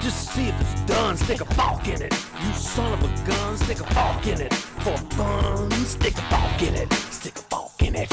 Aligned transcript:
Just 0.00 0.32
see 0.32 0.48
if 0.48 0.60
it's 0.60 0.80
done, 0.86 1.16
stick 1.16 1.40
a 1.40 1.90
in 1.90 2.02
it. 2.02 2.12
You 2.42 2.52
son 2.54 2.92
of 2.92 3.02
a 3.04 3.08
gun, 3.26 3.56
stick 3.56 3.80
a 3.80 4.30
in 4.30 4.40
it. 4.40 4.52
For 4.52 4.96
fun, 5.14 5.70
stick 5.86 6.16
a 6.18 6.64
in 6.66 6.74
it. 6.74 6.92
Stick 7.10 7.34
a 7.52 7.84
in 7.84 7.94
It, 7.96 8.08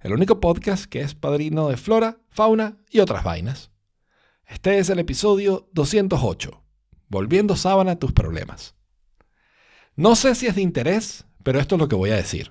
el 0.00 0.12
único 0.12 0.40
podcast 0.40 0.84
que 0.84 1.00
es 1.00 1.14
padrino 1.14 1.68
de 1.68 1.76
flora, 1.76 2.18
fauna 2.30 2.76
y 2.90 3.00
otras 3.00 3.24
vainas. 3.24 3.70
Este 4.44 4.78
es 4.78 4.90
el 4.90 4.98
episodio 4.98 5.68
208, 5.72 6.62
Volviendo 7.08 7.56
sábana 7.56 7.92
a 7.92 7.98
tus 7.98 8.12
problemas. 8.12 8.74
No 9.94 10.14
sé 10.14 10.34
si 10.34 10.46
es 10.46 10.56
de 10.56 10.60
interés, 10.60 11.24
pero 11.46 11.60
esto 11.60 11.76
es 11.76 11.80
lo 11.80 11.86
que 11.86 11.94
voy 11.94 12.10
a 12.10 12.16
decir. 12.16 12.50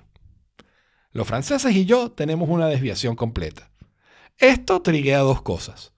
Los 1.12 1.26
franceses 1.26 1.70
y 1.76 1.84
yo 1.84 2.12
tenemos 2.12 2.48
una 2.48 2.66
desviación 2.66 3.14
completa. 3.14 3.70
Esto 4.38 4.80
triguea 4.80 5.18
dos 5.18 5.42
cosas. 5.42 5.92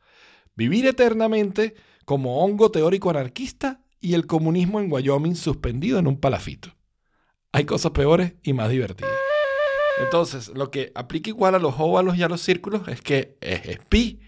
Vivir 0.57 0.85
eternamente 0.85 1.77
como 2.05 2.43
hongo 2.43 2.73
teórico 2.73 3.09
anarquista 3.09 3.85
y 4.01 4.15
el 4.15 4.27
comunismo 4.27 4.81
en 4.81 4.93
Wyoming 4.93 5.37
suspendido 5.37 6.01
en 6.01 6.09
un 6.09 6.19
palafito. 6.19 6.75
Hay 7.53 7.67
cosas 7.67 7.93
peores 7.93 8.35
y 8.43 8.53
más 8.53 8.69
divertidas. 8.69 9.15
Entonces, 10.03 10.49
lo 10.49 10.73
que 10.73 10.91
aplica 10.97 11.31
igual 11.31 11.55
a 11.55 11.61
los 11.61 11.77
óvalos 11.79 12.17
y 12.17 12.25
a 12.25 12.29
los 12.29 12.41
círculos 12.41 12.89
es 12.89 13.01
que 13.01 13.39
es, 13.41 13.79
pi 13.89 14.19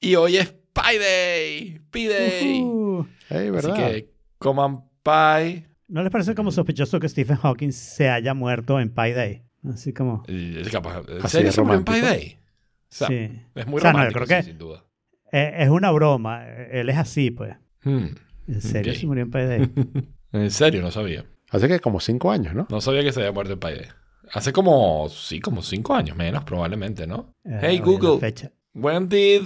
y 0.00 0.16
hoy 0.16 0.38
es 0.38 0.52
Pi 0.72 0.98
Day. 0.98 1.80
Pi 1.92 2.06
Day. 2.08 2.62
Uh, 2.64 3.06
Hey, 3.28 3.52
Así 3.56 3.72
que 3.74 4.10
coman 4.40 4.90
pie. 5.04 5.67
¿No 5.88 6.02
les 6.02 6.10
parece 6.12 6.34
como 6.34 6.50
sospechoso 6.50 7.00
que 7.00 7.08
Stephen 7.08 7.36
Hawking 7.36 7.72
se 7.72 8.08
haya 8.10 8.34
muerto 8.34 8.78
en 8.78 8.90
Pi 8.90 9.12
Day? 9.12 9.42
Así 9.72 9.92
como... 9.92 10.22
Es 10.28 10.68
capaz- 10.70 11.02
¿En 11.08 11.28
serio 11.28 11.46
de 11.48 11.52
se 11.52 11.62
murió 11.62 11.78
en 11.78 11.84
Pi. 11.84 12.00
Day? 12.00 12.38
O 12.40 12.86
sea, 12.90 13.08
sí. 13.08 13.42
Es 13.54 13.66
muy 13.66 13.78
O 13.78 13.80
sea, 13.80 13.92
no, 13.92 14.06
creo 14.12 14.26
sí, 14.26 14.34
que- 14.34 14.42
sin 14.42 14.58
duda. 14.58 14.84
Es 15.32 15.68
una 15.68 15.90
broma. 15.90 16.46
Él 16.46 16.88
es 16.88 16.96
así, 16.96 17.30
pues. 17.30 17.54
Hmm. 17.82 18.06
En 18.46 18.60
serio, 18.62 18.94
se 18.94 19.06
murió 19.06 19.24
en 19.24 19.30
Pi 19.30 19.38
Day. 19.40 19.70
En 20.32 20.50
serio, 20.50 20.82
no 20.82 20.90
sabía. 20.90 21.24
Hace 21.50 21.68
que 21.68 21.80
como 21.80 22.00
cinco 22.00 22.30
años, 22.30 22.54
¿no? 22.54 22.66
No 22.70 22.82
sabía 22.82 23.02
que 23.02 23.12
se 23.12 23.20
había 23.20 23.32
muerto 23.32 23.54
en 23.54 23.60
Pi 23.60 23.68
Day. 23.68 23.86
Hace 24.32 24.52
como, 24.52 25.08
sí, 25.08 25.40
como 25.40 25.62
cinco 25.62 25.94
años 25.94 26.16
menos, 26.18 26.44
probablemente, 26.44 27.06
¿no? 27.06 27.34
Eh, 27.46 27.58
hey, 27.62 27.78
Google, 27.82 28.18
fecha. 28.20 28.52
when 28.74 29.08
did 29.08 29.44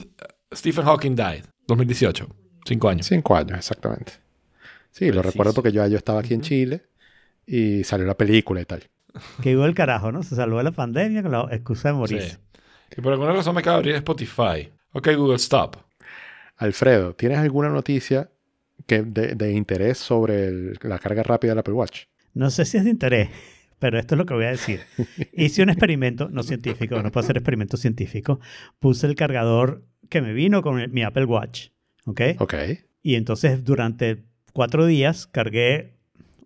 Stephen 0.53 0.85
Hawking 0.85 1.15
die? 1.15 1.43
2018. 1.69 2.27
Cinco 2.67 2.89
años. 2.89 3.07
Cinco 3.07 3.37
años, 3.37 3.57
exactamente. 3.59 4.15
Sí, 4.93 5.11
lo 5.11 5.23
recuerdo 5.23 5.53
porque 5.55 5.73
yo, 5.73 5.85
yo 5.89 5.97
estaba 5.97 6.21
aquí 6.21 6.35
en 6.35 6.43
Chile 6.43 6.83
y 7.47 7.83
salió 7.85 8.07
la 8.07 8.17
película 8.17 8.61
y 8.61 8.65
tal. 8.65 8.85
Que 9.43 9.51
igual 9.51 9.71
el 9.71 9.75
carajo, 9.75 10.13
¿no? 10.13 10.23
Se 10.23 10.37
salvó 10.37 10.59
de 10.59 10.65
la 10.65 10.71
pandemia 10.73 11.23
con 11.23 11.33
la 11.33 11.49
excusa 11.51 11.89
de 11.89 11.95
morirse. 11.95 12.31
Sí. 12.31 12.37
Y 12.99 13.01
por 13.01 13.13
alguna 13.13 13.33
razón 13.33 13.55
me 13.55 13.61
acaba 13.61 13.77
de 13.77 13.81
abrir 13.81 13.95
Spotify. 13.97 14.71
Ok, 14.93 15.09
Google, 15.17 15.37
stop. 15.37 15.77
Alfredo, 16.57 17.15
¿tienes 17.15 17.39
alguna 17.39 17.69
noticia 17.69 18.31
que 18.87 19.03
de, 19.03 19.35
de 19.35 19.53
interés 19.53 19.99
sobre 19.99 20.47
el- 20.47 20.79
la 20.83 20.99
carga 20.99 21.23
rápida 21.23 21.53
del 21.53 21.59
Apple 21.59 21.75
Watch? 21.75 22.05
No 22.35 22.51
sé 22.51 22.65
si 22.65 22.77
es 22.79 22.85
de 22.85 22.91
interés, 22.91 23.29
pero 23.79 23.99
esto 23.99 24.15
es 24.15 24.19
lo 24.19 24.27
que 24.27 24.35
voy 24.35 24.45
a 24.45 24.51
decir. 24.51 24.81
Hice 25.33 25.63
un 25.63 25.71
experimento, 25.71 26.29
no 26.31 26.43
científico, 26.43 27.03
no 27.03 27.11
puedo 27.11 27.25
hacer 27.25 27.37
experimento 27.37 27.77
científico. 27.77 28.41
Puse 28.79 29.07
el 29.07 29.15
cargador 29.15 29.85
que 30.09 30.21
me 30.23 30.33
vino 30.33 30.63
con 30.63 30.79
el- 30.81 30.91
mi 30.91 31.03
Apple 31.03 31.25
Watch, 31.25 31.69
¿ok? 32.07 32.21
Ok. 32.39 32.55
Y 33.03 33.15
entonces 33.17 33.65
durante 33.65 34.23
cuatro 34.53 34.87
días 34.87 35.27
cargué 35.27 35.95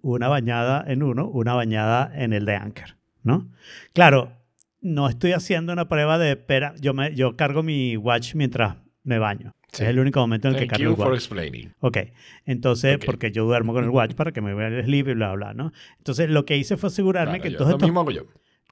una 0.02 0.28
bañada 0.28 0.84
en 0.86 1.02
uno, 1.02 1.28
una 1.28 1.54
bañada 1.54 2.10
en 2.14 2.32
el 2.32 2.44
de 2.46 2.54
Anchor, 2.56 2.96
¿no? 3.22 3.48
Claro, 3.92 4.32
no 4.80 5.08
estoy 5.08 5.32
haciendo 5.32 5.72
una 5.72 5.88
prueba 5.88 6.18
de 6.18 6.30
espera. 6.32 6.74
Yo, 6.80 6.94
me, 6.94 7.14
yo 7.14 7.36
cargo 7.36 7.62
mi 7.62 7.96
watch 7.96 8.34
mientras 8.34 8.76
me 9.02 9.18
baño. 9.18 9.52
Sí. 9.72 9.82
Es 9.82 9.88
el 9.90 9.98
único 9.98 10.20
momento 10.20 10.48
en 10.48 10.54
el 10.54 10.60
que 10.60 10.66
Thank 10.66 10.70
cargo 10.78 10.84
you 10.84 10.90
el 10.90 10.96
for 10.96 11.06
watch. 11.08 11.16
explaining. 11.16 11.74
Ok, 11.80 11.98
entonces, 12.44 12.96
Ok. 12.96 13.04
porque 13.04 13.32
yo 13.32 13.44
duermo 13.44 13.72
con 13.74 13.84
el 13.84 13.90
watch 13.90 14.14
para 14.14 14.32
que 14.32 14.40
me 14.40 14.54
vea 14.54 14.68
el 14.68 14.84
sleep 14.84 15.08
y 15.08 15.14
bla, 15.14 15.32
bla, 15.34 15.54
¿no? 15.54 15.72
Entonces, 15.98 16.30
lo 16.30 16.44
que 16.44 16.56
hice 16.56 16.76
fue 16.76 16.86
asegurarme 16.88 17.40
Claro, 17.40 17.50
que, 17.50 17.58
todos 17.58 17.70
estos, 17.72 18.24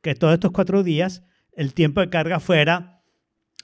que 0.02 0.14
todos 0.14 0.34
estos 0.34 0.50
cuatro 0.52 0.82
días 0.82 1.24
el 1.56 1.74
tiempo 1.74 2.00
de 2.00 2.10
carga 2.10 2.40
fuera 2.40 3.02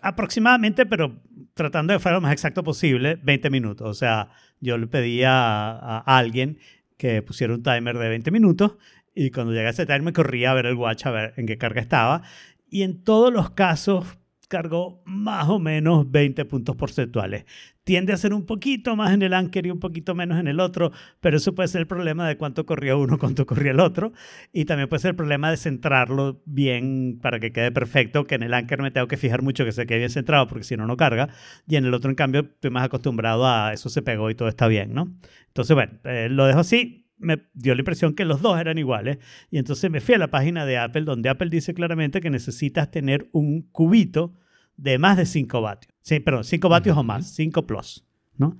aproximadamente, 0.03 0.86
pero 0.86 1.20
tratando 1.60 1.93
de 1.93 1.98
fuera 1.98 2.16
lo 2.16 2.22
más 2.22 2.32
exacto 2.32 2.65
posible, 2.65 3.19
20 3.22 3.50
minutos. 3.50 3.88
O 3.88 3.94
sea, 3.94 4.31
yo 4.60 4.78
le 4.78 4.87
pedí 4.87 5.22
a, 5.25 5.72
a 5.72 6.19
alguien 6.19 6.59
que 6.97 7.21
pusiera 7.22 7.53
un 7.54 7.62
timer 7.62 7.98
de 7.98 8.09
20 8.09 8.31
minutos 8.31 8.76
y 9.15 9.31
cuando 9.31 9.53
llegase 9.53 9.82
ese 9.82 9.93
timer 9.93 10.15
corría 10.15 10.53
a 10.53 10.54
ver 10.54 10.66
el 10.66 10.75
watch 10.75 11.06
a 11.06 11.10
ver 11.10 11.34
en 11.37 11.47
qué 11.47 11.59
carga 11.59 11.81
estaba. 11.81 12.22
Y 12.71 12.82
en 12.82 13.03
todos 13.03 13.32
los 13.32 13.50
casos 13.50 14.19
cargó 14.50 15.00
más 15.06 15.48
o 15.48 15.60
menos 15.60 16.10
20 16.10 16.44
puntos 16.44 16.74
porcentuales. 16.74 17.44
Tiende 17.84 18.12
a 18.12 18.16
ser 18.16 18.34
un 18.34 18.46
poquito 18.46 18.96
más 18.96 19.14
en 19.14 19.22
el 19.22 19.32
Anchor 19.32 19.64
y 19.64 19.70
un 19.70 19.78
poquito 19.78 20.14
menos 20.16 20.38
en 20.40 20.48
el 20.48 20.58
otro, 20.58 20.90
pero 21.20 21.36
eso 21.36 21.54
puede 21.54 21.68
ser 21.68 21.82
el 21.82 21.86
problema 21.86 22.26
de 22.28 22.36
cuánto 22.36 22.66
corría 22.66 22.96
uno, 22.96 23.16
cuánto 23.18 23.46
corría 23.46 23.70
el 23.70 23.78
otro. 23.78 24.12
Y 24.52 24.64
también 24.64 24.88
puede 24.88 25.00
ser 25.00 25.10
el 25.10 25.16
problema 25.16 25.50
de 25.50 25.56
centrarlo 25.56 26.42
bien 26.46 27.20
para 27.22 27.38
que 27.38 27.52
quede 27.52 27.70
perfecto, 27.70 28.24
que 28.24 28.34
en 28.34 28.42
el 28.42 28.52
Anchor 28.52 28.82
me 28.82 28.90
tengo 28.90 29.06
que 29.06 29.16
fijar 29.16 29.40
mucho 29.42 29.64
que 29.64 29.72
se 29.72 29.86
quede 29.86 29.98
bien 29.98 30.10
centrado 30.10 30.48
porque 30.48 30.64
si 30.64 30.76
no, 30.76 30.84
no 30.86 30.96
carga. 30.96 31.28
Y 31.68 31.76
en 31.76 31.84
el 31.84 31.94
otro, 31.94 32.10
en 32.10 32.16
cambio, 32.16 32.40
estoy 32.40 32.70
más 32.70 32.84
acostumbrado 32.84 33.46
a 33.46 33.72
eso 33.72 33.88
se 33.88 34.02
pegó 34.02 34.30
y 34.30 34.34
todo 34.34 34.48
está 34.48 34.66
bien, 34.66 34.92
¿no? 34.92 35.14
Entonces, 35.46 35.74
bueno, 35.74 35.92
eh, 36.04 36.28
lo 36.28 36.46
dejo 36.46 36.58
así. 36.58 37.09
Me 37.20 37.38
dio 37.54 37.75
la 37.75 37.81
impresión 37.82 38.14
que 38.14 38.25
los 38.25 38.41
dos 38.42 38.58
eran 38.58 38.78
iguales. 38.78 39.19
Y 39.50 39.58
entonces 39.58 39.91
me 39.91 40.00
fui 40.00 40.14
a 40.14 40.19
la 40.19 40.31
página 40.31 40.64
de 40.66 40.78
Apple, 40.78 41.03
donde 41.03 41.28
Apple 41.28 41.50
dice 41.50 41.75
claramente 41.75 42.20
que 42.20 42.31
necesitas 42.31 42.91
tener 42.91 43.28
un 43.32 43.62
cubito 43.70 44.34
de 44.76 44.98
más 44.98 45.16
de 45.16 45.26
5 45.26 45.60
vatios. 45.60 45.92
Sí, 46.00 46.20
perdón, 46.20 46.44
5 46.44 46.69
vatios 46.69 46.97
o 46.97 47.03
más, 47.03 47.30
5 47.34 47.66
plus, 47.66 48.04
¿no? 48.36 48.56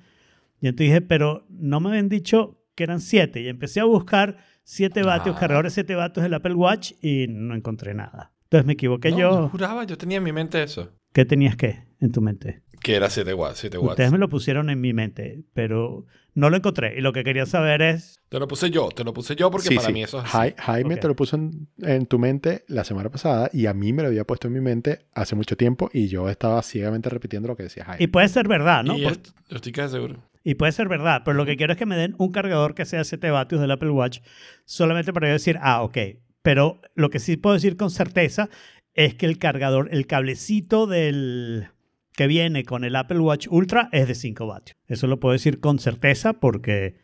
Y 0.60 0.69
entonces 0.69 0.88
dije, 0.88 1.00
pero 1.00 1.47
no 1.49 1.81
me 1.81 1.88
habían 1.88 2.09
dicho 2.10 2.62
que 2.75 2.84
eran 2.84 3.00
7. 3.00 3.41
Y 3.41 3.49
empecé 3.49 3.81
a 3.81 3.84
buscar 3.84 4.37
7 4.65 5.03
vatios, 5.03 5.37
Ah. 5.37 5.41
cargadores 5.41 5.72
7 5.72 5.94
vatios 5.94 6.22
del 6.22 6.34
Apple 6.34 6.54
Watch 6.54 6.93
y 7.03 7.26
no 7.28 7.54
encontré 7.54 7.94
nada. 7.94 8.32
Entonces 8.44 8.66
me 8.66 8.75
equivoqué 8.75 9.10
No, 9.12 9.19
yo. 9.19 9.49
juraba, 9.49 9.84
yo 9.84 9.97
tenía 9.97 10.19
en 10.19 10.25
mi 10.25 10.32
mente 10.32 10.62
eso. 10.62 10.93
¿Qué 11.15 11.25
tenías 11.25 11.56
que 11.56 11.84
en 12.00 12.12
tu 12.12 12.20
mente? 12.20 12.62
Que 12.82 12.94
era 12.96 13.10
7 13.10 13.34
watts, 13.34 13.58
7 13.58 13.78
watts. 13.78 13.91
Ustedes 13.92 14.12
me 14.12 14.18
lo 14.18 14.28
pusieron 14.28 14.70
en 14.70 14.80
mi 14.80 14.92
mente, 14.92 15.42
pero 15.54 16.06
no 16.34 16.48
lo 16.48 16.56
encontré. 16.56 16.96
Y 16.96 17.00
lo 17.02 17.12
que 17.12 17.24
quería 17.24 17.44
saber 17.46 17.82
es, 17.82 18.20
Te 18.28 18.38
lo 18.38 18.48
puse 18.48 18.70
yo, 18.70 18.88
te 18.88 19.04
lo 19.04 19.12
puse 19.12 19.36
yo 19.36 19.50
porque 19.50 19.68
Sí, 19.68 19.74
para 19.74 19.88
sí. 19.88 19.92
mí 19.92 20.02
eso 20.02 20.18
es 20.18 20.24
así. 20.24 20.36
Jai- 20.36 20.54
Jaime 20.56 20.94
Ok. 20.94 21.00
te 21.00 21.08
lo 21.08 21.16
puso 21.16 21.36
en, 21.36 21.69
en 21.78 22.06
tu 22.06 22.19
mente 22.19 22.64
la 22.69 22.84
semana 22.84 23.10
pasada 23.10 23.50
y 23.52 23.66
a 23.66 23.74
mí 23.74 23.92
me 23.92 24.02
lo 24.02 24.08
había 24.08 24.24
puesto 24.24 24.46
en 24.48 24.54
mi 24.54 24.60
mente 24.60 25.00
hace 25.12 25.34
mucho 25.36 25.56
tiempo 25.56 25.90
y 25.92 26.08
yo 26.08 26.28
estaba 26.30 26.62
ciegamente 26.62 27.10
repitiendo 27.10 27.48
lo 27.48 27.56
que 27.56 27.64
decía 27.64 27.84
Jaime. 27.84 28.02
y 28.02 28.06
puede 28.06 28.28
ser 28.28 28.48
verdad, 28.48 28.84
¿no? 28.84 28.96
Y 28.96 29.02
Por- 29.02 29.19
estoy 29.50 29.72
casi 29.72 29.94
seguro. 29.94 30.16
Y 30.42 30.54
puede 30.54 30.72
ser 30.72 30.88
verdad, 30.88 31.20
pero 31.24 31.36
lo 31.36 31.44
que 31.44 31.56
quiero 31.58 31.74
es 31.74 31.78
que 31.78 31.84
me 31.84 31.96
den 31.96 32.14
un 32.16 32.32
cargador 32.32 32.74
que 32.74 32.86
sea 32.86 33.04
7 33.04 33.30
vatios 33.30 33.60
del 33.60 33.70
Apple 33.72 33.90
Watch, 33.90 34.20
solamente 34.64 35.12
para 35.12 35.26
yo 35.26 35.34
decir, 35.34 35.58
ah, 35.60 35.82
ok. 35.82 35.98
Pero 36.42 36.80
lo 36.94 37.10
que 37.10 37.19
sí 37.19 37.36
puedo 37.36 37.54
decir 37.54 37.76
con 37.76 37.90
certeza 37.90 38.48
es 38.94 39.14
que 39.14 39.26
el 39.26 39.36
cargador, 39.38 39.88
el 39.92 40.06
cablecito 40.06 40.86
del 40.86 41.69
que 42.15 42.26
viene 42.26 42.65
con 42.65 42.84
el 42.84 42.97
Apple 42.97 43.21
Watch 43.21 43.47
Ultra 43.50 43.88
es 43.93 44.09
de 44.09 44.15
5 44.15 44.47
vatios. 44.47 44.76
Eso 44.88 45.06
lo 45.06 45.21
puedo 45.21 45.32
decir 45.32 45.60
con 45.60 45.78
certeza 45.78 46.34
porque, 46.34 46.97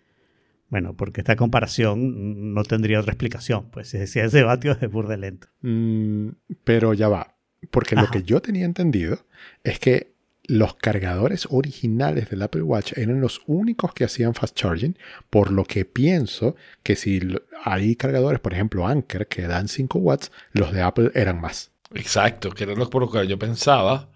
bueno, 0.69 0.97
porque 0.97 1.21
esta 1.21 1.37
comparación 1.37 2.55
no 2.55 2.65
tendría 2.65 3.01
otra 3.01 3.13
explicación. 3.13 3.71
Pues 3.71 3.89
si 3.89 3.99
decía 3.99 4.25
ese 4.25 4.43
vatios 4.43 4.79
es 4.81 4.91
burde 4.91 5.17
lento. 5.17 5.49
Mm, 5.63 6.29
pero 6.65 6.95
ya 6.95 7.09
va. 7.09 7.35
Porque 7.71 7.97
lo 7.97 8.09
que 8.11 8.23
yo 8.23 8.41
tenía 8.41 8.65
entendido 8.65 9.27
es 9.65 9.79
que 9.79 10.15
los 10.49 10.75
cargadores 10.77 11.49
originales 11.51 12.31
del 12.31 12.43
Apple 12.43 12.63
Watch 12.63 12.93
eran 12.97 13.21
los 13.21 13.43
únicos 13.47 13.93
que 13.93 14.05
hacían 14.05 14.35
fast 14.35 14.57
charging, 14.57 14.97
por 15.31 15.51
lo 15.51 15.65
que 15.65 15.85
pienso 15.85 16.55
que 16.83 16.95
si 16.95 17.21
hay 17.65 17.97
cargadores, 17.97 18.39
por 18.41 18.53
ejemplo 18.53 18.87
Anker, 18.87 19.27
que 19.27 19.43
dan 19.43 19.67
5 19.67 19.99
watts, 19.99 20.31
los 20.53 20.73
de 20.73 20.83
Apple 20.83 21.11
eran 21.15 21.41
más. 21.41 21.73
Exacto, 21.95 22.51
que 22.51 22.65
era 22.65 22.75
lo 22.75 22.89
por 22.91 23.03
lo 23.03 23.11
que 23.11 23.27
yo 23.27 23.39
pensaba 23.39 24.11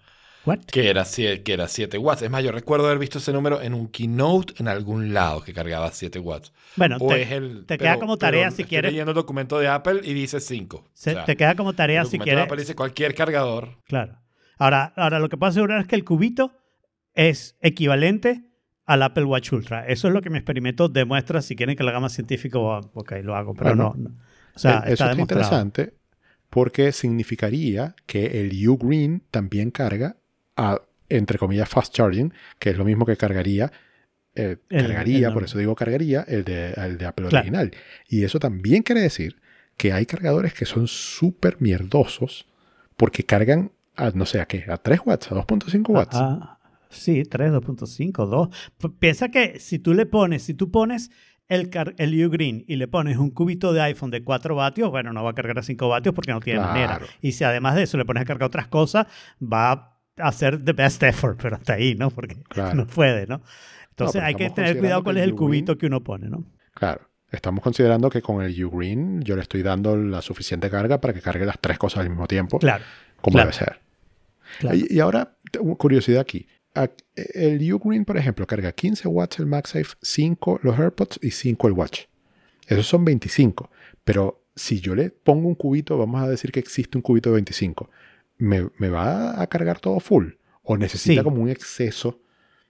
¿What? 0.45 0.59
que 0.65 0.89
era, 0.89 1.03
que 1.05 1.53
era 1.53 1.67
7 1.67 1.97
watts. 1.99 2.23
Es 2.23 2.29
más, 2.31 2.43
yo 2.43 2.51
recuerdo 2.51 2.87
haber 2.87 2.97
visto 2.97 3.19
ese 3.19 3.31
número 3.31 3.61
en 3.61 3.73
un 3.75 3.87
keynote 3.89 4.55
en 4.57 4.67
algún 4.67 5.13
lado 5.13 5.41
que 5.43 5.53
cargaba 5.53 5.91
7 5.91 6.17
watts. 6.19 6.51
Bueno, 6.75 6.97
o 6.99 7.07
te, 7.09 7.21
es 7.21 7.31
el, 7.31 7.65
te 7.67 7.77
queda 7.77 7.99
como 7.99 8.17
tarea 8.17 8.49
si 8.49 8.63
estoy 8.63 8.65
quieres- 8.77 8.91
leyendo 8.91 9.11
el 9.11 9.15
documento 9.15 9.59
de 9.59 9.67
Apple 9.67 10.01
y 10.03 10.13
dice 10.13 10.39
5. 10.39 10.83
se- 10.93 11.15
te 11.25 11.35
queda 11.35 11.55
como 11.55 11.73
tarea 11.73 12.01
el 12.01 12.07
si 12.07 12.17
documento 12.17 12.23
quieres. 12.25 12.39
de 12.41 12.43
Apple 12.45 12.61
dice 12.61 12.75
cualquier 12.75 13.13
cargador. 13.13 13.77
Claro. 13.85 14.17
Ahora, 14.57 14.93
ahora, 14.95 15.19
lo 15.19 15.29
que 15.29 15.37
puedo 15.37 15.49
asegurar 15.49 15.79
es 15.81 15.87
que 15.87 15.95
el 15.95 16.03
cubito 16.05 16.51
es 17.13 17.55
equivalente 17.61 18.43
al 18.85 19.03
Apple 19.03 19.25
Watch 19.25 19.51
Ultra. 19.53 19.85
Eso 19.87 20.07
es 20.07 20.13
lo 20.13 20.21
que 20.21 20.29
mi 20.29 20.37
experimento 20.37 20.87
demuestra. 20.89 21.41
Si 21.41 21.55
quieren 21.55 21.75
que 21.75 21.83
lo 21.83 21.89
haga 21.89 21.99
más 21.99 22.13
científico, 22.13 22.79
ok, 22.93 23.13
lo 23.23 23.35
hago, 23.35 23.53
pero 23.53 23.71
Bueno, 23.75 23.93
no, 23.95 24.09
no. 24.09 24.15
O 24.55 24.59
sea, 24.59 24.71
Eh, 24.71 24.75
Eso 24.75 24.91
está 24.91 24.91
está 24.91 25.09
demostrado. 25.09 25.21
interesante 25.21 25.93
porque 26.49 26.91
significaría 26.91 27.95
que 28.05 28.41
el 28.41 28.67
Ugreen 28.67 29.23
también 29.31 29.71
carga 29.71 30.17
a, 30.57 30.81
entre 31.09 31.37
comillas, 31.37 31.67
fast 31.69 31.93
charging, 31.93 32.33
que 32.59 32.69
es 32.71 32.77
lo 32.77 32.85
mismo 32.85 33.05
que 33.05 33.17
cargaría, 33.17 33.71
eh, 34.35 34.57
El- 34.69 34.85
cargaría, 34.87 35.27
el 35.27 35.33
por 35.33 35.43
eso 35.43 35.57
digo 35.57 35.75
cargaría, 35.75 36.21
el 36.27 36.43
de, 36.43 36.71
el 36.71 36.97
de 36.97 37.05
Apple 37.05 37.27
Claro. 37.27 37.37
original. 37.43 37.71
Y 38.07 38.23
eso 38.23 38.39
también 38.39 38.83
quiere 38.83 39.01
decir 39.01 39.41
que 39.77 39.91
hay 39.93 40.05
cargadores 40.05 40.53
que 40.53 40.65
son 40.65 40.87
súper 40.87 41.57
mierdosos 41.59 42.45
porque 42.95 43.23
cargan 43.23 43.71
a, 43.95 44.11
no 44.11 44.25
sé, 44.25 44.39
a 44.39 44.45
qué, 44.45 44.65
a 44.69 44.77
3 44.77 45.01
watts, 45.05 45.31
a 45.31 45.35
2.5 45.35 45.89
watts. 45.89 46.15
Ah, 46.19 46.59
sí, 46.89 47.23
3, 47.23 47.51
2.5, 47.51 48.25
2. 48.27 48.49
P- 48.77 48.89
Piensa 48.99 49.29
que 49.29 49.59
si 49.59 49.79
tú 49.79 49.93
le 49.93 50.05
pones, 50.05 50.43
si 50.43 50.53
tú 50.53 50.71
pones 50.71 51.09
el, 51.49 51.69
el 51.97 52.25
U-Green 52.25 52.63
y 52.67 52.77
le 52.77 52.87
pones 52.87 53.17
un 53.17 53.31
cubito 53.31 53.73
de 53.73 53.81
iPhone 53.81 54.11
de 54.11 54.23
4 54.23 54.55
vatios, 54.55 54.89
bueno, 54.91 55.11
no 55.11 55.23
va 55.23 55.31
a 55.31 55.33
cargar 55.35 55.59
a 55.59 55.63
5 55.63 55.89
vatios 55.89 56.15
porque 56.15 56.31
no 56.31 56.39
tiene 56.39 56.59
Claro. 56.59 56.73
manera. 56.73 56.99
Y 57.21 57.33
si 57.33 57.43
además 57.43 57.75
de 57.75 57.83
eso 57.83 57.97
le 57.97 58.05
pones 58.05 58.21
a 58.21 58.25
cargar 58.25 58.47
otras 58.47 58.67
cosas, 58.67 59.07
va 59.41 59.71
a 59.71 59.90
hacer 60.17 60.63
the 60.63 60.73
best 60.73 61.01
effort, 61.03 61.39
pero 61.41 61.55
hasta 61.55 61.73
ahí, 61.73 61.95
¿no? 61.95 62.09
Porque 62.11 62.35
Claro. 62.49 62.75
no 62.75 62.87
puede, 62.87 63.27
¿no? 63.27 63.41
Entonces 63.91 64.21
hay 64.21 64.35
que 64.35 64.49
tener 64.49 64.77
cuidado 64.79 65.03
cuál 65.03 65.17
es 65.17 65.23
el 65.23 65.35
cubito 65.35 65.77
que 65.77 65.85
uno 65.87 66.01
pone, 66.03 66.29
¿no? 66.29 66.43
Claro. 66.73 67.01
Estamos 67.31 67.63
considerando 67.63 68.09
que 68.09 68.21
con 68.21 68.41
el 68.43 68.63
U-Green 68.65 69.21
yo 69.21 69.35
le 69.35 69.41
estoy 69.41 69.63
dando 69.63 69.95
la 69.95 70.21
suficiente 70.21 70.69
carga 70.69 70.99
para 70.99 71.13
que 71.13 71.21
cargue 71.21 71.45
las 71.45 71.59
tres 71.59 71.77
cosas 71.77 72.01
al 72.01 72.09
mismo 72.09 72.27
tiempo, 72.27 72.59
Claro. 72.59 72.83
como 73.21 73.35
claro. 73.35 73.51
debe 73.51 73.57
ser. 73.65 73.79
claro. 74.59 74.75
Y, 74.75 74.87
y 74.89 74.99
ahora, 74.99 75.37
curiosidad 75.77 76.19
aquí. 76.21 76.47
El 77.15 77.71
U-Green, 77.73 78.05
por 78.05 78.17
ejemplo, 78.17 78.47
carga 78.47 78.71
15 78.71 79.07
watts 79.07 79.39
el 79.39 79.45
MagSafe, 79.45 79.95
5 80.01 80.59
los 80.63 80.79
AirPods 80.79 81.19
y 81.21 81.31
5 81.31 81.67
el 81.67 81.73
Watch. 81.73 82.01
Esos 82.67 82.87
son 82.87 83.03
25. 83.05 83.69
Pero 84.03 84.43
si 84.55 84.79
yo 84.79 84.95
le 84.95 85.09
pongo 85.09 85.47
un 85.47 85.55
cubito, 85.55 85.97
vamos 85.97 86.21
a 86.23 86.27
decir 86.29 86.51
que 86.51 86.59
existe 86.59 86.97
un 86.97 87.01
cubito 87.01 87.29
de 87.29 87.35
25, 87.35 87.89
¿me, 88.41 88.67
me 88.77 88.89
va 88.89 89.41
a 89.41 89.47
cargar 89.47 89.79
todo 89.79 89.99
full? 89.99 90.31
¿O 90.63 90.77
necesita 90.77 91.21
Sí. 91.21 91.23
como 91.23 91.41
un 91.41 91.49
exceso? 91.49 92.21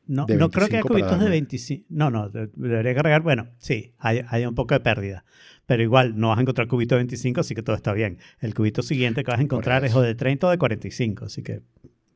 No, 0.07 0.25
de 0.25 0.35
no 0.35 0.50
creo 0.50 0.68
que 0.68 0.77
haya 0.77 0.83
25 0.83 0.88
para 0.88 1.00
cubitos 1.00 1.12
de 1.19 1.25
darme. 1.25 1.29
25. 1.31 1.85
No, 1.89 2.09
no, 2.09 2.29
de- 2.29 2.50
debería 2.56 2.95
cargar. 2.95 3.21
Bueno, 3.21 3.50
sí, 3.57 3.94
hay, 3.97 4.23
hay 4.27 4.45
un 4.45 4.56
poco 4.56 4.73
de 4.73 4.79
pérdida. 4.79 5.23
Pero 5.68 5.83
igual 5.83 6.18
no 6.18 6.29
vas 6.29 6.38
a 6.39 6.41
encontrar 6.41 6.68
cubito 6.68 6.95
de 6.95 7.00
25, 7.00 7.41
así 7.41 7.56
que 7.56 7.63
todo 7.63 7.75
está 7.75 7.94
bien. 7.94 8.18
El 8.39 8.53
cubito 8.53 8.81
siguiente 8.81 9.23
que 9.23 9.31
vas 9.31 9.39
a 9.39 9.44
encontrar 9.44 9.85
es 9.85 9.95
o 9.95 10.01
de 10.01 10.15
30 10.15 10.47
o 10.47 10.50
de 10.50 10.57
45, 10.57 11.25
así 11.25 11.44
que 11.44 11.62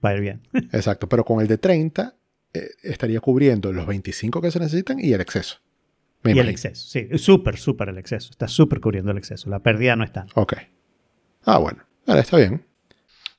va 0.03 0.09
a 0.09 0.15
ir 0.15 0.21
bien. 0.21 0.41
Exacto, 0.73 1.07
pero 1.07 1.23
con 1.23 1.39
el 1.41 1.47
de 1.47 1.57
30 1.57 2.15
eh, 2.53 2.69
estaría 2.83 3.19
cubriendo 3.21 3.71
los 3.71 3.85
25 3.87 4.41
que 4.41 4.51
se 4.51 4.59
necesitan 4.59 4.99
y 4.99 5.13
el 5.13 5.21
exceso. 5.21 5.57
Y 6.23 6.37
el 6.39 6.49
exceso, 6.49 6.87
sí, 6.87 7.07
súper, 7.19 7.55
súper 7.55 7.89
el 7.89 7.99
exceso. 7.99 8.31
Está 8.31 8.47
súper 8.47 8.79
cubriendo 8.81 9.11
el 9.11 9.17
exceso. 9.19 9.47
La 9.49 9.59
pérdida 9.59 9.95
no 9.95 10.03
está. 10.03 10.25
Ok. 10.33 10.53
Ah, 11.43 11.59
bueno. 11.59 11.83
Vale, 12.07 12.21
está 12.21 12.37
bien. 12.37 12.65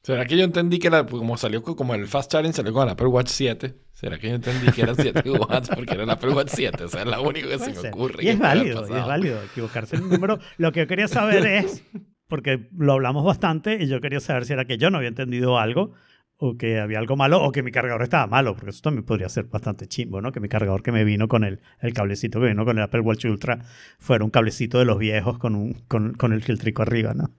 ¿Será 0.07 0.25
que 0.25 0.37
yo 0.37 0.45
entendí 0.45 0.79
que 0.79 0.89
la, 0.89 1.05
como 1.05 1.37
salió 1.37 1.65
co- 1.65 1.75
como 1.75 1.93
el 1.97 2.07
Fast 2.07 2.31
Charging 2.31 2.53
salió 2.53 2.73
con 2.73 2.85
el 2.85 2.91
Apple 2.91 3.09
Watch 3.09 3.27
7? 3.29 3.75
¿Será 3.93 4.19
que 4.21 4.29
yo 4.29 4.37
entendí 4.37 4.71
que 4.71 4.83
eran 4.83 4.95
7 4.95 5.29
watts 5.33 5.69
porque 5.69 5.95
era 5.95 6.05
el 6.05 6.11
Apple 6.11 6.31
Watch 6.33 6.51
7? 6.53 6.85
O 6.85 6.89
sea, 6.89 7.01
es 7.03 7.07
lo 7.09 7.21
único 7.23 7.49
que 7.49 7.59
se 7.59 7.71
me 7.71 7.75
ser. 7.75 7.89
ocurre. 7.93 8.23
Y 8.23 8.27
que 8.27 8.31
es 8.33 8.39
válido, 8.39 8.83
y 8.89 8.93
es 8.99 9.07
válido 9.07 9.43
equivocarse 9.43 9.97
en 9.97 10.05
el 10.05 10.09
número. 10.11 10.39
Lo 10.59 10.71
que 10.71 10.81
yo 10.81 10.87
quería 10.87 11.09
saber 11.09 11.45
es, 11.47 11.83
porque 12.29 12.69
lo 12.77 12.93
hablamos 12.93 13.25
bastante, 13.25 13.83
y 13.83 13.89
yo 13.89 14.01
quería 14.01 14.21
saber 14.21 14.45
si 14.45 14.53
era 14.53 14.65
que 14.65 14.79
yo 14.79 14.91
no 14.91 14.99
había 14.99 15.09
entendido 15.09 15.59
algo, 15.59 15.95
o 16.39 16.57
que 16.57 16.79
había 16.79 16.99
algo 17.01 17.17
malo, 17.17 17.43
o 17.43 17.51
que 17.51 17.65
mi 17.65 17.73
cargador 17.73 18.03
estaba 18.03 18.29
malo, 18.29 18.55
porque 18.55 18.71
eso 18.71 18.83
también 18.83 19.05
podría 19.05 19.29
ser 19.29 19.47
bastante 19.47 19.89
chimbo, 19.89 20.21
¿no? 20.21 20.31
Que 20.31 20.39
mi 20.39 20.49
cargador 20.49 20.83
que 20.85 20.93
me 20.93 21.03
vino 21.03 21.27
con 21.27 21.43
el, 21.43 21.61
el 21.81 21.93
cablecito 21.95 22.41
que 22.41 22.47
vino 22.49 22.65
con 22.65 22.77
el 22.79 22.85
Apple 22.85 23.01
Watch 23.01 23.25
Ultra 23.25 23.59
fuera 23.99 24.23
un 24.23 24.31
cablecito 24.31 24.79
de 24.79 24.85
los 24.85 24.99
viejos 24.99 25.39
con, 25.39 25.57
un, 25.57 25.73
con, 25.89 26.13
con 26.13 26.33
el 26.33 26.43
filtrico 26.43 26.83
arriba, 26.83 27.13
¿no? 27.15 27.31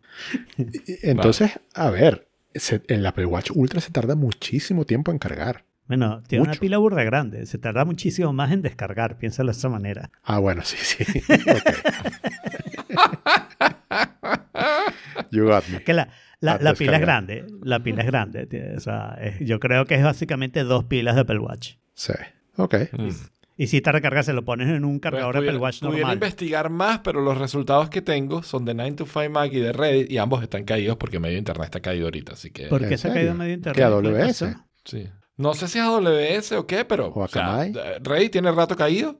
Entonces, 1.03 1.59
a 1.75 1.89
ver, 1.91 2.26
se- 2.59 2.81
el 2.87 3.05
Apple 3.05 3.25
Watch 3.25 3.51
Ultra 3.53 3.79
se 3.81 3.91
tarda 3.91 4.15
muchísimo 4.15 4.85
tiempo 4.85 5.11
en 5.11 5.19
cargar. 5.19 5.65
Bueno, 5.87 6.21
tiene 6.27 6.43
una 6.43 6.53
pila 6.53 6.77
burda 6.79 7.01
grande, 7.03 7.45
se 7.45 7.57
tarda 7.57 7.85
muchísimo 7.85 8.33
más 8.33 8.51
en 8.51 8.61
descargar, 8.61 9.17
piénsalo 9.17 9.51
de 9.53 9.57
esa 9.57 9.69
manera. 9.69 10.09
Ah, 10.23 10.39
bueno, 10.39 10.63
sí, 10.65 10.75
sí. 10.77 11.05
Ok. 11.49 12.87
you 15.31 15.45
got 15.45 15.67
me. 15.69 15.83
Que 15.83 15.93
la, 15.93 16.09
la, 16.39 16.53
Ah, 16.53 16.57
la 16.61 16.69
pues, 16.71 16.79
pila 16.79 16.95
es 16.95 17.01
grande, 17.01 17.45
la 17.63 17.79
pila 17.81 18.01
es 18.01 18.07
grande. 18.07 18.73
O 18.75 18.79
sea, 18.79 19.17
es- 19.21 19.39
yo 19.39 19.59
creo 19.59 19.85
que 19.85 19.95
es 19.95 20.03
básicamente 20.03 20.63
dos 20.63 20.85
pilas 20.85 21.15
de 21.15 21.21
Apple 21.21 21.39
Watch. 21.39 21.75
Sí. 21.93 22.13
Ok. 22.57 22.75
Mm. 22.93 23.09
Y 23.59 23.67
si 23.67 23.81
te 23.81 23.91
recargas, 23.91 24.27
se 24.27 24.33
lo 24.33 24.45
pones 24.45 24.67
en 24.69 24.85
un 24.85 24.99
cargador 24.99 25.33
Pues, 25.33 25.37
Apple 25.37 25.47
pudiera- 25.49 25.61
Watch 25.63 25.79
pudiera 25.79 25.97
normal. 25.99 26.13
investigar 26.15 26.69
más, 26.69 26.99
pero 26.99 27.21
los 27.21 27.37
resultados 27.37 27.89
que 27.89 28.01
tengo 28.03 28.43
son 28.43 28.65
de 28.65 28.75
9 28.75 28.91
to 28.93 29.05
5 29.07 29.29
Mac 29.31 29.51
y 29.51 29.59
de 29.59 29.73
Reddit, 29.73 30.11
y 30.11 30.17
ambos 30.19 30.43
están 30.43 30.63
caídos 30.63 30.95
porque 30.97 31.19
medio 31.19 31.37
internet 31.39 31.65
está 31.65 31.79
caído 31.79 32.05
ahorita, 32.05 32.33
así 32.33 32.51
que... 32.51 32.67
¿Por 32.67 32.81
qué 32.87 32.93
¿En 32.93 32.97
se 32.99 33.07
ha 33.09 33.13
caído 33.13 33.33
medio 33.33 33.53
internet? 33.53 33.75
¿Qué, 33.75 34.09
¿Qué 34.11 34.17
AWS? 34.21 34.55
Sí. 34.85 35.07
No 35.37 35.53
sé 35.55 35.67
si 35.67 35.79
es 35.79 35.83
AWS 35.85 36.51
o 36.53 36.67
qué, 36.67 36.85
pero 36.85 37.07
¿O 37.07 37.19
o 37.23 37.27
sea, 37.27 37.65
eh, 37.65 37.73
Reddit 38.03 38.31
tiene 38.31 38.51
rato 38.51 38.75
caído 38.75 39.19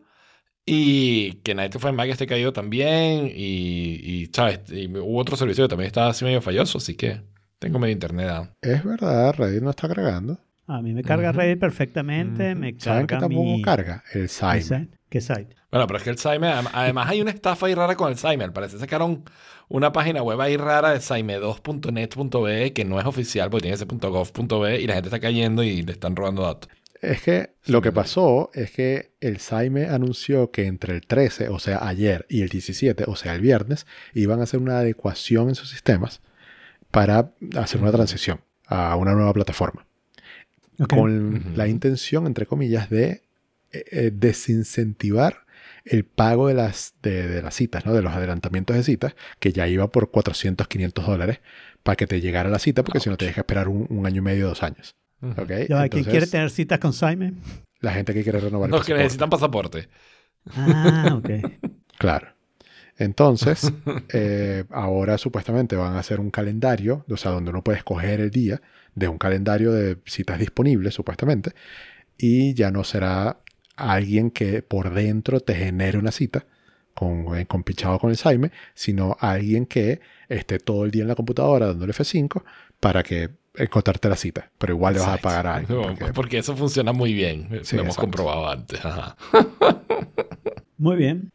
y 0.65 1.33
que 1.43 1.55
9 1.55 1.69
to 1.69 1.79
5 1.79 1.93
Mac 1.93 2.09
esté 2.09 2.27
caído 2.27 2.53
también 2.53 3.31
y, 3.33 3.99
y, 4.03 4.29
¿sabes? 4.33 4.61
Y 4.69 4.87
hubo 4.87 5.17
otro 5.19 5.35
servicio 5.37 5.63
que 5.65 5.69
también 5.69 5.87
estaba 5.87 6.09
así 6.09 6.25
medio 6.25 6.41
falloso, 6.41 6.77
así 6.77 6.95
que 6.95 7.21
tengo 7.59 7.79
medio 7.79 7.93
internet 7.93 8.27
down. 8.27 8.51
Es 8.61 8.83
verdad, 8.83 9.33
Reddit 9.35 9.63
no 9.63 9.69
está 9.71 9.87
cargando. 9.87 10.39
A 10.67 10.81
mí 10.81 10.93
me 10.93 11.03
carga. 11.03 11.31
Reddit 11.31 11.59
perfectamente. 11.59 12.53
Me 12.55 12.75
¿Saben 12.79 13.07
qué 13.07 13.15
carga 13.15 13.27
tampoco 13.27 13.43
mi... 13.55 13.61
carga? 13.61 14.03
El 14.13 14.27
Sime. 14.29 14.61
site. 14.61 14.89
¿Qué 15.09 15.21
site? 15.21 15.55
Bueno, 15.71 15.87
pero 15.87 15.97
es 15.97 16.03
que 16.03 16.09
el 16.09 16.17
Saime, 16.17 16.47
adem- 16.49 16.69
además 16.73 17.09
hay 17.09 17.21
una 17.21 17.31
estafa 17.31 17.67
ahí 17.67 17.73
rara 17.73 17.95
con 17.95 18.09
el 18.11 18.17
Saime. 18.17 18.43
Al 18.43 18.53
parecer 18.53 18.79
sacaron 18.79 19.23
una 19.69 19.91
página 19.93 20.21
web 20.21 20.39
ahí 20.41 20.57
rara 20.57 20.91
de 20.91 20.99
saime2.net.be 20.99 22.73
que 22.73 22.85
no 22.85 22.99
es 22.99 23.05
oficial 23.05 23.49
porque 23.49 23.63
tiene 23.63 23.75
ese 23.75 23.85
.gov.be 23.85 24.81
y 24.81 24.87
la 24.87 24.95
gente 24.95 25.07
está 25.07 25.19
cayendo 25.19 25.63
y 25.63 25.81
le 25.83 25.91
están 25.93 26.15
robando 26.15 26.43
datos. 26.43 26.69
Es 27.01 27.21
que 27.21 27.51
lo 27.65 27.81
que 27.81 27.91
pasó 27.91 28.49
es 28.53 28.71
que 28.71 29.11
el 29.21 29.37
Saime 29.39 29.85
anunció 29.85 30.49
que 30.51 30.65
entre 30.65 30.95
el 30.95 31.01
13, 31.05 31.49
o 31.49 31.59
sea, 31.59 31.85
ayer, 31.87 32.25
y 32.27 32.41
el 32.41 32.49
17, 32.49 33.03
o 33.05 33.15
sea, 33.15 33.35
el 33.35 33.41
viernes, 33.41 33.85
iban 34.15 34.39
a 34.39 34.43
hacer 34.43 34.59
una 34.59 34.79
adecuación 34.79 35.49
en 35.49 35.55
sus 35.55 35.69
sistemas 35.69 36.21
para 36.89 37.33
hacer 37.55 37.81
una 37.81 37.91
transición 37.91 38.41
a 38.65 38.95
una 38.95 39.13
nueva 39.13 39.31
plataforma. 39.31 39.85
Con 40.87 41.53
la 41.55 41.67
intención, 41.67 42.27
entre 42.27 42.45
comillas, 42.45 42.89
de 42.89 43.23
eh, 43.71 43.85
eh, 43.91 44.11
desincentivar 44.13 45.45
el 45.85 46.03
pago 46.05 46.47
de 46.49 46.53
las, 46.53 46.93
de, 47.01 47.27
de 47.27 47.41
las 47.41 47.55
citas, 47.55 47.85
¿no? 47.85 47.93
de 47.93 48.01
los 48.01 48.13
adelantamientos 48.13 48.75
de 48.75 48.83
citas, 48.83 49.15
que 49.39 49.51
ya 49.53 49.67
iba 49.67 49.87
por 49.89 50.11
400, 50.11 50.67
500 50.67 51.05
dólares 51.07 51.39
para 51.83 51.95
que 51.95 52.05
te 52.07 52.21
llegara 52.21 52.49
la 52.49 52.59
cita, 52.59 52.83
porque 52.83 52.99
si 52.99 53.09
no 53.09 53.17
te 53.17 53.25
deja 53.25 53.41
esperar 53.41 53.67
un, 53.69 53.87
un 53.89 54.05
año 54.05 54.17
y 54.17 54.21
medio, 54.21 54.47
dos 54.47 54.61
años. 54.63 54.95
Ujú. 55.21 55.41
¿ok? 55.41 55.49
Ya 55.49 55.53
va, 55.53 55.65
¿Quién 55.65 55.83
Entonces, 55.83 56.07
quiere 56.07 56.27
tener 56.27 56.49
citas 56.51 56.79
con 56.79 56.93
Simon? 56.93 57.39
La 57.79 57.93
gente 57.93 58.13
que 58.13 58.23
quiere 58.23 58.39
renovar 58.39 58.67
el 58.67 58.71
Los 58.71 58.81
que 58.85 58.93
pasaporte. 58.93 59.03
necesitan 59.03 59.29
pasaporte. 59.29 59.87
Ah, 60.51 61.15
ok. 61.17 61.29
Claro. 61.97 62.27
Entonces, 62.99 63.71
eh, 64.13 64.65
ahora 64.69 65.17
supuestamente 65.17 65.75
van 65.75 65.95
a 65.95 65.99
hacer 65.99 66.19
un 66.19 66.29
calendario, 66.29 67.05
o 67.09 67.17
sea, 67.17 67.31
donde 67.31 67.49
uno 67.49 67.63
puede 67.63 67.79
escoger 67.79 68.19
el 68.21 68.29
día 68.29 68.61
de 68.97 69.07
un 69.07 69.19
calendario 69.19 69.71
de 69.71 69.97
citas 70.05 70.39
disponibles, 70.39 70.95
supuestamente, 70.95 71.51
y 72.17 72.55
ya 72.55 72.71
no 72.71 72.83
será 72.83 73.37
alguien 73.75 74.31
que 74.31 74.63
por 74.63 74.91
dentro 74.91 75.39
te 75.39 75.53
genere 75.53 75.99
una 75.99 76.11
cita 76.11 76.45
con, 76.95 77.37
eh, 77.37 77.45
compinchado 77.45 77.99
con 77.99 78.09
el 78.09 78.17
Saime, 78.17 78.51
sino 78.73 79.15
alguien 79.19 79.67
que 79.67 80.01
esté 80.29 80.57
todo 80.57 80.83
el 80.83 80.89
día 80.89 81.03
en 81.03 81.09
la 81.09 81.15
computadora 81.15 81.67
dándole 81.67 81.93
F5 81.93 82.43
para 82.79 83.03
que 83.03 83.29
encontrarte 83.53 84.09
la 84.09 84.15
cita, 84.15 84.49
pero 84.57 84.73
igual 84.73 84.95
le 84.95 84.99
vas 85.01 85.09
a 85.09 85.17
pagar 85.17 85.45
a 85.45 85.55
alguien. 85.57 85.79
Porque- 85.79 86.13
porque... 86.13 86.37
eso 86.39 86.57
funciona 86.57 86.91
muy 86.91 87.13
bien. 87.13 87.49
Sí, 87.61 87.75
lo 87.75 87.83
hemos 87.83 87.95
exacto. 87.97 88.01
comprobado 88.01 88.49
antes. 88.49 88.83
Ajá. 88.83 89.15
Muy 90.79 90.95
bien. 90.95 91.31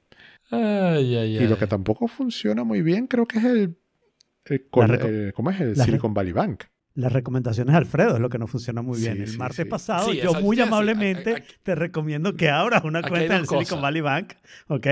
Ay, 0.50 1.16
ay, 1.16 1.37
ay. 1.38 1.45
Y 1.45 1.49
lo 1.49 1.59
que 1.59 1.66
tampoco 1.66 2.07
funciona 2.07 2.62
muy 2.62 2.81
bien 2.83 3.07
creo 3.09 3.26
que 3.26 3.38
es 3.38 3.45
el, 3.45 3.76
¿cómo 4.71 5.50
es? 5.50 5.61
El 5.61 5.76
Silicon 5.76 6.14
Valley 6.14 6.33
Bank. 6.33 6.64
Las 6.95 7.13
recomendaciones 7.13 7.73
de 7.73 7.79
Alfredo 7.79 8.15
es 8.17 8.21
lo 8.21 8.29
que 8.29 8.39
no 8.39 8.47
funciona 8.47 8.83
muy 8.83 8.99
bien. 9.01 9.15
Sí, 9.17 9.23
el 9.23 9.29
sí, 9.29 9.39
martes 9.39 9.65
sí. 9.65 9.65
pasado, 9.65 10.11
Sí, 10.13 10.21
yo 10.23 10.35
muy 10.41 10.61
amablemente 10.61 11.37
aquí- 11.37 11.55
te 11.63 11.75
recomiendo 11.75 12.35
que 12.37 12.51
abras 12.51 12.85
una 12.85 13.01
cuenta 13.03 13.35
en 13.37 13.41
el 13.43 13.49
Silicon. 13.49 13.81
Valley 13.81 14.03
Bank, 14.03 14.35
¿ok? 14.69 14.87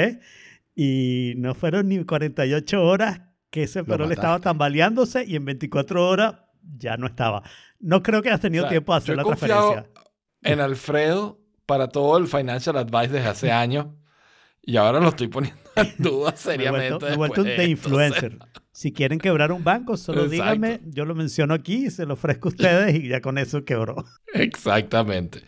Y 0.75 1.35
no 1.37 1.55
fueron 1.55 1.89
ni 1.89 2.03
48 2.05 2.83
horas 2.83 3.21
que 3.51 3.65
ese 3.65 3.85
perol 3.85 4.13
estaba 4.13 4.39
tambaleándose 4.39 5.25
y 5.27 5.37
en 5.37 5.45
24 5.45 6.09
horas 6.09 6.37
ya 6.79 6.97
no 6.97 7.07
estaba. 7.07 7.43
No 7.81 8.03
creo 8.03 8.23
que 8.23 8.29
hayas 8.29 8.41
tenido 8.41 8.65
O 8.65 8.67
sea, 8.67 8.71
tiempo 8.71 8.93
de 8.93 8.99
hacer 8.99 9.09
yo 9.09 9.13
he 9.15 9.17
la 9.17 9.23
transferencia. 9.25 9.87
en 10.43 10.61
Alfredo 10.61 11.41
para 11.67 11.89
todo 11.89 12.17
el 12.19 12.27
financial 12.29 12.77
advice 12.77 13.09
desde 13.13 13.29
hace 13.29 13.53
años 13.53 13.87
y 14.63 14.77
ahora 14.77 15.01
lo 15.01 15.09
estoy 15.09 15.29
poniendo 15.29 15.61
Me 15.85 16.29
he 16.29 16.37
seriamente. 16.37 16.89
vuelto, 16.91 17.07
me 17.07 17.13
he 17.13 17.17
vuelto 17.17 17.41
un 17.43 17.47
después 17.47 17.91
de 17.91 18.09
o 18.09 18.13
sea. 18.15 18.31
Si 18.73 18.93
quieren 18.93 19.19
quebrar 19.19 19.53
un 19.53 19.63
banco, 19.65 19.97
solo 19.97 20.25
Exacto. 20.25 20.33
díganme, 20.33 20.81
yo 20.87 21.05
lo 21.05 21.15
menciono 21.15 21.55
aquí, 21.55 21.91
se 21.91 22.07
lo 22.07 22.15
ofrezco 22.15 22.49
a 22.49 22.53
ustedes 22.53 22.95
y 22.95 23.09
ya 23.09 23.21
con 23.21 23.37
eso 23.37 23.65
quebró. 23.65 24.05
Exactamente. 24.33 25.43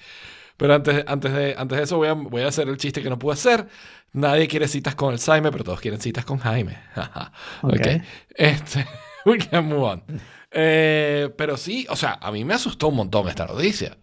Pero 0.57 0.75
antes, 0.75 1.05
antes, 1.07 1.33
de, 1.33 1.55
antes 1.57 1.79
de 1.79 1.85
eso 1.85 1.97
voy 1.97 2.09
a, 2.09 2.13
voy 2.13 2.43
a 2.43 2.49
hacer 2.49 2.69
el 2.69 2.77
chiste 2.77 3.03
que 3.03 3.09
no 3.09 3.19
pude 3.19 3.35
hacer. 3.35 3.67
Nadie 4.13 4.47
quiere 4.49 4.69
citas 4.69 4.95
con 4.95 5.13
el 5.15 5.19
Jaime, 5.19 5.51
pero 5.51 5.65
todos 5.65 5.81
quieren 5.81 6.01
citas 6.01 6.25
con 6.25 6.39
Jaime. 6.39 6.79
ok. 7.63 7.73
Ok. 7.75 7.87
Este, 8.35 8.87
we 9.27 9.39
can 9.39 9.67
move 9.67 9.83
on. 9.83 10.03
Eh, 10.51 11.31
pero 11.37 11.57
sí, 11.57 11.87
o 11.89 11.97
sea, 11.97 12.19
a 12.21 12.31
mí 12.31 12.45
me 12.45 12.55
asustó 12.55 12.89
un 12.89 12.97
montón 12.97 13.29
esta 13.29 13.47
noticia. 13.47 13.97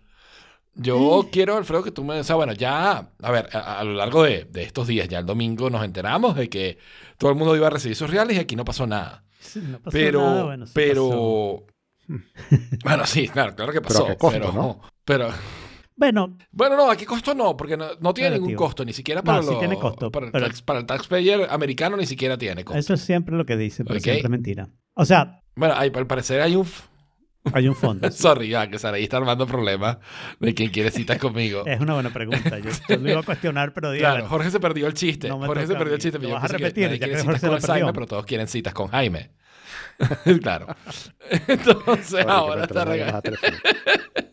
Yo 0.82 1.28
quiero, 1.32 1.58
Alfredo, 1.58 1.84
que 1.84 1.92
tú 1.92 2.04
me... 2.04 2.20
O 2.20 2.24
sea, 2.24 2.36
bueno, 2.36 2.54
ya, 2.54 3.12
a 3.22 3.32
ver, 3.32 3.50
a, 3.54 3.80
a 3.80 3.84
lo 3.84 3.94
largo 3.94 4.24
de, 4.24 4.46
de 4.46 4.64
estos 4.64 4.88
días, 4.88 5.08
ya 5.10 5.20
el 5.20 5.26
domingo 5.26 5.70
nos 5.70 5.84
enteramos 5.84 6.36
de 6.36 6.50
que 6.50 6.78
todo 7.18 7.30
el 7.32 7.38
mundo 7.38 7.56
iba 7.56 7.68
a 7.68 7.70
recibir 7.70 7.96
sus 7.96 8.10
reales 8.10 8.38
y 8.38 8.40
aquí 8.40 8.56
no 8.56 8.64
pasó 8.66 8.88
nada. 8.88 9.24
Sí, 9.40 9.60
no 9.62 9.80
pasó 9.80 9.92
Pero, 9.92 10.22
nada, 10.22 10.44
bueno, 10.46 10.66
sí 10.66 10.74
pasó. 10.74 10.86
pero... 10.88 11.66
Bueno, 12.84 13.06
sí, 13.06 13.28
claro, 13.28 13.56
claro 13.56 13.72
que 13.72 13.82
pasó. 13.82 14.04
Pero 14.06 14.18
costo, 14.18 14.40
pero, 14.40 14.52
¿no? 14.54 14.82
pero- 15.06 15.30
Bueno, 15.96 16.38
bueno, 16.52 16.78
no, 16.78 16.90
¿a 16.90 16.96
qué 16.96 17.06
costo 17.06 17.36
no? 17.36 17.56
Porque 17.58 17.76
no, 17.78 17.88
no 18.00 18.14
tiene 18.14 18.32
ningún 18.38 18.56
costo, 18.56 18.84
ni 18.86 18.94
siquiera 18.94 19.22
para, 19.22 19.40
No, 19.40 19.44
sí 19.44 19.54
lo- 19.54 19.60
tiene 19.60 19.78
costo, 19.78 20.10
para, 20.12 20.28
el 20.28 20.32
pero- 20.32 20.48
tax- 20.48 20.62
para 20.64 20.80
el 20.80 20.86
taxpayer 20.86 21.48
americano 21.50 21.98
ni 21.98 22.06
siquiera 22.06 22.38
tiene 22.38 22.64
costo. 22.64 22.80
eso 22.80 22.94
es 22.94 23.02
siempre 23.02 23.36
lo 23.36 23.46
que 23.46 23.58
dicen, 23.58 23.86
pero 23.86 23.98
Ok. 24.00 24.04
siempre 24.04 24.24
es 24.24 24.30
mentira. 24.30 24.70
O 24.96 25.06
sea, 25.06 25.42
Bueno, 25.56 25.76
hay- 25.78 25.92
al 25.94 26.08
parecer 26.08 26.42
hay 26.42 26.56
un... 26.56 26.66
hay 27.54 27.68
un 27.68 27.76
fondo. 27.76 28.10
Sorry, 28.12 28.50
ya, 28.50 28.70
que 28.70 28.80
Saraí 28.80 29.04
está 29.04 29.18
armando 29.18 29.46
problemas 29.48 29.98
de 30.40 30.54
quien 30.54 30.70
quiere 30.70 30.92
citas 30.92 31.18
conmigo. 31.18 31.64
Es 31.66 31.80
una 31.80 31.94
buena 31.94 32.10
pregunta. 32.12 32.60
Yo, 32.60 32.70
yo 32.88 32.98
lo 32.98 33.10
iba 33.12 33.20
a 33.20 33.24
cuestionar, 33.24 33.74
pero 33.74 33.92
dije, 33.92 34.04
Claro, 34.04 34.28
Jorge 34.28 34.52
se 34.52 34.60
perdió 34.60 34.88
el 34.88 34.94
chiste. 34.94 35.28
No 35.28 35.40
me 35.40 35.48
Jorge 35.48 35.64
se 35.68 35.68
toca 35.68 35.78
a 35.78 35.80
perdió 35.80 35.94
el 35.96 36.00
mí. 36.00 36.02
chiste. 36.02 36.18
Lo 36.20 36.24
pero 36.24 36.30
yo 36.30 36.36
vas 36.36 36.44
a 36.44 36.48
que 36.48 36.64
repetir, 36.64 36.84
nadie 36.86 37.00
ya 37.00 37.06
quiere 37.06 37.14
que 37.14 37.22
citas 37.22 37.42
con 37.42 37.54
el 37.56 37.62
Jaime, 37.62 37.80
perdió. 37.80 37.94
pero 37.94 38.06
todos 38.08 38.26
quieren 38.26 38.48
citas 38.48 38.74
con 38.74 38.88
Jaime. 38.90 39.32
claro. 40.42 40.68
Entonces 41.48 42.26
Ahora 42.26 42.64
está 42.64 43.22
telefónica. 43.22 43.66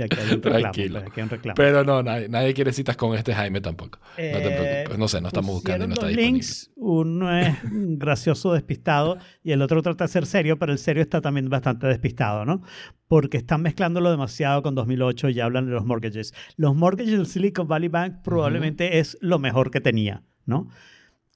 y 0.00 0.02
aquí 0.02 0.16
hay 0.18 0.24
un 0.34 0.42
reclamo. 0.42 0.58
Tranquilo. 0.60 0.98
pues, 1.00 1.10
aquí 1.12 1.20
hay 1.20 1.24
un 1.24 1.30
reclamo. 1.30 1.54
Pero 1.54 1.84
no, 1.84 2.02
nadie, 2.02 2.28
nadie 2.28 2.54
quiere 2.54 2.72
citas 2.72 2.96
con 2.96 3.16
este 3.16 3.34
Jaime 3.34 3.60
tampoco. 3.60 3.98
no 4.00 4.06
te 4.16 4.22
Eh, 4.28 4.56
preocupes. 4.82 4.98
No 4.98 5.08
sé, 5.08 5.20
no 5.20 5.28
estamos 5.28 5.54
buscando 5.54 5.84
y 5.84 5.88
no 5.88 5.94
está 5.94 6.06
disponible. 6.08 6.32
links, 6.32 6.70
uno 6.76 7.36
es 7.38 7.56
gracioso, 7.62 8.52
despistado, 8.52 9.18
y 9.42 9.52
el 9.52 9.62
otro 9.62 9.82
trata 9.82 10.04
de 10.04 10.08
ser 10.08 10.26
serio, 10.26 10.58
pero 10.58 10.72
el 10.72 10.78
serio 10.78 11.02
está 11.02 11.20
también 11.20 11.48
bastante 11.48 11.86
despistado, 11.86 12.44
¿no? 12.44 12.62
Porque 13.08 13.36
están 13.36 13.62
mezclándolo 13.62 14.10
demasiado 14.10 14.62
con 14.62 14.74
2008 14.74 15.28
y 15.30 15.40
hablan 15.40 15.66
de 15.66 15.72
los 15.72 15.84
mortgages. 15.84 16.32
Los 16.56 16.74
mortgages 16.74 17.12
del 17.12 17.26
Silicon 17.26 17.68
Valley 17.68 17.88
Bank 17.88 18.16
probablemente 18.24 18.98
es 19.00 19.18
lo 19.20 19.38
mejor 19.38 19.70
que 19.70 19.80
tenía, 19.80 20.22
¿no? 20.46 20.68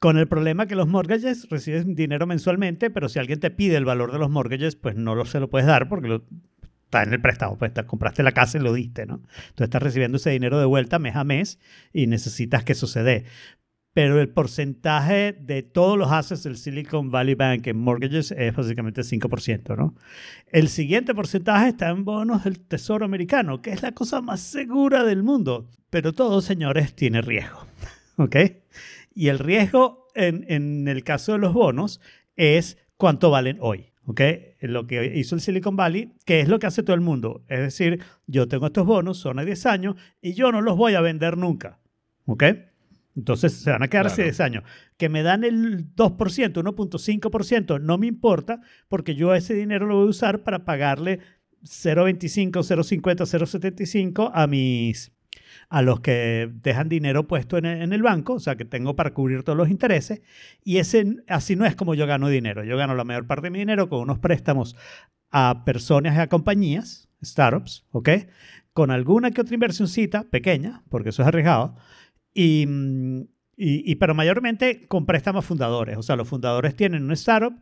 Con 0.00 0.18
el 0.18 0.28
problema 0.28 0.66
que 0.66 0.74
los 0.74 0.86
mortgages 0.86 1.48
reciben 1.48 1.94
dinero 1.94 2.26
mensualmente, 2.26 2.90
pero 2.90 3.08
si 3.08 3.18
alguien 3.18 3.40
te 3.40 3.50
pide 3.50 3.76
el 3.76 3.86
valor 3.86 4.12
de 4.12 4.18
los 4.18 4.28
mortgages, 4.28 4.76
pues 4.76 4.96
no 4.96 5.14
lo, 5.14 5.24
se 5.24 5.40
lo 5.40 5.48
puedes 5.48 5.66
dar 5.66 5.88
porque 5.88 6.08
lo, 6.08 6.24
está 6.94 7.02
en 7.02 7.12
el 7.12 7.20
préstamo, 7.20 7.58
pues 7.58 7.74
te 7.74 7.84
compraste 7.84 8.22
la 8.22 8.32
casa 8.32 8.58
y 8.58 8.60
lo 8.60 8.72
diste, 8.72 9.06
¿no? 9.06 9.14
Entonces 9.14 9.64
estás 9.64 9.82
recibiendo 9.82 10.16
ese 10.16 10.30
dinero 10.30 10.58
de 10.58 10.64
vuelta 10.64 10.98
mes 10.98 11.16
a 11.16 11.24
mes 11.24 11.58
y 11.92 12.06
necesitas 12.06 12.62
que 12.62 12.74
dé. 13.02 13.24
Pero 13.92 14.20
el 14.20 14.28
porcentaje 14.28 15.32
de 15.32 15.62
todos 15.62 15.96
los 15.96 16.10
assets 16.10 16.42
del 16.42 16.56
Silicon 16.56 17.10
Valley 17.10 17.34
Bank 17.34 17.66
en 17.66 17.78
mortgages 17.78 18.32
es 18.32 18.54
básicamente 18.54 19.02
5%, 19.02 19.76
¿no? 19.76 19.94
El 20.50 20.68
siguiente 20.68 21.14
porcentaje 21.14 21.68
está 21.68 21.90
en 21.90 22.04
bonos 22.04 22.44
del 22.44 22.60
Tesoro 22.60 23.04
americano, 23.04 23.62
que 23.62 23.70
es 23.70 23.82
la 23.82 23.92
cosa 23.92 24.20
más 24.20 24.40
segura 24.40 25.04
del 25.04 25.22
mundo. 25.22 25.70
Pero 25.90 26.12
todo, 26.12 26.40
señores, 26.40 26.94
tiene 26.94 27.22
riesgo, 27.22 27.66
¿ok? 28.16 28.36
Y 29.14 29.28
el 29.28 29.38
riesgo 29.38 30.08
en, 30.14 30.44
en 30.48 30.88
el 30.88 31.04
caso 31.04 31.32
de 31.32 31.38
los 31.38 31.52
bonos 31.52 32.00
es 32.36 32.78
cuánto 32.96 33.30
valen 33.30 33.58
hoy. 33.60 33.93
¿Ok? 34.06 34.20
Lo 34.60 34.86
que 34.86 35.16
hizo 35.16 35.34
el 35.34 35.40
Silicon 35.40 35.76
Valley, 35.76 36.12
que 36.24 36.40
es 36.40 36.48
lo 36.48 36.58
que 36.58 36.66
hace 36.66 36.82
todo 36.82 36.94
el 36.94 37.00
mundo. 37.00 37.44
Es 37.48 37.60
decir, 37.60 38.00
yo 38.26 38.48
tengo 38.48 38.66
estos 38.66 38.86
bonos, 38.86 39.18
son 39.18 39.38
a 39.38 39.44
10 39.44 39.66
años, 39.66 39.96
y 40.20 40.34
yo 40.34 40.52
no 40.52 40.60
los 40.60 40.76
voy 40.76 40.94
a 40.94 41.00
vender 41.00 41.36
nunca. 41.36 41.80
¿Ok? 42.26 42.44
Entonces 43.16 43.52
se 43.52 43.70
van 43.70 43.82
a 43.82 43.88
quedar 43.88 44.06
Claro. 44.06 44.22
10 44.22 44.40
años. 44.40 44.64
Que 44.96 45.08
me 45.08 45.22
dan 45.22 45.44
el 45.44 45.94
2%, 45.94 46.52
1.5%, 46.52 47.80
no 47.80 47.98
me 47.98 48.06
importa, 48.06 48.60
porque 48.88 49.14
yo 49.14 49.34
ese 49.34 49.54
dinero 49.54 49.86
lo 49.86 49.96
voy 49.96 50.06
a 50.06 50.10
usar 50.10 50.42
para 50.42 50.64
pagarle 50.64 51.20
0.25, 51.62 52.50
0.50, 52.62 53.24
0.75 53.24 54.30
a 54.34 54.46
mis 54.46 55.13
a 55.68 55.82
los 55.82 56.00
que 56.00 56.50
dejan 56.62 56.88
dinero 56.88 57.26
puesto 57.26 57.58
en 57.58 57.64
el, 57.66 57.82
en 57.82 57.92
el 57.92 58.02
banco, 58.02 58.34
o 58.34 58.40
sea, 58.40 58.56
que 58.56 58.64
tengo 58.64 58.96
para 58.96 59.12
cubrir 59.14 59.42
todos 59.42 59.56
los 59.56 59.70
intereses, 59.70 60.22
y 60.62 60.78
ese 60.78 61.16
así 61.28 61.56
no 61.56 61.64
es 61.66 61.74
como 61.76 61.94
yo 61.94 62.06
gano 62.06 62.28
dinero. 62.28 62.64
Yo 62.64 62.76
gano 62.76 62.94
la 62.94 63.04
mayor 63.04 63.26
parte 63.26 63.46
de 63.46 63.50
mi 63.50 63.58
dinero 63.60 63.88
con 63.88 64.00
unos 64.00 64.18
préstamos 64.18 64.76
a 65.30 65.64
personas 65.64 66.16
y 66.16 66.20
a 66.20 66.28
compañías, 66.28 67.08
startups, 67.24 67.84
¿ok? 67.90 68.08
Con 68.72 68.90
alguna 68.90 69.30
que 69.30 69.40
otra 69.40 69.54
inversioncita 69.54 70.24
pequeña, 70.24 70.82
porque 70.90 71.08
eso 71.10 71.22
es 71.22 71.28
arriesgado, 71.28 71.76
y, 72.34 72.66
mm, 72.68 73.20
y, 73.56 73.92
y- 73.92 73.94
pero 73.96 74.14
mayormente 74.14 74.86
con 74.88 75.06
préstamos 75.06 75.44
fundadores. 75.44 75.96
O 75.96 76.02
sea, 76.02 76.16
los 76.16 76.28
fundadores 76.28 76.74
tienen 76.76 77.04
un 77.04 77.12
startup 77.12 77.54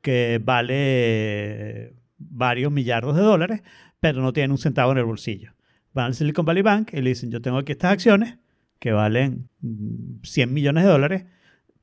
que 0.00 0.40
vale 0.44 1.94
varios 2.18 2.72
millardos 2.72 3.16
de 3.16 3.22
dólares, 3.22 3.62
pero 4.00 4.20
no 4.22 4.32
tienen 4.32 4.52
un 4.52 4.58
centavo 4.58 4.92
en 4.92 4.98
el 4.98 5.04
bolsillo. 5.04 5.52
Van 5.94 6.06
al 6.06 6.14
Silicon 6.14 6.44
Valley 6.44 6.62
Bank 6.62 6.90
y 6.92 7.00
le 7.00 7.10
dicen, 7.10 7.30
yo 7.30 7.40
tengo 7.40 7.58
aquí 7.58 7.72
estas 7.72 7.92
acciones 7.92 8.38
que 8.78 8.92
valen 8.92 9.48
mm, 9.60 10.22
100 10.22 10.52
millones 10.52 10.84
de 10.84 10.90
dólares, 10.90 11.24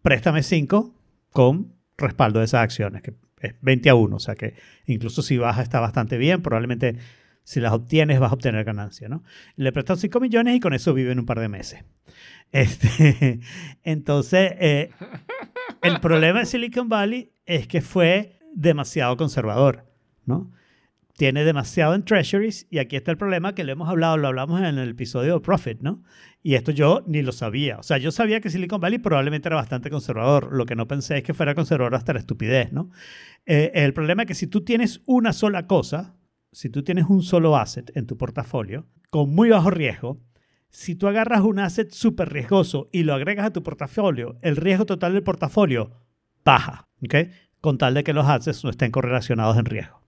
préstame 0.02 0.44
5 0.44 0.96
con 1.32 1.74
respaldo 1.98 2.40
de 2.40 2.46
esas 2.46 2.62
acciones, 2.62 3.02
que 3.02 3.14
es 3.42 3.56
20 3.62 3.90
a 3.90 3.96
1, 3.96 4.16
o 4.16 4.20
sea 4.20 4.36
que 4.36 4.56
incluso 4.86 5.22
si 5.22 5.38
baja 5.38 5.62
está 5.62 5.80
bastante 5.80 6.18
bien, 6.18 6.42
probablemente 6.42 6.98
si 7.44 7.60
las 7.60 7.72
obtienes 7.72 8.20
vas 8.20 8.32
a 8.32 8.36
obtener 8.36 8.64
ganancia, 8.64 9.10
¿no? 9.10 9.24
Le 9.56 9.72
prestan 9.72 9.98
5 9.98 10.20
millones 10.20 10.56
y 10.56 10.60
con 10.60 10.74
eso 10.74 10.94
viven 10.94 11.20
un 11.20 11.26
par 11.26 11.40
de 11.40 11.50
meses. 11.50 11.84
Este, 12.52 13.40
entonces, 13.84 14.52
eh, 14.60 14.92
el 15.82 16.00
problema 16.00 16.40
de 16.40 16.46
Silicon 16.46 16.90
Valley 16.90 17.32
es 17.46 17.68
que 17.68 17.82
fue 17.82 18.40
demasiado 18.54 19.18
conservador, 19.18 19.86
¿no? 20.26 20.52
Tiene 21.20 21.44
demasiado 21.44 21.96
en 21.96 22.06
treasuries 22.06 22.66
y 22.70 22.78
aquí 22.78 22.96
está 22.96 23.12
el 23.12 23.18
problema 23.18 23.54
que 23.54 23.66
lo 23.66 23.74
hemos 23.74 23.90
hablado, 23.90 24.16
lo 24.16 24.30
hablamos 24.30 24.62
en 24.62 24.78
el 24.78 24.92
episodio 24.92 25.34
de 25.34 25.40
Profit, 25.42 25.82
¿no? 25.82 26.02
Y 26.42 26.54
esto 26.56 26.72
yo 26.72 27.04
ni 27.08 27.22
lo 27.22 27.34
sabía. 27.34 27.78
O 27.78 27.84
sea, 27.84 27.98
yo 27.98 28.12
sabía 28.12 28.40
que 28.40 28.50
Silicon 28.50 28.80
Valley 28.80 29.00
probablemente 29.00 29.50
era 29.50 29.58
bastante 29.58 29.90
conservador. 29.90 30.54
Lo 30.54 30.66
que 30.66 30.78
no 30.78 30.88
pensé 30.88 31.18
es 31.18 31.24
que 31.26 31.34
fuera 31.34 31.56
conservador 31.56 31.94
hasta 31.96 32.14
la 32.14 32.20
estupidez, 32.20 32.72
¿no? 32.72 32.90
Eh, 33.46 33.70
el 33.74 33.94
problema 33.94 34.22
es 34.22 34.28
que 34.30 34.34
si 34.34 34.48
tú 34.48 34.64
tienes 34.64 35.02
una 35.08 35.34
sola 35.34 35.68
cosa, 35.68 36.16
si 36.54 36.70
tú 36.70 36.84
tienes 36.84 37.08
un 37.10 37.22
solo 37.22 37.58
asset 37.58 37.92
en 37.98 38.08
tu 38.08 38.16
portafolio, 38.16 38.88
con 39.10 39.36
muy 39.36 39.50
bajo 39.50 39.72
riesgo, 39.72 40.22
si 40.70 40.96
tú 40.96 41.10
agarras 41.10 41.42
un 41.42 41.60
asset 41.60 41.92
súper 41.92 42.32
riesgoso 42.32 42.88
y 42.94 43.04
lo 43.04 43.14
agregas 43.14 43.48
a 43.48 43.52
tu 43.52 43.62
portafolio, 43.62 44.38
el 44.42 44.56
riesgo 44.56 44.86
total 44.86 45.12
del 45.12 45.24
portafolio 45.24 45.92
baja, 46.46 46.88
¿ok? 47.04 47.16
Con 47.60 47.78
tal 47.78 47.94
de 47.94 48.06
que 48.06 48.14
los 48.14 48.26
assets 48.26 48.64
no 48.64 48.70
estén 48.70 48.92
correlacionados 48.92 49.58
en 49.58 49.66
riesgo, 49.66 50.02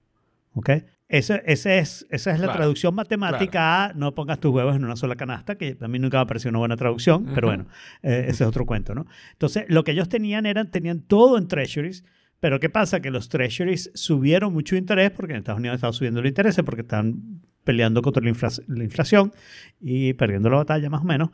¿ok? 0.53 0.69
Ese, 1.13 1.43
ese 1.45 1.77
es, 1.79 2.07
esa 2.09 2.31
es 2.31 2.39
la 2.39 2.45
Claro, 2.45 2.59
traducción 2.59 2.95
matemática 2.95 3.85
a 3.85 3.93
no 3.93 4.15
pongas 4.15 4.39
tus 4.39 4.51
huevos 4.53 4.75
en 4.77 4.85
una 4.85 4.95
sola 4.95 5.15
canasta, 5.17 5.55
que 5.55 5.75
a 5.81 5.87
mí 5.89 5.99
nunca 5.99 6.19
me 6.19 6.25
pareció 6.25 6.49
una 6.49 6.59
buena 6.59 6.77
traducción, 6.77 7.25
pero 7.35 7.47
bueno, 7.47 7.65
eh, 8.01 8.27
ese 8.29 8.43
es 8.45 8.47
otro 8.47 8.65
cuento, 8.65 8.95
¿no? 8.95 9.05
Entonces, 9.33 9.65
lo 9.67 9.83
que 9.83 9.91
ellos 9.91 10.07
tenían 10.07 10.45
eran, 10.45 10.71
tenían 10.71 11.01
todo 11.01 11.37
en 11.37 11.49
treasuries, 11.49 12.05
pero 12.39 12.61
¿qué 12.61 12.69
pasa? 12.69 13.01
Que 13.01 13.11
los 13.11 13.27
treasuries 13.27 13.91
subieron 13.93 14.53
mucho 14.53 14.77
interés 14.77 15.11
porque 15.11 15.33
en 15.33 15.39
Estados 15.39 15.59
Unidos 15.59 15.75
estaban 15.75 15.93
subiendo 15.93 16.21
los 16.21 16.29
intereses 16.29 16.63
porque 16.63 16.81
están 16.81 17.41
peleando 17.65 18.01
contra 18.01 18.23
la, 18.23 18.29
infla- 18.31 18.63
la 18.67 18.83
inflación 18.83 19.33
y 19.81 20.13
perdiendo 20.13 20.49
la 20.49 20.57
batalla 20.57 20.89
más 20.89 21.01
o 21.01 21.05
menos. 21.05 21.29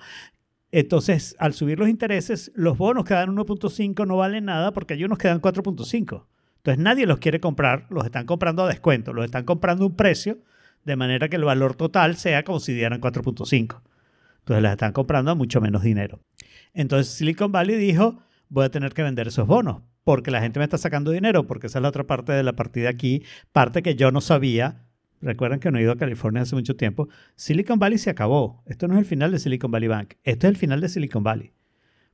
Entonces, 0.72 1.36
al 1.40 1.54
subir 1.54 1.80
los 1.80 1.88
intereses, 1.88 2.52
los 2.56 2.78
bonos 2.78 3.06
que 3.06 3.14
dan 3.14 3.30
1.5 3.36 4.06
no 4.06 4.18
valen 4.18 4.46
nada 4.46 4.74
porque 4.74 4.96
hay 4.96 5.04
unos 5.06 5.18
que 5.18 5.28
dan 5.30 5.40
4.5. 5.40 6.26
Entonces, 6.68 6.84
nadie 6.84 7.06
los 7.06 7.20
quiere 7.20 7.40
comprar, 7.40 7.86
los 7.90 8.04
están 8.04 8.26
comprando 8.26 8.66
a 8.66 8.68
descuento, 8.68 9.14
los 9.14 9.24
están 9.24 9.46
comprando 9.46 9.86
a 9.86 9.88
un 9.88 9.96
precio 9.96 10.40
de 10.84 10.98
manera 10.98 11.30
que 11.30 11.38
el 11.38 11.46
valor 11.46 11.76
total 11.76 12.18
sea 12.18 12.44
como 12.44 12.60
si 12.60 12.74
dieran 12.74 13.00
4.5. 13.00 13.82
Entonces, 14.40 14.62
las 14.62 14.74
están 14.74 14.92
comprando 14.92 15.32
a 15.32 15.36
mucho 15.36 15.62
menos 15.62 15.82
dinero. 15.82 16.20
Entonces, 16.74 17.14
Silicon 17.14 17.54
Valley 17.54 17.78
dijo, 17.78 18.22
voy 18.50 18.66
a 18.66 18.70
tener 18.70 18.94
que 18.94 19.02
vender 19.02 19.30
esos 19.30 19.48
bonos 19.48 19.84
porque 20.04 20.30
la 20.30 20.42
gente 20.42 20.60
me 20.60 20.66
está 20.66 20.78
sacando 20.78 21.12
dinero, 21.12 21.48
porque 21.48 21.68
esa 21.68 21.80
es 21.80 21.84
la 21.84 21.88
otra 21.88 22.06
parte 22.06 22.34
de 22.34 22.44
la 22.44 22.58
partida 22.58 22.90
aquí, 22.90 23.24
parte 23.54 23.82
que 23.82 23.96
yo 23.96 24.12
no 24.12 24.20
sabía. 24.20 24.84
Recuerden 25.22 25.62
que 25.62 25.72
no 25.72 25.80
he 25.80 25.84
ido 25.84 25.94
a 25.94 25.98
California 25.98 26.42
hace 26.42 26.56
mucho 26.56 26.76
tiempo. 26.76 27.08
Silicon 27.38 27.80
Valley 27.80 27.98
se 27.98 28.10
acabó. 28.10 28.62
Esto 28.66 28.90
no 28.90 28.96
es 28.96 29.00
el 29.00 29.06
final 29.06 29.32
de 29.32 29.40
Silicon 29.40 29.72
Valley 29.72 29.88
Bank. 29.88 30.16
Esto 30.26 30.48
es 30.48 30.52
el 30.52 30.58
final 30.58 30.82
de 30.82 30.90
Silicon 30.90 31.24
Valley. 31.24 31.54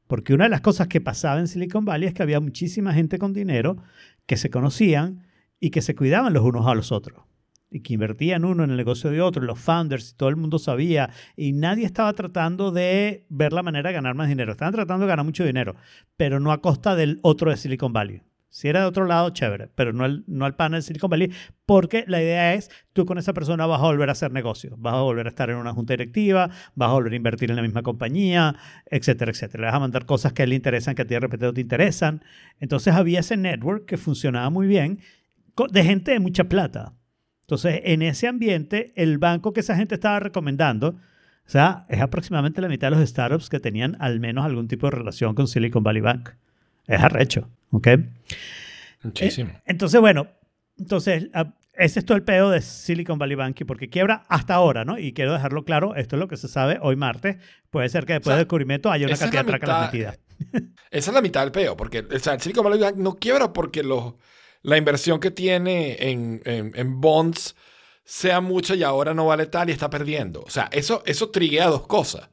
Porque 0.07 0.33
una 0.33 0.45
de 0.45 0.50
las 0.50 0.62
cosas 0.62 0.88
que 0.88 1.01
pasaba 1.01 1.39
en 1.39 1.48
Silicon 1.48 1.86
Valley 1.86 2.07
es 2.07 2.13
que 2.13 2.24
había 2.24 2.39
muchísima 2.39 2.93
gente 2.93 3.17
con 3.17 3.33
dinero 3.33 3.77
que 4.25 4.38
se 4.38 4.50
conocían 4.50 5.25
y 5.60 5.69
que 5.69 5.81
se 5.81 5.95
cuidaban 5.95 6.33
los 6.33 6.43
unos 6.43 6.67
a 6.67 6.75
los 6.75 6.91
otros. 6.91 7.24
Y 7.69 7.81
que 7.81 7.93
invertían 7.93 8.45
uno 8.45 8.63
en 8.63 8.69
el 8.69 8.77
negocio 8.77 9.10
de 9.10 9.22
otro, 9.22 9.41
los 9.41 9.60
founders, 9.60 10.12
y 10.12 10.15
todo 10.15 10.29
el 10.29 10.36
mundo 10.36 10.60
sabía. 10.60 11.10
Y 11.36 11.53
nadie 11.53 11.86
estaba 11.86 12.13
tratando 12.13 12.72
de 12.72 13.25
ver 13.29 13.53
la 13.53 13.63
manera 13.63 13.89
de 13.89 13.95
ganar 13.95 14.13
más 14.13 14.29
dinero. 14.29 14.51
Estaban 14.51 14.74
tratando 14.74 15.05
de 15.05 15.10
ganar 15.10 15.25
mucho 15.25 15.43
dinero, 15.43 15.75
pero 16.15 16.39
no 16.39 16.51
a 16.51 16.62
costa 16.62 16.95
del 16.95 17.19
otro 17.24 17.50
de 17.50 17.57
Silicon 17.57 17.93
Valley. 17.93 18.22
Si 18.53 18.67
era 18.67 18.81
de 18.81 18.86
otro 18.86 19.05
lado, 19.05 19.31
chévere, 19.31 19.67
pero 19.74 19.93
no 19.93 20.03
al, 20.03 20.24
no 20.27 20.45
al 20.45 20.55
panel 20.55 20.77
de 20.77 20.83
Silicon 20.83 21.10
Valley, 21.10 21.31
porque 21.65 22.05
la 22.07 22.22
idea 22.22 22.53
es, 22.53 22.69
tú 22.93 23.03
con 23.03 23.17
esa 23.17 23.33
persona 23.33 23.65
vas 23.65 23.79
a 23.79 23.86
volver 23.86 24.10
a 24.10 24.12
hacer 24.12 24.31
negocios, 24.31 24.75
vas 24.77 24.93
a 24.93 25.01
volver 25.01 25.25
a 25.25 25.29
estar 25.29 25.50
en 25.50 25.55
una 25.55 25.74
junta 25.74 25.93
directiva, 25.93 26.51
vas 26.75 26.89
a 26.89 26.93
volver 26.93 27.13
a 27.13 27.15
invertir 27.15 27.50
en 27.50 27.55
la 27.55 27.63
misma 27.63 27.81
compañía, 27.81 28.55
etcétera, 28.86 29.31
etcétera. 29.31 29.62
Le 29.62 29.65
vas 29.65 29.75
a 29.75 29.79
mandar 29.79 30.05
cosas 30.05 30.33
que 30.33 30.43
a 30.43 30.45
él 30.45 30.51
le 30.51 30.55
interesan, 30.55 30.93
que 30.93 31.01
a 31.01 31.05
ti 31.05 31.15
de 31.15 31.22
repente 31.22 31.48
no 31.48 31.53
te 31.53 31.62
interesan. 31.62 32.24
Entonces 32.60 32.93
había 32.93 33.22
ese 33.22 33.38
network 33.38 33.86
que 33.86 33.98
funcionaba 33.98 34.51
muy 34.51 34.67
bien, 34.67 35.00
de 35.72 35.83
gente 35.83 36.12
de 36.12 36.19
mucha 36.19 36.43
plata. 36.43 36.93
Entonces, 37.41 37.81
en 37.86 38.03
ese 38.03 38.27
ambiente, 38.27 38.93
el 38.95 39.17
banco 39.17 39.51
que 39.53 39.62
esa 39.62 39.75
gente 39.75 39.95
estaba 39.95 40.19
recomendando, 40.19 40.89
o 40.89 41.50
sea, 41.50 41.88
es 41.89 42.01
aproximadamente 42.01 42.62
la 42.62 42.67
mitad 42.67 42.91
de 42.91 42.98
los 42.98 43.10
startups 43.10 43.50
que 43.50 43.60
tenían 43.60 43.98
al 44.00 44.19
menos 44.19 44.45
algún 44.45 44.67
tipo 44.67 44.86
de 44.86 44.91
relación 44.91 45.33
con 45.33 45.48
Silicon 45.48 45.81
Valley 45.81 46.03
Bank. 46.03 46.29
Es 46.86 47.01
arrecho, 47.01 47.50
¿ok? 47.73 47.87
Muchísimo. 49.03 49.49
Eh, 49.51 49.61
entonces, 49.65 49.99
bueno, 49.99 50.27
entonces, 50.77 51.27
a- 51.33 51.53
ese 51.73 51.99
es 51.99 52.05
todo 52.05 52.15
el 52.15 52.23
pedo 52.23 52.51
de 52.51 52.61
Silicon 52.61 53.17
Valley 53.17 53.35
Bank 53.35 53.59
y 53.61 53.63
porque 53.65 53.89
quiebra 53.89 54.23
hasta 54.29 54.53
ahora, 54.53 54.85
¿no? 54.85 54.97
Y 54.99 55.11
quiero 55.13 55.33
dejarlo 55.33 55.65
claro, 55.65 55.95
esto 55.95 56.15
es 56.15 56.19
lo 56.19 56.27
que 56.27 56.37
se 56.37 56.47
sabe 56.47 56.77
hoy 56.81 56.95
martes. 56.95 57.37
Puede 57.71 57.89
ser 57.89 58.05
que 58.05 58.13
después 58.13 58.27
O 58.27 58.31
sea, 58.31 58.35
del 58.37 58.45
descubrimiento 58.45 58.91
haya 58.91 59.07
una 59.07 59.13
cantidad 59.17 59.43
de 59.45 59.51
tracas 59.59 59.69
metidas. 59.91 60.19
Esa 60.91 61.11
es 61.11 61.13
la 61.15 61.21
mitad 61.21 61.41
del 61.41 61.51
peo, 61.51 61.75
porque 61.75 61.99
o 61.99 62.19
sea, 62.19 62.33
el 62.35 62.41
Silicon 62.41 62.63
Valley 62.63 62.79
Bank 62.79 62.95
no 62.97 63.15
quiebra 63.15 63.51
porque 63.53 63.81
los, 63.83 64.13
la 64.61 64.77
inversión 64.77 65.19
que 65.19 65.31
tiene 65.31 65.97
en, 66.11 66.41
en- 66.45 66.71
en 66.75 67.01
bonds 67.01 67.55
sea 68.05 68.39
mucha 68.41 68.75
y 68.75 68.83
ahora 68.83 69.13
no 69.13 69.25
vale 69.25 69.47
tal 69.47 69.69
y 69.69 69.71
está 69.73 69.89
perdiendo. 69.89 70.41
O 70.43 70.49
sea, 70.49 70.69
eso, 70.71 71.01
eso 71.05 71.29
triguea 71.29 71.67
dos 71.67 71.87
cosas. 71.87 72.29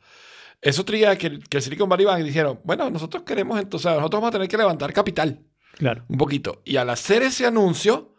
Eso 0.63 0.85
triguea 0.85 1.17
que 1.17 1.27
el, 1.29 1.49
que 1.49 1.61
Silicon 1.61 1.89
Valley 1.89 2.05
Bank 2.07 2.23
dijeron, 2.23 2.61
bueno, 2.65 2.91
nosotros 2.91 3.23
queremos 3.23 3.59
entonces, 3.59 3.91
nosotros 3.93 4.21
vamos 4.21 4.29
a 4.29 4.33
tener 4.33 4.49
que 4.49 4.57
levantar 4.59 4.93
capital 4.93 5.41
Claro. 5.79 6.05
un 6.09 6.19
poquito. 6.19 6.61
Y 6.65 6.77
al 6.77 6.91
hacer 6.91 7.23
ese 7.23 7.47
anuncio, 7.47 8.15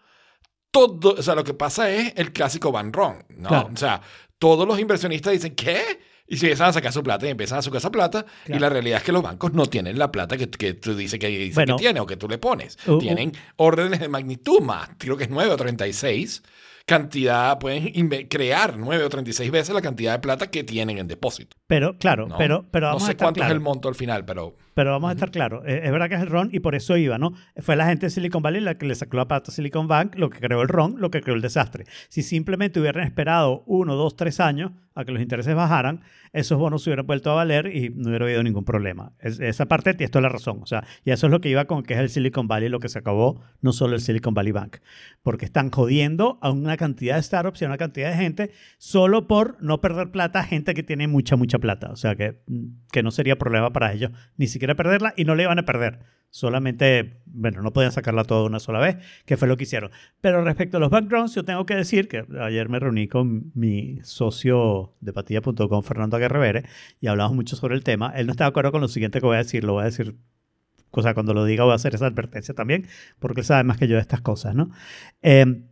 todo, 0.72 1.16
o 1.18 1.22
sea, 1.22 1.36
lo 1.36 1.44
que 1.44 1.54
pasa 1.54 1.92
es 1.92 2.14
el 2.16 2.32
clásico 2.32 2.72
van 2.72 2.92
wrong, 2.92 3.18
¿no? 3.38 3.50
Claro. 3.50 3.70
O 3.74 3.78
sea, 3.78 4.02
todos 4.40 4.68
los 4.68 4.80
inversionistas 4.80 5.34
dicen, 5.34 5.54
¿qué? 5.56 6.00
Y 6.28 6.38
se 6.38 6.46
empiezan 6.46 6.70
a 6.70 6.74
sacar 6.74 6.94
su 6.94 7.04
plata 7.04 7.28
y 7.28 7.30
empiezan 7.30 7.60
a 7.60 7.62
sacar 7.62 7.78
esa 7.78 7.92
plata. 7.92 8.26
Y 8.44 8.48
Claro. 8.48 8.62
la 8.62 8.70
realidad 8.70 8.98
es 9.00 9.04
que 9.04 9.12
los 9.12 9.22
bancos 9.22 9.54
no 9.54 9.66
tienen 9.66 10.00
la 10.00 10.12
plata 10.12 10.38
que, 10.38 10.50
que 10.50 10.74
tú 10.76 10.96
dices 10.96 11.20
que, 11.20 11.28
dices 11.28 11.56
Bueno. 11.56 11.76
que 11.76 11.82
tiene 11.84 12.00
o 12.00 12.06
que 12.08 12.16
tú 12.16 12.28
le 12.30 12.38
pones. 12.38 12.78
Uh, 12.88 12.94
uh. 12.94 13.00
Tienen 13.00 13.34
órdenes 13.58 14.00
de 14.00 14.08
magnitud 14.08 14.62
más. 14.62 14.90
Creo 14.98 15.18
que 15.18 15.26
es 15.26 15.30
9 15.30 15.52
o 15.52 15.58
36 15.58 16.42
cantidad, 16.86 17.58
pueden 17.60 17.92
crear 18.28 18.78
9 18.78 19.04
o 19.04 19.10
36 19.10 19.52
veces 19.52 19.74
la 19.74 19.82
cantidad 19.82 20.14
de 20.14 20.20
plata 20.20 20.50
que 20.50 20.64
tienen 20.64 20.98
en 20.98 21.08
depósito. 21.08 21.58
Pero, 21.68 21.98
claro, 21.98 22.28
¿no? 22.28 22.38
pero, 22.38 22.66
pero 22.72 22.88
vamos 22.88 23.04
no 23.04 23.06
a 23.06 23.08
sé 23.08 23.12
estar 23.14 23.26
cuánto 23.26 23.44
es 23.44 23.52
el 23.52 23.60
monto 23.60 23.88
al 23.90 23.96
final, 23.96 24.26
pero 24.26 24.56
Pero 24.74 24.92
vamos 24.92 25.10
a 25.10 25.14
estar 25.14 25.32
claros, 25.32 25.64
eh, 25.68 25.82
es 25.84 25.92
verdad 25.92 26.08
que 26.10 26.16
es 26.16 26.22
el 26.22 26.28
ron 26.28 26.50
y 26.52 26.60
por 26.62 26.76
eso 26.76 26.96
iba, 26.98 27.18
¿no? 27.18 27.34
Fue 27.58 27.76
la 27.76 27.86
gente 27.88 28.06
de 28.06 28.10
Silicon 28.10 28.42
Valley 28.42 28.62
la 28.62 28.76
que 28.76 28.86
le 28.86 28.96
sacó 28.96 29.18
la 29.18 29.28
pata 29.28 29.52
a 29.52 29.54
Silicon 29.54 29.88
Bank, 29.88 30.16
lo 30.16 30.30
que 30.30 30.40
creó 30.40 30.62
el 30.62 30.68
ron, 30.70 30.96
lo 31.00 31.12
que 31.12 31.22
creó 31.22 31.36
el 31.36 31.42
desastre. 31.42 31.86
Si 32.10 32.24
simplemente 32.24 32.80
hubieran 32.80 33.06
esperado 33.06 33.64
uno, 33.66 33.96
dos, 33.96 34.16
tres 34.16 34.40
años 34.40 34.72
a 34.94 35.06
que 35.06 35.12
los 35.14 35.22
intereses 35.22 35.56
bajaran, 35.56 36.02
esos 36.34 36.58
bonos 36.60 36.84
se 36.84 36.90
hubieran 36.90 37.08
vuelto 37.08 37.32
a 37.32 37.36
valer 37.36 37.74
y 37.76 37.90
no 37.90 38.10
hubiera 38.10 38.26
habido 38.26 38.44
ningún 38.44 38.66
problema. 38.66 39.14
Es- 39.20 39.40
esa 39.40 39.66
parte 39.66 39.94
tienes 39.94 40.12
toda 40.12 40.24
la 40.24 40.30
razón. 40.30 40.60
O 40.62 40.66
sea, 40.66 40.84
y 41.06 41.12
eso 41.12 41.28
es 41.28 41.32
lo 41.32 41.40
que 41.42 41.50
iba 41.50 41.66
con 41.66 41.84
que 41.84 41.94
es 41.94 42.00
el 42.00 42.10
Silicon 42.10 42.48
Valley 42.48 42.68
lo 42.70 42.80
que 42.80 42.90
se 42.90 43.00
acabó, 43.00 43.42
no 43.62 43.72
solo 43.74 43.96
el 43.96 44.02
Silicon 44.02 44.34
Valley 44.34 44.52
Bank. 44.52 44.78
Porque 45.24 45.46
están 45.46 45.70
jodiendo 45.72 46.40
a 46.42 46.52
una 46.52 46.76
cantidad 46.78 47.16
de 47.16 47.24
startups 47.24 47.62
y 47.62 47.66
a 47.66 47.68
una 47.70 47.78
cantidad 47.78 48.10
de 48.12 48.18
gente 48.18 48.52
solo 48.78 49.28
por 49.28 49.62
no 49.62 49.80
perder 49.82 50.12
plata 50.12 50.40
a 50.40 50.44
gente 50.44 50.74
que 50.74 50.84
tiene 50.84 51.08
mucha, 51.08 51.36
mucha 51.38 51.58
plata. 51.60 51.90
O 51.92 51.96
sea, 51.96 52.16
que, 52.16 52.42
que 52.92 53.02
no 53.04 53.12
sería 53.12 53.38
problema 53.38 53.72
para 53.72 53.94
ellos 53.94 54.12
ni 54.38 54.48
siquiera 54.48 54.61
perderla 54.76 55.14
y 55.16 55.26
no 55.26 55.36
le 55.36 55.44
iban 55.44 55.60
a 55.60 55.66
perder. 55.66 56.00
Solamente, 56.30 57.22
bueno, 57.26 57.62
no 57.62 57.74
podían 57.74 57.92
sacarla 57.92 58.24
toda 58.24 58.46
una 58.46 58.60
sola 58.60 58.80
vez, 58.80 58.98
que 59.26 59.36
fue 59.36 59.48
lo 59.48 59.58
que 59.58 59.64
hicieron. 59.64 59.92
Pero 60.22 60.44
respecto 60.44 60.78
a 60.78 60.80
los 60.80 60.90
backgrounds, 60.90 61.36
yo 61.36 61.44
tengo 61.44 61.66
que 61.66 61.76
decir 61.76 62.08
que 62.08 62.26
ayer 62.40 62.70
me 62.70 62.80
reuní 62.80 63.08
con 63.08 63.52
mi 63.54 64.00
socio 64.04 64.96
de 65.02 65.12
patilla.com, 65.12 65.84
Fernando 65.84 66.16
Aguerrevere, 66.16 66.64
y 67.02 67.08
hablamos 67.08 67.36
mucho 67.36 67.58
sobre 67.58 67.76
el 67.76 67.84
tema. 67.84 68.14
Él 68.16 68.28
no 68.28 68.32
está 68.32 68.46
de 68.46 68.50
acuerdo 68.50 68.72
con 68.72 68.80
lo 68.80 68.88
siguiente 68.88 69.20
que 69.20 69.26
voy 69.26 69.36
a 69.36 69.40
decir, 69.40 69.66
lo 69.66 69.74
voy 69.74 69.82
a 69.82 69.86
decir, 69.86 70.16
o 70.92 71.02
sea, 71.02 71.14
cuando 71.14 71.34
lo 71.34 71.44
diga 71.44 71.66
voy 71.66 71.74
a 71.74 71.76
hacer 71.76 71.96
esa 71.96 72.08
advertencia 72.08 72.54
también, 72.54 72.88
porque 73.20 73.42
él 73.42 73.46
sabe 73.46 73.64
más 73.64 73.78
que 73.78 73.88
yo 73.90 73.96
de 73.96 74.02
estas 74.02 74.22
cosas, 74.22 74.56
¿no? 74.56 74.72
Eh, 75.22 75.64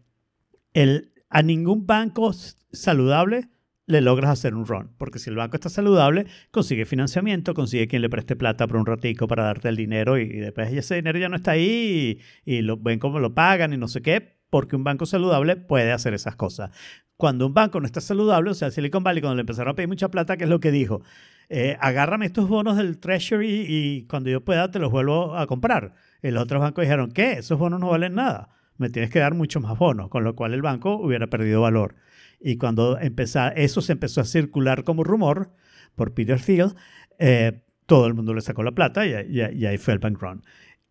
el, 0.74 1.14
a 1.30 1.42
ningún 1.42 1.86
banco 1.86 2.34
saludable 2.72 3.50
le 3.90 4.02
logras 4.02 4.30
hacer 4.30 4.54
un 4.54 4.68
run. 4.68 4.92
Porque 4.98 5.18
si 5.18 5.32
el 5.32 5.36
banco 5.36 5.58
está 5.58 5.68
saludable, 5.68 6.28
consigue 6.52 6.86
financiamiento, 6.86 7.56
consigue 7.56 7.88
quien 7.88 8.04
le 8.04 8.10
preste 8.10 8.36
plata 8.36 8.68
por 8.68 8.78
un 8.78 8.86
ratico 8.86 9.28
para 9.28 9.44
darte 9.44 9.68
el 9.68 9.76
dinero 9.76 10.20
y, 10.20 10.28
después 10.30 10.72
ese 10.72 10.96
dinero 10.96 11.18
ya 11.18 11.28
no 11.28 11.36
está 11.36 11.52
ahí 11.52 12.20
y, 12.46 12.62
lo 12.62 12.78
ven 12.78 13.00
cómo 13.00 13.20
lo 13.20 13.34
pagan 13.34 13.74
y 13.74 13.78
no 13.78 13.88
sé 13.88 14.04
qué, 14.04 14.38
porque 14.52 14.76
un 14.76 14.84
banco 14.84 15.08
saludable 15.08 15.56
puede 15.56 15.92
hacer 15.92 16.14
esas 16.14 16.36
cosas. 16.36 16.70
Cuando 17.18 17.48
un 17.48 17.56
banco 17.56 17.80
no 17.80 17.88
está 17.88 18.00
saludable, 18.00 18.52
o 18.52 18.54
sea, 18.54 18.70
Silicon 18.70 19.04
Valley, 19.04 19.22
cuando 19.22 19.38
le 19.38 19.42
empezaron 19.42 19.72
a 19.72 19.76
pedir 19.76 19.90
mucha 19.90 20.10
plata, 20.10 20.38
¿qué 20.38 20.44
es 20.44 20.50
lo 20.50 20.60
que 20.60 20.72
dijo? 20.72 21.02
Eh, 21.50 21.76
agárrame 21.82 22.28
estos 22.28 22.48
bonos 22.48 22.78
del 22.78 23.00
Treasury 23.00 23.66
y 23.68 24.06
cuando 24.06 24.30
yo 24.30 24.46
pueda 24.46 24.70
te 24.70 24.78
los 24.78 24.92
vuelvo 24.92 25.36
a 25.36 25.48
comprar. 25.48 25.96
Y 26.22 26.30
los 26.30 26.44
otros 26.44 26.62
bancos 26.62 26.84
dijeron, 26.84 27.12
¿qué? 27.12 27.34
Esos 27.34 27.58
bonos 27.58 27.80
no 27.80 27.90
valen 27.90 28.14
nada. 28.14 28.50
Me 28.78 28.92
tienes 28.92 29.10
que 29.10 29.18
dar 29.18 29.34
mucho 29.34 29.60
más 29.60 29.78
bonos, 29.80 30.10
con 30.10 30.24
lo 30.24 30.36
cual 30.36 30.54
el 30.54 30.62
banco 30.62 30.96
hubiera 30.96 31.26
perdido 31.28 31.62
valor. 31.62 31.96
Y 32.40 32.58
cuando 32.58 32.98
empezó, 33.00 33.48
eso 33.56 33.82
se 33.82 33.94
empezó 33.94 34.22
a 34.22 34.26
circular 34.26 34.84
como 34.84 35.04
rumor 35.04 35.52
por 35.96 36.14
Peter 36.14 36.40
Thiel, 36.40 36.74
eh, 37.18 37.62
todo 37.86 38.06
el 38.08 38.14
mundo 38.14 38.34
le 38.34 38.42
sacó 38.42 38.64
la 38.64 38.72
plata 38.72 39.06
y, 39.06 39.12
y- 39.12 39.42
y 39.58 39.66
ahí 39.66 39.78
fue 39.78 39.94
el 39.94 40.00
bank 40.00 40.22
run. 40.22 40.44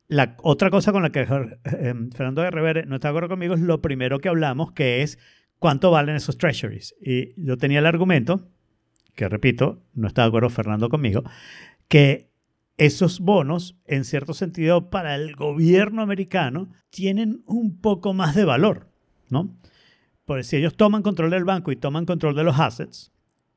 La 0.08 0.36
otra 0.42 0.70
cosa 0.70 0.90
con 0.92 1.02
la 1.02 1.10
que 1.10 1.20
eh, 1.22 1.94
Fernando 2.14 2.42
de 2.42 2.50
Revere 2.50 2.86
no 2.86 2.96
está 2.96 3.08
de 3.08 3.10
acuerdo 3.12 3.28
conmigo 3.28 3.54
es 3.54 3.60
lo 3.60 3.80
primero 3.82 4.18
que 4.20 4.28
hablamos, 4.28 4.72
que 4.72 5.02
es 5.02 5.18
cuánto 5.58 5.90
valen 5.90 6.16
esos 6.16 6.38
treasuries. 6.38 6.94
Y 7.00 7.34
yo 7.42 7.56
tenía 7.56 7.78
el 7.80 7.86
argumento, 7.86 8.48
que 9.14 9.28
repito, 9.28 9.82
no 9.94 10.08
está 10.08 10.22
de 10.22 10.28
acuerdo 10.28 10.48
Fernando 10.50 10.88
conmigo, 10.88 11.24
que 11.88 12.28
esos 12.76 13.20
bonos, 13.20 13.76
en 13.86 14.04
cierto 14.04 14.34
sentido, 14.34 14.88
para 14.88 15.14
el 15.16 15.34
gobierno 15.34 16.00
americano, 16.02 16.68
tienen 16.90 17.42
un 17.46 17.80
poco 17.80 18.14
más 18.14 18.34
de 18.34 18.44
valor, 18.44 18.88
¿no? 19.30 19.54
Porque 20.28 20.44
si 20.44 20.56
ellos 20.56 20.76
toman 20.76 21.02
control 21.02 21.30
del 21.30 21.44
banco 21.46 21.72
y 21.72 21.76
toman 21.76 22.04
control 22.04 22.36
de 22.36 22.44
los 22.44 22.60
assets, 22.60 23.12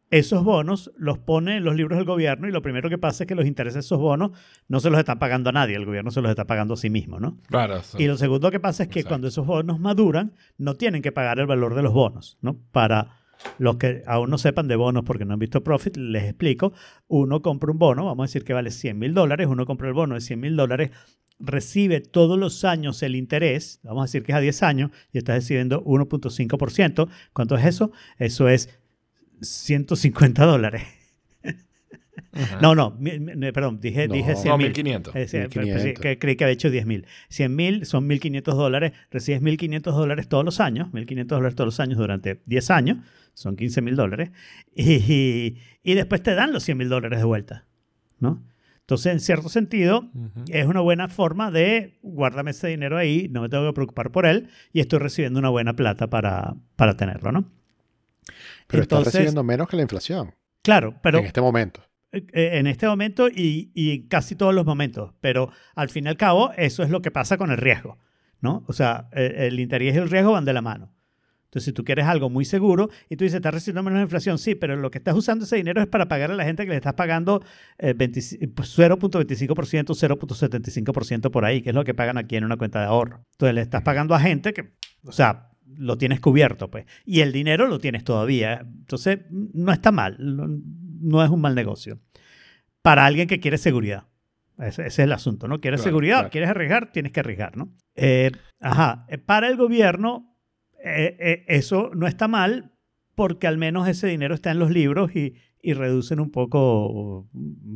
esos 0.10 0.42
bonos 0.46 0.90
los 0.96 1.18
pone 1.20 1.58
en 1.58 1.66
los 1.66 1.76
libros 1.76 1.98
del 1.98 2.06
gobierno 2.06 2.48
y 2.48 2.52
lo 2.52 2.62
primero 2.62 2.90
que 2.90 2.98
pasa 2.98 3.26
es 3.26 3.28
que 3.28 3.36
los 3.36 3.46
intereses 3.46 3.74
de 3.74 3.80
esos 3.82 4.00
bonos 4.00 4.32
no 4.70 4.80
se 4.80 4.90
los 4.90 4.98
está 4.98 5.20
pagando 5.20 5.50
a 5.50 5.52
nadie, 5.54 5.76
el 5.76 5.86
gobierno 5.86 6.12
se 6.12 6.22
los 6.22 6.30
está 6.30 6.48
pagando 6.48 6.76
a 6.76 6.78
sí 6.78 6.90
mismo, 6.90 7.20
¿no? 7.20 7.38
claro. 7.48 7.82
Y 7.98 8.08
lo 8.08 8.16
segundo 8.16 8.50
que 8.52 8.62
pasa 8.62 8.84
es 8.84 8.90
que 8.90 9.00
Exacto. 9.00 9.10
cuando 9.10 9.28
esos 9.28 9.46
bonos 9.46 9.82
maduran, 9.82 10.32
no 10.58 10.76
tienen 10.76 11.02
que 11.02 11.12
pagar 11.12 11.40
el 11.40 11.46
valor 11.46 11.76
de 11.76 11.82
los 11.82 11.92
bonos, 11.92 12.38
¿no? 12.40 12.58
Para 12.72 13.21
los 13.58 13.78
que 13.78 14.04
aún 14.08 14.30
no 14.30 14.38
sepan 14.38 14.68
de 14.68 14.76
bonos 14.76 15.04
porque 15.04 15.26
no 15.26 15.34
han 15.34 15.40
visto 15.40 15.64
Profit, 15.64 15.98
les 15.98 16.24
explico. 16.24 16.74
Uno 17.08 17.42
compra 17.42 17.72
un 17.72 17.80
bono, 17.80 18.06
vamos 18.06 18.24
a 18.24 18.28
decir 18.28 18.44
que 18.44 18.54
vale 18.54 18.72
100 18.72 18.98
mil 18.98 19.14
dólares, 19.14 19.48
uno 19.48 19.66
compra 19.66 19.88
el 19.88 19.94
bono 19.94 20.16
de 20.16 20.22
100 20.22 20.40
mil 20.40 20.56
dólares, 20.56 20.92
recibe 21.40 22.02
todos 22.02 22.38
los 22.38 22.64
años 22.64 23.02
el 23.04 23.16
interés, 23.16 23.80
vamos 23.84 24.02
a 24.02 24.06
decir 24.06 24.24
que 24.24 24.32
es 24.32 24.38
a 24.38 24.42
10 24.42 24.64
años, 24.64 24.92
y 25.12 25.18
está 25.18 25.34
recibiendo 25.34 25.84
1.5%. 25.84 27.10
¿Cuánto 27.34 27.56
es 27.56 27.66
eso? 27.66 27.92
Eso 28.18 28.48
es 28.50 28.70
150 29.42 30.46
dólares. 30.46 31.01
No, 32.62 32.76
no, 32.76 32.92
mi- 33.00 33.20
mi- 33.20 33.52
perdón, 33.52 33.80
dije, 33.82 34.08
No. 34.08 34.14
dije 34.14 34.36
100 34.36 34.52
No, 34.52 34.58
mil. 34.58 34.68
1500. 34.68 35.16
Eh, 35.16 35.20
1500. 35.20 35.54
pensé 35.84 35.94
que 35.96 36.18
creí 36.20 36.36
que 36.36 36.44
había 36.46 36.54
hecho 36.54 36.70
10 36.70 36.86
mil. 36.86 37.06
100 37.30 37.56
mil 37.56 37.86
son 37.86 38.08
1.500 38.08 38.56
dólares. 38.56 38.94
Recibes 39.10 39.42
1.500 39.42 39.96
dólares 39.96 40.28
todos 40.30 40.46
los 40.46 40.60
años. 40.62 40.90
1.500 40.94 41.38
dólares 41.38 41.56
todos 41.56 41.68
los 41.68 41.80
años 41.80 41.98
durante 41.98 42.42
10 42.46 42.70
años. 42.72 43.00
Son 43.34 43.56
15 43.56 43.82
mil 43.82 43.96
dólares. 43.96 44.32
Y, 44.76 44.94
y- 44.94 45.58
y 45.84 45.94
después 45.96 46.22
te 46.24 46.34
dan 46.36 46.54
los 46.54 46.64
100 46.64 46.78
mil 46.78 46.90
dólares 46.90 47.20
de 47.20 47.26
vuelta. 47.26 47.66
¿no? 48.20 48.42
Entonces, 48.82 49.14
en 49.14 49.20
cierto 49.20 49.48
sentido, 49.50 50.10
es 50.50 50.66
una 50.68 50.80
buena 50.82 51.08
forma 51.08 51.50
de 51.52 51.98
guárdame 52.02 52.52
ese 52.52 52.68
dinero 52.68 52.98
ahí, 52.98 53.30
no 53.30 53.42
me 53.42 53.48
tengo 53.50 53.66
que 53.68 53.74
preocupar 53.74 54.12
por 54.12 54.26
él 54.26 54.50
y 54.74 54.80
estoy 54.82 55.00
recibiendo 55.00 55.40
una 55.40 55.50
buena 55.50 55.74
plata 55.76 56.08
para, 56.10 56.56
para 56.76 56.96
tenerlo, 56.98 57.32
¿no? 57.32 57.50
Pero 58.68 58.84
está 58.84 58.96
Entonces, 58.98 59.14
recibiendo 59.14 59.44
menos 59.44 59.68
que 59.70 59.76
la 59.78 59.82
inflación 59.84 60.34
Claro, 60.62 60.96
pero 61.02 61.20
en 61.20 61.26
este 61.26 61.42
momento. 61.42 61.82
Eh, 62.12 62.32
en 62.34 62.68
este 62.68 62.88
momento 62.88 63.30
y, 63.30 63.72
y 63.74 64.08
casi 64.08 64.36
todos 64.36 64.54
los 64.54 64.66
momentos. 64.66 65.14
Pero 65.22 65.52
al 65.76 65.90
fin 65.90 66.06
y 66.06 66.10
al 66.10 66.18
cabo, 66.18 66.52
eso 66.58 66.84
es 66.84 66.90
lo 66.90 67.02
que 67.02 67.12
pasa 67.12 67.38
con 67.38 67.52
el 67.52 67.58
riesgo. 67.58 67.98
¿no? 68.42 68.64
O 68.68 68.74
sea, 68.74 69.08
eh, 69.14 69.48
el 69.48 69.60
interés 69.60 69.96
y 69.96 69.98
el 70.00 70.10
riesgo 70.10 70.34
van 70.34 70.46
de 70.46 70.54
la 70.54 70.62
mano. 70.62 70.92
Entonces, 71.46 71.66
si 71.66 71.74
tú 71.74 71.84
quieres 71.84 72.06
algo 72.06 72.30
muy 72.30 72.46
seguro 72.46 72.90
y 73.10 73.18
tú 73.18 73.26
dices, 73.26 73.36
estás 73.36 73.54
recibiendo 73.54 73.84
menos 73.84 74.02
inflación, 74.02 74.38
sí, 74.38 74.56
pero 74.56 74.78
lo 74.78 74.90
que 74.90 75.00
estás 75.00 75.16
usando 75.16 75.44
ese 75.44 75.58
dinero 75.58 75.82
es 75.82 75.88
para 75.88 76.08
pagarle 76.08 76.36
a 76.36 76.38
la 76.38 76.46
gente 76.46 76.64
que 76.64 76.70
le 76.70 76.78
estás 76.78 76.94
pagando 76.94 77.44
eh, 77.78 77.94
20 77.94 78.22
pues, 78.56 78.78
0.25%, 78.78 79.86
0.75% 79.86 81.30
por 81.30 81.44
ahí, 81.44 81.62
que 81.62 81.70
es 81.70 81.76
lo 81.76 81.84
que 81.84 81.94
pagan 81.94 82.18
aquí 82.18 82.38
en 82.38 82.46
una 82.46 82.56
cuenta 82.56 82.80
de 82.80 82.86
ahorro. 82.86 83.26
Entonces, 83.34 83.56
le 83.56 83.62
estás 83.62 83.82
pagando 83.82 84.16
a 84.16 84.22
gente 84.22 84.54
que, 84.54 84.76
o 85.04 85.12
sea, 85.12 85.50
lo 85.78 85.98
tienes 85.98 86.22
cubierto, 86.22 86.72
pues. 86.72 86.86
Y 87.06 87.20
el 87.20 87.34
dinero 87.34 87.68
lo 87.68 87.80
tienes 87.80 88.06
todavía. 88.06 88.62
Entonces, 88.62 89.20
no 89.30 89.74
está 89.74 89.92
mal. 89.92 90.18
No, 91.02 91.24
es 91.24 91.30
un 91.30 91.42
mal 91.42 91.56
negocio. 91.56 92.00
Para 92.82 93.06
alguien 93.06 93.28
que 93.28 93.40
quiere 93.40 93.58
seguridad. 93.58 94.06
Ese, 94.58 94.82
ese 94.84 94.88
es 94.88 95.00
el 95.00 95.12
asunto, 95.12 95.48
¿no? 95.48 95.60
¿Quieres 95.60 95.80
Claro, 95.82 95.90
seguridad? 95.90 96.16
claro. 96.18 96.30
¿Quieres 96.30 96.50
arriesgar? 96.50 96.92
Tienes 96.92 97.12
que 97.12 97.20
arriesgar, 97.20 97.58
¿no? 97.58 97.74
Eh, 97.96 98.32
ajá. 98.60 99.06
Eh, 99.10 99.18
Para 99.18 99.48
el 99.48 99.58
gobierno, 99.58 100.36
eh, 100.84 101.16
eh, 101.20 101.46
eso 101.48 101.92
no 101.96 102.08
está 102.08 102.28
mal 102.28 102.72
porque 103.16 103.48
al 103.48 103.58
menos 103.58 103.88
ese 103.88 104.08
dinero 104.08 104.36
está 104.36 104.52
en 104.52 104.60
los 104.60 104.70
libros 104.72 105.16
y, 105.16 105.36
y 105.62 105.74
reducen 105.74 106.20
un 106.20 106.32
poco 106.32 107.28
mm, 107.34 107.76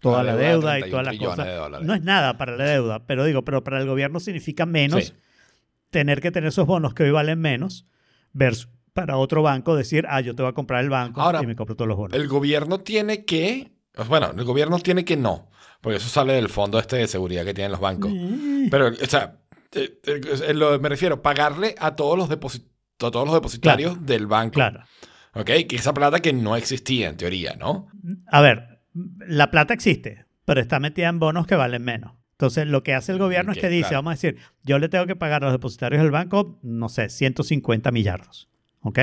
toda 0.00 0.22
la, 0.22 0.36
deuda, 0.36 0.78
y 0.78 0.82
31 0.82 0.90
todas 0.90 1.06
las 1.06 1.18
cosas. 1.18 1.80
de. 1.80 1.86
No 1.86 1.94
es 1.94 2.02
nada 2.02 2.36
para 2.38 2.56
la 2.56 2.64
deuda, 2.64 3.06
pero 3.06 3.24
digo, 3.24 3.42
pero 3.44 3.62
para 3.62 3.80
el 3.80 3.86
gobierno 3.86 4.18
significa 4.20 4.64
menos 4.66 5.06
Sí. 5.06 5.12
tener 5.90 6.20
que 6.20 6.30
tener 6.30 6.48
esos 6.48 6.66
bonos 6.66 6.94
que 6.94 7.02
hoy 7.04 7.10
valen 7.10 7.40
menos 7.40 7.86
versus 8.32 8.68
para 8.92 9.16
otro 9.16 9.42
banco 9.42 9.76
decir, 9.76 10.06
ah, 10.08 10.20
yo 10.20 10.34
te 10.34 10.42
voy 10.42 10.50
a 10.50 10.54
comprar 10.54 10.82
el 10.84 10.90
banco 10.90 11.20
Ahora, 11.20 11.42
y 11.42 11.46
me 11.46 11.56
compro 11.56 11.74
todos 11.76 11.88
los 11.88 11.96
bonos. 11.96 12.16
El 12.18 12.28
gobierno 12.28 12.80
tiene 12.80 13.24
que, 13.24 13.72
bueno, 14.08 14.32
el 14.36 14.44
gobierno 14.44 14.78
tiene 14.78 15.04
que 15.04 15.16
no, 15.16 15.48
porque 15.80 15.96
eso 15.98 16.08
sale 16.08 16.34
del 16.34 16.48
fondo 16.48 16.78
este 16.78 16.96
de 16.96 17.06
seguridad 17.08 17.44
que 17.44 17.54
tienen 17.54 17.72
los 17.72 17.80
bancos. 17.80 18.12
Pero, 18.70 18.88
o 18.88 19.06
sea, 19.06 19.38
eh, 19.72 19.98
eh, 20.04 20.20
eh, 20.48 20.54
lo- 20.54 20.78
me 20.78 20.88
refiero, 20.88 21.22
pagarle 21.22 21.74
a 21.78 21.96
todos 21.96 22.16
los, 22.18 22.28
deposit- 22.28 22.66
a 23.00 23.10
todos 23.10 23.24
los 23.26 23.34
depositarios 23.34 24.04
del 24.04 24.26
banco. 24.26 24.54
claro. 24.54 24.82
¿Ok? 25.34 25.46
Que 25.66 25.76
esa 25.76 25.94
plata 25.94 26.20
que 26.20 26.34
no 26.34 26.56
existía 26.56 27.08
en 27.08 27.16
teoría, 27.16 27.56
¿no? 27.58 27.88
A 28.26 28.42
ver, 28.42 28.80
la 29.26 29.50
plata 29.50 29.72
existe, 29.72 30.26
pero 30.44 30.60
está 30.60 30.78
metida 30.78 31.08
en 31.08 31.18
bonos 31.18 31.46
que 31.46 31.54
valen 31.56 31.82
menos. 31.82 32.12
Entonces, 32.32 32.66
lo 32.66 32.82
que 32.82 32.92
hace 32.92 33.12
el 33.12 33.18
gobierno 33.18 33.52
es 33.52 33.58
que 33.58 33.68
dice, 33.70 33.88
claro. 33.88 33.96
vamos 33.98 34.10
a 34.10 34.14
decir, 34.16 34.36
yo 34.62 34.78
le 34.78 34.90
tengo 34.90 35.06
que 35.06 35.16
pagar 35.16 35.42
a 35.42 35.46
los 35.46 35.54
depositarios 35.54 36.02
del 36.02 36.10
banco, 36.10 36.58
no 36.62 36.90
sé, 36.90 37.08
150 37.08 37.90
millardos. 37.92 38.50
¿Ok? 38.82 38.98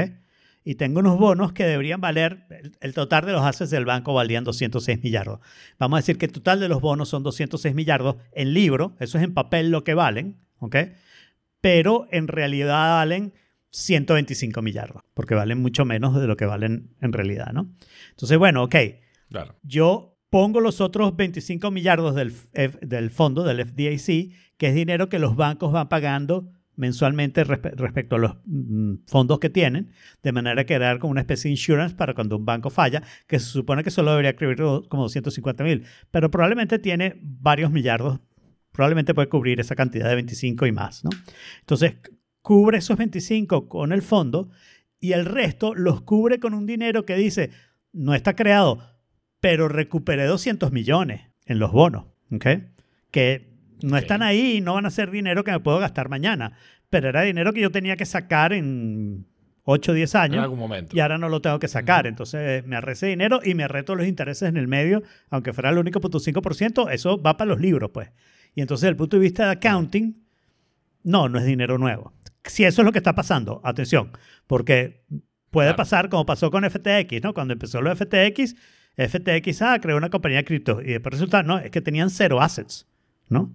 Y 0.63 0.75
tengo 0.75 0.99
unos 0.99 1.17
bonos 1.17 1.53
que 1.53 1.63
deberían 1.65 2.01
valer, 2.01 2.45
el, 2.49 2.77
el 2.81 2.93
total 2.93 3.25
de 3.25 3.31
los 3.31 3.43
assets 3.43 3.71
del 3.71 3.85
banco 3.85 4.13
valían 4.13 4.43
206 4.43 5.01
millardos. 5.03 5.39
Vamos 5.79 5.97
a 5.97 6.01
decir 6.01 6.17
que 6.17 6.25
el 6.25 6.31
total 6.31 6.59
de 6.59 6.67
los 6.67 6.81
bonos 6.81 7.09
son 7.09 7.23
206 7.23 7.73
millardos 7.73 8.17
en 8.33 8.53
libro, 8.53 8.95
eso 8.99 9.17
es 9.17 9.23
en 9.23 9.33
papel 9.33 9.71
lo 9.71 9.83
que 9.83 9.93
valen, 9.93 10.37
¿ok? 10.59 10.75
Pero 11.61 12.07
en 12.11 12.27
realidad 12.27 12.95
valen 12.97 13.33
125 13.71 14.61
millardos, 14.61 15.03
porque 15.13 15.35
valen 15.35 15.61
mucho 15.61 15.85
menos 15.85 16.19
de 16.19 16.27
lo 16.27 16.35
que 16.37 16.45
valen 16.45 16.95
en 17.01 17.13
realidad, 17.13 17.51
¿no? 17.53 17.73
Entonces, 18.11 18.37
bueno, 18.37 18.63
ok, 18.63 18.75
Claro. 19.29 19.55
yo 19.63 20.17
pongo 20.29 20.59
los 20.59 20.81
otros 20.81 21.15
25 21.15 21.71
millardos 21.71 22.15
del, 22.15 22.33
F- 22.53 22.79
del 22.85 23.09
fondo, 23.11 23.43
del 23.43 23.65
FDIC, 23.65 24.33
que 24.57 24.67
es 24.67 24.75
dinero 24.75 25.07
que 25.09 25.19
los 25.19 25.35
bancos 25.35 25.71
van 25.71 25.87
pagando 25.89 26.51
mensualmente 26.79 27.45
respe- 27.45 27.75
respecto 27.75 28.15
a 28.15 28.19
los 28.19 28.37
mm, 28.45 29.05
fondos 29.05 29.39
que 29.39 29.49
tienen, 29.49 29.91
de 30.23 30.31
manera 30.31 30.65
que 30.65 30.79
dar 30.79 30.99
como 30.99 31.11
una 31.11 31.19
especie 31.21 31.49
de 31.49 31.51
insurance 31.51 31.93
para 31.93 32.13
cuando 32.13 32.37
un 32.37 32.45
banco 32.45 32.69
falla, 32.69 33.03
que 33.27 33.37
se 33.37 33.45
supone 33.47 33.83
que 33.83 33.91
solo 33.91 34.11
debería 34.11 34.35
cubrir 34.35 34.57
como 34.87 35.03
250 35.03 35.63
mil, 35.63 35.83
pero 36.09 36.31
probablemente 36.31 36.79
tiene 36.79 37.19
varios 37.21 37.69
millardos, 37.69 38.21
probablemente 38.71 39.13
puede 39.13 39.27
cubrir 39.27 39.59
esa 39.59 39.75
cantidad 39.75 40.07
de 40.07 40.15
25 40.15 40.65
y 40.67 40.71
más, 40.71 41.03
¿no? 41.03 41.09
Entonces, 41.59 41.97
cubre 42.41 42.77
esos 42.77 42.97
25 42.97 43.67
con 43.67 43.91
el 43.91 44.01
fondo 44.01 44.49
y 45.01 45.11
el 45.11 45.25
resto 45.25 45.75
los 45.75 46.01
cubre 46.01 46.39
con 46.39 46.53
un 46.53 46.65
dinero 46.65 47.05
que 47.05 47.15
dice, 47.17 47.51
no 47.91 48.15
está 48.15 48.37
creado, 48.37 48.81
pero 49.41 49.67
recuperé 49.67 50.25
200 50.25 50.71
millones 50.71 51.23
en 51.45 51.59
los 51.59 51.73
bonos, 51.73 52.05
¿ok? 52.31 52.45
Que 53.11 53.48
no 53.81 53.97
están 53.97 54.21
ahí 54.21 54.57
y 54.57 54.61
no 54.61 54.73
van 54.75 54.85
a 54.85 54.89
ser 54.89 55.11
dinero 55.11 55.43
que 55.43 55.51
me 55.51 55.59
puedo 55.59 55.79
gastar 55.79 56.09
mañana, 56.09 56.53
pero 56.89 57.09
era 57.09 57.21
dinero 57.21 57.53
que 57.53 57.61
yo 57.61 57.71
tenía 57.71 57.95
que 57.95 58.05
sacar 58.05 58.53
en 58.53 59.25
8 59.63 59.91
o 59.91 59.95
10 59.95 60.15
En 60.15 60.21
años 60.21 60.43
algún 60.43 60.57
momento. 60.59 60.95
y 60.95 60.99
ahora 60.99 61.17
no 61.17 61.29
lo 61.29 61.41
tengo 61.41 61.59
que 61.59 61.67
sacar. 61.67 62.07
Entonces 62.07 62.65
me 62.65 62.75
ahorré 62.75 62.93
ese 62.93 63.07
dinero 63.07 63.39
y 63.43 63.53
me 63.53 63.67
todos 63.83 63.97
los 63.97 64.07
intereses 64.07 64.49
en 64.49 64.57
el 64.57 64.67
medio, 64.67 65.03
aunque 65.29 65.53
fuera 65.53 65.69
el 65.69 65.77
único 65.77 66.01
punto 66.01 66.19
5%, 66.19 66.91
eso 66.91 67.21
va 67.21 67.37
para 67.37 67.49
los 67.49 67.59
libros, 67.59 67.91
pues. 67.93 68.09
Y 68.55 68.61
entonces, 68.61 68.81
desde 68.81 68.91
el 68.91 68.97
punto 68.97 69.17
de 69.17 69.21
vista 69.21 69.45
de 69.45 69.51
accounting, 69.51 70.23
no, 71.03 71.29
no 71.29 71.37
es 71.39 71.45
dinero 71.45 71.77
nuevo. 71.77 72.13
Si 72.43 72.63
eso 72.63 72.81
es 72.81 72.85
lo 72.85 72.91
que 72.91 72.97
está 72.97 73.13
pasando, 73.13 73.61
atención, 73.63 74.11
porque 74.47 75.03
puede 75.51 75.67
Claro. 75.67 75.77
pasar 75.77 76.09
como 76.09 76.25
pasó 76.25 76.49
con 76.49 76.63
FTX, 76.67 77.21
¿no? 77.23 77.33
Cuando 77.33 77.53
empezó 77.53 77.81
lo 77.81 77.95
FTX, 77.95 78.55
FTX 78.97 79.61
ah, 79.61 79.79
creó 79.79 79.97
una 79.97 80.09
compañía 80.09 80.39
de 80.39 80.45
cripto 80.45 80.81
y 80.81 80.87
después 80.93 81.13
resulta, 81.13 81.43
no, 81.43 81.59
es 81.59 81.69
que 81.71 81.81
tenían 81.81 82.09
cero 82.09 82.41
assets, 82.41 82.87
¿no? 83.29 83.53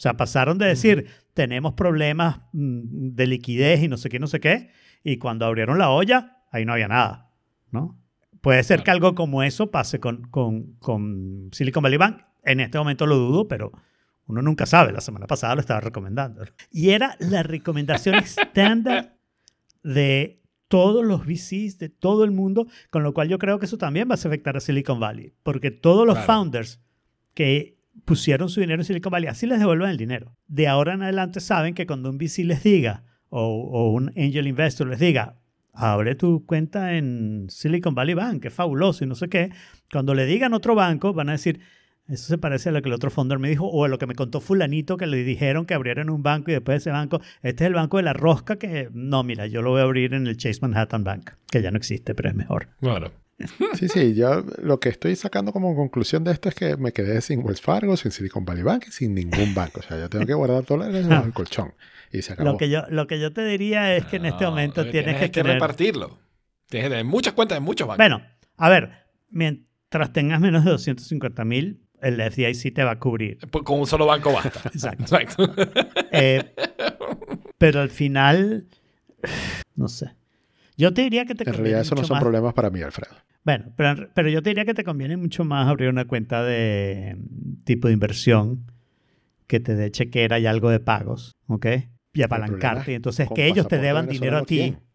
O 0.00 0.02
sea, 0.02 0.16
pasaron 0.16 0.56
de 0.56 0.64
decir, 0.64 1.08
tenemos 1.34 1.74
problemas 1.74 2.38
mm, 2.54 3.10
de 3.14 3.26
liquidez 3.26 3.82
y 3.82 3.88
no 3.88 3.98
sé 3.98 4.08
qué, 4.08 4.18
no 4.18 4.26
sé 4.28 4.40
qué, 4.40 4.70
y 5.04 5.18
cuando 5.18 5.44
abrieron 5.44 5.76
la 5.76 5.90
olla, 5.90 6.38
ahí 6.50 6.64
no 6.64 6.72
había 6.72 6.88
nada, 6.88 7.30
¿no? 7.70 8.00
Puede 8.40 8.62
ser 8.62 8.76
Claro. 8.78 8.84
que 8.84 8.90
algo 8.92 9.14
como 9.14 9.42
eso 9.42 9.70
pase 9.70 10.00
con, 10.00 10.22
con, 10.30 10.72
con 10.78 11.50
Silicon 11.52 11.82
Valley 11.82 11.98
Bank. 11.98 12.22
En 12.44 12.60
este 12.60 12.78
momento 12.78 13.04
lo 13.06 13.16
dudo, 13.16 13.46
pero 13.46 13.72
uno 14.24 14.40
nunca 14.40 14.64
sabe. 14.64 14.90
La 14.92 15.02
semana 15.02 15.26
pasada 15.26 15.54
lo 15.54 15.60
estaba 15.60 15.80
recomendando. 15.80 16.44
Y 16.72 16.88
era 16.90 17.16
la 17.18 17.42
recomendación 17.42 18.14
estándar 18.24 19.18
de 19.82 20.40
todos 20.68 21.04
los 21.04 21.26
VCs, 21.26 21.78
de 21.78 21.90
todo 21.90 22.24
el 22.24 22.30
mundo, 22.30 22.66
con 22.88 23.02
lo 23.02 23.12
cual 23.12 23.28
yo 23.28 23.38
creo 23.38 23.58
que 23.58 23.66
eso 23.66 23.76
también 23.76 24.08
va 24.08 24.14
a 24.14 24.18
afectar 24.18 24.56
a 24.56 24.60
Silicon 24.60 24.98
Valley, 25.00 25.34
porque 25.42 25.70
todos 25.70 26.06
los 26.06 26.14
Claro. 26.16 26.26
founders 26.32 26.80
que 27.34 27.76
pusieron 28.04 28.48
su 28.48 28.60
dinero 28.60 28.82
en 28.82 28.84
Silicon 28.84 29.10
Valley, 29.10 29.28
así 29.28 29.46
les 29.46 29.58
devuelven 29.58 29.90
el 29.90 29.96
dinero. 29.96 30.36
De 30.46 30.68
ahora 30.68 30.94
en 30.94 31.02
adelante 31.02 31.40
saben 31.40 31.74
que 31.74 31.86
cuando 31.86 32.10
un 32.10 32.18
VC 32.18 32.44
les 32.44 32.62
diga, 32.62 33.04
o, 33.28 33.90
un 33.92 34.08
angel 34.16 34.46
investor 34.46 34.88
les 34.88 34.98
diga, 34.98 35.36
abre 35.72 36.14
tu 36.14 36.44
cuenta 36.46 36.94
en 36.94 37.46
Silicon 37.48 37.94
Valley 37.94 38.14
Bank, 38.14 38.44
es 38.44 38.52
fabuloso 38.52 39.04
y 39.04 39.06
no 39.06 39.14
sé 39.14 39.28
qué, 39.28 39.50
cuando 39.92 40.14
le 40.14 40.26
digan 40.26 40.52
otro 40.52 40.74
banco, 40.74 41.12
van 41.12 41.28
a 41.28 41.32
decir, 41.32 41.60
eso 42.08 42.26
se 42.26 42.38
parece 42.38 42.70
a 42.70 42.72
lo 42.72 42.82
que 42.82 42.88
el 42.88 42.94
otro 42.94 43.10
founder 43.10 43.38
me 43.38 43.48
dijo 43.48 43.66
o 43.66 43.84
a 43.84 43.88
lo 43.88 43.98
que 43.98 44.06
me 44.06 44.16
contó 44.16 44.40
fulanito 44.40 44.96
que 44.96 45.06
le 45.06 45.22
dijeron 45.22 45.64
que 45.64 45.74
abrieran 45.74 46.10
un 46.10 46.24
banco 46.24 46.50
y 46.50 46.54
después 46.54 46.74
de 46.74 46.78
ese 46.78 46.90
banco, 46.90 47.20
este 47.42 47.64
es 47.64 47.68
el 47.68 47.74
banco 47.74 47.98
de 47.98 48.02
la 48.02 48.12
rosca 48.12 48.56
que 48.56 48.88
no, 48.92 49.22
mira, 49.22 49.46
yo 49.46 49.62
lo 49.62 49.70
voy 49.70 49.80
a 49.80 49.84
abrir 49.84 50.14
en 50.14 50.26
el 50.26 50.36
Chase 50.36 50.58
Manhattan 50.60 51.04
Bank, 51.04 51.30
que 51.50 51.62
ya 51.62 51.70
no 51.70 51.76
existe, 51.76 52.14
pero 52.14 52.28
es 52.28 52.34
mejor. 52.34 52.68
Claro. 52.80 53.12
Sí, 53.74 53.88
sí, 53.88 54.14
yo 54.14 54.44
lo 54.62 54.80
que 54.80 54.88
estoy 54.88 55.16
sacando 55.16 55.52
como 55.52 55.74
conclusión 55.74 56.24
de 56.24 56.32
esto 56.32 56.48
es 56.48 56.54
que 56.54 56.76
me 56.76 56.92
quedé 56.92 57.20
sin 57.20 57.44
Wells 57.44 57.60
Fargo, 57.60 57.96
sin 57.96 58.10
Silicon 58.10 58.44
Valley 58.44 58.62
Bank 58.62 58.84
y 58.88 58.92
sin 58.92 59.14
ningún 59.14 59.54
banco. 59.54 59.80
O 59.80 59.82
sea, 59.82 59.98
yo 59.98 60.08
tengo 60.10 60.26
que 60.26 60.34
guardar 60.34 60.64
dólares 60.64 61.08
bajo 61.08 61.26
el 61.26 61.32
colchón. 61.32 61.74
Y 62.12 62.22
se 62.22 62.32
acabó. 62.32 62.52
Lo 62.52 62.58
que, 62.58 62.68
yo, 62.68 62.82
lo 62.88 63.06
que 63.06 63.20
yo 63.20 63.32
te 63.32 63.44
diría 63.44 63.96
es 63.96 64.04
que 64.06 64.16
en 64.16 64.26
este 64.26 64.44
No, 64.44 64.50
momento 64.50 64.82
eh, 64.82 64.90
tienes, 64.90 65.16
que, 65.18 65.28
tener... 65.28 65.54
repartirlo. 65.54 66.18
Tienes 66.68 66.86
que 66.86 66.90
tener 66.90 67.04
muchas 67.04 67.34
cuentas 67.34 67.58
en 67.58 67.64
muchos 67.64 67.86
bancos. 67.86 67.98
Bueno, 67.98 68.22
a 68.56 68.68
ver, 68.68 68.90
mientras 69.30 70.12
tengas 70.12 70.40
menos 70.40 70.64
de 70.64 70.72
250 70.72 71.44
mil, 71.44 71.80
el 72.02 72.20
FDIC 72.20 72.74
te 72.74 72.84
va 72.84 72.92
a 72.92 72.98
cubrir. 72.98 73.38
Pues 73.50 73.64
Con 73.64 73.80
un 73.80 73.86
solo 73.86 74.06
banco 74.06 74.32
basta. 74.32 74.60
Exacto. 74.74 75.04
Exacto. 75.04 75.54
Eh, 76.12 76.54
pero 77.58 77.80
al 77.80 77.90
final, 77.90 78.66
no 79.76 79.88
sé. 79.88 80.12
Yo 80.80 80.94
te 80.94 81.02
diría 81.02 81.24
que 81.26 81.34
te 81.34 81.44
En 81.44 81.52
conviene 81.52 81.62
realidad 81.62 81.80
eso 81.82 81.94
no 81.94 82.02
son 82.04 82.14
más- 82.16 82.22
problemas 82.22 82.54
para 82.54 82.70
mí, 82.70 82.80
Alfredo. 82.80 83.14
Bueno, 83.44 83.72
pero, 83.76 84.08
pero 84.14 84.28
yo 84.28 84.42
te 84.42 84.50
diría 84.50 84.64
que 84.64 84.74
te 84.74 84.84
conviene 84.84 85.16
mucho 85.16 85.44
más 85.44 85.68
abrir 85.68 85.88
una 85.88 86.06
cuenta 86.06 86.42
de 86.44 87.16
mm, 87.18 87.64
tipo 87.64 87.88
de 87.88 87.94
inversión 87.94 88.64
que 89.46 89.60
te 89.60 89.74
dé 89.74 89.90
chequera 89.90 90.38
y 90.38 90.46
algo 90.46 90.70
de 90.70 90.80
pagos, 90.80 91.36
¿ok? 91.48 91.66
Y 92.14 92.22
apalancarte. 92.22 92.92
Y 92.92 92.94
entonces 92.94 93.28
que 93.34 93.46
ellos 93.46 93.68
te 93.68 93.78
deban 93.78 94.08
dinero 94.08 94.38
a 94.38 94.42
ti. 94.44 94.56
venezolano, 94.58 94.86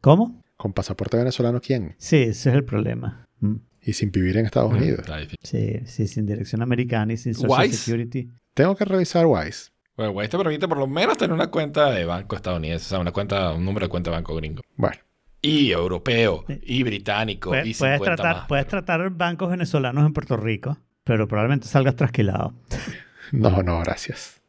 ¿Cómo? 0.00 0.42
Con 0.56 0.72
pasaporte 0.72 1.16
venezolano, 1.16 1.60
¿quién? 1.60 1.94
Sí, 1.98 2.16
ese 2.16 2.50
es 2.50 2.54
el 2.56 2.64
problema. 2.64 3.26
Mm. 3.40 3.56
Y 3.82 3.92
sin 3.92 4.10
vivir 4.10 4.36
en 4.36 4.46
Estados 4.46 4.72
Unidos. 4.72 5.00
Está 5.00 5.18
difícil. 5.18 5.38
Sí, 5.42 5.80
sí, 5.86 6.06
sin 6.08 6.26
dirección 6.26 6.62
americana 6.62 7.12
y 7.12 7.16
sin 7.16 7.34
Social 7.34 7.66
Wise. 7.66 7.76
Security. 7.78 8.28
Tengo 8.54 8.74
que 8.76 8.84
revisar 8.84 9.24
Wise. 9.26 9.70
Bueno, 9.96 10.12
Wise 10.12 10.28
te 10.30 10.38
permite 10.38 10.68
por 10.68 10.78
lo 10.78 10.86
menos 10.86 11.16
tener 11.16 11.32
una 11.32 11.48
cuenta 11.48 11.90
de 11.90 12.04
banco 12.04 12.36
estadounidense, 12.36 12.86
o 12.86 12.88
sea, 12.88 12.98
una 13.00 13.12
cuenta, 13.12 13.52
un 13.52 13.64
número 13.64 13.86
de 13.86 13.90
cuenta 13.90 14.10
de 14.10 14.16
banco 14.16 14.34
gringo. 14.36 14.62
Bueno, 14.76 14.96
Y 15.40 15.70
europeo, 15.70 16.44
y 16.62 16.82
británico, 16.82 17.50
Puedes, 17.50 17.66
y 17.68 17.74
puedes 17.74 17.98
50 17.98 18.16
tratar, 18.16 18.36
más, 18.36 18.46
puedes 18.48 18.64
pero- 18.66 18.84
tratar 18.84 19.10
bancos 19.10 19.50
venezolanos 19.50 20.04
en 20.04 20.12
Puerto 20.12 20.36
Rico, 20.36 20.78
pero 21.04 21.28
probablemente 21.28 21.66
salgas 21.68 21.94
trasquilado. 21.96 22.54
no, 23.32 23.62
no, 23.62 23.80
gracias. 23.80 24.40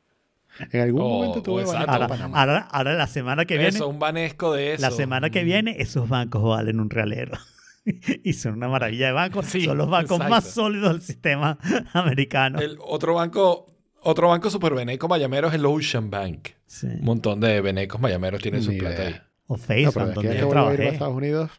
En 0.71 0.82
algún 0.82 1.02
Oh, 1.04 1.10
momento 1.10 1.41
tuve 1.43 1.62
exacto. 1.62 1.80
Banco 1.88 1.93
Ahora, 1.93 2.08
Panamá. 2.08 2.41
ahora, 2.41 2.58
ahora 2.71 2.93
la 2.95 3.08
semana 3.08 3.45
que 3.45 3.54
viene, 3.56 3.69
Eso, 3.69 3.88
un 3.88 3.99
banesco 3.99 4.52
de 4.54 4.73
eso. 4.73 4.82
la 4.82 4.91
semana 4.91 5.30
que 5.30 5.43
Mm. 5.43 5.45
viene, 5.45 5.75
esos 5.80 6.10
bancos 6.10 6.43
valen 6.43 6.80
un 6.82 6.89
realero. 6.89 7.38
y 8.23 8.34
son 8.34 8.54
una 8.56 8.67
maravilla 8.67 9.08
de 9.08 9.12
bancos. 9.13 9.45
Sí, 9.45 9.63
son 9.65 9.78
los 9.78 9.89
bancos 9.89 10.17
exacto. 10.17 10.30
más 10.30 10.43
sólidos 10.49 10.91
del 10.91 11.02
sistema 11.02 11.58
americano. 11.93 12.60
El 12.60 12.78
otro 12.82 13.13
banco, 13.13 13.73
otro 14.02 14.28
banco 14.30 14.49
super 14.49 14.73
beneco 14.73 15.08
mayamero 15.08 15.47
es 15.47 15.54
el 15.54 15.65
Ocean 15.65 16.10
Bank. 16.10 16.49
Sí. 16.65 16.88
Un 16.88 17.06
montón 17.06 17.39
de 17.39 17.62
benecos 17.62 18.02
mayameros 18.02 18.41
tienen 18.41 18.62
su 18.62 18.71
Ni 18.71 18.80
plata 18.80 18.95
idea. 19.04 19.08
ahí. 19.15 19.21
O 19.52 19.58
No, 19.58 19.64
Facebook, 19.64 20.00
a 20.04 20.06
donde 20.12 20.38
yo 20.38 20.46
vuelva 20.46 20.62
a 20.62 20.66
trabajé. 20.76 20.88
Estados 20.94 21.16
Unidos. 21.16 21.52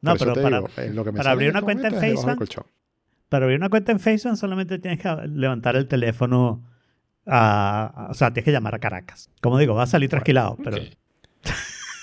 No, 0.00 0.16
pero 0.16 0.32
para, 0.34 0.58
digo, 0.60 0.68
lo 0.94 1.04
que 1.04 1.12
me 1.12 1.16
para 1.18 1.30
abrir 1.32 1.50
una 1.50 1.60
cuenta 1.62 1.88
en 1.88 1.94
Facebook, 2.00 2.48
para 3.28 3.44
abrir 3.44 3.58
una 3.58 3.68
cuenta 3.68 3.92
en 3.92 4.00
Facebook 4.00 4.36
solamente 4.36 4.78
tienes 4.78 5.00
que 5.00 5.08
levantar 5.28 5.76
el 5.76 5.86
teléfono 5.88 6.64
a, 7.26 8.06
a- 8.06 8.10
o 8.10 8.14
sea, 8.14 8.28
tienes 8.32 8.46
que 8.46 8.52
llamar 8.52 8.74
a 8.74 8.78
Caracas. 8.78 9.30
Como 9.42 9.58
digo, 9.58 9.74
va 9.74 9.82
a 9.82 9.86
salir 9.86 10.08
trasquilado, 10.08 10.56
pero. 10.64 10.78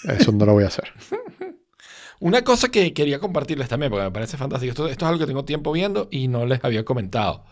Eso 0.08 0.32
no 0.32 0.46
lo 0.46 0.54
voy 0.54 0.64
a 0.66 0.68
hacer. 0.68 0.86
Una 2.20 2.44
cosa 2.44 2.70
que 2.70 2.94
quería 2.94 3.20
compartirles 3.20 3.68
también, 3.68 3.90
porque 3.92 4.06
me 4.06 4.12
parece 4.12 4.38
fantástico. 4.38 4.70
Esto, 4.70 4.88
esto 4.88 5.06
es 5.06 5.10
algo 5.10 5.20
que 5.20 5.26
tengo 5.28 5.44
tiempo 5.46 5.72
viendo 5.72 6.08
y 6.12 6.28
no 6.28 6.46
les 6.46 6.64
había 6.64 6.86
comentado. 6.86 7.44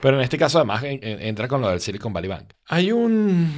Pero 0.00 0.16
en 0.18 0.22
este 0.22 0.36
caso, 0.38 0.58
además, 0.58 0.82
en- 0.84 1.00
en- 1.02 1.20
entra 1.22 1.48
con 1.48 1.60
lo 1.60 1.68
del 1.70 1.80
Silicon 1.80 2.12
Valley 2.12 2.28
Bank. 2.28 2.52
Hay 2.68 2.92
un, 2.92 3.50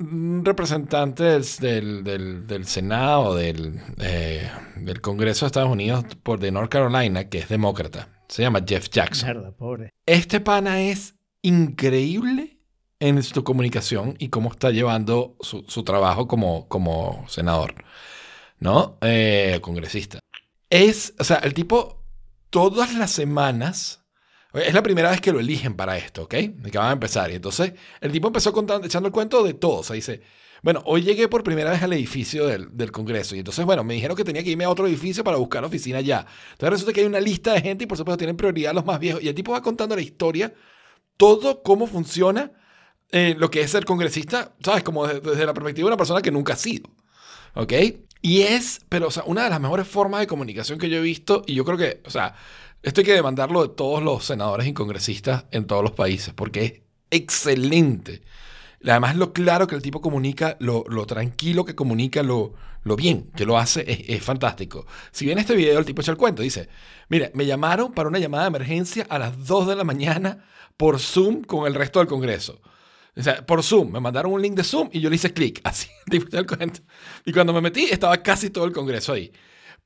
un 0.00 0.42
representante 0.44 1.22
del, 1.24 1.44
del- 1.60 2.04
del- 2.04 2.46
del 2.46 2.66
Senado, 2.66 3.34
del, 3.34 3.80
eh, 4.00 4.50
del 4.76 5.00
Congreso 5.00 5.44
de 5.44 5.48
Estados 5.48 5.70
Unidos 5.70 6.04
por 6.22 6.40
de 6.40 6.50
North 6.50 6.70
Carolina, 6.70 7.28
que 7.28 7.38
es 7.38 7.48
demócrata. 7.48 8.08
Se 8.28 8.42
llama 8.42 8.60
Jeff 8.66 8.88
Jackson. 8.90 9.28
mierda, 9.28 9.52
pobre. 9.52 9.90
Este 10.06 10.40
pana 10.40 10.80
es 10.82 11.14
increíble 11.42 12.58
en 13.00 13.22
su 13.22 13.42
comunicación 13.44 14.14
y 14.18 14.28
cómo 14.28 14.50
está 14.50 14.70
llevando 14.70 15.36
su, 15.40 15.64
su 15.68 15.84
trabajo 15.84 16.26
como, 16.28 16.68
como 16.68 17.24
senador. 17.28 17.74
¿no? 18.58 18.98
Eh, 19.00 19.58
congresista. 19.62 20.20
Es, 20.68 21.14
o 21.18 21.24
sea, 21.24 21.36
el 21.38 21.54
tipo 21.54 22.04
todas 22.50 22.94
las 22.94 23.10
semanas, 23.10 23.99
es 24.52 24.74
la 24.74 24.82
primera 24.82 25.10
vez 25.10 25.20
que 25.20 25.32
lo 25.32 25.40
eligen 25.40 25.74
para 25.74 25.96
esto, 25.96 26.24
¿ok? 26.24 26.34
De 26.34 26.70
que 26.70 26.78
van 26.78 26.88
a 26.88 26.92
empezar. 26.92 27.30
Y 27.30 27.34
entonces 27.34 27.72
el 28.00 28.10
tipo 28.12 28.26
empezó 28.26 28.52
contando, 28.52 28.86
echando 28.86 29.06
el 29.06 29.12
cuento 29.12 29.42
de 29.44 29.54
todo. 29.54 29.78
O 29.78 29.82
sea, 29.84 29.94
dice, 29.94 30.22
bueno, 30.62 30.82
hoy 30.86 31.02
llegué 31.02 31.28
por 31.28 31.42
primera 31.42 31.70
vez 31.70 31.82
al 31.82 31.92
edificio 31.92 32.46
del, 32.46 32.76
del, 32.76 32.90
Congreso 32.90 33.34
y 33.34 33.38
entonces, 33.38 33.64
bueno, 33.64 33.84
me 33.84 33.94
dijeron 33.94 34.16
que 34.16 34.24
tenía 34.24 34.42
que 34.42 34.50
irme 34.50 34.64
a 34.64 34.70
otro 34.70 34.86
edificio 34.86 35.24
para 35.24 35.36
buscar 35.36 35.64
oficina 35.64 35.98
allá. 35.98 36.26
Entonces 36.52 36.70
resulta 36.70 36.92
que 36.92 37.00
hay 37.00 37.06
una 37.06 37.20
lista 37.20 37.52
de 37.52 37.60
gente 37.60 37.84
y 37.84 37.86
por 37.86 37.96
supuesto 37.96 38.18
tienen 38.18 38.36
prioridad 38.36 38.74
los 38.74 38.84
más 38.84 38.98
viejos. 38.98 39.22
Y 39.22 39.28
el 39.28 39.34
tipo 39.34 39.52
va 39.52 39.62
contando 39.62 39.94
la 39.94 40.02
historia, 40.02 40.52
todo 41.16 41.62
cómo 41.62 41.86
funciona 41.86 42.52
eh, 43.12 43.34
lo 43.38 43.50
que 43.50 43.60
es 43.60 43.70
ser 43.70 43.84
congresista, 43.84 44.54
¿sabes? 44.62 44.82
Como 44.82 45.06
desde, 45.06 45.20
desde 45.20 45.46
la 45.46 45.54
perspectiva 45.54 45.86
de 45.86 45.90
una 45.90 45.96
persona 45.96 46.22
que 46.22 46.30
nunca 46.30 46.54
ha 46.54 46.56
sido. 46.56 46.90
¿Ok? 47.54 47.72
Y 48.22 48.42
es, 48.42 48.80
pero, 48.88 49.08
o 49.08 49.10
sea, 49.10 49.24
una 49.24 49.44
de 49.44 49.50
las 49.50 49.60
mejores 49.60 49.88
formas 49.88 50.20
de 50.20 50.26
comunicación 50.26 50.78
que 50.78 50.90
yo 50.90 50.98
he 50.98 51.02
visto, 51.02 51.42
y 51.46 51.54
yo 51.54 51.64
creo 51.64 51.78
que, 51.78 52.02
o 52.04 52.10
sea, 52.10 52.34
esto 52.82 53.02
hay 53.02 53.04
que 53.04 53.14
demandarlo 53.14 53.62
de 53.62 53.74
todos 53.74 54.02
los 54.02 54.24
senadores 54.24 54.66
y 54.66 54.72
congresistas 54.72 55.44
en 55.50 55.66
todos 55.66 55.82
los 55.82 55.92
países, 55.92 56.32
porque 56.32 56.64
es 56.64 56.72
excelente. 57.10 58.22
Además, 58.82 59.16
lo 59.16 59.34
claro 59.34 59.66
que 59.66 59.74
el 59.74 59.82
tipo 59.82 60.00
comunica, 60.00 60.56
lo, 60.60 60.84
lo 60.88 61.04
tranquilo 61.04 61.66
que 61.66 61.74
comunica, 61.74 62.22
lo, 62.22 62.54
bien 62.96 63.30
que 63.36 63.44
lo 63.44 63.58
hace, 63.58 63.84
es, 63.86 64.08
es, 64.08 64.22
fantástico. 64.22 64.86
Si 65.12 65.26
bien 65.26 65.38
este 65.38 65.54
video 65.54 65.78
el 65.78 65.84
tipo 65.84 66.00
echa 66.00 66.12
el 66.12 66.16
cuento, 66.16 66.40
dice, 66.40 66.70
mire, 67.10 67.30
me 67.34 67.44
llamaron 67.44 67.92
para 67.92 68.08
una 68.08 68.18
llamada 68.18 68.44
de 68.44 68.48
emergencia 68.48 69.06
a 69.10 69.18
las 69.18 69.46
2 69.46 69.68
de 69.68 69.76
la 69.76 69.84
mañana 69.84 70.46
por 70.78 70.98
Zoom 70.98 71.42
con 71.42 71.66
el 71.66 71.74
resto 71.74 71.98
del 71.98 72.08
Congreso. 72.08 72.62
O 73.14 73.22
sea, 73.22 73.44
por 73.44 73.62
Zoom, 73.62 73.92
me 73.92 74.00
mandaron 74.00 74.32
un 74.32 74.40
link 74.40 74.54
de 74.54 74.64
Zoom 74.64 74.88
y 74.90 75.00
yo 75.00 75.10
le 75.10 75.16
hice 75.16 75.34
clic, 75.34 75.60
así, 75.64 75.88
tipo 76.10 76.28
echa 76.28 76.38
el 76.38 76.46
cuento. 76.46 76.80
Y 77.26 77.32
cuando 77.32 77.52
me 77.52 77.60
metí, 77.60 77.84
estaba 77.90 78.22
casi 78.22 78.48
todo 78.48 78.64
el 78.64 78.72
Congreso 78.72 79.12
ahí 79.12 79.30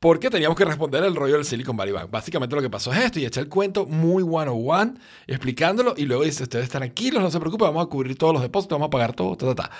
porque 0.04 0.28
teníamos 0.28 0.54
que 0.54 0.66
responder 0.66 1.02
el 1.02 1.16
rollo 1.16 1.36
del 1.36 1.46
Silicon 1.46 1.78
Valley 1.78 1.94
Bank. 1.94 2.10
Básicamente 2.10 2.54
lo 2.54 2.60
que 2.60 2.68
pasó 2.68 2.92
es 2.92 2.98
esto 2.98 3.20
y 3.20 3.24
eché 3.24 3.40
el 3.40 3.48
cuento 3.48 3.86
muy 3.86 4.22
one-on-one, 4.22 4.98
explicándolo 5.26 5.94
y 5.96 6.04
luego 6.04 6.24
dice, 6.24 6.42
ustedes 6.42 6.68
tranquilos, 6.68 7.22
no 7.22 7.30
se 7.30 7.40
preocupen, 7.40 7.68
vamos 7.68 7.86
a 7.86 7.88
cubrir 7.88 8.18
todos 8.18 8.34
los 8.34 8.42
depósitos, 8.42 8.76
vamos 8.76 8.88
a 8.88 8.90
pagar 8.90 9.14
todo, 9.14 9.34
ta, 9.34 9.46
ta, 9.46 9.54
ta. 9.54 9.70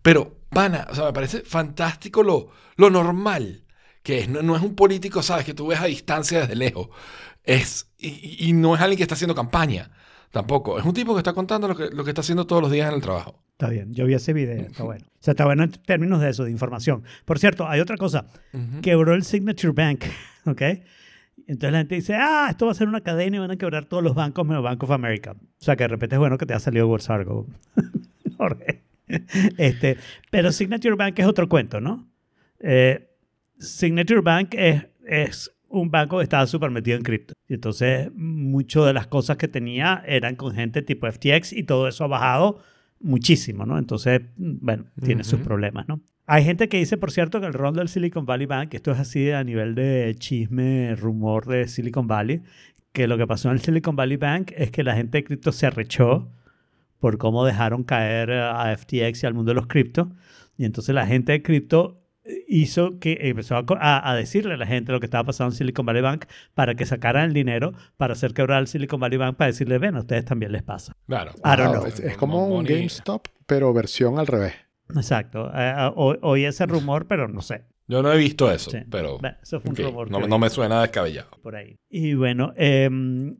Pero, 0.00 0.36
pana, 0.48 0.86
o 0.88 0.94
sea, 0.94 1.06
me 1.06 1.12
parece 1.12 1.40
fantástico 1.40 2.22
lo, 2.22 2.50
lo 2.76 2.88
normal 2.88 3.64
que 4.04 4.20
es. 4.20 4.28
No, 4.28 4.42
no, 4.42 4.54
es 4.54 4.62
un 4.62 4.76
político, 4.76 5.24
sabes, 5.24 5.44
que 5.44 5.54
tú 5.54 5.66
ves 5.66 5.80
a 5.80 5.86
distancia 5.86 6.38
desde 6.38 6.54
lejos. 6.54 6.90
Es, 7.42 7.90
y, 7.98 8.48
y, 8.48 8.52
no 8.52 8.76
es 8.76 8.80
alguien 8.80 8.98
que 8.98 9.02
está 9.02 9.16
haciendo 9.16 9.34
campaña. 9.34 9.90
Tampoco. 10.30 10.78
Es 10.78 10.84
un 10.84 10.94
tipo 10.94 11.14
que 11.14 11.18
está 11.18 11.32
contando 11.32 11.66
lo 11.66 11.74
que, 11.74 11.90
lo 11.90 12.04
que 12.04 12.12
está 12.12 12.20
haciendo 12.20 12.46
todos 12.46 12.62
los 12.62 12.70
días 12.70 12.88
en 12.88 12.94
el 12.94 13.02
trabajo. 13.02 13.43
Está 13.54 13.68
bien, 13.68 13.94
yo 13.94 14.04
vi 14.04 14.14
ese 14.14 14.32
video, 14.32 14.62
está 14.62 14.82
bueno. 14.82 15.06
O 15.06 15.22
sea, 15.22 15.30
está 15.30 15.44
bueno 15.44 15.62
en 15.62 15.70
términos 15.70 16.20
de 16.20 16.28
eso, 16.28 16.42
de 16.44 16.50
información. 16.50 17.04
Por 17.24 17.38
cierto, 17.38 17.68
hay 17.68 17.78
otra 17.78 17.96
cosa. 17.96 18.26
Uh 18.52 18.58
-huh. 18.58 18.80
Quebró 18.80 19.14
el 19.14 19.22
Signature 19.22 19.72
Bank, 19.72 20.04
¿ok? 20.44 20.62
Entonces 21.46 21.72
la 21.72 21.78
gente 21.78 21.94
dice, 21.94 22.14
ah, 22.16 22.48
esto 22.50 22.66
va 22.66 22.72
a 22.72 22.74
ser 22.74 22.88
una 22.88 23.00
cadena 23.00 23.36
y 23.36 23.38
van 23.40 23.52
a 23.52 23.56
quebrar 23.56 23.84
todos 23.84 24.02
los 24.02 24.16
bancos 24.16 24.44
menos 24.44 24.64
Bank 24.64 24.82
of 24.82 24.90
America. 24.90 25.32
O 25.32 25.64
sea, 25.64 25.76
que 25.76 25.84
de 25.84 25.88
repente 25.88 26.16
es 26.16 26.18
bueno 26.18 26.36
que 26.36 26.46
te 26.46 26.54
ha 26.54 26.58
salido 26.58 26.88
Wells 26.88 27.06
Fargo. 27.06 27.46
este, 29.58 29.98
pero 30.32 30.50
Signature 30.50 30.96
Bank 30.96 31.16
es 31.20 31.26
otro 31.26 31.48
cuento, 31.48 31.80
¿no? 31.80 32.08
Eh, 32.58 33.08
Signature 33.58 34.20
Bank 34.20 34.54
es, 34.54 34.88
es 35.06 35.52
un 35.68 35.92
banco 35.92 36.18
que 36.18 36.24
estaba 36.24 36.46
súper 36.48 36.70
metido 36.70 36.96
en 36.96 37.04
cripto. 37.04 37.34
Y 37.48 37.54
entonces, 37.54 38.10
muchas 38.14 38.84
de 38.86 38.94
las 38.94 39.06
cosas 39.06 39.36
que 39.36 39.46
tenía 39.46 40.02
eran 40.06 40.34
con 40.34 40.52
gente 40.52 40.82
tipo 40.82 41.06
FTX 41.10 41.52
y 41.52 41.62
todo 41.62 41.86
eso 41.86 42.02
ha 42.02 42.08
bajado 42.08 42.60
muchísimo, 43.00 43.66
¿no? 43.66 43.78
Entonces, 43.78 44.22
bueno, 44.36 44.84
tiene 45.04 45.22
uh 45.22 45.24
-huh. 45.24 45.28
sus 45.28 45.40
problemas, 45.40 45.88
¿no? 45.88 46.00
Hay 46.26 46.42
gente 46.44 46.68
que 46.68 46.78
dice, 46.78 46.96
por 46.96 47.10
cierto, 47.10 47.40
que 47.40 47.46
el 47.46 47.52
rol 47.52 47.74
del 47.74 47.88
Silicon 47.88 48.24
Valley 48.24 48.46
Bank, 48.46 48.72
esto 48.72 48.92
es 48.92 48.98
así 48.98 49.30
a 49.30 49.44
nivel 49.44 49.74
de 49.74 50.14
chisme, 50.18 50.94
rumor 50.96 51.46
de 51.46 51.68
Silicon 51.68 52.06
Valley, 52.06 52.40
que 52.92 53.06
lo 53.06 53.18
que 53.18 53.26
pasó 53.26 53.48
en 53.48 53.54
el 53.54 53.60
Silicon 53.60 53.94
Valley 53.94 54.16
Bank 54.16 54.52
es 54.56 54.70
que 54.70 54.82
la 54.82 54.94
gente 54.94 55.18
de 55.18 55.24
cripto 55.24 55.52
se 55.52 55.66
arrechó 55.66 56.30
por 56.98 57.18
cómo 57.18 57.44
dejaron 57.44 57.84
caer 57.84 58.32
a 58.32 58.74
FTX 58.74 59.22
y 59.22 59.26
al 59.26 59.34
mundo 59.34 59.50
de 59.50 59.56
los 59.56 59.66
criptos. 59.66 60.08
Y 60.56 60.64
entonces 60.64 60.94
la 60.94 61.06
gente 61.06 61.32
de 61.32 61.42
cripto 61.42 62.03
hizo 62.48 62.98
que 62.98 63.18
empezó 63.22 63.56
a, 63.56 64.10
a, 64.10 64.14
decirle 64.14 64.54
a 64.54 64.56
la 64.56 64.66
gente 64.66 64.92
lo 64.92 65.00
que 65.00 65.06
estaba 65.06 65.24
pasando 65.24 65.52
en 65.52 65.58
Silicon 65.58 65.84
Valley 65.84 66.02
Bank 66.02 66.24
para 66.54 66.74
que 66.74 66.86
sacaran 66.86 67.24
el 67.26 67.32
dinero 67.34 67.72
para 67.96 68.14
hacer 68.14 68.32
quebrar 68.32 68.60
el 68.60 68.66
Silicon 68.66 69.00
Valley 69.00 69.18
Bank 69.18 69.36
para 69.36 69.48
decirle, 69.48 69.78
ven, 69.78 69.96
a 69.96 70.00
ustedes 70.00 70.24
también 70.24 70.52
les 70.52 70.62
pasa. 70.62 70.96
Claro. 71.06 71.32
I 71.44 71.56
don't 71.56 71.72
know. 71.72 71.86
Es, 71.86 72.00
es 72.00 72.16
como 72.16 72.46
un 72.48 72.64
GameStop, 72.64 73.28
pero 73.46 73.72
versión 73.72 74.18
al 74.18 74.26
revés. 74.26 74.54
Exacto. 74.94 75.50
Uh, 75.50 76.00
uh, 76.00 76.18
oí 76.22 76.44
ese 76.44 76.66
rumor, 76.66 77.06
pero 77.06 77.28
no 77.28 77.42
sé. 77.42 77.64
Yo 77.86 78.02
no 78.02 78.10
he 78.10 78.16
visto 78.16 78.50
eso, 78.50 78.70
sí. 78.70 78.78
pero 78.90 79.18
bueno, 79.18 79.36
eso 79.42 79.60
fue 79.60 79.68
un 79.68 79.74
okay. 79.74 79.84
rumor 79.84 80.10
no, 80.10 80.26
no, 80.26 80.38
me 80.38 80.48
suena 80.48 80.80
descabellado. 80.80 81.28
Por 81.42 81.54
ahí. 81.54 81.78
Y 81.90 82.14
bueno, 82.14 82.54
eh, 82.56 82.88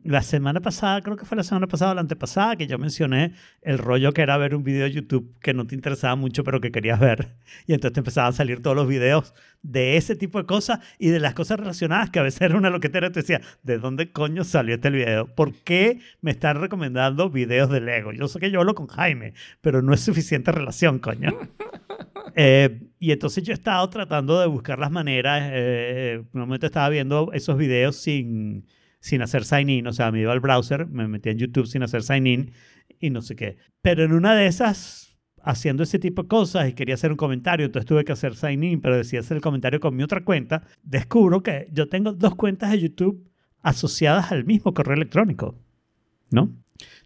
la 0.03 0.21
semana 0.21 0.61
pasada, 0.61 1.01
creo 1.01 1.17
que 1.17 1.25
fue 1.25 1.35
la 1.35 1.43
semana 1.43 1.65
pasada 1.65 1.91
o 1.91 1.95
la 1.95 2.01
antepasada, 2.01 2.55
que 2.55 2.67
yo 2.67 2.77
mencioné 2.77 3.33
el 3.63 3.79
rollo 3.79 4.13
que 4.13 4.21
era 4.21 4.37
ver 4.37 4.53
un 4.53 4.63
video 4.63 4.83
de 4.83 4.91
YouTube 4.91 5.35
que 5.41 5.55
no 5.55 5.65
te 5.65 5.73
interesaba 5.73 6.15
mucho, 6.15 6.43
pero 6.43 6.61
que 6.61 6.71
querías 6.71 6.99
ver. 6.99 7.35
Y 7.65 7.73
entonces 7.73 7.93
te 7.93 7.99
empezaban 8.01 8.29
a 8.29 8.35
salir 8.35 8.61
todos 8.61 8.75
los 8.75 8.87
videos 8.87 9.33
de 9.63 9.97
ese 9.97 10.15
tipo 10.15 10.37
de 10.37 10.45
cosas 10.45 10.79
y 10.99 11.09
de 11.09 11.19
las 11.19 11.33
cosas 11.33 11.59
relacionadas, 11.59 12.11
que 12.11 12.19
a 12.19 12.23
veces 12.23 12.41
era 12.41 12.55
una 12.55 12.69
loquetera. 12.69 13.11
Te 13.11 13.21
decía, 13.21 13.41
¿de 13.63 13.79
dónde 13.79 14.11
coño 14.11 14.43
salió 14.43 14.75
este 14.75 14.91
video? 14.91 15.25
¿Por 15.33 15.55
qué 15.55 16.01
me 16.21 16.29
están 16.29 16.61
recomendando 16.61 17.31
videos 17.31 17.71
de 17.71 17.81
Lego? 17.81 18.11
Yo 18.11 18.27
sé 18.27 18.39
que 18.39 18.51
yo 18.51 18.59
hablo 18.59 18.75
con 18.75 18.85
Jaime, 18.87 19.33
pero 19.61 19.81
no 19.81 19.91
es 19.93 20.01
suficiente 20.01 20.51
relación, 20.51 20.99
coño. 20.99 21.31
eh, 22.35 22.81
y 22.99 23.11
entonces 23.11 23.43
yo 23.43 23.53
he 23.53 23.55
estado 23.55 23.89
tratando 23.89 24.39
de 24.39 24.47
buscar 24.47 24.77
las 24.77 24.91
maneras. 24.91 25.49
Eh, 25.53 26.21
un 26.33 26.39
momento 26.41 26.65
estaba 26.65 26.89
viendo 26.89 27.31
esos 27.33 27.57
videos 27.57 27.95
sin, 27.95 28.67
sin 28.99 29.21
hacer 29.21 29.45
sign 29.45 29.69
in. 29.69 29.87
O 29.87 29.93
sea, 29.93 30.11
me 30.11 30.21
iba 30.21 30.33
al 30.33 30.41
browser, 30.41 30.85
me 30.87 31.07
metía 31.07 31.31
en 31.31 31.37
YouTube 31.37 31.65
sin 31.65 31.83
hacer 31.83 32.03
sign 32.03 32.27
in 32.27 32.51
y 32.99 33.09
no 33.09 33.21
sé 33.21 33.35
qué. 33.35 33.57
Pero 33.81 34.03
en 34.03 34.11
una 34.11 34.35
de 34.35 34.47
esas, 34.47 35.17
haciendo 35.41 35.83
ese 35.83 35.97
tipo 35.97 36.23
de 36.23 36.27
cosas 36.27 36.67
y 36.69 36.73
quería 36.73 36.95
hacer 36.95 37.11
un 37.11 37.17
comentario, 37.17 37.65
entonces 37.65 37.87
tuve 37.87 38.03
que 38.03 38.11
hacer 38.11 38.35
sign 38.35 38.63
in, 38.63 38.81
pero 38.81 38.97
decía 38.97 39.21
hacer 39.21 39.37
el 39.37 39.41
comentario 39.41 39.79
con 39.79 39.95
mi 39.95 40.03
otra 40.03 40.25
cuenta, 40.25 40.63
descubro 40.83 41.41
que 41.41 41.67
yo 41.71 41.87
tengo 41.87 42.11
dos 42.11 42.35
cuentas 42.35 42.71
de 42.71 42.79
YouTube 42.79 43.29
asociadas 43.61 44.31
al 44.31 44.43
mismo 44.43 44.73
correo 44.73 44.95
electrónico. 44.95 45.55
¿No? 46.31 46.51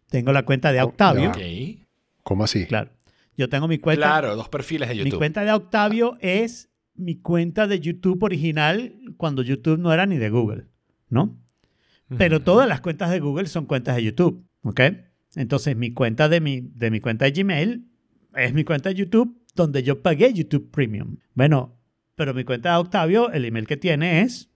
Tengo 0.09 0.33
la 0.33 0.43
cuenta 0.43 0.71
de 0.71 0.81
Octavio. 0.81 1.29
Okay. 1.29 1.85
¿Cómo 2.23 2.45
así? 2.45 2.65
Claro. 2.65 2.91
Yo 3.39 3.47
tengo 3.47 3.69
mi 3.69 3.77
cuenta. 3.77 4.05
Claro, 4.05 4.35
dos 4.35 4.49
perfiles 4.49 4.89
de 4.89 4.97
YouTube. 4.97 5.13
Mi 5.13 5.17
cuenta 5.17 5.45
de 5.45 5.53
Octavio 5.53 6.17
es 6.19 6.69
mi 6.93 7.21
cuenta 7.21 7.67
de 7.67 7.79
YouTube 7.79 8.21
original 8.21 8.93
cuando 9.15 9.43
YouTube 9.43 9.79
no 9.79 9.93
era 9.93 10.05
ni 10.05 10.17
de 10.17 10.29
Google, 10.29 10.65
¿no? 11.07 11.41
Pero 12.17 12.41
todas 12.41 12.67
las 12.67 12.81
cuentas 12.81 13.11
de 13.11 13.21
Google 13.21 13.47
son 13.47 13.65
cuentas 13.65 13.95
de 13.95 14.03
YouTube, 14.03 14.45
¿ok? 14.63 14.81
Entonces 15.37 15.77
mi 15.77 15.93
cuenta 15.93 16.27
de 16.27 16.41
mi, 16.41 16.59
de 16.59 16.91
mi 16.91 16.99
cuenta 16.99 17.23
de 17.23 17.31
Gmail 17.31 17.87
es 18.35 18.53
mi 18.53 18.65
cuenta 18.65 18.89
de 18.89 18.95
YouTube 18.95 19.41
donde 19.55 19.83
yo 19.83 20.01
pagué 20.01 20.33
YouTube 20.33 20.69
Premium. 20.69 21.15
Bueno, 21.33 21.79
pero 22.15 22.33
mi 22.33 22.43
cuenta 22.43 22.73
de 22.73 22.79
Octavio, 22.79 23.31
el 23.31 23.45
email 23.45 23.67
que 23.67 23.77
tiene 23.77 24.19
es 24.19 24.49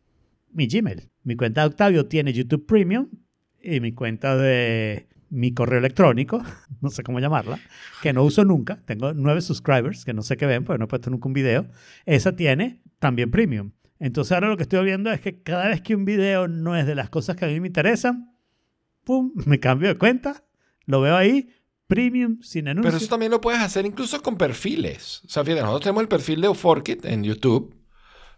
mi 0.51 0.67
Gmail. 0.67 1.09
Mi 1.23 1.37
cuenta 1.37 1.61
de 1.61 1.67
Octavio 1.67 2.07
tiene 2.07 2.33
YouTube 2.33 2.65
Premium 2.65 3.07
y 3.61 3.79
mi 3.79 3.93
cuenta 3.93 4.35
de 4.35 5.07
mi 5.33 5.53
correo 5.53 5.79
electrónico, 5.79 6.41
no 6.81 6.89
sé 6.89 7.03
cómo 7.03 7.19
llamarla, 7.19 7.59
que 8.01 8.13
no 8.13 8.23
uso 8.23 8.45
nunca, 8.45 8.81
tengo 8.85 9.13
nueve 9.13 9.41
subscribers 9.41 10.05
que 10.05 10.13
no 10.13 10.21
sé 10.21 10.37
qué 10.37 10.45
ven, 10.45 10.63
porque 10.63 10.79
no 10.79 10.85
he 10.85 10.87
puesto 10.87 11.09
nunca 11.09 11.27
un 11.27 11.33
video, 11.33 11.67
esa 12.05 12.35
tiene 12.35 12.81
también 12.99 13.31
premium. 13.31 13.71
Entonces 13.99 14.31
ahora 14.33 14.49
lo 14.49 14.57
que 14.57 14.63
estoy 14.63 14.83
viendo 14.85 15.11
es 15.11 15.21
que 15.21 15.41
cada 15.41 15.67
vez 15.67 15.81
que 15.81 15.95
un 15.95 16.05
video 16.05 16.47
no 16.47 16.75
es 16.75 16.85
de 16.85 16.95
las 16.95 17.09
cosas 17.09 17.35
que 17.35 17.45
a 17.45 17.47
mí 17.47 17.59
me 17.59 17.67
interesan, 17.67 18.35
pum, 19.03 19.31
me 19.45 19.59
cambio 19.59 19.89
de 19.89 19.97
cuenta, 19.97 20.43
lo 20.85 21.01
veo 21.01 21.15
ahí, 21.15 21.49
premium, 21.87 22.41
sin 22.41 22.67
anuncio. 22.67 22.89
Pero 22.89 22.97
eso 22.97 23.07
también 23.07 23.31
lo 23.31 23.41
puedes 23.41 23.61
hacer 23.61 23.85
incluso 23.85 24.21
con 24.21 24.37
perfiles. 24.37 25.21
O 25.25 25.29
sea, 25.29 25.43
fíjate, 25.43 25.61
nosotros 25.61 25.83
tenemos 25.83 26.01
el 26.01 26.07
perfil 26.07 26.41
de 26.41 26.49
Uforkit 26.49 27.05
en 27.05 27.23
YouTube. 27.23 27.75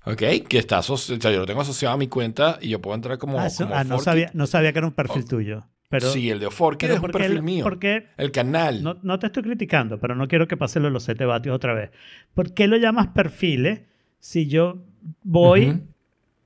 ¿Ok? 0.05 0.21
Que 0.47 0.59
está 0.59 0.77
asociado, 0.77 1.17
o 1.17 1.21
sea, 1.21 1.31
yo 1.31 1.39
lo 1.39 1.45
tengo 1.47 1.61
asociado 1.61 1.95
a 1.95 1.97
mi 1.97 2.07
cuenta 2.07 2.59
y 2.61 2.69
yo 2.69 2.79
puedo 2.79 2.95
entrar 2.95 3.17
como. 3.17 3.39
Ah, 3.39 3.47
eso, 3.47 3.63
como 3.63 3.75
ah 3.75 3.83
no, 3.83 3.97
sabía, 3.97 4.29
no 4.35 4.45
sabía 4.45 4.71
que 4.71 4.77
era 4.77 4.87
un 4.87 4.93
perfil 4.93 5.23
oh. 5.23 5.27
tuyo. 5.27 5.67
Pero, 5.89 6.09
sí, 6.09 6.29
el 6.29 6.39
de 6.39 6.47
Oforkit 6.47 6.89
es 6.89 6.99
un 6.99 7.11
perfil 7.11 7.31
el, 7.37 7.43
mío. 7.43 7.63
Porque 7.63 8.07
el 8.17 8.31
canal. 8.31 8.83
No, 8.83 8.97
no, 9.03 9.19
te 9.19 9.27
estoy 9.27 9.43
criticando, 9.43 9.99
pero 9.99 10.15
no 10.15 10.27
quiero 10.27 10.47
que 10.47 10.57
pase 10.57 10.79
lo 10.79 10.85
de 10.85 10.91
los 10.91 11.03
7 11.03 11.25
vatios 11.25 11.55
otra 11.55 11.73
vez. 11.73 11.91
¿Por 12.33 12.53
qué 12.53 12.67
lo 12.67 12.77
llamas 12.77 13.07
perfiles 13.07 13.81
si 14.19 14.47
yo 14.47 14.83
voy... 15.23 15.67
Uh 15.67 15.73
-huh. 15.73 15.87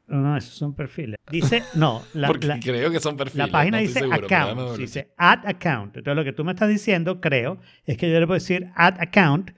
No, 0.09 0.35
esos 0.35 0.55
son 0.55 0.73
perfiles. 0.73 1.19
Dice, 1.29 1.63
no. 1.75 2.01
La, 2.15 2.27
Porque 2.29 2.47
la, 2.47 2.59
creo 2.59 2.89
que 2.89 2.99
son 2.99 3.15
perfiles. 3.15 3.47
La 3.47 3.51
página 3.51 3.77
no 3.77 3.81
dice 3.81 3.99
seguro, 3.99 4.25
account. 4.25 4.77
Dice 4.77 5.13
add 5.17 5.45
account. 5.45 5.97
Entonces 5.97 6.15
lo 6.15 6.23
que 6.23 6.33
tú 6.33 6.43
me 6.43 6.51
estás 6.51 6.67
diciendo, 6.67 7.21
creo, 7.21 7.59
es 7.85 7.95
que 7.95 8.11
yo 8.11 8.19
le 8.19 8.25
puedo 8.25 8.39
decir 8.39 8.71
add 8.75 8.99
account 8.99 9.51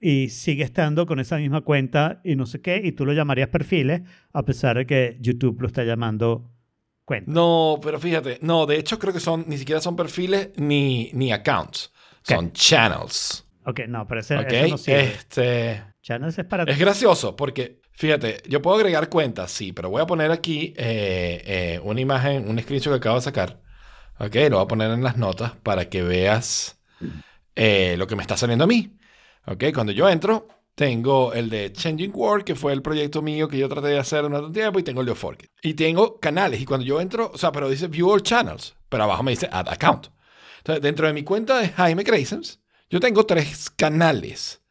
y 0.00 0.28
sigue 0.28 0.62
estando 0.62 1.06
con 1.06 1.20
esa 1.20 1.38
misma 1.38 1.62
cuenta 1.62 2.20
y 2.22 2.36
no 2.36 2.46
sé 2.46 2.60
qué, 2.60 2.80
y 2.84 2.92
tú 2.92 3.04
lo 3.04 3.12
llamarías 3.12 3.48
perfiles, 3.48 4.02
a 4.32 4.44
pesar 4.44 4.76
de 4.76 4.86
que 4.86 5.16
YouTube 5.20 5.60
lo 5.60 5.66
está 5.66 5.84
llamando 5.84 6.50
cuenta. 7.08 7.30
No, 7.32 7.80
pero 7.82 7.98
fíjate, 7.98 8.38
no, 8.42 8.66
de 8.66 8.76
hecho 8.76 8.98
creo 8.98 9.12
que 9.12 9.20
son, 9.20 9.44
ni 9.48 9.58
siquiera 9.58 9.80
son 9.80 9.96
perfiles 9.96 10.50
ni, 10.56 11.10
ni 11.14 11.32
accounts, 11.32 11.92
¿Qué? 12.24 12.34
son 12.34 12.52
channels. 12.52 13.44
Ok, 13.64 13.80
no, 13.88 14.06
pero 14.06 14.20
ese, 14.20 14.36
okay. 14.36 14.58
eso 14.58 14.68
no 14.68 14.78
sirve. 14.78 15.04
Este, 15.04 15.84
channels 16.02 16.38
es 16.38 16.44
para... 16.44 16.64
Es 16.64 16.78
gracioso 16.78 17.34
porque, 17.34 17.80
Fíjate, 17.98 18.44
yo 18.46 18.62
puedo 18.62 18.76
agregar 18.76 19.08
cuentas, 19.08 19.50
sí, 19.50 19.72
pero 19.72 19.90
voy 19.90 20.00
a 20.00 20.06
poner 20.06 20.30
aquí 20.30 20.72
eh, 20.76 21.42
eh, 21.44 21.80
una 21.82 22.00
imagen, 22.00 22.48
un 22.48 22.56
screenshot 22.60 22.92
que 22.92 22.98
acabo 22.98 23.16
de 23.16 23.22
sacar. 23.22 23.60
Ok, 24.20 24.36
lo 24.48 24.58
voy 24.58 24.64
a 24.66 24.68
poner 24.68 24.92
en 24.92 25.02
las 25.02 25.16
notas 25.16 25.56
para 25.64 25.88
que 25.88 26.04
veas 26.04 26.80
eh, 27.56 27.96
lo 27.98 28.06
que 28.06 28.14
me 28.14 28.22
está 28.22 28.36
saliendo 28.36 28.62
a 28.62 28.68
mí. 28.68 28.96
Ok, 29.46 29.64
cuando 29.74 29.90
yo 29.90 30.08
entro, 30.08 30.46
tengo 30.78 31.32
el 31.32 31.50
de 31.50 31.72
Changing 31.72 32.12
World, 32.14 32.44
que 32.44 32.54
fue 32.54 32.72
el 32.72 32.82
proyecto 32.82 33.20
mío 33.20 33.48
que 33.48 33.58
yo 33.58 33.68
traté 33.68 33.88
de 33.88 33.98
hacer 33.98 34.24
un 34.24 34.52
tiempo, 34.52 34.78
y 34.78 34.84
tengo 34.84 35.00
el 35.00 35.08
de 35.08 35.16
Forkit. 35.16 35.50
Y 35.60 35.74
tengo 35.74 36.20
canales, 36.20 36.60
y 36.60 36.64
cuando 36.64 36.86
yo 36.86 37.00
entro, 37.00 37.32
o 37.34 37.36
sea, 37.36 37.50
pero 37.50 37.68
dice 37.68 37.88
View 37.88 38.08
All 38.08 38.22
Channels, 38.22 38.76
pero 38.88 39.02
abajo 39.02 39.24
me 39.24 39.32
dice 39.32 39.48
Add 39.50 39.70
Account. 39.70 40.06
Entonces, 40.58 40.80
dentro 40.80 41.08
de 41.08 41.14
mi 41.14 41.24
cuenta 41.24 41.58
de 41.58 41.70
Jaime 41.70 42.04
Graysons, 42.04 42.60
yo 42.88 43.00
tengo 43.00 43.26
tres 43.26 43.70
canales. 43.70 44.62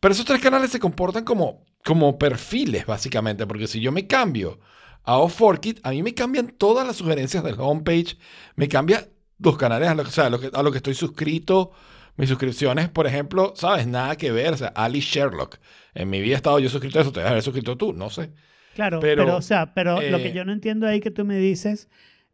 Pero 0.00 0.14
esos 0.14 0.24
tres 0.24 0.40
canales 0.40 0.70
se 0.70 0.80
comportan 0.80 1.22
como, 1.22 1.66
como 1.84 2.18
perfiles, 2.18 2.86
básicamente, 2.86 3.46
porque 3.46 3.66
si 3.66 3.78
yo 3.78 3.92
me 3.92 4.06
cambio 4.06 4.58
a 5.04 5.18
Off4Kit, 5.18 5.80
a 5.82 5.90
mí 5.90 6.02
me 6.02 6.14
cambian 6.14 6.54
todas 6.56 6.86
las 6.86 6.96
sugerencias 6.96 7.44
del 7.44 7.60
homepage, 7.60 8.16
me 8.56 8.68
cambia 8.68 9.06
los 9.38 9.58
canales 9.58 9.90
a 9.90 9.94
lo, 9.94 10.02
o 10.02 10.06
sea, 10.06 10.28
a 10.28 10.40
que, 10.40 10.50
a 10.50 10.62
lo 10.62 10.72
que 10.72 10.78
estoy 10.78 10.94
suscrito, 10.94 11.72
mis 12.16 12.28
suscripciones, 12.28 12.88
por 12.88 13.06
ejemplo, 13.06 13.52
¿sabes? 13.56 13.86
Nada 13.86 14.16
que 14.16 14.30
ver, 14.32 14.52
o 14.52 14.56
sea, 14.56 14.68
Ali 14.68 15.00
Sherlock. 15.00 15.58
En 15.94 16.10
mi 16.10 16.20
vida 16.20 16.34
he 16.34 16.36
estado 16.36 16.58
yo 16.58 16.68
suscrito 16.68 16.98
a 16.98 17.02
eso, 17.02 17.12
te 17.12 17.20
debes 17.20 17.30
haber 17.32 17.42
suscrito 17.42 17.76
tú, 17.76 17.92
no 17.92 18.10
sé. 18.10 18.30
Claro, 18.74 19.00
Pero, 19.00 19.24
pero, 19.24 19.36
o 19.36 19.42
sea, 19.42 19.74
pero 19.74 20.00
lo 20.00 20.18
que 20.18 20.28
eh, 20.28 20.32
yo 20.32 20.44
no 20.44 20.52
entiendo 20.52 20.86
ahí 20.86 21.00
que 21.00 21.10
tú 21.10 21.24
me 21.24 21.36
dices, 21.36 21.88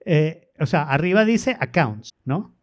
eh, 0.04 0.50
o 0.60 0.66
sea, 0.66 0.82
arriba 0.82 1.24
dice 1.24 1.56
accounts, 1.58 2.10
¿no? 2.24 2.54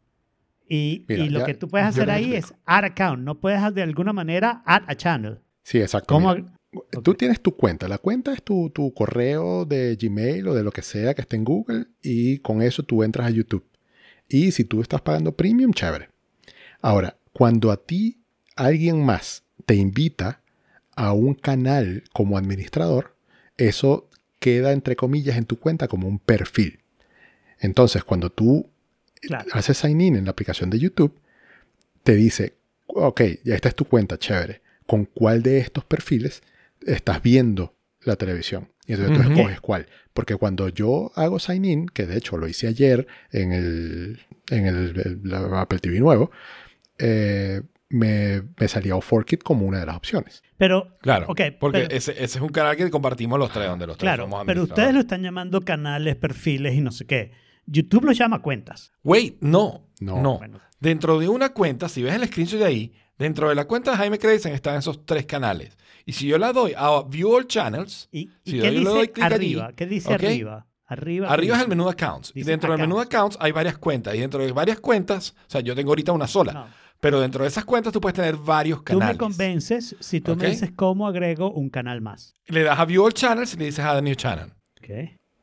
Y, 0.68 1.06
Mira, 1.08 1.24
y 1.26 1.30
lo 1.30 1.40
ya- 1.40 1.46
que 1.46 1.54
tú 1.54 1.68
puedes 1.68 1.86
hacer 1.88 2.10
ahí 2.10 2.34
explico. 2.36 2.56
es 2.58 2.62
add 2.66 2.86
account, 2.86 3.22
no 3.24 3.40
puedes 3.40 3.74
de 3.76 3.84
alguna 3.84 4.14
manera 4.14 4.64
add 4.66 4.84
a 4.88 4.96
channel. 4.96 5.40
Sí, 5.64 5.80
exacto. 5.80 6.14
¿Cómo? 6.14 6.34
mira. 6.36 6.52
Tú 7.04 7.14
tienes 7.14 7.40
tu 7.42 7.56
cuenta. 7.56 7.88
La 7.88 8.00
cuenta 8.00 8.34
es 8.34 8.44
tu, 8.44 8.70
tu 8.70 8.94
correo 8.94 9.64
de 9.66 9.96
Gmail 9.96 10.46
o 10.48 10.54
de 10.54 10.62
lo 10.64 10.72
que 10.72 10.82
sea 10.82 11.14
que 11.14 11.22
esté 11.22 11.38
en 11.38 11.46
Google 11.46 11.86
y 12.02 12.40
con 12.40 12.62
eso 12.62 12.84
tú 12.84 13.02
entras 13.04 13.28
a 13.28 13.30
YouTube. 13.30 13.66
Y 14.28 14.52
si 14.52 14.66
tú 14.66 14.82
estás 14.82 15.02
pagando 15.02 15.34
premium, 15.38 15.72
chévere. 15.72 16.10
Ahora, 16.86 17.18
cuando 17.34 17.72
a 17.72 17.78
ti 17.78 18.22
alguien 18.56 19.04
más 19.04 19.44
te 19.66 19.74
invita 19.74 20.42
a 20.96 21.14
un 21.14 21.34
canal 21.34 22.04
como 22.14 22.38
administrador, 22.38 23.16
eso 23.58 24.08
queda 24.40 24.72
entre 24.72 24.96
comillas 24.96 25.36
en 25.36 25.46
tu 25.46 25.58
cuenta 25.58 25.88
como 25.88 26.08
un 26.08 26.20
perfil. 26.20 26.82
Entonces, 27.60 28.04
cuando 28.04 28.30
tú 28.30 28.70
Claro. 29.22 29.46
haces 29.54 29.78
sign 29.80 30.00
in 30.00 30.16
en 30.16 30.26
la 30.26 30.32
aplicación 30.32 30.70
de 30.70 30.78
YouTube, 30.78 31.20
te 32.04 32.14
dice, 32.14 32.54
ok, 32.86 33.22
ya 33.44 33.56
esta 33.56 33.70
es 33.70 33.74
tu 33.76 33.86
cuenta, 33.86 34.20
chévere. 34.20 34.62
¿Con 34.86 35.06
cuál 35.06 35.42
de 35.42 35.58
estos 35.58 35.86
perfiles 35.86 36.44
estás 36.86 37.24
viendo 37.24 37.74
la 38.02 38.16
televisión? 38.16 38.68
Y 38.86 38.92
entonces 38.94 39.14
tú 39.18 39.22
Ujú. 39.22 39.30
escoges 39.32 39.60
cuál. 39.60 39.88
Porque 40.14 40.36
cuando 40.36 40.70
yo 40.70 41.12
hago 41.16 41.40
sign 41.40 41.66
in, 41.66 41.88
que 41.88 42.06
de 42.06 42.16
hecho 42.18 42.38
lo 42.38 42.48
hice 42.48 42.68
ayer 42.68 43.08
en 43.32 43.54
el, 43.54 44.20
en 44.52 44.68
el, 44.68 45.22
el- 45.26 45.34
Apple 45.56 45.80
TV 45.80 46.00
nuevo, 46.00 46.30
eh, 46.98 47.62
me, 47.90 48.42
me 48.60 48.68
salía 48.68 49.00
Forkit 49.00 49.44
como 49.44 49.66
una 49.66 49.80
de 49.80 49.86
las 49.86 49.96
opciones. 49.96 50.44
Pero, 50.58 50.98
Claro, 51.02 51.28
porque 51.28 51.56
pero- 51.60 51.78
ese, 51.96 52.12
ese 52.12 52.24
es 52.24 52.42
un 52.42 52.50
canal 52.50 52.76
que 52.76 52.90
compartimos 52.90 53.38
los 53.40 53.52
tres, 53.52 53.68
donde 53.68 53.88
los 53.88 53.98
tres 53.98 54.08
claro, 54.08 54.24
somos 54.24 54.44
pero 54.46 54.64
ustedes 54.64 54.94
lo 54.94 55.02
están 55.02 55.22
llamando 55.22 55.62
canales, 55.62 56.16
perfiles 56.16 56.74
y 56.76 56.82
no 56.82 56.92
sé 56.92 57.06
qué. 57.06 57.32
YouTube 57.68 58.06
los 58.06 58.18
llama 58.18 58.42
cuentas. 58.42 58.92
Wait, 59.04 59.38
no, 59.42 59.88
No. 60.00 60.22
no. 60.22 60.38
Bueno. 60.38 60.60
Dentro 60.80 61.20
de 61.20 61.28
una 61.30 61.50
cuenta, 61.50 61.88
si 61.90 62.04
ves 62.04 62.14
el 62.16 62.28
screenshot 62.28 62.60
de 62.60 62.66
ahí, 62.66 62.94
dentro 63.18 63.50
de 63.50 63.56
la 63.56 63.66
cuenta 63.66 63.92
de 63.92 63.98
Jaime 63.98 64.20
Credison 64.20 64.52
están 64.52 64.78
esos 64.78 65.06
tres 65.06 65.26
canales. 65.26 65.78
Y 66.06 66.14
si 66.14 66.28
yo 66.28 66.38
la 66.38 66.54
doy 66.54 66.74
a 66.78 67.02
View 67.08 67.32
All 67.34 67.48
Channels, 67.48 68.08
¿Y, 68.12 68.30
y 68.44 68.52
Si 68.52 68.60
qué 68.60 68.74
yo 68.74 68.80
le 68.80 68.84
doy 68.84 69.00
dice 69.02 69.12
clic 69.14 69.26
allí, 69.26 69.34
arriba? 69.36 69.72
¿Qué 69.76 69.86
dice 69.88 70.14
arriba? 70.14 70.68
Arriba, 70.88 71.28
¿qué 71.28 71.34
arriba 71.34 71.56
es 71.56 71.62
el 71.64 71.68
menú 71.70 71.86
de 71.86 71.92
Accounts. 71.92 72.32
Y 72.36 72.44
dentro 72.44 72.72
del 72.72 72.82
menú 72.82 72.98
de 72.98 73.04
Accounts 73.04 73.38
hay 73.42 73.52
varias 73.52 73.78
cuentas. 73.80 74.14
Y 74.14 74.20
dentro 74.20 74.44
de 74.46 74.52
varias 74.52 74.80
cuentas, 74.80 75.34
o 75.48 75.50
sea, 75.50 75.62
yo 75.62 75.74
tengo 75.74 75.90
ahorita 75.90 76.12
una 76.12 76.28
sola. 76.28 76.54
No. 76.54 76.68
Pero 77.00 77.20
dentro 77.20 77.44
de 77.44 77.50
esas 77.50 77.66
cuentas 77.66 77.94
tú 77.94 78.02
puedes 78.02 78.16
tener 78.16 78.36
varios 78.36 78.84
Tú 78.84 78.94
me 78.94 79.00
canales. 79.00 79.18
convences 79.18 79.96
si 80.00 80.22
tú 80.22 80.36
me 80.36 80.48
dices 80.48 80.72
cómo 80.76 81.08
agrego 81.08 81.52
un 81.52 81.70
canal 81.70 82.02
más. 82.02 82.34
Le 82.48 82.64
das 82.64 82.80
a 82.80 82.86
View 82.86 83.04
All 83.04 83.14
Channels 83.14 83.54
y 83.54 83.58
le 83.58 83.66
dices 83.66 83.86
Add 83.86 83.98
a 83.98 84.02
New 84.02 84.16
Channel. 84.16 84.52
Ok. 84.82 84.90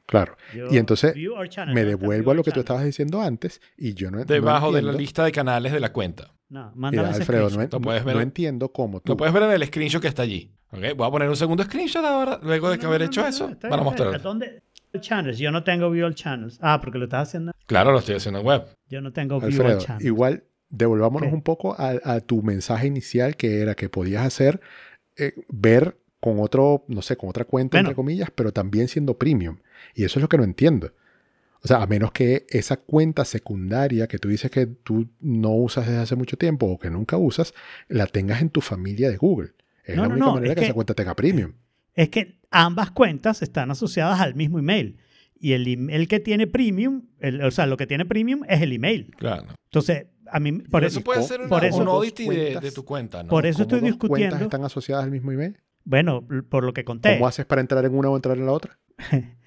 Claro. 0.07 0.37
Yo- 0.55 0.67
y 0.71 0.77
entonces 0.77 1.15
channel, 1.15 1.75
me 1.75 1.81
¿dónde 1.83 1.93
está 1.95 2.01
devuelvo 2.01 2.31
a 2.33 2.35
lo 2.35 2.43
que 2.43 2.51
tú 2.51 2.61
estabas 2.61 2.85
diciendo 2.85 3.21
antes 3.23 3.61
y 3.79 3.95
yo 3.95 4.11
no 4.11 4.19
no 4.19 4.25
Debajo 4.25 4.67
de 4.67 4.73
la 4.83 4.89
entiendo- 4.91 4.99
lista 4.99 5.25
de 5.25 5.33
canales 5.33 5.73
de 5.73 5.81
la 5.81 5.93
cuenta. 5.93 6.33
No, 6.51 6.71
mándame 6.75 7.09
ese 7.11 7.21
Alfredo, 7.21 7.49
no. 7.49 7.63
Lo 7.63 7.81
puedes 7.81 8.05
ver. 8.05 8.17
no 8.17 8.21
entiendo 8.21 8.71
cómo 8.73 9.01
tú 9.01 9.13
Lo 9.13 9.17
puedes 9.17 9.33
ver 9.33 9.45
en 9.45 9.53
el 9.53 9.65
screenshot 9.67 10.03
que 10.03 10.09
está 10.09 10.23
allí. 10.23 10.53
¿Ok? 10.71 10.81
Voy 10.97 11.07
a 11.07 11.11
poner 11.11 11.29
un 11.31 11.37
segundo 11.37 11.63
screenshot 11.65 12.05
ahora, 12.05 12.39
luego 12.43 12.69
de 12.71 12.77
que 12.77 12.83
No, 12.83 12.89
haber 12.91 13.01
no, 13.03 13.07
hecho 13.07 13.27
eso, 13.27 13.51
para 13.59 13.83
mostrarlo. 13.83 14.19
¿Dónde? 14.19 14.63
Channels. 15.01 15.39
Yo 15.39 15.51
no 15.51 15.65
tengo 15.65 15.89
view 15.91 16.05
all 16.05 16.15
channels. 16.15 16.59
Ah, 16.61 16.79
porque 16.83 16.99
lo 16.99 17.05
estás 17.05 17.29
haciendo. 17.29 17.53
Claro, 17.65 17.93
lo 17.93 18.01
estoy 18.01 18.17
haciendo 18.17 18.41
en 18.41 18.47
web. 18.47 18.67
Yo 18.91 19.01
no 19.01 19.13
tengo 19.15 19.39
view 19.41 19.49
all 19.49 19.67
Alfredo, 19.67 19.81
channels. 19.81 20.05
igual 20.05 20.45
devolvámonos 20.73 21.33
un 21.33 21.43
poco 21.43 21.75
a, 21.79 21.93
a 22.03 22.21
tu 22.21 22.43
mensaje 22.43 22.87
inicial 22.89 23.37
que 23.37 23.61
era 23.61 23.75
que 23.77 23.89
podías 23.89 24.25
hacer 24.27 24.61
eh, 25.17 25.35
ver 25.49 25.97
con 26.19 26.41
otro, 26.41 26.85
no 26.89 27.03
sé, 27.03 27.17
con 27.17 27.29
otra 27.29 27.45
cuenta, 27.45 27.77
Bueno. 27.79 27.91
entre 27.91 27.97
comillas, 27.97 28.31
pero 28.35 28.53
también 28.53 28.89
siendo 28.89 29.19
premium. 29.19 29.59
Y 29.95 30.05
eso 30.05 30.19
es 30.19 30.23
lo 30.23 30.29
que 30.29 30.39
no 30.39 30.45
entiendo. 30.45 30.93
O 31.65 31.69
sea, 31.69 31.83
a 31.83 31.87
menos 31.87 32.11
que 32.11 32.45
esa 32.49 32.77
cuenta 32.79 33.25
secundaria 33.25 34.09
que 34.09 34.19
tú 34.19 34.29
dices 34.29 34.51
que 34.51 34.67
tú 34.67 35.09
no 35.21 35.51
usas 35.51 35.87
desde 35.87 36.01
hace 36.01 36.17
mucho 36.17 36.37
tiempo 36.37 36.67
o 36.67 36.79
que 36.79 36.91
nunca 36.91 37.17
usas, 37.17 37.55
la 37.89 38.07
tengas 38.07 38.41
en 38.43 38.51
tu 38.51 38.61
familia 38.61 39.11
de 39.11 39.17
Google. 39.17 39.51
Es 39.85 39.95
No, 39.97 40.03
la 40.03 40.09
no, 40.09 40.15
única 40.15 40.27
no, 40.27 40.35
manera 40.35 40.53
es 40.53 40.55
que, 40.57 40.61
que- 40.61 40.67
esa 40.67 40.75
cuenta 40.75 40.95
tenga 40.95 41.15
premium. 41.15 41.53
Es 41.95 42.09
que 42.09 42.39
ambas 42.51 42.91
cuentas 42.91 43.43
están 43.43 43.71
asociadas 43.71 44.21
al 44.21 44.35
mismo 44.35 44.59
email. 44.59 44.97
Y 45.39 45.53
el 45.55 45.67
email 45.69 46.07
que 46.09 46.21
tiene 46.21 46.47
premium, 46.47 47.03
el- 47.21 47.43
o 47.43 47.51
sea, 47.51 47.67
lo 47.67 47.77
que 47.77 47.87
tiene 47.87 48.07
premium 48.07 48.43
es 48.49 48.63
el 48.63 48.73
email. 48.73 49.11
Claro. 49.19 49.49
Entonces, 49.65 50.07
a 50.33 50.41
mí, 50.41 50.53
por 50.53 50.85
eso, 50.85 50.99
eso 50.99 51.05
puede 51.05 51.21
por- 51.21 51.29
ser 51.29 51.41
una, 51.41 51.49
por 51.49 51.65
eso- 51.65 51.79
un 51.83 51.89
audit 51.89 52.17
de, 52.19 52.73
tu 52.73 52.85
cuenta, 52.85 53.23
¿no? 53.23 53.29
por 53.29 53.47
eso 53.47 53.59
¿Cómo 53.59 53.63
estoy 53.65 53.81
dos 53.81 53.87
discutiendo. 53.99 54.31
cuentas 54.37 54.43
están 54.43 54.65
asociadas 54.65 55.05
al 55.05 55.11
mismo 55.11 55.31
email? 55.33 55.57
Bueno, 55.85 56.27
por 56.49 56.65
lo 56.65 56.73
que 56.73 56.85
conté. 56.85 57.15
¿Cómo 57.15 57.27
haces 57.29 57.45
para 57.47 57.61
entrar 57.61 57.85
en 57.85 57.95
una 57.95 58.09
o 58.11 58.17
entrar 58.17 58.37
en 58.39 58.47
la 58.47 58.53
otra? 58.53 58.79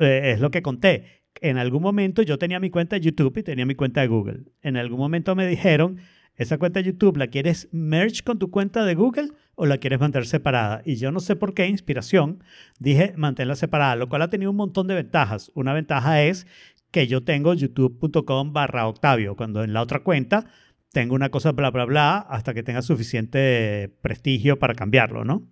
Eh, 0.00 0.32
es 0.32 0.40
lo 0.40 0.50
que 0.50 0.62
conté. 0.62 1.22
En 1.40 1.58
algún 1.58 1.82
momento 1.82 2.22
yo 2.22 2.38
tenía 2.38 2.58
mi 2.58 2.70
cuenta 2.70 2.96
de 2.96 3.00
YouTube 3.02 3.36
y 3.38 3.42
tenía 3.42 3.66
mi 3.66 3.74
cuenta 3.74 4.00
de 4.00 4.06
Google. 4.08 4.40
En 4.62 4.76
algún 4.76 4.98
momento 4.98 5.34
me 5.36 5.46
dijeron, 5.46 5.98
esa 6.36 6.56
cuenta 6.58 6.80
de 6.80 6.86
YouTube, 6.86 7.16
¿la 7.16 7.26
quieres 7.28 7.68
merge 7.70 8.22
con 8.24 8.38
tu 8.38 8.50
cuenta 8.50 8.84
de 8.84 8.94
Google 8.94 9.28
o 9.56 9.66
la 9.66 9.78
quieres 9.78 10.00
mantener 10.00 10.26
separada? 10.26 10.82
Y 10.84 10.96
yo 10.96 11.12
no 11.12 11.20
sé 11.20 11.36
por 11.36 11.52
qué, 11.54 11.66
inspiración, 11.66 12.42
dije 12.78 13.12
mantenerla 13.16 13.56
separada, 13.56 13.94
lo 13.96 14.08
cual 14.08 14.22
ha 14.22 14.30
tenido 14.30 14.50
un 14.50 14.56
montón 14.56 14.86
de 14.86 14.94
ventajas. 14.94 15.50
Una 15.54 15.74
ventaja 15.74 16.22
es 16.22 16.46
que 16.90 17.06
yo 17.06 17.22
tengo 17.22 17.54
youtube.com 17.54 18.52
barra 18.52 18.86
Octavio, 18.86 19.36
cuando 19.36 19.62
en 19.62 19.72
la 19.72 19.82
otra 19.82 20.00
cuenta 20.00 20.46
tengo 20.92 21.14
una 21.14 21.30
cosa 21.30 21.52
bla, 21.52 21.70
bla, 21.70 21.84
bla, 21.84 22.18
hasta 22.18 22.54
que 22.54 22.62
tenga 22.62 22.82
suficiente 22.82 23.94
prestigio 24.00 24.58
para 24.58 24.74
cambiarlo, 24.74 25.24
¿no? 25.24 25.48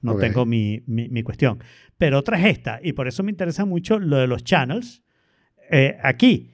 No 0.00 0.16
tengo 0.16 0.46
mi, 0.46 0.84
mi, 0.86 1.08
mi 1.08 1.24
cuestión. 1.24 1.58
Pero 1.96 2.18
otra 2.18 2.38
es 2.38 2.46
esta, 2.46 2.78
y 2.82 2.92
por 2.92 3.08
eso 3.08 3.24
me 3.24 3.32
interesa 3.32 3.64
mucho 3.64 3.98
lo 3.98 4.16
de 4.18 4.28
los 4.28 4.44
channels 4.44 5.02
eh, 5.70 5.98
aquí, 6.02 6.52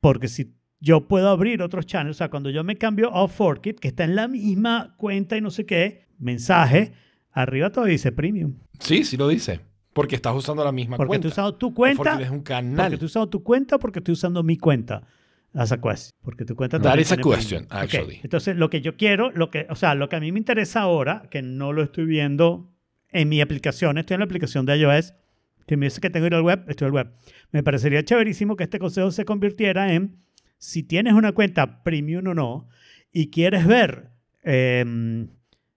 porque 0.00 0.26
si 0.26 0.54
yo 0.80 1.06
puedo 1.06 1.28
abrir 1.28 1.62
otros 1.62 1.86
channels, 1.86 2.16
o 2.16 2.18
sea, 2.18 2.30
cuando 2.30 2.50
yo 2.50 2.64
me 2.64 2.76
cambio 2.76 3.14
a 3.14 3.28
Forkit, 3.28 3.78
que 3.78 3.88
está 3.88 4.04
en 4.04 4.16
la 4.16 4.26
misma 4.26 4.94
cuenta 4.96 5.36
y 5.36 5.40
no 5.40 5.50
sé 5.50 5.66
qué, 5.66 6.08
mensaje, 6.18 6.92
arriba 7.30 7.70
todo 7.70 7.84
dice 7.84 8.10
premium. 8.10 8.54
Sí, 8.80 9.04
sí 9.04 9.16
lo 9.16 9.28
dice. 9.28 9.60
Porque 9.92 10.14
estás 10.14 10.34
usando 10.34 10.64
la 10.64 10.72
misma 10.72 10.96
Porque 10.96 11.08
cuenta. 11.08 11.22
tú 11.22 11.28
has 11.28 11.32
usado 11.32 11.54
tu 11.56 11.74
cuenta, 11.74 12.02
porque 12.02 12.22
es 12.24 12.30
un 12.30 12.36
porque 12.38 12.48
canal. 12.48 12.90
tú 12.90 12.96
has 12.96 13.02
usado 13.02 13.28
tu 13.28 13.42
cuenta, 13.42 13.78
porque 13.78 13.98
estoy 13.98 14.12
usando 14.12 14.42
mi 14.42 14.56
cuenta. 14.56 15.02
That's 15.52 15.72
a 15.72 15.80
question. 15.80 16.16
Porque 16.22 16.44
tu 16.44 16.54
cuenta 16.54 16.78
That 16.78 16.98
is 16.98 17.10
a 17.10 17.16
question, 17.16 17.66
actually. 17.70 18.20
Entonces, 18.22 18.56
lo 18.56 18.70
que 18.70 18.80
yo 18.80 18.96
quiero, 18.96 19.32
lo 19.32 19.50
que, 19.50 19.66
o 19.68 19.74
sea, 19.74 19.94
lo 19.96 20.08
que 20.08 20.16
a 20.16 20.20
mí 20.20 20.30
me 20.30 20.38
interesa 20.38 20.82
ahora, 20.82 21.24
que 21.30 21.42
no 21.42 21.72
lo 21.72 21.82
estoy 21.82 22.04
viendo 22.04 22.72
en 23.08 23.28
mi 23.28 23.40
aplicación, 23.40 23.98
estoy 23.98 24.14
en 24.14 24.20
la 24.20 24.26
aplicación 24.26 24.64
de 24.64 24.76
iOS, 24.78 25.14
que 25.66 25.76
me 25.76 25.86
dice 25.86 26.00
que 26.00 26.10
tengo 26.10 26.24
que 26.24 26.28
ir 26.28 26.34
al 26.34 26.42
web, 26.42 26.64
estoy 26.68 26.86
al 26.86 26.92
web. 26.92 27.12
Me 27.50 27.64
parecería 27.64 28.04
chéverísimo 28.04 28.54
que 28.56 28.64
este 28.64 28.78
consejo 28.78 29.10
se 29.10 29.24
convirtiera 29.24 29.92
en, 29.92 30.18
si 30.58 30.84
tienes 30.84 31.14
una 31.14 31.32
cuenta 31.32 31.82
premium 31.82 32.28
o 32.28 32.34
no, 32.34 32.68
y 33.12 33.30
quieres 33.30 33.66
ver 33.66 34.10
em, 34.44 35.28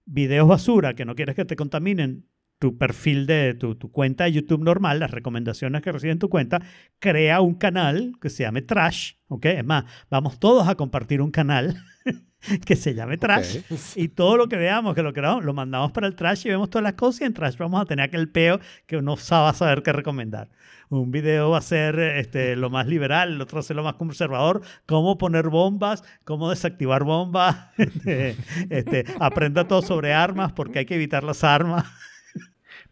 videos 0.06 0.48
basura, 0.48 0.94
que 0.94 1.06
no 1.06 1.16
quieres 1.16 1.36
que 1.36 1.46
te 1.46 1.56
contaminen 1.56 2.26
tu 2.64 2.78
perfil 2.78 3.26
de 3.26 3.56
tu, 3.56 3.76
tu 3.76 3.92
cuenta 3.92 4.24
de 4.24 4.32
YouTube 4.32 4.64
normal, 4.64 4.98
las 4.98 5.12
recomendaciones 5.12 5.82
que 5.82 5.92
reciben 5.92 6.18
tu 6.18 6.30
cuenta, 6.30 6.62
crea 7.00 7.42
un 7.42 7.56
canal 7.56 8.14
que 8.22 8.30
se 8.30 8.44
llame 8.44 8.62
Trash, 8.62 9.16
¿ok? 9.28 9.48
Es 9.48 9.66
más, 9.66 9.84
vamos 10.10 10.40
todos 10.40 10.70
a 10.70 10.76
compartir 10.76 11.22
un 11.22 11.30
canal 11.30 11.84
que 12.66 12.78
se 12.78 12.94
llame 12.94 13.18
Trash 13.18 13.58
y 13.98 14.08
todo 14.08 14.38
lo 14.38 14.48
que 14.48 14.56
veamos, 14.56 14.96
que 14.96 15.04
lo 15.04 15.12
creamos, 15.12 15.44
lo 15.44 15.54
mandamos 15.54 15.92
para 15.92 16.08
el 16.08 16.16
Trash 16.16 16.46
y 16.46 16.52
vemos 16.52 16.70
todas 16.70 16.84
las 16.84 16.94
cosas 16.94 17.20
y 17.20 17.24
en 17.26 17.34
Trash 17.34 17.58
vamos 17.58 17.82
a 17.82 17.86
tener 17.86 18.06
aquel 18.06 18.30
peo 18.30 18.62
que 18.88 18.96
uno 18.96 19.18
va 19.18 19.50
a 19.50 19.54
saber 19.54 19.84
qué 19.84 19.92
recomendar. 19.92 20.48
Un 20.88 21.12
video 21.12 21.50
va 21.50 21.58
a 21.58 21.62
ser 21.62 22.00
este, 22.00 22.56
lo 22.56 22.70
más 22.70 22.88
liberal, 22.88 23.34
el 23.34 23.42
otro 23.42 23.58
va 23.58 23.60
a 23.60 23.64
ser 23.64 23.76
lo 23.76 23.84
más 23.84 23.96
conservador, 23.96 24.62
cómo 24.86 25.18
poner 25.18 25.50
bombas, 25.50 26.02
cómo 26.24 26.50
desactivar 26.50 27.04
bombas, 27.04 27.58
este, 27.78 28.38
este, 28.70 29.04
aprenda 29.20 29.68
todo 29.68 29.82
sobre 29.82 30.14
armas 30.14 30.54
porque 30.54 30.80
hay 30.80 30.86
que 30.86 30.96
evitar 30.96 31.26
las 31.26 31.44
armas. 31.44 31.84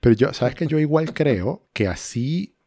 Pero 0.02 0.16
yo, 0.16 0.34
¿sabes 0.34 0.56
que 0.56 0.68
Yo 0.68 0.78
igual 0.80 1.14
creo 1.14 1.70
que 1.74 1.88
así 1.88 2.58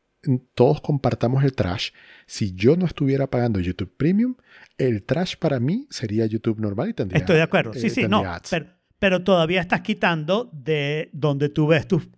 todos 0.55 0.81
compartamos 0.81 1.45
el 1.45 1.53
trash. 1.53 1.91
Si 2.27 2.55
yo 2.55 2.77
no 2.77 2.87
estuviera 2.87 3.27
pagando 3.27 3.61
YouTube 3.61 3.95
Premium, 3.95 4.37
el 4.79 5.03
trash 5.03 5.35
para 5.37 5.61
mí 5.61 5.87
sería 5.91 6.25
YouTube 6.25 6.59
normal 6.59 6.89
y 6.89 6.95
tendría. 6.95 7.19
Estoy 7.19 7.37
de 7.37 7.43
acuerdo. 7.43 7.75
Sí, 7.75 7.89
eh, 7.89 7.91
sí, 7.91 8.03
no. 8.03 8.21
tendría 8.21 8.35
ads. 8.37 8.49
Pero, 8.51 8.67
pero 8.99 9.23
todavía 9.23 9.61
estás 9.61 9.83
quitando 9.83 10.49
de 10.55 11.11
donde 11.13 11.51
tú 11.51 11.67
ves 11.67 11.87
tus, 11.87 12.05
Eh, 12.05 12.09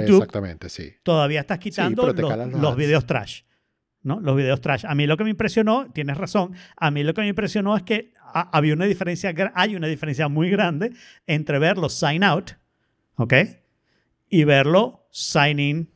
YouTube. 0.00 0.16
Exactamente, 0.22 0.68
sí. 0.68 0.92
Todavía 1.02 1.40
estás 1.40 1.58
quitando 1.58 2.14
te 2.14 2.22
los, 2.22 2.36
los 2.52 2.60
los 2.60 2.76
videos 2.76 3.06
trash. 3.06 3.40
¿no? 4.02 4.20
Los 4.20 4.36
videos 4.36 4.60
trash. 4.60 4.84
A 4.86 4.94
mí 4.94 5.04
lo 5.08 5.16
que 5.16 5.24
me 5.24 5.30
impresionó, 5.30 5.90
tienes 5.92 6.16
razón, 6.16 6.52
a 6.76 6.92
mí 6.92 7.02
lo 7.02 7.12
que 7.12 7.22
me 7.22 7.28
impresionó 7.28 7.76
es 7.76 7.82
que 7.82 8.12
ha- 8.20 8.50
había 8.56 8.74
una 8.74 8.84
diferencia, 8.84 9.34
hay 9.54 9.74
una 9.74 9.88
diferencia 9.88 10.28
muy 10.28 10.48
grande 10.48 10.92
entre 11.26 11.58
verlo 11.58 11.88
sign 11.88 12.22
out, 12.22 12.52
¿ok? 13.16 13.34
Y 14.28 14.44
verlo 14.44 15.06
sign 15.10 15.58
in 15.60 15.90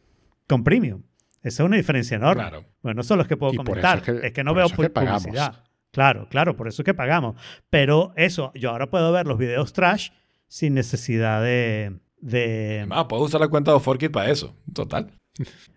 con 0.46 0.64
premium. 0.64 1.02
Esa 1.42 1.62
es 1.62 1.66
una 1.66 1.76
diferencia 1.76 2.16
enorme. 2.16 2.42
Claro. 2.42 2.64
Bueno, 2.82 2.98
no 2.98 3.02
son 3.02 3.18
los 3.18 3.26
que 3.26 3.36
puedo 3.36 3.52
Y 3.52 3.56
comentar. 3.56 3.98
es 3.98 4.04
que- 4.04 4.26
es 4.26 4.32
que 4.32 4.44
no 4.44 4.54
veo 4.54 4.68
que 4.68 4.74
pu- 4.74 4.92
pagamos. 4.92 5.22
publicidad. 5.24 5.64
Claro, 5.90 6.28
claro, 6.30 6.56
por 6.56 6.68
eso 6.68 6.82
es 6.82 6.84
que 6.86 6.94
pagamos. 6.94 7.34
Pero 7.70 8.12
eso, 8.16 8.52
yo 8.54 8.70
ahora 8.70 8.90
puedo 8.90 9.10
ver 9.12 9.26
los 9.26 9.38
videos 9.38 9.72
trash 9.72 10.10
sin 10.46 10.74
necesidad 10.74 11.42
de... 11.42 11.98
de 12.20 12.86
Ah, 12.90 13.08
puedo 13.08 13.22
usar 13.24 13.40
la 13.40 13.48
cuenta 13.48 13.72
de 13.72 13.80
Forkit 13.80 14.12
para 14.12 14.30
eso. 14.30 14.54
Total. 14.72 15.10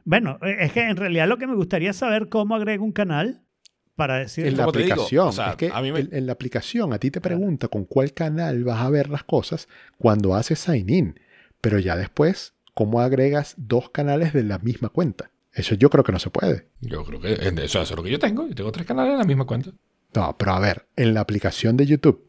bueno, 0.05 0.37
es 0.41 0.71
que 0.71 0.81
en 0.87 0.97
realidad 0.97 1.27
lo 1.27 1.37
que 1.37 1.47
me 1.47 1.55
gustaría 1.55 1.91
es 1.91 1.95
saber 1.97 2.29
cómo 2.29 2.55
agrego 2.55 2.83
un 2.83 2.91
canal 2.91 3.41
para 3.95 4.17
decir... 4.17 4.45
En 4.47 4.57
la 4.57 4.65
aplicación. 4.65 5.27
o 5.27 5.31
sea, 5.31 5.51
es 5.51 5.55
que 5.55 5.71
a 5.73 5.81
mí 5.81 5.91
me- 5.91 6.01
en, 6.01 6.09
en 6.11 6.25
la 6.25 6.33
aplicación 6.33 6.93
a 6.93 6.99
ti 6.99 7.09
te 7.11 7.21
pregunta 7.21 7.67
con 7.67 7.85
cuál 7.85 8.13
canal 8.13 8.63
vas 8.63 8.81
a 8.81 8.89
ver 8.89 9.09
las 9.09 9.23
cosas 9.23 9.67
cuando 9.97 10.35
haces 10.35 10.59
sign 10.59 10.89
in. 10.89 11.19
Pero 11.63 11.79
ya 11.79 11.95
después, 11.95 12.55
¿cómo 12.73 12.99
agregas 12.99 13.53
dos 13.55 13.89
canales 13.89 14.33
de 14.33 14.43
la 14.43 14.59
misma 14.59 14.89
cuenta? 14.89 15.31
Eso 15.53 15.75
yo 15.75 15.89
creo 15.89 16.03
que 16.03 16.11
no 16.11 16.19
se 16.19 16.29
puede. 16.29 16.67
Yo 16.81 17.05
creo 17.05 17.21
que 17.21 17.31
eso, 17.35 17.61
eso 17.61 17.81
es 17.81 17.91
lo 17.95 18.03
que 18.03 18.11
yo 18.11 18.19
tengo. 18.19 18.45
Yo 18.49 18.53
tengo 18.53 18.69
tres 18.73 18.85
canales 18.85 19.13
en 19.13 19.19
la 19.19 19.23
misma 19.23 19.45
cuenta. 19.45 19.71
No, 20.13 20.35
pero 20.37 20.51
a 20.51 20.59
ver, 20.59 20.85
en 20.97 21.13
la 21.13 21.21
aplicación 21.21 21.77
de 21.77 21.85
YouTube. 21.85 22.27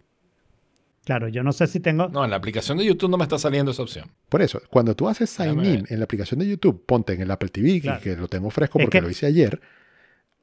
Claro, 1.04 1.26
yo 1.28 1.42
no 1.42 1.52
sé 1.52 1.66
si 1.66 1.80
tengo... 1.80 2.08
No, 2.08 2.24
en 2.24 2.30
la 2.30 2.36
aplicación 2.36 2.78
de 2.78 2.84
YouTube 2.84 3.10
no 3.10 3.16
me 3.18 3.24
está 3.24 3.36
saliendo 3.38 3.72
esa 3.72 3.82
opción. 3.82 4.08
Por 4.28 4.40
eso, 4.40 4.62
cuando 4.70 4.94
tú 4.94 5.08
haces 5.08 5.28
sign 5.30 5.48
Déjame 5.50 5.68
in 5.68 5.82
ver. 5.82 5.92
en 5.92 5.98
la 5.98 6.04
aplicación 6.04 6.38
de 6.38 6.46
YouTube, 6.48 6.84
ponte 6.86 7.12
en 7.14 7.20
el 7.22 7.30
Apple 7.32 7.48
TV, 7.48 7.72
que- 7.74 7.80
Claro. 7.82 8.00
que 8.02 8.16
lo 8.16 8.28
tengo 8.28 8.50
fresco 8.50 8.78
Es 8.78 8.84
porque 8.84 8.98
que- 8.98 9.02
lo 9.02 9.10
hice 9.10 9.26
ayer. 9.26 9.60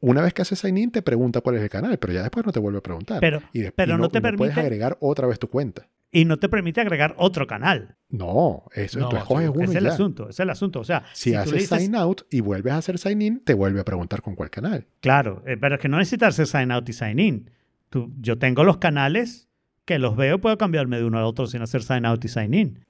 Una 0.02 0.22
vez 0.22 0.34
que 0.34 0.42
haces 0.42 0.60
sign 0.60 0.78
in, 0.78 0.92
te 0.92 1.02
pregunta 1.02 1.40
cuál 1.42 1.56
es 1.56 1.64
el 1.64 1.70
canal, 1.70 1.98
pero 1.98 2.12
ya 2.14 2.22
después 2.24 2.46
no 2.46 2.52
te 2.52 2.60
vuelve 2.60 2.80
a 2.80 2.82
preguntar. 2.84 3.20
Pero- 3.22 3.42
y 3.54 3.62
de- 3.62 3.72
pero 3.72 3.96
y 3.96 3.98
no 3.98 4.10
te 4.10 4.18
y 4.18 4.22
puedes 4.22 4.36
permite- 4.38 4.60
agregar 4.60 4.98
otra 5.00 5.28
vez 5.28 5.40
tu 5.40 5.48
cuenta. 5.50 5.88
Y 6.14 6.26
no 6.26 6.38
te 6.40 6.50
permite 6.50 6.82
agregar 6.82 7.16
otro 7.18 7.48
canal. 7.48 7.96
No, 8.10 8.66
eso 8.76 9.00
No, 9.00 9.08
tú 9.10 9.16
escoges 9.16 9.50
uno 9.50 9.62
Ese 9.64 9.72
y 9.74 9.76
es 9.76 9.78
el 9.78 9.84
ya. 9.86 9.94
asunto, 9.94 10.30
es 10.30 10.40
el 10.42 10.50
asunto. 10.50 10.80
O 10.82 10.84
sea, 10.84 11.04
Si, 11.14 11.34
haces 11.34 11.54
dices- 11.54 11.80
sign 11.82 11.96
out 11.96 12.24
y 12.30 12.42
vuelves 12.42 12.74
a 12.74 12.78
hacer 12.78 12.98
sign 12.98 13.22
in, 13.22 13.40
te 13.40 13.54
vuelve 13.54 13.80
a 13.80 13.86
preguntar 13.86 14.22
con 14.22 14.36
cuál 14.36 14.50
canal. 14.50 14.88
Claro, 15.00 15.42
eh, 15.48 15.56
pero 15.60 15.76
es 15.76 15.82
que 15.82 15.88
no 15.88 15.98
necesitas 15.98 16.30
hacer 16.40 16.48
sign 16.48 16.72
out 16.72 16.88
y 16.90 16.94
sign 16.94 17.20
in. 17.20 17.50
Tú- 17.90 18.12
yo 18.20 18.38
tengo 18.38 18.64
los 18.66 18.78
canales 18.78 19.48
que 19.86 20.00
los 20.00 20.16
veo 20.18 20.40
puedo 20.40 20.58
cambiarme 20.58 20.98
de 20.98 21.06
uno 21.06 21.18
al 21.18 21.24
otro 21.24 21.48
sin 21.48 21.62
hacer 21.62 21.82
sign 21.84 22.06
out 22.06 22.24
y 22.26 22.28
sign 22.28 22.54
in. 22.54 22.86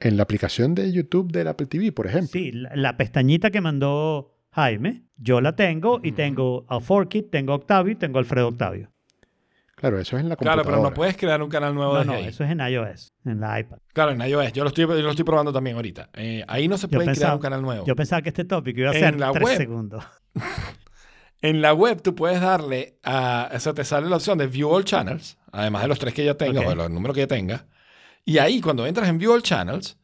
En 0.00 0.16
la 0.16 0.22
aplicación 0.24 0.74
de 0.74 0.90
YouTube 0.90 1.30
del 1.30 1.46
Apple 1.48 1.66
TV, 1.66 1.92
por 1.92 2.06
ejemplo. 2.06 2.30
Sí, 2.32 2.50
la, 2.52 2.74
la 2.74 2.96
pestañita 2.96 3.50
que 3.50 3.60
mandó 3.60 4.34
Jaime, 4.50 5.04
yo 5.18 5.40
la 5.40 5.54
tengo 5.54 6.00
y 6.02 6.12
tengo 6.12 6.64
a 6.68 6.80
Forkit, 6.80 7.30
tengo 7.30 7.52
a 7.52 7.56
Octavio 7.56 7.92
y 7.92 7.96
tengo 7.96 8.18
a 8.18 8.20
Alfredo 8.22 8.48
Octavio. 8.48 8.90
Claro, 9.80 9.98
eso 9.98 10.16
es 10.16 10.22
en 10.22 10.28
la 10.28 10.36
Claro, 10.36 10.58
computadora. 10.62 10.82
pero 10.82 10.90
no 10.90 10.94
puedes 10.94 11.16
crear 11.16 11.42
un 11.42 11.48
canal 11.48 11.74
nuevo 11.74 11.94
No, 11.94 11.98
desde 12.00 12.12
no, 12.12 12.18
ahí. 12.18 12.26
eso 12.26 12.44
es 12.44 12.50
en 12.50 12.60
iOS, 12.60 13.14
en 13.24 13.40
la 13.40 13.58
iPad. 13.60 13.78
Claro, 13.94 14.12
en 14.12 14.20
iOS. 14.20 14.52
Yo 14.52 14.62
lo 14.62 14.68
estoy, 14.68 14.84
yo 14.86 14.94
lo 15.00 15.10
estoy 15.10 15.24
probando 15.24 15.52
también 15.54 15.76
ahorita. 15.76 16.10
Eh, 16.12 16.44
ahí 16.46 16.68
no 16.68 16.76
se 16.76 16.86
puede 16.86 17.10
crear 17.14 17.34
un 17.34 17.40
canal 17.40 17.62
nuevo. 17.62 17.86
Yo 17.86 17.96
pensaba 17.96 18.20
que 18.20 18.28
este 18.28 18.44
tópico 18.44 18.80
iba 18.80 18.90
a 18.90 18.94
En 18.94 19.00
ser 19.00 19.18
la 19.18 19.32
tres 19.32 19.44
web. 19.44 19.56
segundos. 19.56 20.04
En 21.42 21.62
la 21.62 21.72
web 21.72 22.02
tú 22.02 22.14
puedes 22.14 22.38
darle 22.40 22.98
a... 23.02 23.50
O 23.54 23.58
sea, 23.60 23.72
te 23.72 23.82
sale 23.84 24.08
la 24.10 24.16
opción 24.16 24.36
de 24.36 24.46
View 24.46 24.68
All 24.68 24.84
Channels, 24.84 25.38
además 25.52 25.80
de 25.82 25.88
los 25.88 25.98
tres 25.98 26.12
que 26.12 26.22
ya 26.22 26.34
tengas 26.34 26.58
Ok. 26.62 26.66
o 26.66 26.70
de 26.70 26.76
los 26.76 26.90
números 26.90 27.14
que 27.14 27.22
ya 27.22 27.26
tengas. 27.28 27.64
Y 28.26 28.36
ahí, 28.36 28.60
cuando 28.60 28.86
entras 28.86 29.08
en 29.08 29.16
View 29.16 29.32
All 29.32 29.42
Channels, 29.42 29.98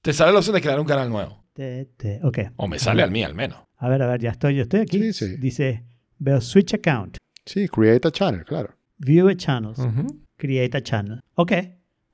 te 0.00 0.14
sale 0.14 0.32
la 0.32 0.38
opción 0.38 0.54
de 0.54 0.62
crear 0.62 0.80
un 0.80 0.86
canal 0.86 1.10
nuevo. 1.10 1.44
Te- 1.52 1.84
te- 1.98 2.20
ok. 2.22 2.38
O 2.56 2.66
me 2.66 2.78
sale 2.78 3.02
al 3.02 3.10
mío, 3.10 3.26
al 3.26 3.34
menos. 3.34 3.58
A 3.76 3.88
ver, 3.90 4.00
a 4.00 4.06
ver, 4.06 4.20
ya 4.22 4.30
estoy, 4.30 4.56
yo 4.56 4.62
estoy 4.62 4.80
aquí. 4.80 4.98
Sí, 4.98 5.12
sí. 5.12 5.36
Dice, 5.36 5.84
veo 6.18 6.40
Switch 6.40 6.72
Account, 6.72 7.18
Sí, 7.44 7.68
create 7.68 8.08
a 8.08 8.10
channel, 8.10 8.44
claro. 8.44 8.74
View 9.00 9.28
a 9.28 9.34
Channels, 9.36 9.78
Ujú. 9.78 10.06
Create 10.36 10.76
a 10.76 10.82
Channel. 10.82 11.20
Ok. 11.34 11.52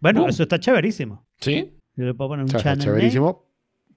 Bueno, 0.01 0.20
Boom. 0.20 0.30
eso 0.30 0.43
está 0.45 0.59
chéverísimo. 0.59 1.26
¿Sí? 1.39 1.72
Yo 1.97 2.05
le 2.05 2.14
puedo 2.14 2.30
poner 2.30 2.45
un 2.45 2.49
O 2.49 2.51
sea, 2.51 2.59
está 2.59 2.70
channel 2.70 2.87
name. 2.87 2.99
chéverísimo 2.99 3.45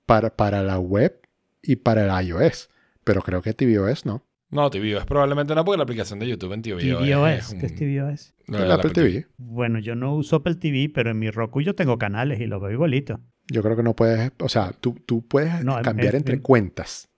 para, 0.05 0.35
para 0.35 0.63
la 0.63 0.79
web 0.79 1.19
y 1.61 1.75
para 1.77 2.03
el 2.19 2.27
iOS. 2.27 2.69
Pero 3.03 3.21
creo 3.21 3.41
que 3.41 3.53
tvOS 3.53 4.05
no. 4.05 4.25
No, 4.51 4.69
TVOS 4.71 5.05
probablemente 5.05 5.53
no, 5.53 5.63
porque 5.63 5.77
la 5.77 5.83
aplicación 5.83 6.17
de 6.17 6.27
YouTube 6.27 6.53
en 6.53 6.61
TVOS 6.63 6.81
tvOS. 6.81 7.53
un- 7.53 7.59
¿Qué 7.59 7.65
es 7.67 7.75
tvOS? 7.75 8.33
de 8.47 8.57
El 8.63 8.67
la 8.67 8.75
Apple 8.75 8.89
TV. 8.91 9.27
Bueno, 9.37 9.77
yo 9.79 9.93
no 9.93 10.15
uso 10.15 10.37
Apple 10.37 10.55
TV, 10.55 10.89
pero 10.93 11.11
en 11.11 11.19
mi 11.19 11.29
Roku 11.29 11.61
yo 11.61 11.75
tengo 11.75 11.99
canales 11.99 12.39
y 12.39 12.47
los 12.47 12.59
veo 12.59 12.71
igualito. 12.71 13.19
Yo 13.51 13.61
creo 13.61 13.75
que 13.75 13.83
no 13.83 13.95
puedes, 13.95 14.31
o 14.39 14.49
sea, 14.49 14.71
tú, 14.71 14.95
tú 15.05 15.21
puedes 15.27 15.63
No, 15.63 15.79
cambiar 15.83 16.15
en- 16.15 16.21
entre 16.21 16.35
en- 16.35 16.41
cuentas, 16.41 17.08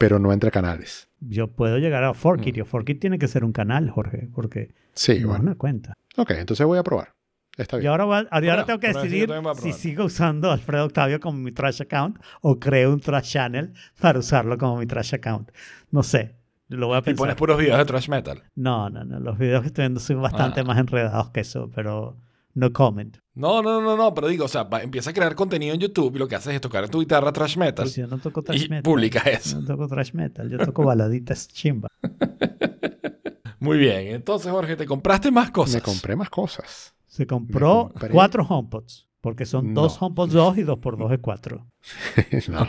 pero 0.00 0.18
no 0.18 0.32
entre 0.32 0.50
canales. 0.50 1.08
Yo 1.20 1.48
puedo 1.48 1.76
llegar 1.76 2.02
a 2.04 2.14
Forkit 2.14 2.56
Mm. 2.56 2.60
y 2.60 2.64
Forkit 2.64 2.98
tiene 3.00 3.18
que 3.18 3.28
ser 3.28 3.44
un 3.44 3.52
canal, 3.52 3.90
Jorge, 3.90 4.30
porque 4.34 4.72
Sí, 4.94 5.12
no 5.12 5.18
es 5.18 5.26
bueno. 5.26 5.42
una 5.44 5.54
cuenta. 5.56 5.92
Ok, 6.16 6.30
entonces 6.30 6.66
voy 6.66 6.78
a 6.78 6.82
probar. 6.82 7.12
Está 7.58 7.76
Y 7.76 7.80
bien. 7.80 7.90
ahora, 7.90 8.04
voy 8.04 8.14
a- 8.16 8.18
ahora 8.30 8.40
Bueno, 8.40 8.64
tengo 8.64 8.80
que 8.80 8.88
decidir 8.94 9.28
si 9.60 9.72
sigo 9.74 10.04
usando 10.06 10.50
Alfredo 10.50 10.86
Octavio 10.86 11.20
como 11.20 11.36
mi 11.38 11.52
trash 11.52 11.82
account 11.82 12.18
o 12.40 12.58
creo 12.58 12.94
un 12.94 13.00
trash 13.00 13.32
channel 13.32 13.74
para 14.00 14.18
usarlo 14.18 14.56
como 14.56 14.78
mi 14.78 14.86
trash 14.86 15.14
account. 15.14 15.50
No 15.90 16.02
sé, 16.02 16.36
lo 16.68 16.86
voy 16.86 16.96
a 16.96 17.00
Y 17.00 17.02
pensar. 17.02 17.18
pones 17.18 17.36
puros 17.36 17.58
videos 17.58 17.76
de 17.76 17.84
thrash 17.84 18.08
metal. 18.08 18.42
No, 18.54 18.88
no, 18.88 19.04
no, 19.04 19.20
los 19.20 19.36
videos 19.38 19.60
que 19.60 19.66
estoy 19.66 19.82
viendo 19.82 20.00
son 20.00 20.22
bastante 20.22 20.60
Ah. 20.60 20.64
más 20.64 20.78
enredados 20.78 21.28
que 21.30 21.40
eso, 21.40 21.70
pero 21.74 22.16
no 22.54 22.72
comment. 22.72 23.16
No, 23.34 23.62
no, 23.62 23.80
no, 23.80 23.96
no, 23.96 24.12
pero 24.12 24.28
digo, 24.28 24.44
o 24.44 24.48
sea, 24.48 24.64
va- 24.64 24.82
empieza 24.82 25.10
a 25.10 25.12
crear 25.12 25.34
contenido 25.34 25.72
en 25.74 25.80
YouTube 25.80 26.14
y 26.16 26.18
lo 26.18 26.28
que 26.28 26.34
haces 26.36 26.54
es 26.54 26.60
tocar 26.60 26.84
en 26.84 26.90
tu 26.90 27.00
guitarra 27.00 27.32
thrash 27.32 27.56
metal 27.56 27.84
Pues 27.84 27.96
yo 27.96 28.06
no 28.06 28.18
toco 28.18 28.42
trash 28.42 28.64
y 28.64 28.68
metal. 28.68 28.82
publicas 28.82 29.26
eso. 29.26 29.60
No 29.60 29.66
toco 29.66 29.86
trash 29.88 30.12
metal, 30.12 30.50
yo 30.50 30.58
toco 30.58 30.84
baladitas 30.84 31.48
chimba. 31.48 31.88
Muy 33.60 33.78
bien, 33.78 34.08
entonces 34.14 34.50
Jorge, 34.50 34.76
te 34.76 34.86
compraste 34.86 35.30
más 35.30 35.50
cosas. 35.50 35.74
Me 35.76 35.80
compré 35.82 36.16
más 36.16 36.30
cosas. 36.30 36.94
Se 37.06 37.26
compró 37.26 37.90
compré- 37.94 38.10
cuatro 38.10 38.46
HomePods, 38.48 39.08
porque 39.20 39.44
son 39.44 39.74
No. 39.74 39.82
dos 39.82 40.00
HomePods 40.00 40.32
2 40.32 40.58
y 40.58 40.62
dos 40.62 40.78
por 40.78 40.96
2 40.96 41.12
es 41.12 41.18
4. 41.20 41.66
No. 42.48 42.68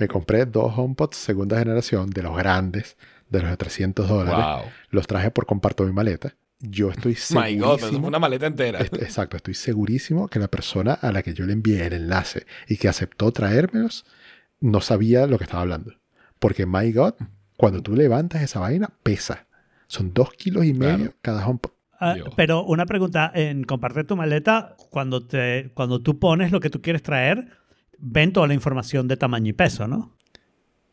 Me 0.00 0.08
compré 0.08 0.46
dos 0.46 0.72
HomePods 0.76 1.16
segunda 1.16 1.58
generación 1.58 2.10
de 2.10 2.22
los 2.22 2.36
grandes, 2.36 2.96
de 3.28 3.40
los 3.42 3.50
de 3.50 3.56
300 3.56 4.08
dólares. 4.08 4.44
Wow. 4.64 4.70
Los 4.90 5.06
traje 5.06 5.30
por 5.30 5.46
comparto 5.46 5.84
mi 5.84 5.92
maleta. 5.92 6.34
Yo 6.60 6.90
estoy 6.90 7.12
My 7.30 7.56
God, 7.56 7.78
eso 7.78 7.78
segurísimo. 7.78 8.00
fue 8.00 8.08
una 8.08 8.18
maleta 8.18 8.46
entera. 8.46 8.80
Est- 8.80 8.94
Exacto, 9.02 9.36
estoy 9.36 9.54
segurísimo 9.54 10.28
que 10.28 10.38
la 10.38 10.48
persona 10.48 10.94
a 10.94 11.12
la 11.12 11.22
que 11.22 11.34
yo 11.34 11.46
le 11.46 11.52
envié 11.52 11.86
el 11.86 11.92
enlace 11.92 12.46
y 12.66 12.76
que 12.76 12.88
aceptó 12.88 13.30
traérmelos 13.32 14.04
no 14.60 14.80
sabía 14.80 15.26
lo 15.26 15.38
que 15.38 15.44
estaba 15.44 15.62
hablando. 15.62 15.94
Porque, 16.38 16.66
my 16.66 16.92
God, 16.92 17.14
cuando 17.56 17.82
tú 17.82 17.94
levantas 17.94 18.42
esa 18.42 18.60
vaina, 18.60 18.90
pesa. 19.02 19.46
Son 19.86 20.12
dos 20.12 20.32
kilos 20.32 20.64
y 20.64 20.74
medio 20.74 20.96
Claro. 20.96 21.14
cada 21.22 21.46
HomePod. 21.46 21.70
Ah, 22.00 22.14
pero 22.36 22.62
una 22.64 22.86
pregunta, 22.86 23.32
en 23.34 23.64
compartir 23.64 24.06
tu 24.06 24.14
maleta, 24.16 24.76
cuando, 24.90 25.26
te, 25.26 25.70
cuando 25.74 26.00
tú 26.00 26.18
pones 26.20 26.52
lo 26.52 26.60
que 26.60 26.70
tú 26.70 26.80
quieres 26.80 27.02
traer, 27.02 27.48
ven 27.98 28.32
toda 28.32 28.46
la 28.46 28.54
información 28.54 29.08
de 29.08 29.16
tamaño 29.16 29.48
y 29.50 29.52
peso, 29.52 29.88
¿no? 29.88 30.14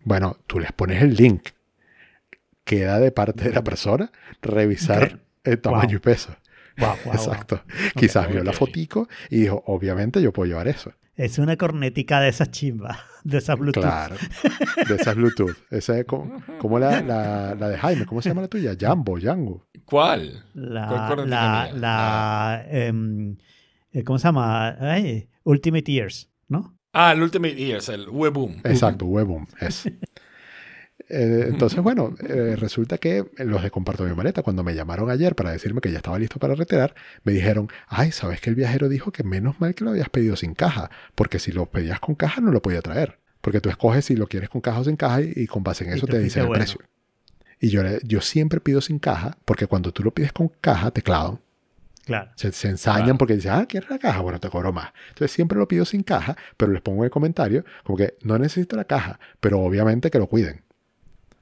Bueno, 0.04 0.38
tú 0.48 0.60
les 0.60 0.72
pones 0.72 1.04
el 1.04 1.14
link. 1.16 1.50
Queda 2.64 3.00
de 3.00 3.12
parte 3.12 3.44
de 3.46 3.54
la 3.54 3.64
persona 3.64 4.12
revisar 4.42 5.04
Ok. 5.14 5.20
El 5.46 5.60
tamaño 5.62 5.88
Wow. 5.90 5.96
y 5.96 6.00
peso. 6.00 6.36
Wow, 6.78 6.90
wow, 6.90 6.98
wow. 7.06 7.14
Exacto. 7.14 7.62
Quizás 7.96 8.28
vio 8.30 8.44
la 8.44 8.52
fotico 8.54 9.08
y 9.30 9.42
dijo, 9.42 9.64
obviamente 9.68 10.22
yo 10.22 10.34
puedo 10.34 10.48
llevar 10.50 10.68
eso. 10.68 10.92
Es 11.16 11.40
una 11.40 11.56
cornetica 11.56 12.20
de 12.20 12.28
esas 12.28 12.52
chimbas, 12.52 12.98
de 13.24 13.38
esas 13.38 13.58
Bluetooth. 13.58 13.84
Claro. 13.84 14.16
De 14.86 14.96
esas 14.96 15.16
Bluetooth. 15.16 15.56
Esa 15.72 15.98
es 15.98 16.06
como, 16.06 16.44
como 16.60 16.78
la, 16.78 17.00
la, 17.02 17.56
la 17.56 17.70
de 17.70 17.78
Jaime. 17.78 18.06
¿Cómo 18.06 18.22
se 18.22 18.28
llama 18.30 18.42
la 18.42 18.50
tuya? 18.50 18.76
Jambo, 18.78 19.18
Django. 19.18 19.66
¿Cuál? 19.86 20.44
La, 20.54 20.88
¿Cuál 20.88 21.08
cornetica 21.08 21.68
la, 21.72 21.72
la, 21.74 22.66
em, 22.70 23.38
eh, 23.94 24.04
¿cómo 24.04 24.20
se 24.20 24.28
llama? 24.28 24.76
Ay, 24.78 25.30
Ultimate 25.44 25.90
Ears, 25.94 26.30
¿no? 26.50 26.78
Ah, 26.92 27.14
el 27.14 27.22
Ultimate 27.22 27.62
Ears, 27.66 27.88
el 27.88 28.10
Weboom. 28.10 28.58
Exacto, 28.66 29.06
Webum. 29.06 29.46
Es. 29.62 29.90
Eh, 31.08 31.46
entonces, 31.50 31.82
bueno, 31.84 32.16
eh, 32.28 32.56
resulta 32.58 32.98
que 32.98 33.26
los 33.38 33.62
de 33.62 33.70
Comparto 33.72 34.04
mi 34.04 34.14
maleta, 34.16 34.42
cuando 34.42 34.64
me 34.64 34.74
llamaron 34.74 35.10
ayer 35.12 35.36
para 35.36 35.52
decirme 35.52 35.82
que 35.82 35.92
ya 35.92 35.98
estaba 35.98 36.18
listo 36.18 36.40
para 36.40 36.56
retirar, 36.56 36.96
me 37.24 37.32
dijeron, 37.32 37.70
ay, 37.88 38.12
¿sabes 38.12 38.42
que 38.42 38.50
el 38.50 38.56
viajero 38.56 38.90
dijo 38.90 39.12
que 39.12 39.24
menos 39.24 39.60
mal 39.60 39.76
que 39.76 39.84
lo 39.84 39.92
habías 39.92 40.10
pedido 40.10 40.36
sin 40.36 40.56
caja? 40.56 40.90
Porque 41.14 41.38
si 41.40 41.52
lo 41.52 41.68
pedías 41.68 42.00
con 42.00 42.16
caja 42.16 42.42
no 42.42 42.52
lo 42.52 42.62
podía 42.62 42.82
traer. 42.82 43.20
Porque 43.42 43.62
tú 43.62 43.70
escoges 43.70 44.06
si 44.06 44.16
lo 44.16 44.28
quieres 44.28 44.50
con 44.50 44.62
caja 44.62 44.80
o 44.80 44.84
sin 44.84 44.96
caja 44.96 45.22
y, 45.22 45.32
y 45.36 45.48
con 45.48 45.64
base 45.64 45.84
en 45.86 45.92
eso 45.94 46.08
te 46.08 46.14
fuiste 46.14 46.24
dicen 46.24 46.42
el 46.44 46.48
bueno. 46.48 46.64
precio. 46.64 46.80
Y 47.60 47.70
yo, 47.70 47.82
yo 48.04 48.22
siempre 48.22 48.60
pido 48.60 48.82
sin 48.82 48.98
caja 49.00 49.38
porque 49.46 49.68
cuando 49.68 49.92
tú 49.94 50.04
lo 50.04 50.12
pides 50.12 50.34
con 50.34 50.50
caja 50.50 50.90
te 50.92 51.02
clavan. 51.04 51.40
Claro. 52.06 52.32
Se, 52.36 52.52
se 52.52 52.68
ensañan 52.70 53.04
Claro. 53.04 53.18
porque 53.18 53.36
dicen, 53.36 53.52
ah, 53.54 53.66
¿quieres 53.68 53.90
la 53.90 53.98
caja? 54.00 54.22
Bueno, 54.22 54.40
te 54.40 54.50
cobro 54.50 54.72
más. 54.74 54.92
Entonces 55.10 55.32
siempre 55.32 55.58
lo 55.58 55.68
pido 55.68 55.86
sin 55.86 56.04
caja, 56.04 56.36
pero 56.58 56.72
les 56.72 56.82
pongo 56.82 57.04
en 57.04 57.06
el 57.06 57.12
comentario 57.12 57.64
como 57.84 57.98
que 57.98 58.16
no 58.24 58.38
necesito 58.38 58.76
la 58.76 58.86
caja, 58.86 59.20
pero 59.40 59.60
obviamente 59.62 60.12
que 60.12 60.20
lo 60.20 60.28
cuiden. 60.28 60.65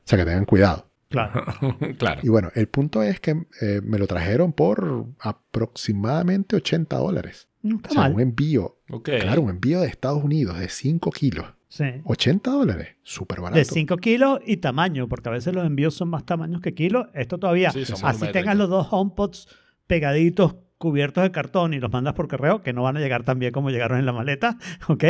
O 0.06 0.08
sea, 0.08 0.18
que 0.20 0.26
tengan 0.26 0.46
cuidado. 0.46 0.90
Claro. 1.10 1.44
claro. 1.98 2.22
Y 2.24 2.30
bueno, 2.30 2.50
el 2.56 2.68
punto 2.68 3.04
es 3.04 3.20
que 3.20 3.46
eh, 3.62 3.82
me 3.84 3.98
lo 4.00 4.08
trajeron 4.08 4.52
por 4.52 5.06
aproximadamente 5.20 6.56
80 6.56 6.98
dólares. 6.98 7.48
No 7.62 7.76
O 7.76 7.78
está 7.78 7.90
sea, 7.90 8.02
mal. 8.02 8.14
un 8.14 8.20
envío, 8.22 8.78
claro, 9.04 9.42
un 9.44 9.50
envío 9.52 9.80
de 9.82 9.88
Estados 9.88 10.24
Unidos 10.24 10.60
de 10.60 10.68
5 10.70 11.12
kilos. 11.12 11.46
Sí. 11.70 11.86
80 12.04 12.52
dólares, 12.52 12.90
súper 13.04 13.40
barato. 13.42 13.58
De 13.58 13.66
5 13.66 13.98
kilos 13.98 14.40
y 14.46 14.58
tamaño, 14.58 15.08
porque 15.08 15.30
a 15.30 15.32
veces 15.32 15.56
los 15.56 15.66
envíos 15.66 15.94
son 15.96 16.10
más 16.10 16.26
tamaños 16.26 16.62
que 16.62 16.74
kilos. 16.74 17.08
Esto 17.14 17.38
todavía, 17.40 17.72
Sí, 17.72 17.86
son 17.86 17.98
así 18.04 18.28
tengas 18.32 18.58
los 18.58 18.70
dos 18.70 18.88
HomePods 18.92 19.48
pegaditos, 19.88 20.56
cubiertos 20.84 21.24
de 21.24 21.32
cartón 21.32 21.74
y 21.74 21.80
los 21.80 21.90
mandas 21.92 22.14
por 22.14 22.28
correo, 22.28 22.62
que 22.62 22.74
no 22.74 22.84
van 22.84 22.98
a 22.98 23.00
llegar 23.00 23.24
tan 23.24 23.40
bien 23.40 23.54
como 23.54 23.70
llegaron 23.70 23.98
en 24.00 24.06
la 24.06 24.12
maleta, 24.12 24.58
¿ok? 24.90 25.04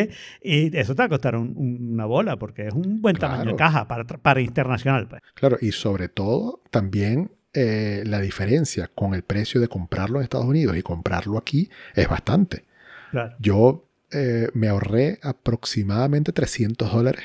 Y 0.43 0.77
eso 0.77 0.93
te 0.93 1.01
va 1.01 1.05
a 1.05 1.09
costar 1.09 1.35
un- 1.35 1.53
un- 1.55 1.93
una 1.93 2.05
bola, 2.05 2.37
porque 2.37 2.67
es 2.67 2.73
un 2.73 3.01
buen 3.01 3.15
tamaño 3.15 3.45
de 3.51 3.55
caja 3.55 3.87
para, 3.87 4.03
para 4.05 4.39
internacional. 4.41 5.07
Pues. 5.07 5.21
Claro, 5.33 5.57
y 5.59 5.71
sobre 5.71 6.09
todo 6.09 6.61
también 6.69 7.31
eh, 7.55 8.03
la 8.05 8.19
diferencia 8.19 8.89
con 8.93 9.15
el 9.15 9.23
precio 9.23 9.59
de 9.59 9.67
comprarlo 9.67 10.19
en 10.19 10.23
Estados 10.23 10.45
Unidos 10.45 10.77
y 10.77 10.83
comprarlo 10.83 11.37
aquí 11.39 11.69
es 11.95 12.07
bastante. 12.07 12.65
Claro. 13.11 13.35
Yo 13.39 13.87
eh, 14.11 14.49
me 14.53 14.67
ahorré 14.69 15.19
aproximadamente 15.23 16.31
300 16.31 16.91
dólares 16.93 17.23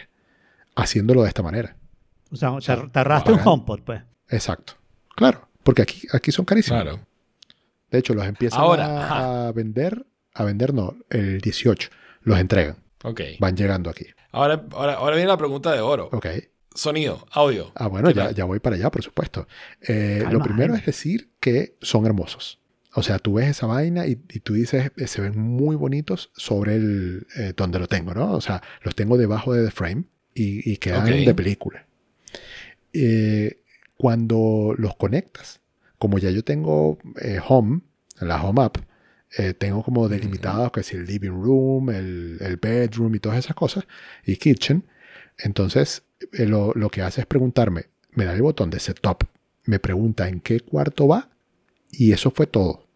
haciéndolo 0.75 1.23
de 1.23 1.29
esta 1.29 1.43
manera. 1.43 1.77
O 2.31 2.37
sea, 2.37 2.59
sea, 2.61 2.77
te, 2.83 2.89
te 2.89 2.99
ahorraste 2.99 3.33
un 3.33 3.41
HomePod, 3.45 3.81
pues. 3.83 4.03
Exacto. 4.29 4.75
Claro, 5.17 5.49
porque 5.63 5.83
aquí, 5.83 6.07
aquí 6.13 6.31
son 6.33 6.45
carísimos. 6.45 6.83
Claro. 6.83 7.01
De 7.91 7.99
hecho, 7.99 8.15
los 8.15 8.27
empiezan 8.27 8.61
Ahora, 8.61 9.47
a, 9.49 9.53
vender, 9.53 10.07
a 10.35 10.45
vender 10.45 10.75
no, 10.75 10.97
el 11.11 11.41
18. 11.41 11.91
Los 12.23 12.39
entregan, 12.39 12.77
Ok. 13.05 13.21
van 13.39 13.57
llegando 13.57 13.91
aquí. 13.91 14.07
Ahora, 14.31 14.65
ahora, 14.73 14.95
ahora 14.95 15.17
viene 15.17 15.29
la 15.29 15.39
pregunta 15.39 15.73
de 15.73 15.81
oro. 15.81 16.11
Ok. 16.13 16.27
Sonido, 16.75 17.27
audio. 17.33 17.73
Ah, 17.75 17.89
bueno, 17.89 18.09
¿Qué 18.09 18.15
ya, 18.15 18.31
ya 18.31 18.45
voy 18.45 18.61
para 18.61 18.77
allá, 18.77 18.91
por 18.91 19.03
supuesto. 19.03 19.49
Eh, 19.81 20.19
Calma, 20.23 20.33
lo 20.33 20.45
primero 20.45 20.75
es 20.75 20.85
decir 20.87 21.31
que 21.41 21.77
son 21.81 22.07
hermosos. 22.07 22.61
O 22.95 23.03
sea, 23.03 23.19
tú 23.19 23.35
ves 23.35 23.49
esa 23.49 23.67
vaina 23.67 24.07
y, 24.07 24.13
y 24.31 24.41
tú 24.41 24.55
dices, 24.55 24.93
eh, 24.97 25.07
se 25.07 25.21
ven 25.21 25.39
muy 25.39 25.77
bonitos 25.77 26.31
sobre 26.37 26.77
el 26.77 27.27
eh, 27.37 27.53
donde 27.57 27.79
lo 27.79 27.87
tengo, 27.89 28.15
¿no? 28.15 28.33
O 28.33 28.41
sea, 28.41 28.63
los 28.83 28.95
tengo 28.95 29.17
debajo 29.17 29.53
de 29.55 29.65
The 29.65 29.71
Frame 29.71 30.05
y, 30.35 30.71
y 30.73 30.77
quedan 30.77 31.05
de 31.07 31.35
película. 31.35 31.87
Eh, 32.93 33.63
cuando 33.97 34.75
los 34.79 34.97
conectas, 34.97 35.61
como 35.99 36.19
ya 36.19 36.31
yo 36.31 36.43
tengo 36.45 36.99
eh, 37.21 37.41
Home, 37.47 37.81
la 38.21 38.43
Home 38.43 38.63
App, 38.63 38.79
eh, 39.37 39.53
tengo 39.55 39.83
como 39.83 40.09
delimitados 40.09 40.73
que 40.73 40.83
si 40.83 40.97
el 40.97 41.05
living 41.07 41.31
room, 41.31 41.91
el, 41.91 42.39
el 42.41 42.57
bedroom 42.57 43.15
y 43.15 43.19
todas 43.21 43.39
esas 43.39 43.55
cosas, 43.55 43.85
y 44.25 44.37
kitchen, 44.37 44.85
entonces 45.39 46.03
eh, 46.33 46.47
lo, 46.47 46.73
lo 46.75 46.89
que 46.91 47.03
hace 47.03 47.21
es 47.23 47.27
preguntarme, 47.27 47.87
me 48.13 48.25
da 48.25 48.33
el 48.33 48.43
botón 48.43 48.71
de 48.71 48.81
setup, 48.81 49.25
me 49.65 49.79
pregunta 49.79 50.29
en 50.29 50.41
qué 50.41 50.61
cuarto 50.61 51.07
va, 51.09 51.29
y 51.91 52.13
eso 52.13 52.31
fue 52.31 52.47
todo. 52.47 52.87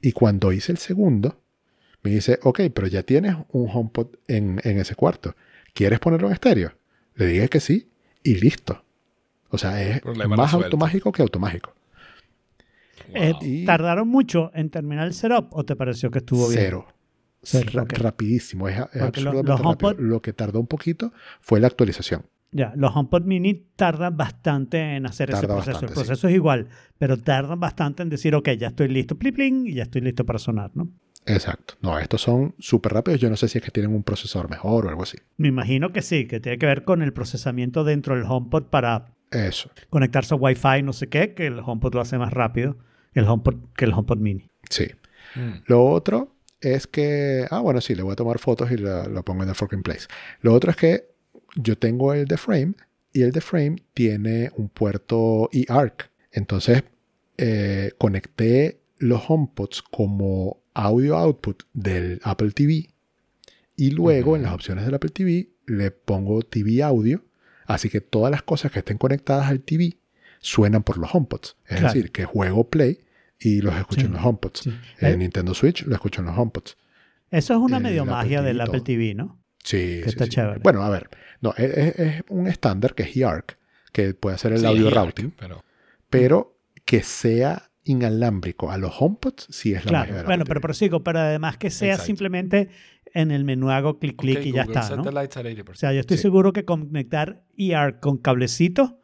Y 0.00 0.12
cuando 0.12 0.52
hice 0.52 0.72
el 0.72 0.78
segundo, 0.78 1.40
me 2.02 2.10
dice, 2.12 2.38
ok, 2.42 2.60
pero 2.72 2.86
ya 2.86 3.02
tienes 3.02 3.34
un 3.50 3.68
HomePod 3.72 4.08
en, 4.28 4.60
en 4.64 4.78
ese 4.78 4.94
cuarto. 4.94 5.34
¿Quieres 5.74 5.98
ponerlo 5.98 6.28
en 6.28 6.34
estéreo? 6.34 6.72
Le 7.14 7.26
dije 7.26 7.48
que 7.48 7.60
sí 7.60 7.88
y 8.22 8.36
listo. 8.36 8.84
O 9.50 9.58
sea, 9.58 9.82
es 9.82 10.00
Problema 10.00 10.36
más 10.36 10.46
resuelto. 10.52 10.66
automágico 10.66 11.10
que 11.12 11.22
automágico. 11.22 11.74
Eh, 13.14 13.32
Wow. 13.32 13.64
¿Tardaron 13.66 14.08
mucho 14.08 14.50
en 14.54 14.70
terminar 14.70 15.06
el 15.06 15.14
setup 15.14 15.48
o 15.52 15.64
te 15.64 15.76
pareció 15.76 16.10
que 16.10 16.18
estuvo 16.18 16.48
bien? 16.48 16.60
Cero. 16.60 16.86
Ra-. 17.72 17.84
Rapidísimo. 17.88 18.68
Es, 18.68 18.78
es 18.78 18.82
Porque 19.00 19.20
lo- 19.20 19.30
absurdamente 19.30 19.48
los 19.48 19.60
rápido. 19.60 19.90
HomePod- 19.92 19.98
Lo 19.98 20.22
que 20.22 20.32
tardó 20.32 20.60
un 20.60 20.66
poquito 20.66 21.12
fue 21.40 21.60
la 21.60 21.68
actualización. 21.68 22.26
Ya, 22.50 22.72
los 22.76 22.94
HomePod 22.96 23.22
mini 23.24 23.66
tardan 23.76 24.16
bastante 24.16 24.96
en 24.96 25.04
hacer 25.06 25.30
ese 25.30 25.46
proceso. 25.46 25.56
bastante, 25.72 25.86
el 25.86 25.92
proceso 25.92 26.28
es 26.28 26.34
igual, 26.34 26.68
pero 26.96 27.18
tardan 27.18 27.60
bastante 27.60 28.02
en 28.02 28.08
decir, 28.08 28.34
ok, 28.34 28.48
ya 28.58 28.68
estoy 28.68 28.88
listo, 28.88 29.16
pling, 29.18 29.34
pling, 29.34 29.66
y 29.66 29.74
ya 29.74 29.82
estoy 29.82 30.00
listo 30.00 30.24
para 30.24 30.38
sonar, 30.38 30.70
¿no? 30.74 30.88
Exacto. 31.26 31.74
No, 31.82 31.98
estos 31.98 32.22
son 32.22 32.54
súper 32.58 32.94
rápidos. 32.94 33.20
Yo 33.20 33.28
no 33.28 33.36
sé 33.36 33.48
si 33.48 33.58
es 33.58 33.64
que 33.64 33.70
tienen 33.70 33.94
un 33.94 34.02
procesador 34.02 34.48
mejor 34.48 34.86
o 34.86 34.88
algo 34.88 35.02
así. 35.02 35.18
Me 35.36 35.48
imagino 35.48 35.92
que 35.92 36.00
sí, 36.00 36.26
que 36.26 36.40
tiene 36.40 36.56
que 36.58 36.64
ver 36.64 36.84
con 36.84 37.02
el 37.02 37.12
procesamiento 37.12 37.84
dentro 37.84 38.14
del 38.16 38.24
HomePod 38.26 38.64
para 38.64 39.12
Eso. 39.30 39.70
conectarse 39.90 40.32
a 40.34 40.38
Wi-Fi, 40.38 40.82
no 40.82 40.94
sé 40.94 41.08
qué, 41.10 41.34
que 41.34 41.46
el 41.46 41.58
HomePod 41.60 41.94
lo 41.96 42.00
hace 42.00 42.16
más 42.16 42.32
rápido 42.32 42.78
el 43.14 43.24
HomePod, 43.24 43.56
que 43.76 43.84
el 43.84 43.92
HomePod 43.92 44.18
mini. 44.18 44.50
Sí. 44.68 44.86
Mm. 45.34 45.62
Lo 45.66 45.84
otro 45.84 46.36
es 46.60 46.86
que. 46.86 47.46
Ah, 47.50 47.60
bueno, 47.60 47.80
sí, 47.80 47.94
le 47.94 48.02
voy 48.02 48.12
a 48.12 48.16
tomar 48.16 48.38
fotos 48.38 48.70
y 48.70 48.76
lo 48.76 49.24
pongo 49.24 49.42
en 49.42 49.48
The 49.48 49.54
Forking 49.54 49.82
Place. 49.82 50.06
Lo 50.40 50.54
otro 50.54 50.70
es 50.70 50.76
que 50.76 51.08
yo 51.56 51.78
tengo 51.78 52.12
el 52.12 52.26
de 52.26 52.36
Frame 52.36 52.74
y 53.12 53.22
el 53.22 53.32
de 53.32 53.40
Frame 53.40 53.76
tiene 53.94 54.50
un 54.56 54.68
puerto 54.68 55.48
eARC. 55.52 56.10
Entonces, 56.32 56.84
eh, 57.36 57.92
conecté 57.98 58.80
los 58.98 59.22
HomePods 59.28 59.82
como 59.82 60.60
audio 60.74 61.16
output 61.16 61.62
del 61.72 62.20
Apple 62.22 62.50
TV 62.50 62.90
y 63.76 63.90
luego 63.90 64.36
en 64.36 64.42
las 64.42 64.52
opciones 64.52 64.84
del 64.84 64.94
Apple 64.94 65.10
TV 65.10 65.50
le 65.66 65.90
pongo 65.90 66.42
TV 66.42 66.82
audio. 66.82 67.24
Así 67.66 67.88
que 67.88 68.00
todas 68.00 68.30
las 68.30 68.42
cosas 68.42 68.72
que 68.72 68.80
estén 68.80 68.98
conectadas 68.98 69.46
al 69.46 69.60
TV 69.60 69.98
suenan 70.40 70.82
por 70.82 70.98
los 70.98 71.14
HomePods. 71.14 71.56
Es 71.66 71.78
Claro. 71.80 71.94
decir, 71.94 72.12
que 72.12 72.24
juego 72.24 72.68
Play 72.68 73.00
y 73.40 73.60
los 73.60 73.74
escucho 73.76 74.00
Sí, 74.02 74.06
en 74.06 74.12
los 74.14 74.24
HomePods. 74.24 74.60
sí. 74.60 74.70
En 75.00 75.12
Eh, 75.12 75.16
Nintendo 75.16 75.54
Switch 75.54 75.84
lo 75.86 75.94
escucho 75.94 76.20
en 76.20 76.26
los 76.26 76.36
HomePods. 76.38 76.76
Eso 77.30 77.52
es 77.54 77.58
una 77.60 77.76
el 77.76 77.82
medio 77.82 78.04
magia 78.04 78.42
del 78.42 78.60
Apple. 78.60 78.80
TV, 78.80 79.14
¿no? 79.14 79.42
Sí, 79.62 79.76
Que 79.76 80.02
sí, 80.04 80.08
está 80.08 80.24
sí. 80.24 80.30
chévere. 80.30 80.60
Bueno, 80.62 80.82
a 80.82 80.90
ver. 80.90 81.08
No, 81.40 81.52
es, 81.56 82.22
un 82.30 82.46
estándar 82.46 82.94
que 82.94 83.02
es 83.04 83.16
eARC, 83.16 83.58
que 83.92 84.14
puede 84.14 84.34
hacer 84.36 84.52
el 84.52 84.60
Sí, 84.60 84.66
audio 84.66 84.90
routing, 84.90 85.30
Pero, 85.38 85.64
pero 86.10 86.58
que 86.84 87.02
sea 87.02 87.70
inalámbrico 87.84 88.70
a 88.70 88.78
los 88.78 88.92
HomePods 89.00 89.46
sí 89.50 89.72
es 89.72 89.84
la 89.84 89.92
magia 89.92 90.04
Claro, 90.06 90.16
del 90.18 90.26
bueno, 90.26 90.42
Apple 90.42 90.48
pero 90.48 90.60
TV. 90.60 90.62
prosigo, 90.62 91.04
pero 91.04 91.18
además 91.20 91.56
que 91.58 91.70
sea 91.70 91.88
Exacto. 91.94 92.06
simplemente 92.06 92.68
en 93.14 93.30
el 93.30 93.44
menú 93.44 93.70
hago 93.70 93.98
clic, 93.98 94.16
clic 94.16 94.44
y 94.44 94.52
ya 94.52 94.62
está, 94.62 94.80
¿no? 94.96 95.04
Satellites 95.04 95.36
at 95.36 95.44
80%. 95.46 95.70
O 95.70 95.74
sea, 95.74 95.92
yo 95.92 96.00
estoy 96.00 96.16
Sí. 96.18 96.22
seguro 96.22 96.52
que 96.52 96.64
conectar 96.64 97.42
EAR 97.56 98.00
con 98.00 98.18
cablecito 98.18 99.00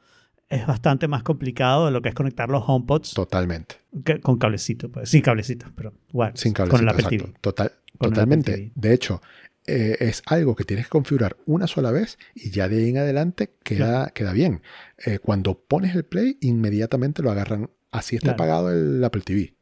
es 0.54 0.66
bastante 0.66 1.08
más 1.08 1.22
complicado 1.22 1.86
de 1.86 1.92
lo 1.92 2.02
que 2.02 2.08
es 2.10 2.14
conectar 2.14 2.48
los 2.48 2.62
HomePods 2.66 3.14
Totalmente. 3.14 3.76
que- 4.04 4.20
con 4.20 4.38
cablecito. 4.38 4.90
Pues. 4.90 5.08
Sin 5.10 5.22
cablecito, 5.22 5.66
pero 5.74 5.92
bueno, 6.12 6.32
Sin 6.36 6.52
con 6.52 6.68
cablecito, 6.68 6.82
el 6.82 6.88
Apple 6.88 7.04
exacto. 7.04 7.24
TV. 7.26 7.38
Total, 7.40 7.68
Con 7.68 7.76
el 7.78 7.80
Apple 7.90 8.08
totalmente. 8.10 8.52
TV. 8.52 8.72
De 8.74 8.94
hecho, 8.94 9.22
eh, 9.66 9.96
es 10.00 10.22
algo 10.26 10.54
que 10.56 10.64
tienes 10.64 10.86
que 10.86 10.90
configurar 10.90 11.36
una 11.46 11.66
sola 11.66 11.90
vez 11.90 12.18
y 12.34 12.50
ya 12.50 12.68
de 12.68 12.76
ahí 12.78 12.90
en 12.90 12.98
adelante 12.98 13.50
queda, 13.62 14.10
queda 14.10 14.32
bien. 14.32 14.60
Eh, 15.04 15.18
cuando 15.20 15.54
pones 15.58 15.94
el 15.96 16.04
play, 16.04 16.36
inmediatamente 16.40 17.22
lo 17.22 17.30
agarran. 17.30 17.70
Así 17.90 18.16
está 18.16 18.34
Claro. 18.34 18.52
apagado 18.52 18.72
el 18.72 19.02
Apple 19.04 19.22
TV. 19.22 19.54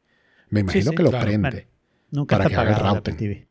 Me 0.49 0.59
imagino 0.61 0.91
sí, 0.91 0.95
que 0.97 1.03
lo 1.03 1.09
claro. 1.09 1.25
prende. 1.25 1.67
Nunca 2.11 2.37
Para 2.37 2.49
está 2.49 2.63
que 2.63 2.69
apagado 2.69 2.91
el 2.91 2.97
Apple. 2.99 3.13
TV. 3.13 3.47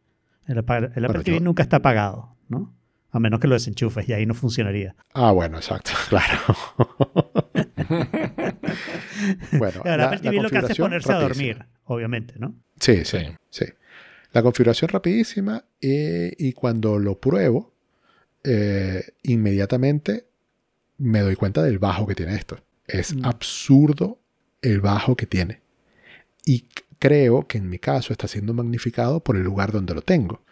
El, 0.47 0.59
Apple 0.59 0.88
Bueno, 0.95 1.22
TV 1.22 1.38
yo- 1.38 1.40
nunca 1.45 1.62
está 1.62 1.76
apagado, 1.78 2.36
¿no? 2.49 2.74
A 3.14 3.20
menos 3.20 3.38
que 3.40 3.46
lo 3.46 3.54
desenchufes 3.54 4.08
y 4.08 4.12
ahí 4.14 4.24
no 4.26 4.32
funcionaría. 4.34 4.94
Ah, 5.14 5.30
bueno, 5.32 5.58
exacto, 5.58 5.90
claro. 6.08 6.38
bueno, 9.58 9.82
la- 9.84 9.96
la 9.96 10.20
TV 10.20 10.42
lo 10.42 10.50
que 10.50 10.58
hace 10.58 10.72
es 10.72 10.78
ponerse 10.78 11.12
a 11.12 11.20
dormir, 11.20 11.64
obviamente, 11.84 12.34
¿no? 12.38 12.54
Sí, 12.80 13.04
sí, 13.04 13.18
Sí. 13.50 13.66
La 14.32 14.42
configuración 14.42 14.88
rapidísima 14.88 15.62
eh, 15.82 16.32
y 16.38 16.54
cuando 16.54 16.98
lo 16.98 17.20
pruebo, 17.20 17.74
eh, 18.44 19.04
inmediatamente 19.24 20.26
me 20.96 21.20
doy 21.20 21.36
cuenta 21.36 21.62
del 21.62 21.78
bajo 21.78 22.06
que 22.06 22.14
tiene 22.14 22.34
esto. 22.34 22.58
Es 22.86 23.14
Mm. 23.14 23.26
absurdo 23.26 24.20
el 24.62 24.80
bajo 24.80 25.16
que 25.16 25.26
tiene. 25.26 25.60
Y 26.46 26.64
creo 26.98 27.46
que 27.46 27.58
en 27.58 27.68
mi 27.68 27.78
caso 27.78 28.14
está 28.14 28.26
siendo 28.26 28.54
magnificado 28.54 29.20
por 29.22 29.36
el 29.36 29.42
lugar 29.42 29.70
donde 29.70 29.92
lo 29.94 30.00
tengo. 30.00 30.42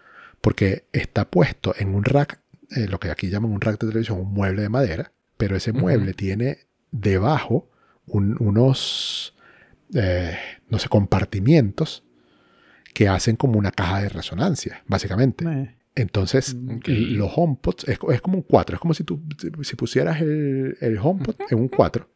Porque 0.42 0.84
está 0.92 1.30
puesto 1.30 1.74
en 1.78 1.94
un 1.94 2.04
rack, 2.04 2.38
eh, 2.70 2.86
lo 2.88 2.98
que 3.00 3.10
aquí 3.10 3.28
llaman 3.30 3.52
un 3.52 3.60
rack 3.60 3.80
de 3.80 3.88
televisión, 3.88 4.20
un 4.20 4.32
mueble 4.32 4.62
de 4.62 4.68
madera, 4.68 5.12
pero 5.36 5.56
ese 5.56 5.72
mueble 5.72 6.14
tiene 6.14 6.58
debajo 6.92 7.68
un- 8.06 8.36
unos, 8.40 9.34
eh, 9.94 10.36
no 10.68 10.78
sé, 10.78 10.88
compartimientos 10.88 12.04
que 12.94 13.08
hacen 13.08 13.36
como 13.36 13.58
una 13.58 13.70
caja 13.70 14.02
de 14.02 14.08
resonancia, 14.08 14.82
básicamente. 14.86 15.44
Eh, 15.44 15.76
Entonces, 15.96 16.56
Ok. 16.76 16.84
los 16.88 17.30
HomePods 17.36 17.84
es, 17.88 17.98
es 18.12 18.20
como 18.20 18.36
un 18.36 18.42
4. 18.42 18.74
Es 18.76 18.80
como 18.80 18.94
si 18.94 19.02
tú 19.04 19.20
si 19.62 19.76
pusieras 19.76 20.20
el, 20.20 20.76
el 20.80 20.98
HomePod 20.98 21.34
en 21.50 21.58
un 21.58 21.68
4, 21.68 22.08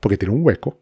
porque 0.00 0.16
tiene 0.16 0.32
un 0.34 0.44
hueco 0.44 0.80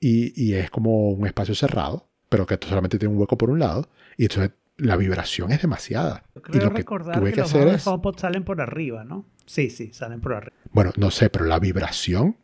y, 0.00 0.32
y 0.44 0.54
es 0.54 0.70
como 0.70 1.10
un 1.10 1.26
espacio 1.26 1.54
cerrado, 1.54 2.08
pero 2.28 2.46
que 2.46 2.58
solamente 2.60 2.98
tiene 2.98 3.14
un 3.14 3.20
hueco 3.20 3.38
por 3.38 3.50
un 3.50 3.58
lado. 3.60 3.88
Y 4.16 4.24
entonces 4.24 4.50
la 4.78 4.96
vibración 4.96 5.52
es 5.52 5.62
demasiada. 5.62 6.24
Yo 6.34 6.40
Y 6.40 6.42
creo 6.42 6.64
lo 6.64 6.74
que 6.74 6.84
tuve 6.84 7.30
que, 7.30 7.32
que 7.32 7.40
los 7.40 7.54
hacer 7.54 7.68
es, 7.68 7.86
HomePod 7.86 8.18
salen 8.18 8.44
por 8.44 8.60
arriba, 8.60 9.04
¿no? 9.04 9.26
Sí, 9.46 9.70
sí, 9.70 9.90
salen 9.92 10.20
por 10.20 10.34
arriba. 10.34 10.56
bueno, 10.72 10.92
no 10.96 11.10
sé, 11.10 11.30
pero 11.30 11.44
la 11.44 11.58
vibración 11.58 12.36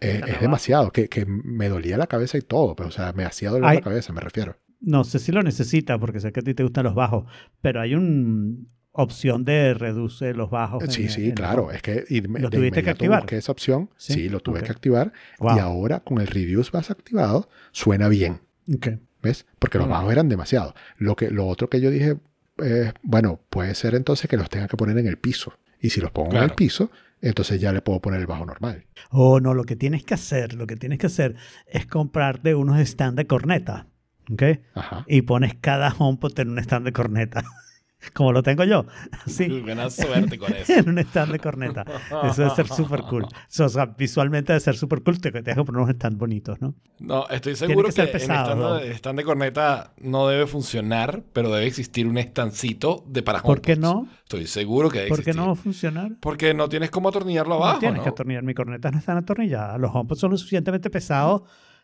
es, 0.00 0.16
Están 0.16 0.28
es 0.30 0.40
demasiado, 0.40 0.90
que, 0.90 1.08
que 1.08 1.24
me 1.26 1.68
dolía 1.68 1.96
la 1.96 2.06
cabeza 2.08 2.36
y 2.36 2.42
todo, 2.42 2.74
pero 2.74 2.88
o 2.88 2.92
sea, 2.92 3.12
me 3.12 3.24
hacía 3.24 3.50
doler 3.50 3.68
Ay. 3.70 3.76
la 3.76 3.82
cabeza, 3.82 4.12
me 4.12 4.20
refiero. 4.20 4.56
No 4.80 5.04
sé 5.04 5.18
si 5.20 5.30
lo 5.30 5.42
necesita, 5.44 5.98
porque 5.98 6.18
sé 6.18 6.32
que 6.32 6.40
a 6.40 6.42
ti 6.42 6.54
te 6.54 6.64
gustan 6.64 6.84
los 6.84 6.94
bajos, 6.96 7.24
pero 7.60 7.80
hay 7.80 7.94
una 7.94 8.56
opción 8.90 9.44
de 9.44 9.72
reduce 9.74 10.34
los 10.34 10.50
bajos. 10.50 10.82
en- 10.84 10.90
Sí, 10.90 11.08
sí, 11.08 11.28
en 11.28 11.34
claro, 11.36 11.70
es 11.70 11.80
que 11.80 12.04
y 12.10 12.20
me- 12.22 12.40
¿Lo 12.40 12.50
tuviste 12.50 12.82
que 12.82 12.90
activar? 12.90 13.20
busqué 13.22 13.36
esa 13.36 13.52
opción, 13.52 13.88
Sí, 13.96 14.12
sí, 14.14 14.28
lo 14.28 14.40
tuve 14.40 14.58
ok. 14.58 14.66
que 14.66 14.72
activar 14.72 15.12
Wow. 15.38 15.56
y 15.56 15.60
ahora 15.60 16.00
con 16.00 16.20
el 16.20 16.26
Reduce 16.26 16.70
Bass 16.72 16.90
activado 16.90 17.48
suena 17.70 18.08
bien. 18.08 18.40
Ok. 18.74 18.88
¿Ves? 19.22 19.46
Porque 19.58 19.78
los 19.78 19.88
bajos 19.88 20.12
eran 20.12 20.28
demasiado. 20.28 20.74
Lo, 20.98 21.16
que, 21.16 21.30
lo 21.30 21.46
otro 21.46 21.70
que 21.70 21.80
yo 21.80 21.90
dije, 21.90 22.16
eh, 22.62 22.92
bueno, 23.02 23.40
puede 23.50 23.74
ser 23.74 23.94
entonces 23.94 24.28
que 24.28 24.36
los 24.36 24.50
tenga 24.50 24.68
que 24.68 24.76
poner 24.76 24.98
en 24.98 25.06
el 25.06 25.16
piso. 25.16 25.54
Y 25.80 25.90
si 25.90 26.00
los 26.00 26.10
pongo 26.10 26.36
en 26.36 26.42
el 26.42 26.50
piso, 26.50 26.90
entonces 27.20 27.60
ya 27.60 27.72
le 27.72 27.82
puedo 27.82 28.00
poner 28.00 28.20
el 28.20 28.26
bajo 28.26 28.44
normal. 28.44 28.84
O 29.10 29.40
no, 29.40 29.54
lo 29.54 29.64
que 29.64 29.76
tienes 29.76 30.04
que 30.04 30.14
hacer, 30.14 30.54
lo 30.54 30.66
que 30.66 30.76
tienes 30.76 30.98
que 30.98 31.06
hacer 31.06 31.36
es 31.66 31.86
comprarte 31.86 32.54
unos 32.54 32.78
stand 32.80 33.16
de 33.16 33.26
corneta. 33.26 33.86
¿Ok? 34.30 34.42
Ajá. 34.74 35.04
Y 35.08 35.22
pones 35.22 35.54
cada 35.60 35.92
HomePod 35.96 36.38
en 36.38 36.50
un 36.50 36.58
stand 36.58 36.84
de 36.86 36.92
corneta. 36.92 37.44
Como 38.14 38.32
lo 38.32 38.42
tengo 38.42 38.64
yo. 38.64 38.86
Así. 39.26 39.48
Buena 39.60 39.90
suerte 39.90 40.38
con 40.38 40.52
eso. 40.52 40.72
en 40.76 40.88
un 40.88 40.98
stand 40.98 41.32
de 41.32 41.38
corneta. 41.38 41.84
Eso 42.24 42.42
debe 42.42 42.54
ser 42.54 42.68
súper 42.68 43.02
cool. 43.02 43.24
O 43.24 43.68
sea, 43.68 43.86
visualmente 43.86 44.52
debe 44.52 44.60
ser 44.60 44.76
súper 44.76 45.02
cool. 45.02 45.20
Te 45.20 45.30
dejo 45.30 45.64
poner 45.64 45.82
unos 45.82 45.94
stand 45.94 46.18
bonitos, 46.18 46.60
¿no? 46.60 46.74
No, 46.98 47.22
estoy 47.28 47.54
Tiene 47.54 47.56
seguro 47.56 47.88
que 47.88 47.94
que, 47.94 48.00
ser 48.00 48.06
en 48.06 48.12
pesado, 48.12 48.44
stand, 48.44 48.60
¿no? 48.60 48.74
de, 48.76 48.92
stand 48.92 49.18
de 49.18 49.24
corneta 49.24 49.92
no 49.98 50.28
debe 50.28 50.46
funcionar, 50.46 51.22
pero 51.32 51.50
debe 51.50 51.66
existir 51.66 52.06
un 52.06 52.18
estancito 52.18 53.04
de 53.08 53.22
para 53.22 53.42
¿Por 53.42 53.60
qué 53.60 53.76
no? 53.76 54.08
Estoy 54.22 54.46
seguro 54.46 54.88
que 54.88 54.98
debe 54.98 55.08
¿Por 55.08 55.18
qué 55.18 55.30
existir. 55.30 55.40
no 55.40 55.46
va 55.48 55.52
a 55.52 55.56
funcionar? 55.56 56.12
Porque 56.20 56.54
no 56.54 56.68
tienes 56.68 56.90
cómo 56.90 57.08
atornillarlo 57.08 57.54
abajo, 57.54 57.74
no 57.74 57.78
tienes 57.80 57.98
¿no? 57.98 58.04
que 58.04 58.08
atornillar. 58.10 58.42
Mi 58.42 58.54
corneta 58.54 58.90
no 58.90 58.98
están 58.98 59.18
atornilladas. 59.18 59.78
Los 59.80 59.94
HomePods 59.94 60.20
son 60.20 60.30
lo 60.30 60.36
suficientemente 60.36 60.90
pesados 60.90 61.42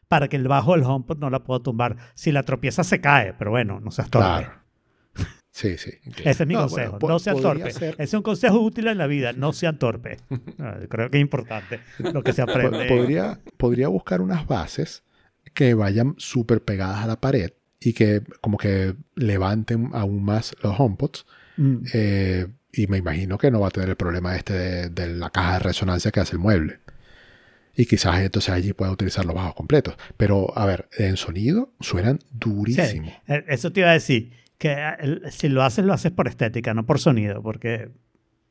para 0.09 0.29
que 0.29 0.37
el 0.37 0.49
bajo 0.49 0.73
del 0.73 0.85
HomePod 0.85 1.19
no 1.19 1.31
la 1.31 1.41
pueda 1.41 1.61
tumbar. 1.61 1.97
Si 2.15 2.33
la 2.33 2.43
tropieza 2.43 2.83
se 2.83 3.01
cae, 3.01 3.35
pero 3.35 3.51
bueno, 3.51 3.81
no 3.81 3.91
seas 3.91 4.09
torpe. 4.09 4.27
Claro. 4.27 4.58
Sí, 5.59 5.77
sí. 5.77 5.91
Ese 6.25 6.45
es 6.45 6.47
mi 6.47 6.55
No, 6.55 6.69
consejo. 6.69 6.99
bueno, 7.01 7.15
no 7.15 7.19
sean 7.19 7.41
torpes. 7.41 7.75
ser- 7.75 7.95
Ese 7.95 8.03
es 8.05 8.15
un 8.15 8.23
consejo 8.23 8.61
útil 8.61 8.87
en 8.87 8.97
la 8.97 9.09
vida. 9.09 9.33
No 9.33 9.53
sean 9.61 9.77
torpes. 9.79 10.23
Ah, 10.61 10.77
creo 10.89 11.11
que 11.11 11.17
es 11.19 11.21
importante 11.23 11.81
lo 11.99 12.23
que 12.23 12.33
se 12.33 12.43
aprende. 12.43 12.87
Podría, 12.87 13.41
podría 13.57 13.89
buscar 13.89 14.21
unas 14.21 14.47
bases 14.47 15.03
que 15.55 15.75
vayan 15.75 16.15
súper 16.19 16.63
pegadas 16.63 17.03
a 17.03 17.09
la 17.09 17.21
pared 17.21 17.51
y 17.81 17.93
que 17.93 18.23
como 18.41 18.57
que 18.57 18.95
levanten 19.17 19.91
aún 19.95 20.23
más 20.25 20.55
los 20.63 20.79
HomePods. 20.79 21.27
Mm. 21.57 21.77
Eh, 21.93 22.47
y 22.73 22.87
me 22.87 22.99
imagino 22.99 23.37
que 23.39 23.51
no 23.51 23.59
va 23.59 23.67
a 23.69 23.71
tener 23.71 23.89
el 23.89 23.97
problema 23.97 24.37
este 24.37 24.53
de, 24.53 24.89
de 24.91 25.09
la 25.09 25.31
caja 25.31 25.55
de 25.55 25.59
resonancia 25.61 26.13
que 26.13 26.21
hace 26.21 26.35
el 26.35 26.39
mueble. 26.39 26.79
Y 27.75 27.87
quizás 27.87 28.21
entonces 28.21 28.51
allí 28.55 28.73
pueda 28.75 28.91
utilizar 28.93 29.25
los 29.25 29.35
bajos 29.35 29.55
completos. 29.55 29.95
Pero, 30.17 30.57
a 30.57 30.67
ver, 30.67 30.89
en 30.99 31.17
sonido 31.17 31.73
suenan 31.81 32.19
durísimo. 32.33 33.11
eh, 33.27 33.45
eso 33.49 33.73
te 33.73 33.81
iba 33.81 33.91
a 33.91 33.95
decir. 33.95 34.33
Que 34.59 34.73
eh, 34.73 34.91
el- 35.01 35.23
si 35.33 35.49
lo 35.49 35.63
haces, 35.63 35.85
lo 35.85 35.93
haces 35.93 36.13
por 36.13 36.29
estética, 36.29 36.75
no 36.75 36.85
por 36.87 36.99
sonido. 36.99 37.43
Porque 37.43 37.91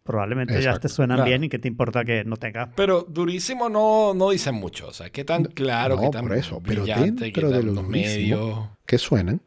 probablemente 0.03 0.53
ya 0.53 0.60
Exacto. 0.60 0.88
te 0.88 0.89
suenan 0.89 1.18
Claro. 1.18 1.30
bien 1.30 1.43
y 1.43 1.49
que 1.49 1.60
te 1.60 1.68
importa 1.68 2.05
que 2.05 2.24
no 2.24 2.38
tenga. 2.38 2.72
Pero 2.76 3.01
durísimo 3.10 3.68
no, 3.70 4.14
no 4.14 4.30
dice 4.30 4.51
mucho. 4.53 4.88
O 4.88 4.93
sea, 4.93 5.10
qué 5.10 5.26
tan 5.26 5.43
claro, 5.45 5.95
no, 5.97 6.01
qué 6.03 6.10
tan 6.12 6.28
por 6.28 6.38
eso, 6.38 6.62
pero 6.66 6.86
dentro 6.86 7.49
de 7.51 7.64
los 7.64 7.86
medios. 7.88 8.70
que 8.86 8.97
suenan, 8.97 9.41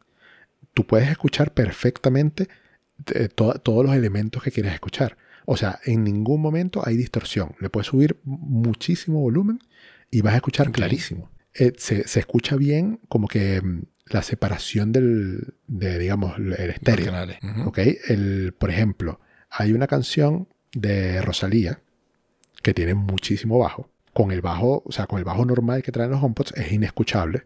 tú 0.75 0.85
puedes 0.85 1.09
escuchar 1.09 1.51
perfectamente 1.53 2.47
eh, 3.15 3.27
to- 3.29 3.55
todos 3.55 3.83
los 3.83 3.95
elementos 3.95 4.43
que 4.43 4.51
quieres 4.51 4.73
escuchar. 4.73 5.17
O 5.47 5.57
sea, 5.57 5.79
en 5.85 6.03
ningún 6.03 6.39
momento 6.39 6.83
hay 6.85 6.95
distorsión. 6.95 7.55
Le 7.59 7.71
puedes 7.71 7.87
subir 7.87 8.19
muchísimo 8.23 9.19
volumen 9.19 9.57
y 10.11 10.21
vas 10.21 10.33
a 10.33 10.35
escuchar 10.35 10.67
Ok. 10.67 10.75
clarísimo. 10.75 11.31
Eh, 11.55 11.73
se, 11.77 12.07
se 12.07 12.19
escucha 12.19 12.55
bien 12.55 12.99
como 13.09 13.27
que 13.27 13.59
mm, 13.59 13.81
la 14.11 14.21
separación 14.23 14.91
del, 14.91 15.53
de, 15.67 15.97
digamos, 15.99 16.37
el 16.37 16.53
estéreo. 16.69 17.05
El, 18.07 18.53
por 18.57 18.69
ejemplo, 18.69 19.19
hay 19.49 19.73
una 19.73 19.87
canción 19.87 20.47
de 20.73 21.21
Rosalía 21.21 21.79
que 22.61 22.73
tiene 22.73 22.93
muchísimo 22.93 23.57
bajo. 23.59 23.89
Con 24.13 24.31
el 24.31 24.41
bajo, 24.41 24.83
o 24.85 24.91
sea, 24.91 25.07
con 25.07 25.19
el 25.19 25.25
bajo 25.25 25.45
normal 25.45 25.81
que 25.83 25.91
traen 25.91 26.11
los 26.11 26.21
HomePods 26.21 26.53
es 26.57 26.71
inescuchable. 26.71 27.43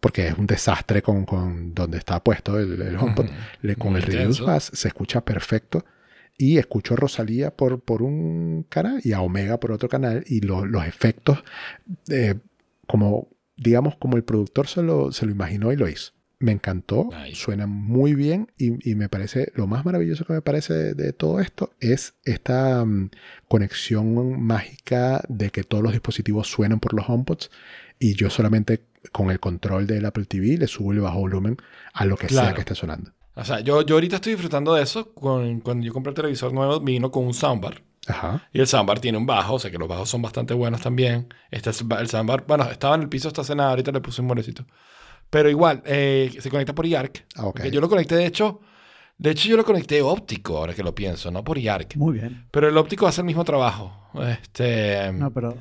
Porque 0.00 0.28
es 0.28 0.34
un 0.38 0.46
desastre 0.46 1.00
con, 1.02 1.24
con 1.24 1.74
donde 1.74 1.96
está 1.98 2.22
puesto 2.22 2.58
el, 2.58 2.80
el 2.82 2.96
HomePod. 2.96 3.26
Le- 3.62 3.76
con 3.76 3.92
Muy 3.92 4.00
el 4.00 4.06
Reduce 4.06 4.20
intenso. 4.22 4.46
Bass 4.46 4.70
se 4.74 4.88
escucha 4.88 5.24
perfecto. 5.24 5.84
Y 6.36 6.58
escucho 6.58 6.94
a 6.94 6.96
Rosalía 6.98 7.50
por, 7.52 7.80
por 7.80 8.02
un 8.02 8.64
canal 8.68 9.00
y 9.02 9.12
a 9.12 9.20
Omega 9.22 9.58
por 9.58 9.72
otro 9.72 9.88
canal. 9.88 10.22
Y 10.26 10.40
lo- 10.40 10.66
los 10.66 10.84
efectos, 10.86 11.42
eh, 12.10 12.34
como 12.86 13.28
digamos, 13.56 13.96
como 13.96 14.16
el 14.16 14.24
productor 14.24 14.66
se 14.66 14.82
lo, 14.82 15.12
se 15.12 15.26
lo 15.26 15.32
imaginó 15.32 15.72
y 15.72 15.76
lo 15.76 15.88
hizo. 15.88 16.12
Me 16.40 16.52
encantó, 16.52 17.08
Nice. 17.24 17.36
suena 17.36 17.66
muy 17.66 18.14
bien 18.14 18.50
y, 18.58 18.90
y 18.90 18.96
me 18.96 19.08
parece, 19.08 19.50
lo 19.54 19.66
más 19.66 19.84
maravilloso 19.86 20.24
que 20.26 20.32
me 20.34 20.42
parece 20.42 20.74
de, 20.74 20.94
de 20.94 21.12
todo 21.12 21.40
esto 21.40 21.70
es 21.80 22.14
esta 22.24 22.84
mm, 22.84 23.10
conexión 23.48 24.42
mágica 24.42 25.22
de 25.28 25.50
que 25.50 25.62
todos 25.62 25.82
los 25.82 25.92
dispositivos 25.92 26.48
suenan 26.48 26.80
por 26.80 26.92
los 26.92 27.08
HomePods 27.08 27.50
y 27.98 28.14
yo 28.14 28.28
solamente 28.30 28.82
con 29.12 29.30
el 29.30 29.38
control 29.40 29.86
del 29.86 30.04
Apple 30.06 30.24
TV 30.26 30.58
le 30.58 30.66
subo 30.66 30.92
el 30.92 31.00
bajo 31.00 31.20
volumen 31.20 31.56
a 31.92 32.04
lo 32.04 32.16
que 32.16 32.28
sea 32.28 32.52
que 32.52 32.60
esté 32.60 32.74
sonando. 32.74 33.12
O 33.36 33.44
sea, 33.44 33.60
yo, 33.60 33.82
yo 33.82 33.94
ahorita 33.96 34.16
estoy 34.16 34.32
disfrutando 34.32 34.74
de 34.74 34.82
eso. 34.82 35.12
Con- 35.14 35.60
cuando 35.60 35.84
yo 35.86 35.92
compré 35.92 36.10
el 36.10 36.14
televisor 36.14 36.52
nuevo, 36.52 36.80
vino 36.80 37.10
con 37.10 37.24
un 37.26 37.34
soundbar. 37.34 37.82
Ajá. 38.08 38.46
Y 38.52 38.60
el 38.60 38.66
soundbar 38.66 38.98
tiene 39.00 39.18
un 39.18 39.26
bajo, 39.26 39.54
o 39.54 39.58
sea 39.58 39.70
que 39.70 39.78
los 39.78 39.88
bajos 39.88 40.08
son 40.08 40.20
bastante 40.22 40.54
buenos 40.54 40.80
también. 40.80 41.28
Este 41.50 41.70
es 41.70 41.84
el 41.98 42.08
soundbar, 42.08 42.44
bueno, 42.46 42.64
estaba 42.70 42.94
en 42.96 43.02
el 43.02 43.08
piso 43.08 43.28
esta 43.28 43.44
cena, 43.44 43.70
ahorita 43.70 43.92
le 43.92 44.00
puse 44.00 44.20
un 44.20 44.26
molecito. 44.28 44.66
Pero 45.30 45.48
igual, 45.50 45.82
eh, 45.86 46.30
se 46.38 46.50
conecta 46.50 46.74
por 46.74 46.86
IARC. 46.86 47.24
Ah, 47.36 47.46
ok. 47.46 47.62
Que 47.62 47.70
Yo 47.70 47.80
lo 47.80 47.88
conecté, 47.88 48.14
de 48.16 48.26
hecho, 48.26 48.60
de 49.18 49.30
hecho 49.30 49.48
yo 49.48 49.56
lo 49.56 49.64
conecté 49.64 50.02
óptico, 50.02 50.58
ahora 50.58 50.74
que 50.74 50.82
lo 50.82 50.94
pienso, 50.94 51.30
no 51.30 51.42
por 51.42 51.58
IARC. 51.58 51.96
Muy 51.96 52.14
bien. 52.18 52.46
Pero 52.50 52.68
el 52.68 52.76
óptico 52.76 53.06
hace 53.06 53.20
el 53.22 53.26
mismo 53.26 53.44
trabajo. 53.44 54.10
Este, 54.28 55.12
No, 55.12 55.32
pero 55.32 55.56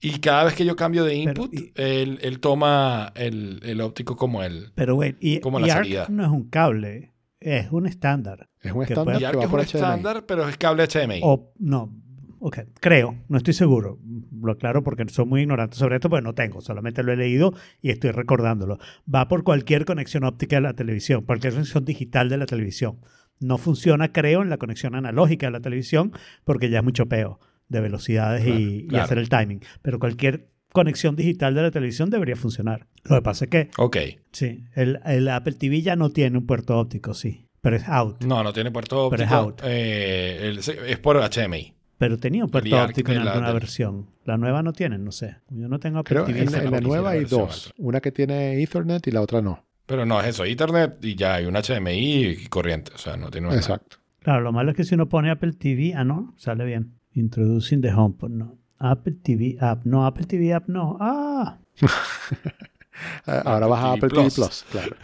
y 0.00 0.20
cada 0.20 0.44
vez 0.44 0.54
que 0.54 0.64
yo 0.64 0.76
cambio 0.76 1.04
de 1.04 1.22
Pero, 1.24 1.42
input, 1.42 1.54
y- 1.54 1.72
él, 1.74 2.20
él 2.22 2.38
toma 2.38 3.12
el, 3.16 3.60
el 3.64 3.80
óptico 3.80 4.16
como 4.16 4.44
el... 4.44 4.70
Pero, 4.76 4.94
wait, 4.94 5.16
y, 5.20 5.40
Como 5.40 5.58
la 5.58 5.66
ARC 5.66 5.74
salida. 5.84 6.06
no 6.08 6.24
es 6.24 6.30
un 6.30 6.48
cable, 6.48 7.12
es 7.40 7.70
un 7.72 7.86
estándar. 7.86 8.47
Es 8.62 8.72
un 8.72 8.84
Que 8.84 8.92
estándar 8.92 9.18
que 9.38 9.44
es 9.44 9.52
un 9.52 9.60
estándar, 9.60 10.26
pero 10.26 10.48
es 10.48 10.56
cable 10.56 10.84
HDMI. 10.86 11.20
O, 11.22 11.52
no, 11.58 11.92
ok, 12.40 12.58
creo, 12.80 13.16
no 13.28 13.36
estoy 13.38 13.54
seguro. 13.54 13.98
Lo 14.40 14.52
aclaro 14.52 14.82
porque 14.82 15.04
soy 15.08 15.26
muy 15.26 15.42
ignorante 15.42 15.76
sobre 15.76 15.96
esto, 15.96 16.08
porque 16.10 16.22
no 16.24 16.34
tengo, 16.34 16.60
solamente 16.60 17.02
lo 17.02 17.12
he 17.12 17.16
leído 17.16 17.54
y 17.80 17.90
estoy 17.90 18.10
recordándolo. 18.10 18.78
Va 19.12 19.28
por 19.28 19.44
cualquier 19.44 19.84
conexión 19.84 20.24
óptica 20.24 20.56
de 20.56 20.62
la 20.62 20.74
televisión, 20.74 21.22
cualquier 21.24 21.52
conexión 21.52 21.84
digital 21.84 22.28
de 22.28 22.36
la 22.38 22.46
televisión. 22.46 22.98
No 23.40 23.58
funciona, 23.58 24.12
creo, 24.12 24.42
en 24.42 24.50
la 24.50 24.56
conexión 24.58 24.96
analógica 24.96 25.46
de 25.46 25.52
la 25.52 25.60
televisión, 25.60 26.12
porque 26.44 26.70
ya 26.70 26.78
es 26.78 26.84
mucho 26.84 27.06
peo 27.06 27.38
de 27.68 27.80
velocidades 27.80 28.42
y, 28.42 28.46
Claro, 28.46 28.60
y 28.60 28.86
claro. 28.88 29.04
hacer 29.04 29.18
el 29.18 29.28
timing. 29.28 29.60
Pero 29.82 29.98
cualquier 30.00 30.48
conexión 30.72 31.14
digital 31.16 31.54
de 31.54 31.62
la 31.62 31.70
televisión 31.70 32.10
debería 32.10 32.34
funcionar. 32.36 32.86
Lo 33.04 33.16
que 33.16 33.22
pasa 33.22 33.44
es 33.44 33.50
que, 33.50 33.70
Ok. 33.78 33.96
sí, 34.32 34.64
el, 34.74 34.98
el 35.04 35.28
Apple 35.28 35.54
TV 35.54 35.82
ya 35.82 35.94
no 35.96 36.10
tiene 36.10 36.36
un 36.38 36.46
puerto 36.46 36.76
óptico, 36.78 37.14
sí, 37.14 37.46
pero 37.60 37.76
es 37.76 37.88
out. 37.88 38.22
No, 38.24 38.42
no 38.42 38.52
tiene 38.52 38.70
puerto 38.70 39.08
Pero 39.10 39.22
es 39.24 39.30
óptico. 39.32 39.44
out. 39.48 39.60
Eh, 39.64 40.48
el- 40.48 40.58
es 40.58 40.98
por 40.98 41.16
HDMI. 41.16 41.74
Pero 41.98 42.16
tenía 42.18 42.44
un 42.44 42.50
puerto 42.50 42.80
óptico 42.82 43.10
en 43.12 43.24
la- 43.24 43.32
alguna 43.32 43.52
versión. 43.52 44.06
La 44.24 44.36
nueva 44.36 44.62
no 44.62 44.72
tiene, 44.72 44.98
no 44.98 45.10
sé. 45.10 45.36
Yo 45.50 45.68
no 45.68 45.78
tengo 45.80 45.98
Apple 45.98 46.14
Creo 46.14 46.24
TV. 46.26 46.42
en, 46.42 46.48
esa 46.48 46.62
en 46.62 46.70
la 46.70 46.80
nueva 46.80 47.10
hay 47.10 47.24
dos. 47.24 47.72
Una 47.78 48.00
que 48.00 48.12
tiene 48.12 48.62
Ethernet 48.62 49.06
y 49.06 49.10
la 49.10 49.20
otra 49.22 49.42
no. 49.42 49.64
Pero 49.86 50.04
no 50.06 50.20
es 50.20 50.26
eso, 50.28 50.44
Ethernet 50.44 51.02
y 51.04 51.14
ya 51.16 51.34
hay 51.36 51.46
un 51.46 51.54
HDMI 51.56 52.26
y 52.26 52.46
corriente. 52.48 52.92
O 52.94 52.98
sea, 52.98 53.16
no 53.16 53.30
tiene 53.30 53.46
nada. 53.48 53.58
Exacto. 53.58 53.96
Claro, 54.20 54.42
lo 54.42 54.52
malo 54.52 54.70
es 54.70 54.76
que 54.76 54.84
si 54.84 54.94
uno 54.94 55.08
pone 55.08 55.30
Apple 55.30 55.52
TV, 55.54 55.94
ah, 55.96 56.04
no, 56.04 56.34
sale 56.36 56.64
bien. 56.66 56.92
Introducing 57.14 57.80
the 57.80 57.90
HomePod, 57.92 58.30
no. 58.30 58.58
Apple 58.78 59.14
TV 59.22 59.56
App, 59.60 59.84
no, 59.86 60.06
Apple 60.06 60.26
TV 60.26 60.52
App, 60.54 60.68
no. 60.68 60.98
Ah, 61.00 61.58
Ah, 61.82 61.88
Ahora 63.26 63.66
vas 63.66 63.84
a 63.84 63.92
Apple 63.92 64.08
TV 64.08 64.22
Plus. 64.22 64.34
Plus, 64.34 64.64
claro. 64.70 64.96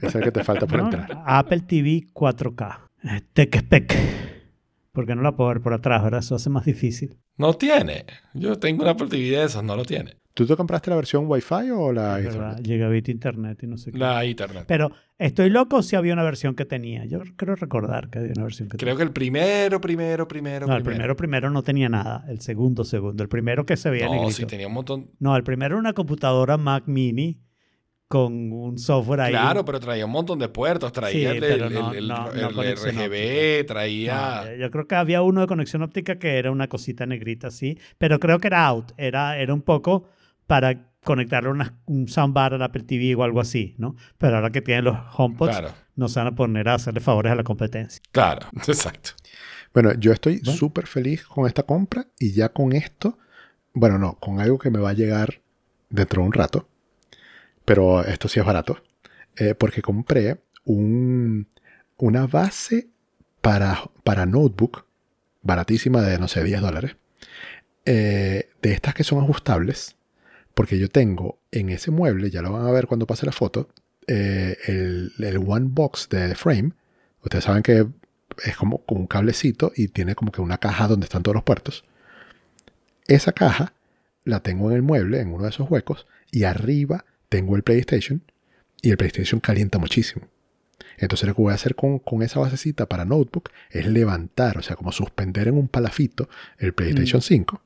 Es 0.00 0.14
el 0.14 0.22
que 0.22 0.32
te 0.32 0.44
falta 0.44 0.66
por 0.66 0.78
no, 0.78 0.84
entrar. 0.84 1.22
Apple 1.26 1.60
TV 1.60 2.06
4K. 2.12 2.78
Eh, 3.04 3.20
Tech 3.32 3.56
Spec. 3.56 4.39
Porque 4.92 5.14
no 5.14 5.22
la 5.22 5.36
puedo 5.36 5.48
ver 5.50 5.60
por 5.60 5.72
atrás, 5.72 6.02
¿verdad? 6.02 6.20
Eso 6.20 6.34
hace 6.34 6.50
más 6.50 6.64
difícil. 6.64 7.16
No 7.36 7.54
tiene. 7.54 8.06
Yo 8.34 8.56
tengo 8.58 8.82
un 8.82 8.88
Apple 8.88 9.06
TV 9.08 9.30
de 9.30 9.44
esos, 9.44 9.62
no 9.62 9.76
lo 9.76 9.84
tiene. 9.84 10.16
¿Tú 10.34 10.46
te 10.46 10.56
compraste 10.56 10.90
la 10.90 10.96
versión 10.96 11.24
Wi-Fi 11.28 11.70
o 11.72 11.92
la 11.92 12.18
Es 12.18 12.26
verdad, 12.26 12.50
Ethernet? 12.52 12.66
Gigabit 12.66 13.08
Internet 13.08 13.62
y 13.62 13.66
no 13.66 13.76
sé 13.76 13.90
qué. 13.92 13.98
La 13.98 14.24
Ethernet. 14.24 14.64
Pero, 14.66 14.92
¿estoy 15.18 15.50
loco 15.50 15.82
si 15.82 15.96
había 15.96 16.12
una 16.12 16.22
versión 16.22 16.54
que 16.54 16.64
tenía? 16.64 17.04
Yo 17.04 17.20
creo 17.36 17.56
recordar 17.56 18.10
que 18.10 18.20
había 18.20 18.32
una 18.36 18.44
versión 18.44 18.68
que 18.68 18.76
Creo 18.78 18.96
que 18.96 19.02
el 19.02 19.12
primero, 19.12 19.80
primero, 19.80 20.26
primero, 20.28 20.66
No, 20.66 20.76
el 20.76 20.82
primero 20.82 21.16
primero 21.16 21.50
no 21.50 21.62
tenía 21.62 21.88
nada. 21.88 22.24
El 22.28 22.40
segundo 22.40 22.84
segundo. 22.84 23.22
El 23.22 23.28
primero 23.28 23.66
que 23.66 23.76
se 23.76 23.90
veía 23.90 24.06
No, 24.06 24.12
negrito. 24.12 24.32
sí 24.36 24.46
tenía 24.46 24.68
un 24.68 24.74
montón. 24.74 25.10
No, 25.18 25.36
el 25.36 25.42
primero 25.42 25.74
era 25.74 25.80
una 25.80 25.92
computadora 25.92 26.56
Mac 26.56 26.84
Mini 26.86 27.40
con 28.10 28.50
un 28.52 28.76
software 28.76 29.20
ahí. 29.20 29.30
Claro, 29.30 29.64
pero 29.64 29.78
traía 29.78 30.04
un 30.04 30.10
montón 30.10 30.40
de 30.40 30.48
puertos. 30.48 30.90
Traía 30.92 31.12
Sí, 31.30 31.36
el, 31.36 31.38
pero 31.40 31.66
el- 31.68 31.74
no- 31.74 31.92
el- 31.92 32.08
no- 32.08 32.32
el 32.32 32.42
no 32.42 32.52
conexión 32.52 32.96
RGB, 32.96 33.64
traía... 33.66 34.56
yo 34.58 34.68
creo 34.72 34.88
que 34.88 34.96
había 34.96 35.22
uno 35.22 35.42
de 35.42 35.46
conexión 35.46 35.82
óptica 35.82 36.18
que 36.18 36.36
era 36.36 36.50
una 36.50 36.66
cosita 36.68 37.06
negrita 37.06 37.46
así, 37.46 37.78
pero 37.98 38.18
creo 38.18 38.40
que 38.40 38.48
era 38.48 38.66
out. 38.66 38.90
Era, 38.96 39.38
era 39.38 39.54
un 39.54 39.62
poco 39.62 40.08
para 40.48 40.90
conectarle 41.04 41.50
una- 41.50 41.78
un 41.86 42.08
soundbar 42.08 42.52
al 42.54 42.62
Apple 42.62 42.82
TV 42.82 43.14
o 43.14 43.22
algo 43.22 43.38
así, 43.40 43.76
¿no? 43.78 43.94
Pero 44.18 44.34
ahora 44.34 44.50
que 44.50 44.60
tienen 44.60 44.86
los 44.86 44.96
HomePods, 45.16 45.52
Claro, 45.58 45.74
no 45.94 46.08
se 46.08 46.18
van 46.18 46.26
a 46.26 46.34
poner 46.34 46.68
a 46.68 46.74
hacerle 46.74 46.98
favores 46.98 47.30
a 47.30 47.36
la 47.36 47.44
competencia. 47.44 48.02
claro, 48.10 48.48
exacto. 48.66 49.10
Bueno, 49.72 49.92
yo 49.94 50.10
estoy 50.12 50.40
Bueno. 50.40 50.58
súper 50.58 50.88
feliz 50.88 51.24
con 51.24 51.46
esta 51.46 51.62
compra 51.62 52.06
y 52.18 52.32
ya 52.32 52.48
con 52.48 52.72
esto, 52.72 53.18
bueno, 53.72 53.98
no, 54.00 54.14
con 54.14 54.40
algo 54.40 54.58
que 54.58 54.68
me 54.68 54.80
va 54.80 54.90
a 54.90 54.94
llegar 54.94 55.40
dentro 55.90 56.22
de 56.22 56.26
un 56.26 56.32
rato, 56.32 56.66
pero 57.70 58.04
esto 58.04 58.26
sí 58.26 58.40
es 58.40 58.44
barato, 58.44 58.82
eh, 59.36 59.54
porque 59.54 59.80
compré 59.80 60.40
un, 60.64 61.46
una 61.98 62.26
base 62.26 62.88
para, 63.40 63.80
para 64.02 64.26
notebook, 64.26 64.86
baratísima 65.42 66.02
de, 66.02 66.18
no 66.18 66.26
sé, 66.26 66.42
10 66.42 66.62
dólares, 66.62 66.96
eh, 67.84 68.48
de 68.60 68.72
estas 68.72 68.92
que 68.92 69.04
son 69.04 69.22
ajustables, 69.22 69.94
porque 70.52 70.80
yo 70.80 70.88
tengo 70.88 71.38
en 71.52 71.68
ese 71.68 71.92
mueble, 71.92 72.28
ya 72.28 72.42
lo 72.42 72.50
van 72.50 72.66
a 72.66 72.72
ver 72.72 72.88
cuando 72.88 73.06
pase 73.06 73.24
la 73.24 73.30
foto, 73.30 73.68
eh, 74.08 74.56
el, 74.66 75.12
el 75.20 75.36
One 75.38 75.68
Box 75.70 76.08
de 76.08 76.34
Frame. 76.34 76.72
Ustedes 77.22 77.44
saben 77.44 77.62
que 77.62 77.86
es 78.46 78.56
como, 78.56 78.78
como 78.78 79.02
un 79.02 79.06
cablecito 79.06 79.70
y 79.76 79.86
tiene 79.86 80.16
como 80.16 80.32
que 80.32 80.40
una 80.40 80.58
caja 80.58 80.88
donde 80.88 81.04
están 81.04 81.22
todos 81.22 81.36
los 81.36 81.44
puertos. 81.44 81.84
Esa 83.06 83.30
caja 83.30 83.74
la 84.24 84.40
tengo 84.40 84.70
en 84.70 84.76
el 84.76 84.82
mueble, 84.82 85.20
en 85.20 85.32
uno 85.32 85.44
de 85.44 85.50
esos 85.50 85.70
huecos, 85.70 86.08
y 86.32 86.42
arriba 86.42 87.04
tengo 87.30 87.56
el 87.56 87.62
PlayStation 87.62 88.22
y 88.82 88.90
el 88.90 88.98
PlayStation 88.98 89.40
calienta 89.40 89.78
muchísimo. 89.78 90.28
Entonces 90.98 91.26
lo 91.28 91.34
que 91.34 91.40
voy 91.42 91.52
a 91.52 91.54
hacer 91.54 91.74
con, 91.74 91.98
con 91.98 92.22
esa 92.22 92.40
basecita 92.40 92.86
para 92.86 93.06
notebook 93.06 93.50
es 93.70 93.86
levantar, 93.86 94.58
o 94.58 94.62
sea, 94.62 94.76
como 94.76 94.92
suspender 94.92 95.48
en 95.48 95.56
un 95.56 95.68
palafito 95.68 96.28
el 96.58 96.74
PlayStation 96.74 97.22
5 97.22 97.62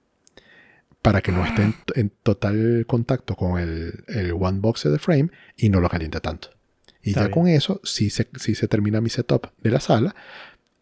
para 1.02 1.20
que 1.20 1.32
no 1.32 1.44
esté 1.44 1.62
en, 1.62 1.74
en 1.96 2.10
total 2.22 2.84
contacto 2.86 3.34
con 3.36 3.58
el, 3.60 4.04
el 4.08 4.32
One 4.32 4.60
Box 4.60 4.84
de 4.84 4.98
frame 4.98 5.30
y 5.56 5.68
no 5.68 5.80
lo 5.80 5.88
caliente 5.88 6.20
tanto. 6.20 6.50
Y 7.02 7.10
Está 7.10 7.22
ya 7.22 7.26
bien. 7.26 7.32
con 7.34 7.48
eso 7.48 7.80
sí 7.84 8.08
se, 8.08 8.26
sí 8.38 8.54
se 8.54 8.68
termina 8.68 9.00
mi 9.02 9.10
setup 9.10 9.48
de 9.62 9.70
la 9.70 9.80
sala. 9.80 10.14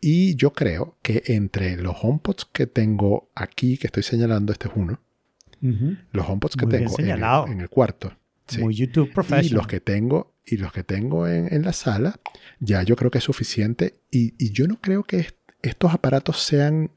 Y 0.00 0.36
yo 0.36 0.52
creo 0.52 0.96
que 1.02 1.22
entre 1.26 1.76
los 1.76 1.96
HomePods 2.00 2.44
que 2.52 2.66
tengo 2.66 3.30
aquí, 3.34 3.78
que 3.78 3.86
estoy 3.88 4.02
señalando, 4.02 4.52
este 4.52 4.68
es 4.68 4.74
uno, 4.76 5.00
Ujú. 5.62 5.96
los 6.12 6.28
HomePods 6.28 6.56
que 6.56 6.66
Muy 6.66 6.72
tengo 6.72 6.84
en 6.86 6.90
el, 6.90 6.96
señalado. 6.96 7.46
en 7.48 7.60
el 7.60 7.68
cuarto. 7.68 8.12
Sí, 8.53 8.61
Muy 8.62 8.74
YouTube 8.74 9.11
y 9.42 9.48
los 9.50 9.66
que 9.66 9.80
tengo 9.80 10.34
y 10.44 10.57
los 10.57 10.72
que 10.72 10.82
tengo 10.84 11.28
en, 11.28 11.53
en 11.55 11.62
la 11.62 11.72
sala, 11.72 12.18
ya 12.61 12.82
yo 12.82 12.96
creo 12.96 13.11
que 13.11 13.18
es 13.18 13.24
suficiente. 13.24 14.00
Y, 14.11 14.34
y 14.38 14.50
yo 14.53 14.66
no 14.66 14.80
creo 14.80 15.05
que 15.05 15.18
est- 15.20 15.36
estos 15.62 15.92
aparatos 15.94 16.38
sean 16.42 16.90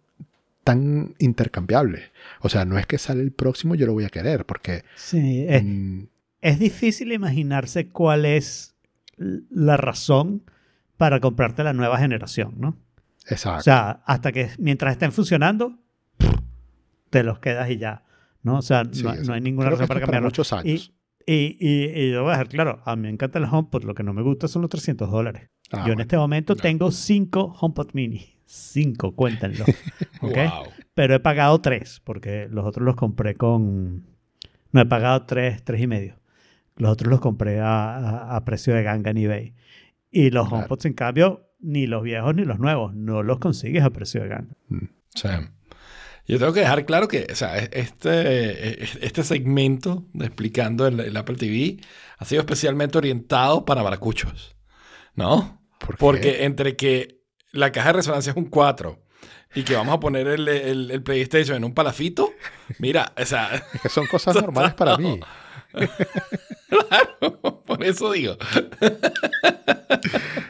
tan 0.63 1.13
intercambiables. 1.19 2.11
O 2.41 2.49
sea, 2.49 2.65
no 2.65 2.77
es 2.79 2.87
que 2.87 2.97
sale 2.97 3.21
el 3.21 3.31
próximo 3.31 3.75
yo 3.75 3.85
lo 3.85 3.93
voy 3.93 4.03
a 4.05 4.09
querer, 4.09 4.45
porque 4.45 4.83
Sí, 4.95 5.45
es, 5.47 5.63
mm, 5.63 6.03
es 6.41 6.57
difícil 6.59 7.11
imaginarse 7.11 7.89
cuál 7.89 8.25
es 8.25 8.75
la 9.17 9.77
razón 9.77 10.41
para 10.97 11.19
comprarte 11.19 11.63
la 11.63 11.73
nueva 11.73 11.97
generación, 11.99 12.55
¿no? 12.57 12.77
exacto. 13.27 13.59
O 13.59 13.63
sea, 13.63 14.01
hasta 14.05 14.31
que 14.31 14.49
mientras 14.57 14.93
estén 14.93 15.11
funcionando, 15.11 15.77
te 17.09 17.23
los 17.23 17.39
quedas 17.39 17.69
y 17.69 17.77
ya. 17.77 18.03
¿no? 18.43 18.57
O 18.59 18.61
sea, 18.61 18.83
Sí, 18.91 19.03
no, 19.03 19.13
no 19.15 19.33
hay 19.33 19.41
ninguna 19.41 19.69
razón 19.71 19.87
para 19.87 19.99
es 19.99 20.01
para 20.01 20.01
cambiarlo. 20.01 20.27
muchos 20.27 20.53
años. 20.53 20.91
Y, 21.25 21.57
y, 21.59 21.85
y 21.99 22.11
yo 22.11 22.21
voy 22.21 22.29
a 22.29 22.33
dejar 22.33 22.49
claro, 22.49 22.81
a 22.85 22.95
mí 22.95 23.03
me 23.03 23.09
encanta 23.09 23.39
el 23.39 23.45
HomePod, 23.45 23.83
lo 23.83 23.95
que 23.95 24.03
no 24.03 24.13
me 24.13 24.21
gusta 24.21 24.47
son 24.47 24.61
los 24.61 24.69
300 24.69 25.09
dólares. 25.09 25.49
Ah, 25.71 25.77
yo 25.77 25.77
en 25.79 25.83
bueno. 25.85 26.01
este 26.03 26.17
momento 26.17 26.53
No. 26.55 26.61
tengo 26.61 26.91
cinco 26.91 27.55
HomePod 27.59 27.89
mini. 27.93 28.37
Cinco, 28.45 29.15
cuéntenlo. 29.15 29.65
¿ok? 30.21 30.35
Wow. 30.35 30.63
Pero 30.93 31.15
he 31.15 31.19
pagado 31.19 31.59
tres, 31.61 31.99
porque 32.03 32.47
los 32.51 32.63
otros 32.65 32.85
los 32.85 32.95
compré 32.95 33.35
con... 33.35 34.05
No, 34.71 34.81
he 34.81 34.85
pagado 34.85 35.23
tres, 35.25 35.63
tres 35.63 35.81
y 35.81 35.87
medio. 35.87 36.19
Los 36.75 36.91
otros 36.91 37.09
los 37.09 37.21
compré 37.21 37.59
a, 37.59 37.95
a- 37.97 38.35
a 38.35 38.45
precio 38.45 38.75
de 38.75 38.83
ganga 38.83 39.09
en 39.11 39.17
eBay. 39.17 39.55
Y 40.11 40.29
los 40.29 40.47
Claro. 40.47 40.57
HomePods, 40.63 40.85
en 40.85 40.93
cambio, 40.93 41.49
ni 41.59 41.87
los 41.87 42.03
viejos 42.03 42.35
ni 42.35 42.45
los 42.45 42.59
nuevos, 42.59 42.93
no 42.93 43.23
los 43.23 43.39
consigues 43.39 43.83
a 43.83 43.89
precio 43.89 44.21
de 44.21 44.27
ganga. 44.27 44.55
Sí. 45.15 45.27
Yo 46.27 46.39
tengo 46.39 46.53
que 46.53 46.61
dejar 46.61 46.85
claro 46.85 47.07
que 47.07 47.27
o 47.31 47.35
sea, 47.35 47.57
este, 47.57 48.83
este 49.05 49.23
segmento 49.23 50.05
de 50.13 50.25
explicando 50.25 50.87
el, 50.87 50.99
el 50.99 51.15
Apple 51.17 51.35
TV 51.35 51.77
ha 52.17 52.25
sido 52.25 52.41
especialmente 52.41 52.97
orientado 52.97 53.63
para 53.65 53.83
maracuchos, 53.83 54.55
¿no? 55.13 55.61
Porque 55.99 56.43
entre 56.45 56.75
que 56.75 57.21
la 57.51 57.71
caja 57.71 57.89
de 57.89 57.93
resonancia 57.93 58.31
es 58.31 58.37
un 58.37 58.45
4 58.45 58.99
y 59.53 59.63
que 59.63 59.75
vamos 59.75 59.95
a 59.95 59.99
poner 59.99 60.27
el, 60.27 60.47
el- 60.47 60.91
el 60.91 61.03
PlayStation 61.03 61.57
en 61.57 61.63
un 61.63 61.73
palafito, 61.73 62.33
mira, 62.79 63.13
o 63.17 63.25
sea, 63.25 63.63
Es 63.73 63.81
que 63.81 63.89
son 63.89 64.07
cosas 64.07 64.35
normales 64.41 64.73
para 64.73 64.97
mí. 64.97 65.19
claro, 66.69 67.63
por 67.65 67.83
eso 67.83 68.11
digo. 68.11 68.37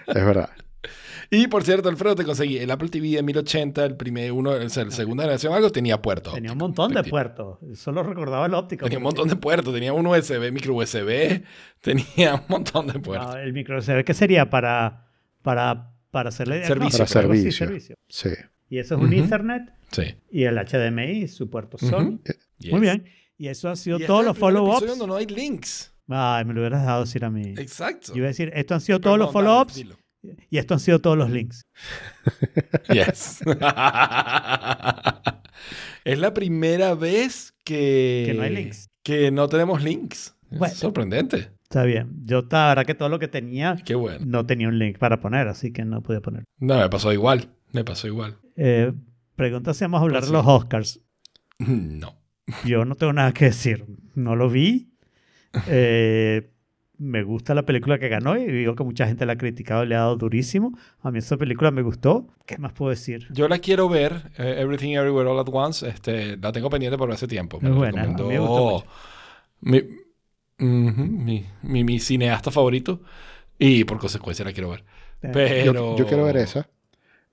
Es 0.07 0.25
verdad. 0.25 0.49
Y 1.35 1.47
por 1.47 1.63
cierto, 1.63 1.89
Alfredo, 1.89 2.15
te 2.15 2.23
conseguí 2.23 2.57
el 2.57 2.69
Apple 2.71 2.89
TV 2.89 3.09
de 3.09 3.23
1080, 3.23 3.85
el 3.85 3.95
primer 3.97 4.31
uno, 4.31 4.51
o 4.51 4.69
sea, 4.69 4.83
el 4.83 4.91
segunda 4.91 5.23
generación, 5.23 5.53
algo 5.53 5.71
tenía 5.71 6.01
puerto. 6.01 6.31
Tenía 6.33 6.51
un 6.51 6.57
montón 6.57 6.93
de 6.93 7.03
puertos. 7.03 7.59
Solo 7.75 8.03
recordaba 8.03 8.45
el 8.45 8.53
óptico. 8.53 8.85
Tenía 8.85 8.99
un 8.99 9.03
montón 9.03 9.27
de 9.27 9.35
puertos, 9.35 9.73
tenía 9.73 9.93
un 9.93 10.05
USB, 10.07 10.51
micro 10.51 10.75
USB, 10.75 11.41
tenía 11.81 12.35
un 12.35 12.43
montón 12.47 12.87
de 12.87 12.99
puertos. 12.99 13.33
No, 13.33 13.37
el 13.37 13.53
micro 13.53 13.77
USB, 13.79 14.03
¿qué 14.03 14.13
sería? 14.13 14.49
Para, 14.49 15.07
para, 15.41 15.91
para 16.11 16.29
hacerle 16.29 16.65
Servicio. 16.65 17.05
Para 17.05 17.19
algo 17.21 17.33
así, 17.33 17.51
servicio. 17.51 17.95
Sí. 18.07 18.29
Y 18.69 18.79
eso 18.79 18.95
es 18.95 19.01
un 19.01 19.13
Ujú. 19.13 19.23
Ethernet 19.25 19.73
Sí. 19.91 20.15
y 20.31 20.43
el 20.43 20.57
HDMI, 20.57 21.27
su 21.27 21.49
puerto. 21.49 21.77
Sony. 21.77 22.19
Yes. 22.59 22.71
Muy 22.71 22.81
bien. 22.81 23.05
Y 23.37 23.47
eso 23.49 23.69
han 23.69 23.77
sido 23.77 23.99
todos 23.99 24.23
los 24.25 24.37
follow-ups. 24.37 24.97
no 25.05 25.15
hay 25.15 25.25
links. 25.25 25.93
Ay, 26.07 26.45
me 26.45 26.53
lo 26.53 26.61
hubieras 26.61 26.81
dejado 26.81 27.01
decir 27.01 27.25
a 27.25 27.29
mí. 27.29 27.53
Exacto. 27.57 28.07
Yo 28.13 28.17
iba 28.17 28.25
a 28.25 28.29
decir, 28.29 28.51
esto 28.55 28.73
han 28.75 28.81
sido 28.81 28.99
todos 28.99 29.17
los 29.17 29.31
follow-ups. 29.31 29.83
Y 30.49 30.57
esto 30.57 30.73
han 30.73 30.79
sido 30.79 30.99
todos 31.01 31.17
los 31.17 31.29
links. 31.29 31.65
Yes. 32.93 33.41
es 36.05 36.19
la 36.19 36.33
primera 36.33 36.95
vez 36.95 37.53
que, 37.63 38.23
Que 38.27 38.33
no 38.35 38.43
hay 38.43 38.55
links. 38.55 38.89
que 39.03 39.31
no 39.31 39.47
tenemos 39.49 39.83
links. 39.83 40.35
Es 40.51 40.59
Bueno. 40.59 40.75
sorprendente. 40.75 41.51
Está 41.63 41.83
bien. 41.83 42.11
Yo, 42.23 42.43
la 42.49 42.67
verdad 42.69 42.85
que 42.85 42.93
todo 42.93 43.09
lo 43.09 43.19
que 43.19 43.27
tenía 43.27 43.75
Qué 43.83 43.95
bueno. 43.95 44.23
no 44.25 44.45
tenía 44.45 44.67
un 44.67 44.77
link 44.77 44.97
para 44.99 45.19
poner, 45.19 45.47
así 45.47 45.71
que 45.71 45.83
no 45.83 46.01
pude 46.01 46.21
poner. 46.21 46.43
No, 46.59 46.77
me 46.77 46.89
pasó 46.89 47.11
igual. 47.11 47.49
Me 47.71 47.83
pasó 47.83 48.07
igual. 48.07 48.37
Eh, 48.55 48.93
pregunta 49.35 49.73
si 49.73 49.83
vamos 49.83 49.99
a 49.99 50.03
hablar 50.03 50.21
Pues 50.21 50.31
de 50.31 50.37
los 50.37 50.45
Oscars. 50.45 51.01
No. 51.57 52.15
Yo 52.63 52.85
no 52.85 52.95
tengo 52.95 53.13
nada 53.13 53.33
que 53.33 53.45
decir. 53.45 53.85
No 54.13 54.35
lo 54.35 54.49
vi. 54.49 54.91
Eh, 55.67 56.51
me 56.97 57.23
gusta 57.23 57.53
la 57.53 57.63
película 57.63 57.99
que 57.99 58.07
ganó 58.09 58.37
y 58.37 58.45
digo 58.45 58.75
que 58.75 58.83
mucha 58.83 59.05
gente 59.07 59.25
la 59.25 59.33
ha 59.33 59.37
criticado 59.37 59.83
y 59.83 59.87
le 59.87 59.95
ha 59.95 59.99
dado 59.99 60.15
durísimo. 60.15 60.77
A 61.01 61.11
mí 61.11 61.19
esa 61.19 61.37
película 61.37 61.71
me 61.71 61.81
gustó. 61.81 62.27
¿Qué 62.45 62.57
más 62.57 62.73
puedo 62.73 62.89
decir? 62.91 63.27
Yo 63.31 63.47
la 63.47 63.59
quiero 63.59 63.89
ver, 63.89 64.31
eh, 64.37 64.55
Everything 64.59 64.93
Everywhere 64.95 65.29
All 65.29 65.39
at 65.39 65.47
Once. 65.51 65.87
Este, 65.87 66.37
la 66.37 66.51
tengo 66.51 66.69
pendiente 66.69 66.97
por 66.97 67.11
hace 67.11 67.27
tiempo. 67.27 67.59
Me 67.61 67.69
buena, 67.71 68.03
a 68.03 68.07
mí 68.07 68.23
me 68.23 68.39
mi, 69.61 69.81
mi, 70.57 71.45
mi- 71.63 71.83
mi 71.83 71.99
cineasta 71.99 72.51
favorito. 72.51 73.01
Y 73.57 73.83
por 73.85 73.97
consecuencia 73.99 74.43
la 74.45 74.53
quiero 74.53 74.69
ver. 74.69 74.83
Eh, 75.21 75.29
Pero... 75.33 75.73
Yo, 75.73 75.95
yo 75.97 76.07
quiero 76.07 76.25
ver 76.25 76.37
esa. 76.37 76.69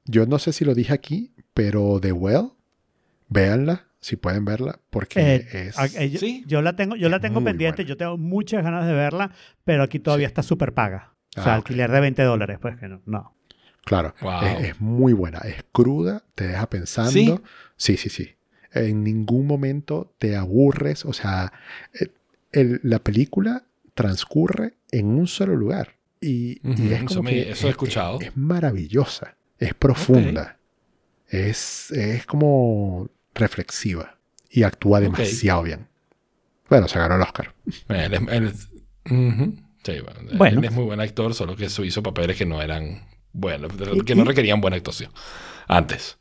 Yo 0.05 0.27
no 0.27 0.39
sé 0.39 0.53
si 0.53 0.65
lo 0.65 0.75
dije 0.75 0.93
aquí, 0.93 1.33
pero 1.55 1.99
The 2.01 2.13
Well, 2.13 2.53
véanla, 3.29 3.87
si 4.03 4.16
pueden 4.16 4.44
verla, 4.44 4.78
porque 4.90 5.20
Eh, 5.36 5.48
es... 5.68 5.94
eh, 5.96 6.11
yo, 6.11 6.18
Sí. 6.18 6.44
yo 6.46 6.61
la 6.61 6.74
tengo, 6.76 6.96
yo 6.96 7.09
la 7.09 7.20
tengo 7.20 7.40
muy 7.40 7.50
pendiente, 7.53 7.82
buena. 7.84 7.88
yo 7.88 7.96
tengo 7.96 8.18
muchas 8.18 8.62
ganas 8.62 8.84
de 8.86 8.92
verla, 8.92 9.30
pero 9.64 9.82
aquí 9.84 9.98
todavía 9.98 10.26
Sí. 10.26 10.32
está 10.32 10.42
súper 10.42 10.74
paga. 10.74 11.14
O 11.36 11.40
Ah, 11.40 11.44
sea, 11.44 11.53
ok. 11.55 11.57
alquiler 11.59 11.90
de 11.90 12.00
20 12.00 12.22
dólares, 12.24 12.59
pues 12.61 12.76
que 12.78 12.88
no. 12.88 13.00
no. 13.07 13.34
Claro, 13.86 14.14
Wow. 14.20 14.42
es, 14.44 14.64
es 14.68 14.80
muy 14.80 15.12
buena, 15.14 15.38
es 15.38 15.64
cruda, 15.72 16.22
te 16.34 16.46
deja 16.48 16.68
pensando. 16.68 17.11
¿Sí? 17.11 17.34
sí, 17.76 17.96
sí. 17.96 18.09
sí. 18.11 18.30
En 18.74 19.03
ningún 19.05 19.46
momento 19.46 20.14
te 20.18 20.36
aburres, 20.36 21.05
o 21.05 21.12
sea, 21.12 21.53
eh, 21.98 22.09
el- 22.53 22.80
la 22.82 22.98
película 22.98 23.64
transcurre 23.94 24.74
en 24.90 25.07
un 25.07 25.26
solo 25.26 25.55
lugar. 25.57 25.94
Y, 26.20 26.61
es 26.68 26.80
eso 26.80 27.07
como 27.07 27.22
me- 27.24 27.30
que 27.30 27.40
eso 27.50 27.66
he 27.66 27.70
es- 27.70 27.74
escuchado. 27.74 28.20
Es, 28.20 28.28
es 28.28 28.36
maravillosa, 28.36 29.36
es 29.59 29.74
profunda, 29.74 30.59
es, 31.28 31.90
es 31.92 32.24
como 32.26 33.09
reflexiva 33.35 34.18
y 34.51 34.62
actúa 34.64 35.01
demasiado 35.01 35.62
bien. 35.62 35.89
Bueno, 36.68 36.89
se 36.89 36.99
ganó 36.99 37.16
el 37.16 37.22
Oscar. 37.22 37.55
Él 37.89 38.14
es- 38.14 38.20
él 38.30 38.45
es- 38.47 38.68
ujú. 39.11 39.57
Sí, 39.85 39.93
bueno, 40.01 40.20
Bueno. 40.37 40.59
Él 40.61 40.64
es 40.64 40.72
muy 40.72 40.85
buen 40.85 41.01
actor, 41.01 41.35
solo 41.35 41.57
que 41.57 41.64
eso 41.66 41.85
hizo 41.85 42.03
papeles 42.03 42.37
que 42.37 42.47
no 42.47 42.62
eran 42.62 43.07
buenos, 43.33 43.72
que 44.07 44.14
no 44.14 44.24
requerían 44.24 44.61
buena 44.61 44.76
actuación. 44.76 45.11
Antes. 45.68 46.18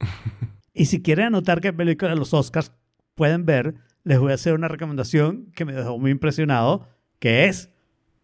Y 0.74 0.86
si 0.86 1.02
quieren 1.02 1.26
anotar 1.26 1.60
qué 1.60 1.70
película 1.74 2.10
de 2.12 2.16
los 2.16 2.32
Oscars 2.32 2.72
pueden 3.14 3.44
ver, 3.44 3.74
les 4.04 4.18
voy 4.18 4.32
a 4.32 4.36
hacer 4.36 4.54
una 4.54 4.68
recomendación 4.68 5.52
que 5.54 5.66
me 5.66 5.74
dejó 5.74 5.98
muy 5.98 6.10
impresionado, 6.10 6.88
que 7.18 7.44
es 7.44 7.68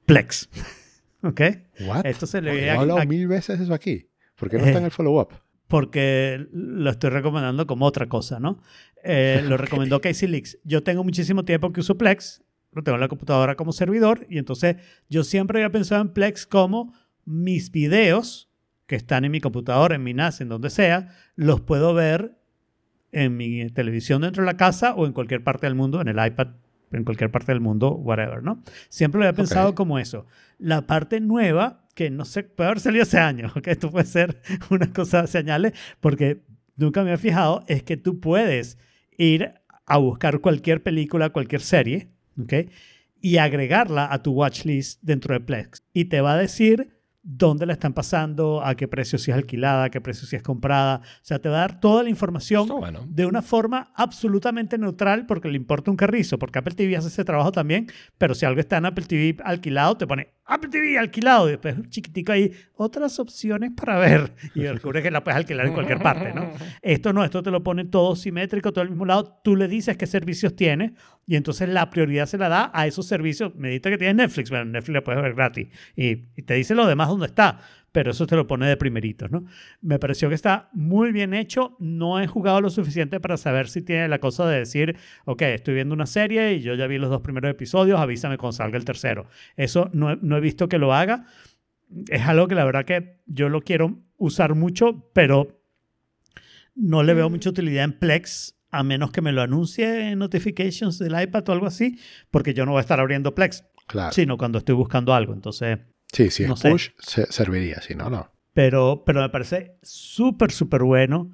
Plex. 0.06 0.48
¿Ok? 1.22 1.40
What? 1.86 2.06
Esto 2.06 2.26
se 2.26 2.40
le 2.40 2.64
He 2.64 2.70
hablado 2.70 3.04
mil 3.04 3.28
veces 3.28 3.60
eso 3.60 3.74
aquí. 3.74 4.08
¿Por 4.34 4.48
qué 4.48 4.56
no 4.56 4.64
Eh. 4.64 4.68
está 4.68 4.78
en 4.78 4.86
el 4.86 4.90
follow-up? 4.92 5.34
Porque 5.68 6.48
lo 6.52 6.90
estoy 6.90 7.10
recomendando 7.10 7.66
como 7.66 7.86
otra 7.86 8.08
cosa, 8.08 8.40
¿no? 8.40 8.60
Eh, 9.04 9.44
lo 9.46 9.56
recomendó 9.58 10.00
Casey 10.00 10.28
Leaks. 10.28 10.58
Yo 10.64 10.82
tengo 10.82 11.04
muchísimo 11.04 11.44
tiempo 11.44 11.72
que 11.72 11.80
uso 11.80 11.96
Plex, 11.96 12.42
lo 12.72 12.82
tengo 12.82 12.96
en 12.96 13.00
la 13.00 13.08
computadora 13.08 13.54
como 13.54 13.72
servidor, 13.72 14.26
y 14.28 14.38
entonces 14.38 14.76
yo 15.08 15.22
siempre 15.24 15.60
había 15.60 15.70
pensado 15.70 16.02
en 16.02 16.12
Plex 16.12 16.46
como 16.46 16.94
mis 17.24 17.70
videos 17.70 18.50
que 18.86 18.96
están 18.96 19.24
en 19.26 19.30
mi 19.30 19.40
computadora, 19.40 19.94
en 19.94 20.02
mi 20.02 20.14
NAS, 20.14 20.40
en 20.40 20.48
donde 20.48 20.70
sea, 20.70 21.14
los 21.36 21.60
puedo 21.60 21.92
ver 21.92 22.38
en 23.12 23.36
mi 23.36 23.68
televisión 23.70 24.22
dentro 24.22 24.42
de 24.42 24.46
la 24.46 24.56
casa 24.56 24.94
o 24.94 25.06
en 25.06 25.12
cualquier 25.12 25.44
parte 25.44 25.66
del 25.66 25.74
mundo, 25.74 26.00
en 26.00 26.08
el 26.08 26.26
iPad, 26.26 26.48
en 26.92 27.04
cualquier 27.04 27.30
parte 27.30 27.52
del 27.52 27.60
mundo, 27.60 27.92
whatever, 27.92 28.42
¿no? 28.42 28.62
Siempre 28.88 29.18
lo 29.18 29.26
había 29.26 29.36
pensado 29.36 29.74
como 29.74 29.98
eso. 29.98 30.26
La 30.58 30.86
parte 30.86 31.20
nueva, 31.20 31.86
que 31.94 32.10
no 32.10 32.24
sé, 32.24 32.44
puede 32.44 32.68
haber 32.68 32.80
salido 32.80 33.02
hace 33.02 33.18
años, 33.18 33.52
que 33.62 33.70
esto 33.70 33.90
puede 33.90 34.06
ser 34.06 34.40
una 34.70 34.92
cosa 34.92 35.26
años, 35.26 35.72
porque 36.00 36.42
nunca 36.76 37.02
me 37.02 37.10
había 37.10 37.18
fijado, 37.18 37.64
es 37.68 37.82
que 37.82 37.96
tú 37.96 38.20
puedes 38.20 38.78
ir 39.16 39.52
a 39.86 39.98
buscar 39.98 40.40
cualquier 40.40 40.82
película, 40.82 41.30
cualquier 41.30 41.60
serie, 41.60 42.10
¿ok? 42.40 42.70
Y 43.20 43.38
agregarla 43.38 44.12
a 44.12 44.22
tu 44.22 44.32
watchlist 44.32 45.02
dentro 45.02 45.34
de 45.34 45.40
Plex. 45.40 45.82
Y 45.92 46.06
te 46.06 46.20
va 46.20 46.34
a 46.34 46.36
decir 46.36 46.97
dónde 47.30 47.66
la 47.66 47.74
están 47.74 47.92
pasando, 47.92 48.64
a 48.64 48.74
qué 48.74 48.88
precio 48.88 49.18
si 49.18 49.30
es 49.30 49.36
alquilada, 49.36 49.84
a 49.84 49.90
qué 49.90 50.00
precio 50.00 50.26
si 50.26 50.34
es 50.34 50.42
comprada. 50.42 51.02
O 51.02 51.20
sea, 51.20 51.38
te 51.38 51.50
va 51.50 51.56
a 51.56 51.60
dar 51.60 51.78
toda 51.78 52.02
la 52.02 52.08
información 52.08 52.66
bueno. 52.68 53.04
de 53.06 53.26
una 53.26 53.42
forma 53.42 53.92
absolutamente 53.94 54.78
neutral 54.78 55.26
porque 55.26 55.48
le 55.48 55.56
importa 55.56 55.90
un 55.90 55.96
carrizo, 55.98 56.38
porque 56.38 56.58
Apple 56.58 56.74
TV 56.74 56.96
hace 56.96 57.08
ese 57.08 57.24
trabajo 57.24 57.52
también, 57.52 57.86
pero 58.16 58.34
si 58.34 58.46
algo 58.46 58.60
está 58.60 58.78
en 58.78 58.86
Apple 58.86 59.04
TV 59.04 59.36
alquilado, 59.44 59.98
te 59.98 60.06
pone 60.06 60.38
Apple 60.48 60.70
TV 60.70 60.98
alquilado 60.98 61.48
y 61.48 61.52
después 61.52 61.76
un 61.76 61.90
chiquitico 61.90 62.32
ahí, 62.32 62.50
otras 62.74 63.18
opciones 63.20 63.72
para 63.76 63.98
ver 63.98 64.32
y 64.54 64.62
descubres 64.62 65.02
que 65.02 65.10
la 65.10 65.22
puedes 65.22 65.36
alquilar 65.36 65.66
en 65.66 65.74
cualquier 65.74 65.98
parte, 65.98 66.32
¿no? 66.32 66.50
Esto 66.80 67.12
no, 67.12 67.22
esto 67.22 67.42
te 67.42 67.50
lo 67.50 67.62
pone 67.62 67.84
todo 67.84 68.16
simétrico, 68.16 68.72
todo 68.72 68.80
al 68.80 68.88
mismo 68.88 69.04
lado, 69.04 69.38
tú 69.44 69.54
le 69.54 69.68
dices 69.68 69.98
qué 69.98 70.06
servicios 70.06 70.56
tiene 70.56 70.94
y 71.26 71.36
entonces 71.36 71.68
la 71.68 71.90
prioridad 71.90 72.24
se 72.24 72.38
la 72.38 72.48
da 72.48 72.70
a 72.72 72.86
esos 72.86 73.06
servicios. 73.06 73.54
Me 73.56 73.68
dice 73.68 73.90
que 73.90 73.98
tienes 73.98 74.16
Netflix, 74.16 74.48
bueno, 74.48 74.64
Netflix 74.64 74.94
le 74.94 75.02
puedes 75.02 75.22
ver 75.22 75.34
gratis 75.34 75.68
y, 75.94 76.30
y 76.34 76.42
te 76.42 76.54
dice 76.54 76.74
lo 76.74 76.86
demás 76.86 77.10
dónde 77.18 77.26
está, 77.26 77.60
pero 77.92 78.10
eso 78.10 78.26
te 78.26 78.36
lo 78.36 78.46
pone 78.46 78.66
de 78.66 78.76
primeritos, 78.76 79.30
¿no? 79.30 79.44
Me 79.80 79.98
pareció 79.98 80.28
que 80.28 80.34
está 80.34 80.68
muy 80.72 81.10
bien 81.12 81.34
hecho. 81.34 81.76
No 81.80 82.20
he 82.20 82.26
jugado 82.26 82.60
lo 82.60 82.70
suficiente 82.70 83.18
para 83.20 83.36
saber 83.36 83.68
si 83.68 83.82
tiene 83.82 84.08
la 84.08 84.18
cosa 84.18 84.46
de 84.46 84.58
decir, 84.58 84.96
ok, 85.24 85.42
estoy 85.42 85.74
viendo 85.74 85.94
una 85.94 86.06
serie 86.06 86.52
y 86.54 86.60
yo 86.60 86.74
ya 86.74 86.86
vi 86.86 86.98
los 86.98 87.10
dos 87.10 87.22
primeros 87.22 87.50
episodios, 87.50 87.98
avísame 87.98 88.36
cuando 88.38 88.52
salga 88.52 88.76
el 88.78 88.84
tercero. 88.84 89.26
Eso 89.56 89.90
no, 89.92 90.12
he- 90.12 90.18
no 90.22 90.36
he 90.36 90.40
visto 90.40 90.68
que 90.68 90.78
lo 90.78 90.92
haga. 90.94 91.24
Es 92.08 92.22
algo 92.26 92.46
que 92.48 92.54
la 92.54 92.64
verdad 92.64 92.84
que 92.84 93.20
yo 93.26 93.48
lo 93.48 93.62
quiero 93.62 93.98
usar 94.18 94.54
mucho, 94.54 95.10
pero 95.14 95.62
no 96.74 97.02
le 97.02 97.14
veo 97.14 97.30
mucha 97.30 97.50
utilidad 97.50 97.84
en 97.84 97.98
Plex, 97.98 98.54
a 98.70 98.82
menos 98.82 99.10
que 99.10 99.22
me 99.22 99.32
lo 99.32 99.42
anuncie 99.42 100.10
en 100.10 100.18
notifications 100.18 100.98
del 100.98 101.20
iPad 101.20 101.48
o 101.48 101.52
algo 101.52 101.66
así, 101.66 101.98
porque 102.30 102.54
yo 102.54 102.66
no 102.66 102.72
voy 102.72 102.78
a 102.78 102.82
estar 102.82 103.00
abriendo 103.00 103.34
Plex, 103.34 103.64
Claro. 103.86 104.12
sino 104.12 104.36
cuando 104.36 104.58
estoy 104.58 104.74
buscando 104.74 105.14
algo. 105.14 105.32
Entonces, 105.32 105.78
Sí, 106.12 106.30
si 106.30 106.44
es 106.44 106.48
no 106.48 106.56
sé. 106.56 106.70
push, 106.70 106.88
se- 106.98 107.30
serviría. 107.30 107.80
Si 107.82 107.94
no, 107.94 108.08
no. 108.10 108.30
pero, 108.54 109.02
pero 109.06 109.20
me 109.20 109.28
parece 109.28 109.76
súper, 109.82 110.50
súper 110.52 110.82
bueno 110.82 111.32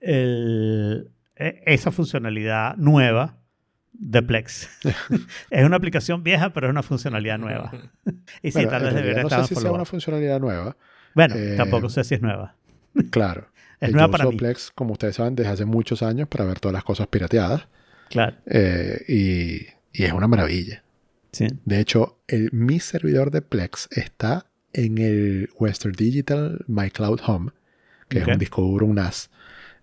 el- 0.00 1.10
e- 1.36 1.62
esa 1.66 1.90
funcionalidad 1.90 2.76
nueva 2.76 3.38
de 3.92 4.22
Plex. 4.22 4.68
es 5.50 5.64
una 5.64 5.76
aplicación 5.76 6.22
vieja, 6.22 6.52
pero 6.52 6.66
es 6.66 6.70
una 6.70 6.82
funcionalidad 6.82 7.38
nueva. 7.38 7.72
y 8.42 8.50
sí, 8.50 8.58
Bueno, 8.58 8.70
tal 8.70 8.82
vez 8.84 8.94
debería 8.94 9.22
no 9.22 9.30
sé 9.30 9.44
si 9.44 9.54
sea 9.54 9.70
una 9.72 9.84
funcionalidad 9.84 10.40
nueva. 10.40 10.76
Bueno, 11.14 11.34
eh, 11.36 11.54
tampoco 11.56 11.88
sé 11.88 12.04
si 12.04 12.14
es 12.14 12.22
nueva. 12.22 12.56
Claro. 13.10 13.46
Es 13.80 13.90
nueva 13.90 14.06
yo 14.06 14.10
para 14.12 14.24
uso 14.24 14.32
mí. 14.32 14.36
Plex, 14.38 14.70
como 14.74 14.92
ustedes 14.92 15.16
saben, 15.16 15.34
desde 15.34 15.50
hace 15.50 15.64
muchos 15.64 16.02
años 16.02 16.28
para 16.28 16.44
ver 16.44 16.60
todas 16.60 16.74
las 16.74 16.84
cosas 16.84 17.06
pirateadas. 17.08 17.66
Claro. 18.10 18.36
eh, 18.46 19.00
y, 19.08 19.66
y 19.92 20.04
es 20.04 20.12
una 20.12 20.28
maravilla. 20.28 20.84
Sí. 21.32 21.46
De 21.64 21.80
hecho, 21.80 22.18
el, 22.28 22.50
mi 22.52 22.78
servidor 22.80 23.30
de 23.30 23.42
Plex 23.42 23.88
está 23.90 24.46
en 24.72 24.98
el 24.98 25.50
Western 25.58 25.92
Digital 25.92 26.64
My 26.68 26.90
Cloud 26.90 27.20
Home, 27.26 27.50
que 28.08 28.18
es 28.18 28.26
un 28.26 28.38
disco 28.38 28.62
duro, 28.62 28.86
un 28.86 28.96
NAS, 28.96 29.30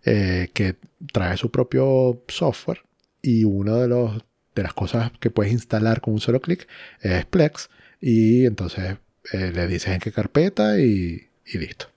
eh, 0.05 0.49
que 0.53 0.75
trae 1.11 1.35
su 1.37 1.49
propio 1.51 2.23
software 2.27 2.81
y 3.21 3.43
una 3.43 3.75
de, 3.77 3.87
los, 3.87 4.23
de 4.55 4.63
las 4.63 4.73
cosas 4.73 5.11
que 5.19 5.29
puedes 5.31 5.51
instalar 5.51 6.01
con 6.01 6.13
un 6.13 6.19
solo 6.21 6.39
clic 6.39 6.67
es 7.01 7.25
Plex 7.25 7.69
y 7.99 8.45
entonces 8.45 8.97
eh, 9.33 9.51
le 9.53 9.67
dices 9.67 9.93
en 9.93 9.99
qué 9.99 10.11
carpeta 10.11 10.79
y, 10.79 11.27
y 11.45 11.57
listo. 11.57 11.87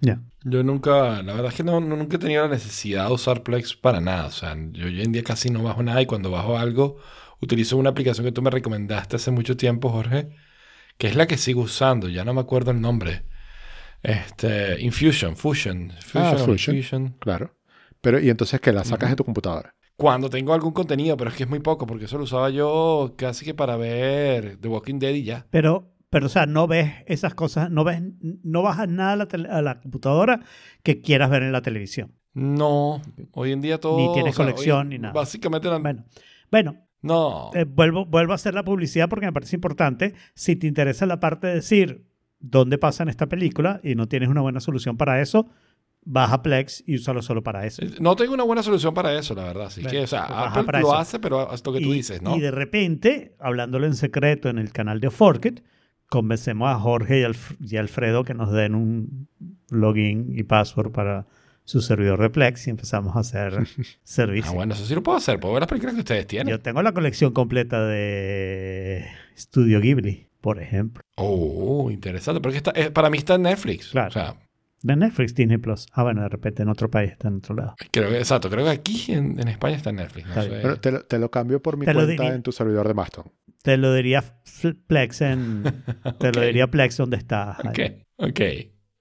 Ya. 0.00 0.20
Yo 0.44 0.64
nunca, 0.64 1.22
la 1.22 1.32
verdad 1.34 1.52
es 1.52 1.54
que 1.54 1.62
no, 1.62 1.80
no- 1.80 1.96
nunca 1.96 2.16
he 2.16 2.18
tenido 2.18 2.42
la 2.42 2.48
necesidad 2.52 3.06
de 3.06 3.12
usar 3.12 3.42
Plex 3.44 3.76
para 3.76 4.00
nada. 4.00 4.26
O 4.26 4.32
sea, 4.32 4.56
yo 4.72 4.86
hoy 4.86 5.00
en 5.02 5.12
día 5.12 5.22
casi 5.22 5.50
no 5.50 5.62
bajo 5.62 5.82
nada 5.84 6.02
y 6.02 6.06
cuando 6.06 6.30
bajo 6.32 6.58
algo 6.58 6.98
utilizo 7.42 7.76
una 7.76 7.90
aplicación 7.90 8.24
que 8.24 8.32
tú 8.32 8.40
me 8.40 8.50
recomendaste 8.50 9.16
hace 9.16 9.30
mucho 9.30 9.56
tiempo, 9.56 9.90
Jorge, 9.90 10.30
que 10.96 11.08
es 11.08 11.16
la 11.16 11.26
que 11.26 11.36
sigo 11.36 11.60
usando. 11.62 12.08
Ya 12.08 12.24
no 12.24 12.32
me 12.32 12.40
acuerdo 12.40 12.70
el 12.70 12.80
nombre. 12.80 13.24
Este, 14.02 14.80
Infusion, 14.80 15.36
Fusion, 15.36 15.92
Fusion, 16.00 16.24
Ah, 16.24 16.38
Fusion. 16.38 17.16
Claro. 17.20 17.54
Pero, 18.00 18.18
y 18.18 18.30
entonces 18.30 18.60
que 18.60 18.72
la 18.72 18.84
sacas 18.84 19.10
de 19.10 19.16
tu 19.16 19.24
computadora. 19.24 19.74
Cuando 19.96 20.28
tengo 20.28 20.52
algún 20.54 20.72
contenido, 20.72 21.16
pero 21.16 21.30
es 21.30 21.36
que 21.36 21.44
es 21.44 21.48
muy 21.48 21.60
poco, 21.60 21.86
porque 21.86 22.06
eso 22.06 22.18
lo 22.18 22.24
usaba 22.24 22.50
yo 22.50 23.14
casi 23.16 23.44
que 23.44 23.54
para 23.54 23.76
ver 23.76 24.56
The 24.60 24.68
Walking 24.68 24.98
Dead 24.98 25.14
y 25.14 25.22
ya. 25.22 25.46
Pero, 25.50 25.92
pero, 26.10 26.26
o 26.26 26.28
sea, 26.28 26.46
no 26.46 26.66
ves 26.66 26.92
esas 27.06 27.34
cosas, 27.34 27.70
no 27.70 27.84
ves, 27.84 28.02
no 28.42 28.62
bajas 28.62 28.88
nada 28.88 29.12
a 29.12 29.16
la, 29.16 29.28
tele- 29.28 29.48
a 29.48 29.62
la 29.62 29.80
computadora 29.80 30.40
que 30.82 31.00
quieras 31.00 31.30
ver 31.30 31.44
en 31.44 31.52
la 31.52 31.62
televisión. 31.62 32.12
No, 32.34 33.00
hoy 33.32 33.52
en 33.52 33.60
día 33.60 33.78
todo. 33.78 33.96
Ni 33.98 34.12
tienes 34.14 34.36
o 34.38 34.56
sea, 34.56 34.78
hoy- 34.80 34.88
ni 34.88 34.98
nada. 34.98 35.12
Básicamente, 35.14 35.68
la- 35.68 35.78
Bueno, 35.78 36.04
bueno, 36.50 36.76
no. 37.02 37.50
Eh, 37.54 37.64
vuelvo, 37.64 38.06
vuelvo 38.06 38.32
a 38.32 38.36
hacer 38.36 38.54
la 38.54 38.64
publicidad 38.64 39.08
porque 39.08 39.26
me 39.26 39.32
parece 39.32 39.56
importante. 39.56 40.14
Si 40.34 40.56
te 40.56 40.66
interesa 40.66 41.04
la 41.06 41.20
parte 41.20 41.46
de 41.48 41.54
decir 41.56 42.04
dónde 42.40 42.78
pasa 42.78 43.02
en 43.02 43.08
esta 43.08 43.26
película 43.28 43.80
y 43.84 43.94
no 43.94 44.08
tienes 44.08 44.28
una 44.28 44.40
buena 44.40 44.60
solución 44.60 44.96
para 44.96 45.20
eso, 45.20 45.48
baja 46.04 46.42
Plex 46.42 46.82
y 46.86 46.96
úsalo 46.96 47.22
solo 47.22 47.42
para 47.42 47.64
eso. 47.66 47.82
No 48.00 48.16
tengo 48.16 48.34
una 48.34 48.42
buena 48.44 48.62
solución 48.62 48.92
para 48.94 49.16
eso, 49.16 49.34
la 49.34 49.44
verdad. 49.44 49.66
Así 49.66 49.82
Bueno, 49.82 49.98
que, 49.98 50.04
o 50.04 50.06
sea, 50.08 50.26
pues 50.26 50.38
Apple 50.66 50.80
lo 50.80 50.88
eso. 50.88 50.94
hace, 50.96 51.18
pero 51.20 51.50
hasta 51.50 51.70
lo 51.70 51.76
que 51.78 51.84
tú 51.84 51.92
y, 51.92 51.96
dices, 51.96 52.20
¿no? 52.22 52.36
y 52.36 52.40
de 52.40 52.50
repente, 52.50 53.36
hablándolo 53.38 53.86
en 53.86 53.94
secreto 53.94 54.48
en 54.48 54.58
el 54.58 54.72
canal 54.72 55.00
de 55.00 55.10
Forkit, 55.10 55.60
convencemos 56.08 56.68
a 56.68 56.78
Jorge 56.78 57.20
y, 57.20 57.22
Alf- 57.22 57.56
y 57.60 57.76
Alfredo 57.76 58.24
que 58.24 58.34
nos 58.34 58.50
den 58.52 58.74
un 58.74 59.28
login 59.70 60.32
y 60.36 60.42
password 60.42 60.90
para 60.92 61.26
su 61.64 61.80
servidor 61.80 62.20
de 62.20 62.30
Plex 62.30 62.66
y 62.66 62.70
empezamos 62.70 63.14
a 63.16 63.20
hacer 63.20 63.66
servicio. 64.02 64.50
Ah, 64.50 64.54
bueno, 64.54 64.74
eso 64.74 64.84
sí 64.84 64.94
lo 64.94 65.02
puedo 65.02 65.18
hacer. 65.18 65.38
Puedo 65.40 65.54
ver 65.54 65.62
las 65.62 65.68
películas 65.68 65.94
que 65.94 66.00
ustedes 66.00 66.26
tienen. 66.26 66.50
Yo 66.50 66.60
tengo 66.60 66.82
la 66.82 66.92
colección 66.92 67.32
completa 67.32 67.84
de 67.86 69.06
Studio 69.38 69.80
Ghibli, 69.80 70.28
por 70.40 70.60
ejemplo. 70.60 71.02
Oh, 71.16 71.90
interesante. 71.90 72.40
Porque 72.40 72.58
está, 72.58 72.72
eh, 72.74 72.90
para 72.90 73.10
mí 73.10 73.18
está 73.18 73.34
en 73.36 73.42
Netflix. 73.42 73.90
Claro. 73.90 74.08
O 74.08 74.12
sea, 74.12 74.34
De 74.82 74.96
Netflix, 74.96 75.34
Disney 75.34 75.58
Plus. 75.58 75.86
Ah, 75.92 76.02
bueno, 76.02 76.22
de 76.22 76.28
repente 76.28 76.62
en 76.62 76.68
otro 76.68 76.90
país 76.90 77.12
está 77.12 77.28
en 77.28 77.36
otro 77.36 77.54
lado. 77.54 77.76
creo 77.92 78.10
que, 78.10 78.18
exacto. 78.18 78.50
Creo 78.50 78.64
que 78.64 78.70
aquí 78.70 79.12
en, 79.12 79.38
en 79.38 79.46
España 79.48 79.76
está 79.76 79.90
en 79.90 79.96
Netflix. 79.96 80.26
No 80.28 80.42
sé. 80.42 80.48
Bueno, 80.48 80.76
te, 80.76 80.90
lo, 80.90 81.04
te 81.04 81.18
lo 81.18 81.30
cambio 81.30 81.62
por 81.62 81.76
mi 81.76 81.86
Te 81.86 81.94
cuenta 81.94 82.10
diría. 82.10 82.34
en 82.34 82.42
tu 82.42 82.50
servidor 82.52 82.88
de 82.88 82.94
Maston. 82.94 83.30
Te 83.62 83.76
lo 83.76 83.94
diría 83.94 84.24
Plex 84.88 85.20
en. 85.20 85.62
Te 86.18 86.32
lo 86.32 86.40
diría 86.40 86.66
Plex 86.68 86.96
donde 86.96 87.16
está. 87.16 87.56
Ok, 87.64 87.78
ok. 88.16 88.40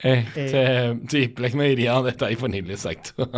Este, 0.04 1.00
sí, 1.10 1.28
Plex 1.28 1.56
me 1.56 1.68
diría 1.70 1.92
dónde 1.94 2.12
está 2.12 2.28
disponible, 2.28 2.74
exacto. 2.74 3.30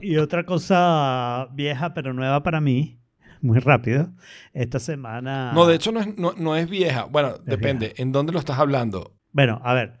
Y 0.00 0.16
otra 0.16 0.44
cosa 0.44 1.48
vieja 1.52 1.94
pero 1.94 2.12
nueva 2.12 2.42
para 2.42 2.60
mí, 2.60 2.98
muy 3.40 3.58
rápido. 3.60 4.12
Esta 4.52 4.78
semana. 4.78 5.52
no, 5.52 5.66
de 5.66 5.76
hecho 5.76 5.92
no 5.92 6.00
es, 6.00 6.16
no, 6.18 6.32
no 6.36 6.56
es 6.56 6.68
vieja. 6.68 7.04
Bueno, 7.04 7.38
depende. 7.44 7.86
vieja. 7.88 8.02
¿En 8.02 8.12
dónde 8.12 8.32
lo 8.32 8.38
estás 8.38 8.58
hablando? 8.58 9.14
Bueno, 9.32 9.60
a 9.64 9.74
ver. 9.74 10.00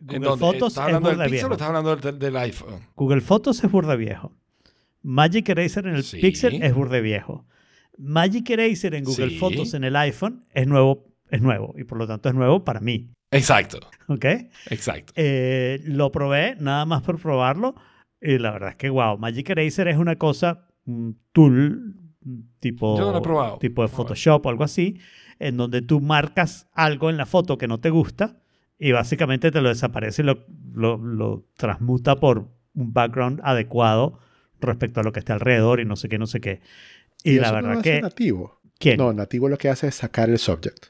¿En 0.00 0.06
Google 0.06 0.20
dónde? 0.28 0.44
Fotos 0.46 0.72
¿Estás 0.76 0.88
es 0.88 0.92
del 1.02 1.02
Pixel 1.16 1.30
viejo. 1.30 1.48
o 1.48 1.52
estás 1.52 1.68
hablando 1.68 1.96
del, 1.96 2.18
del 2.18 2.36
iPhone? 2.36 2.80
Google 2.94 3.20
Fotos 3.22 3.64
es 3.64 3.70
burda 3.70 3.96
viejo. 3.96 4.32
Magic 5.02 5.48
Eraser 5.48 5.86
en 5.86 5.94
el 5.96 6.02
Sí. 6.04 6.20
Pixel 6.20 6.62
es 6.62 6.74
burda 6.74 7.00
viejo. 7.00 7.46
Magic 7.98 8.48
Eraser 8.50 8.94
en 8.94 9.04
Google 9.04 9.30
Sí. 9.30 9.38
Fotos 9.38 9.72
en 9.74 9.84
el 9.84 9.96
iPhone 9.96 10.44
es 10.52 10.66
nuevo, 10.66 11.06
es 11.30 11.40
nuevo. 11.40 11.74
Y 11.78 11.84
por 11.84 11.96
lo 11.98 12.06
tanto 12.06 12.28
es 12.28 12.34
nuevo 12.34 12.64
para 12.64 12.80
mí. 12.80 13.10
Exacto, 13.30 13.80
¿Ok? 14.08 14.24
exacto. 14.70 15.12
Eh, 15.16 15.80
lo 15.84 16.12
probé, 16.12 16.56
nada 16.60 16.84
más 16.86 17.02
por 17.02 17.20
probarlo. 17.20 17.74
Y 18.20 18.38
la 18.38 18.52
verdad 18.52 18.70
es 18.70 18.76
que, 18.76 18.88
wow, 18.88 19.18
Magic 19.18 19.50
Eraser 19.50 19.88
es 19.88 19.96
una 19.96 20.16
cosa, 20.16 20.68
un 20.86 21.18
tool 21.32 21.94
mm, 22.22 22.40
tipo, 22.60 22.96
Yo 22.98 23.06
no 23.06 23.12
lo 23.12 23.18
he 23.18 23.22
probado. 23.22 23.58
tipo 23.58 23.82
de. 23.82 23.88
Photoshop 23.88 24.46
o 24.46 24.48
algo 24.48 24.64
así, 24.64 24.98
en 25.38 25.56
donde 25.56 25.82
tú 25.82 26.00
marcas 26.00 26.68
algo 26.72 27.10
en 27.10 27.16
la 27.16 27.26
foto 27.26 27.58
que 27.58 27.68
no 27.68 27.78
te 27.78 27.90
gusta 27.90 28.36
y 28.78 28.92
básicamente 28.92 29.50
te 29.50 29.60
lo 29.60 29.68
desaparece 29.68 30.22
y 30.22 30.24
lo, 30.24 30.44
lo, 30.72 30.96
lo 30.98 31.44
transmuta 31.56 32.16
por 32.16 32.48
un 32.74 32.92
background 32.92 33.40
adecuado 33.42 34.18
respecto 34.60 35.00
a 35.00 35.02
lo 35.02 35.12
que 35.12 35.18
está 35.20 35.34
alrededor 35.34 35.80
y 35.80 35.84
no 35.84 35.96
sé 35.96 36.08
qué, 36.08 36.18
no 36.18 36.26
sé 36.26 36.40
qué. 36.40 36.60
Y, 37.22 37.36
la 37.36 37.48
eso 37.48 37.50
no 37.50 37.56
verdad 37.56 37.72
lo 37.74 37.80
hace 37.80 37.90
que... 37.90 38.00
nativo. 38.02 38.60
¿Quién? 38.78 38.96
No, 38.98 39.12
nativo 39.12 39.48
lo 39.48 39.56
que 39.58 39.68
hace 39.68 39.88
es 39.88 39.94
sacar 39.94 40.30
el 40.30 40.38
subject. 40.38 40.86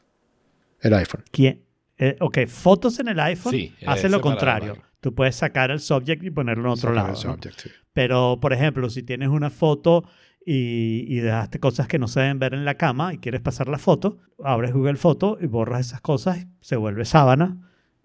El 0.80 0.95
iPhone. 0.95 1.24
¿Quién? 1.30 1.62
Eh, 1.99 2.16
ok, 2.20 2.47
fotos 2.47 2.99
en 3.01 3.09
el 3.09 3.18
iPhone 3.20 3.53
Sí, 3.53 3.74
hace 3.86 4.09
lo 4.09 4.20
contrario. 4.20 4.76
tú 5.01 5.14
puedes 5.14 5.36
sacar 5.36 5.70
el 5.70 5.80
subject 5.80 6.22
y 6.24 6.30
ponerlo 6.30 6.64
en 6.64 6.70
otro 6.72 6.90
Sacar 6.94 6.94
lado. 6.94 7.09
el 7.09 7.12
¿no? 7.26 7.34
subject, 7.34 7.61
sí. 7.61 7.70
Pero, 7.92 8.38
por 8.40 8.53
ejemplo, 8.53 8.90
si 8.90 9.03
tienes 9.03 9.28
una 9.30 9.49
foto 9.51 10.05
y, 10.44 11.07
y 11.09 11.20
dejaste 11.20 11.59
cosas 11.59 11.88
que 11.88 11.99
no 11.99 12.07
se 12.09 12.20
deben 12.20 12.38
ver 12.38 12.53
en 12.55 12.64
la 12.64 12.74
cama 12.74 13.14
y 13.14 13.18
quieres 13.18 13.40
pasar 13.40 13.68
la 13.68 13.78
foto, 13.78 14.18
abres 14.44 14.72
Google 14.72 14.97
Foto 14.97 15.38
y 15.40 15.47
borras 15.47 15.86
esas 15.86 16.01
cosas, 16.03 16.47
se 16.61 16.76
vuelve 16.76 17.05
sábana 17.07 17.57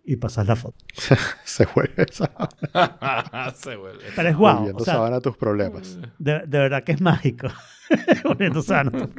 y 0.03 0.15
pasas 0.15 0.47
la 0.47 0.55
foto. 0.55 0.83
Se 1.43 1.67
vuelve 1.75 2.05
esa. 2.09 2.31
Se 3.55 3.75
vuelve. 3.75 4.03
Pero 4.15 4.29
es 4.29 4.35
guau. 4.35 4.55
Volviendo 4.57 4.81
o 4.81 4.85
sea, 4.85 4.93
sábana 4.95 5.17
a 5.17 5.21
tus 5.21 5.37
problemas. 5.37 5.99
de, 6.17 6.39
de 6.39 6.57
verdad 6.57 6.83
que 6.83 6.93
es 6.93 7.01
mágico. 7.01 7.49
Volviendo 8.23 8.61
sábana. 8.63 9.09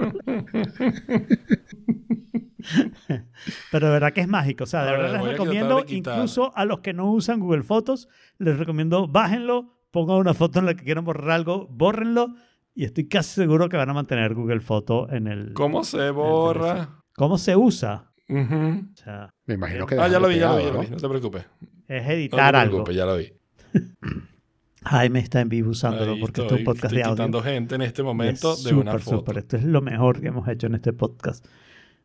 Pero 3.70 3.86
de 3.86 3.92
verdad 3.92 4.12
que 4.12 4.20
es 4.22 4.28
mágico. 4.28 4.64
O 4.64 4.66
sea, 4.66 4.84
de 4.84 4.88
A 4.90 4.92
ver, 4.92 5.00
verdad 5.02 5.20
les 5.22 5.30
recomiendo, 5.32 5.84
incluso 5.88 6.56
a 6.56 6.64
los 6.64 6.80
que 6.80 6.92
no 6.92 7.10
usan 7.12 7.40
Google 7.40 7.62
Fotos, 7.62 8.08
les 8.38 8.58
recomiendo 8.58 9.08
bájenlo, 9.08 9.78
pongan 9.90 10.16
una 10.16 10.34
foto 10.34 10.58
en 10.58 10.66
la 10.66 10.74
que 10.74 10.84
quieran 10.84 11.04
borrar 11.04 11.30
algo, 11.30 11.66
bórrenlo 11.70 12.34
y 12.74 12.84
estoy 12.84 13.08
casi 13.08 13.30
seguro 13.34 13.68
que 13.68 13.76
van 13.76 13.90
a 13.90 13.94
mantener 13.94 14.34
Google 14.34 14.60
Foto 14.60 15.10
en 15.10 15.26
el... 15.26 15.52
¿Cómo 15.52 15.84
se 15.84 16.10
borra? 16.10 17.02
¿Cómo 17.14 17.36
se 17.36 17.54
usa? 17.56 18.10
Ujú. 18.28 18.86
O 18.92 18.96
sea, 18.96 19.34
Me 19.44 19.54
imagino 19.54 19.84
que 19.86 19.96
Ah, 19.98 20.08
ya 20.08 20.18
lo 20.18 20.28
vi, 20.28 20.38
ya 20.38 20.48
lo 20.52 20.56
vi, 20.56 20.62
pegado, 20.62 20.66
ya 20.66 20.66
lo 20.68 20.72
¿no? 20.74 20.80
vi. 20.82 20.90
No 20.90 20.96
te 20.96 21.08
preocupes. 21.08 21.44
es 21.88 22.02
No 22.02 22.08
te 22.08 22.14
editar 22.14 22.56
algo. 22.56 22.84
preocupes, 22.84 22.96
ya 22.96 23.04
lo 23.04 23.16
vi. 23.18 23.32
Jaime 24.84 25.20
está 25.20 25.40
en 25.40 25.48
vivo 25.48 25.70
usándolo 25.70 26.14
Ahí 26.14 26.20
porque 26.20 26.40
esto 26.40 26.46
es 26.46 26.52
un 26.52 26.58
estoy, 26.58 26.64
podcast 26.64 26.94
estoy 26.96 27.14
de 27.14 27.22
audio. 27.22 27.42
gente 27.42 27.74
en 27.76 27.82
este 27.82 28.02
momento 28.02 28.54
es 28.54 28.64
de 28.64 28.74
una 28.74 28.92
súper, 28.92 29.00
foto. 29.02 29.16
súper. 29.18 29.38
Esto 29.38 29.56
es 29.58 29.64
lo 29.64 29.80
mejor 29.80 30.20
que 30.20 30.28
hemos 30.28 30.48
hecho 30.48 30.66
en 30.66 30.74
este 30.74 30.92
podcast. 30.92 31.46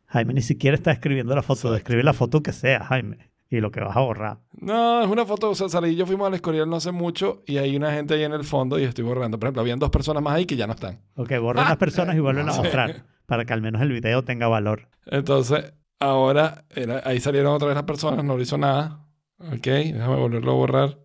Jaime 0.08 0.34
ni 0.34 0.42
siquiera 0.42 0.74
está 0.74 0.90
escribiendo 0.92 1.34
la 1.34 1.42
foto, 1.42 1.70
describe 1.72 2.02
la 2.02 2.12
foto 2.12 2.42
que 2.42 2.52
sea, 2.52 2.84
Jaime, 2.84 3.30
y 3.50 3.60
lo 3.60 3.70
que 3.70 3.80
vas 3.80 3.96
a 3.96 4.00
borrar. 4.00 4.38
No, 4.52 5.02
es 5.02 5.08
una 5.08 5.24
foto, 5.26 5.50
o 5.50 5.54
sea, 5.54 5.68
salí, 5.68 5.94
yo 5.96 6.06
fuimos 6.06 6.26
al 6.28 6.34
Escorial 6.34 6.68
no 6.68 6.76
hace 6.76 6.92
mucho 6.92 7.42
y 7.46 7.58
hay 7.58 7.76
una 7.76 7.92
gente 7.92 8.14
ahí 8.14 8.22
en 8.24 8.32
el 8.32 8.44
fondo 8.44 8.78
y 8.78 8.84
estoy 8.84 9.04
borrando. 9.04 9.38
Por 9.38 9.46
ejemplo, 9.48 9.60
habían 9.62 9.78
dos 9.78 9.90
personas 9.90 10.22
más 10.22 10.34
ahí 10.34 10.46
que 10.46 10.56
ya 10.56 10.66
no 10.66 10.72
están. 10.72 11.00
Ok, 11.14 11.32
borran 11.40 11.66
las 11.68 11.76
personas 11.78 12.16
y 12.16 12.20
vuelven 12.20 12.48
a 12.48 12.52
Sí. 12.52 12.60
mostrar 12.60 13.04
para 13.26 13.44
que 13.44 13.52
al 13.52 13.60
menos 13.62 13.82
el 13.82 13.92
video 13.92 14.24
tenga 14.24 14.48
valor. 14.48 14.88
Entonces, 15.06 15.72
ahora, 16.00 16.64
era- 16.74 17.02
ahí 17.04 17.20
salieron 17.20 17.52
otra 17.52 17.68
vez 17.68 17.74
las 17.74 17.84
personas, 17.84 18.24
no 18.24 18.36
le 18.36 18.42
hizo 18.44 18.56
nada. 18.58 19.04
Ok, 19.38 19.66
déjame 19.66 20.16
volverlo 20.16 20.52
a 20.52 20.54
borrar. 20.54 20.98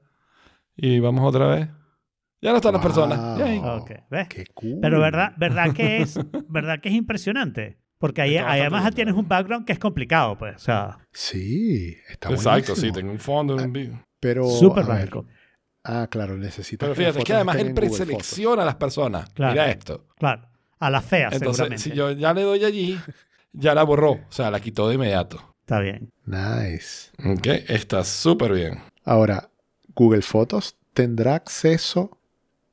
Y 0.76 1.00
vamos 1.00 1.24
otra 1.28 1.48
vez. 1.48 1.68
Ya 2.42 2.52
no 2.52 2.58
están 2.58 2.74
las 2.74 2.82
personas. 2.82 3.38
Yay. 3.38 3.60
Wow. 3.60 3.78
Ok, 3.82 3.92
¿ves? 4.10 4.28
Qué 4.28 4.46
cool. 4.54 4.80
Pero 4.82 5.00
verdad, 5.00 5.34
verdad 5.38 5.74
que 5.74 5.98
es, 6.02 6.18
verdad 6.50 6.80
que 6.82 6.90
es 6.90 6.96
impresionante. 6.96 7.78
Porque 8.04 8.22
ahí, 8.22 8.36
además 8.36 8.84
bien, 8.84 8.96
tienes 8.96 9.16
un 9.16 9.30
background 9.30 9.66
que 9.66 9.72
es 9.72 9.80
complicado, 9.80 10.38
pues. 10.38 10.58
O 10.58 10.60
sea, 10.60 10.98
Sí, 11.14 11.96
está 12.10 12.32
Exacto, 12.32 12.76
sí, 12.76 12.92
tengo 12.92 13.10
un 13.10 13.18
fondo, 13.18 13.56
un 13.56 13.72
video. 13.72 14.04
Pero, 14.20 14.46
súper 14.46 14.84
mágico. 14.84 15.26
Ah, 15.86 16.08
claro, 16.12 16.38
necesitas 16.38 16.80
Pero 16.80 16.90
las 16.90 16.98
fíjate, 16.98 17.20
es 17.20 17.24
que 17.24 17.34
además 17.34 17.56
él 17.56 17.68
en 17.68 17.76
preselecciona 17.76 18.64
a 18.64 18.66
las 18.66 18.76
personas. 18.76 19.30
Claro. 19.30 19.54
Mira 19.54 19.72
esto. 19.72 20.06
Claro. 20.18 20.50
A 20.80 20.90
la 20.90 21.02
fea, 21.02 21.30
Entonces, 21.32 21.56
seguramente. 21.56 21.82
si 21.82 21.92
yo 21.94 22.12
ya 22.12 22.34
le 22.34 22.42
doy 22.42 22.66
allí, 22.66 23.00
ya 23.54 23.74
la 23.74 23.84
borró. 23.84 24.12
O 24.12 24.32
sea, 24.32 24.52
la 24.52 24.60
quitó 24.60 24.90
de 24.90 24.96
inmediato. 24.96 25.56
Está 25.62 25.80
bien. 25.80 26.12
Nice. 26.26 27.10
Ok, 27.24 27.48
está 27.70 28.04
súper 28.04 28.52
bien. 28.52 28.82
Ahora, 29.06 29.50
Google 29.96 30.24
Fotos 30.24 30.76
tendrá 30.94 31.36
acceso, 31.36 32.20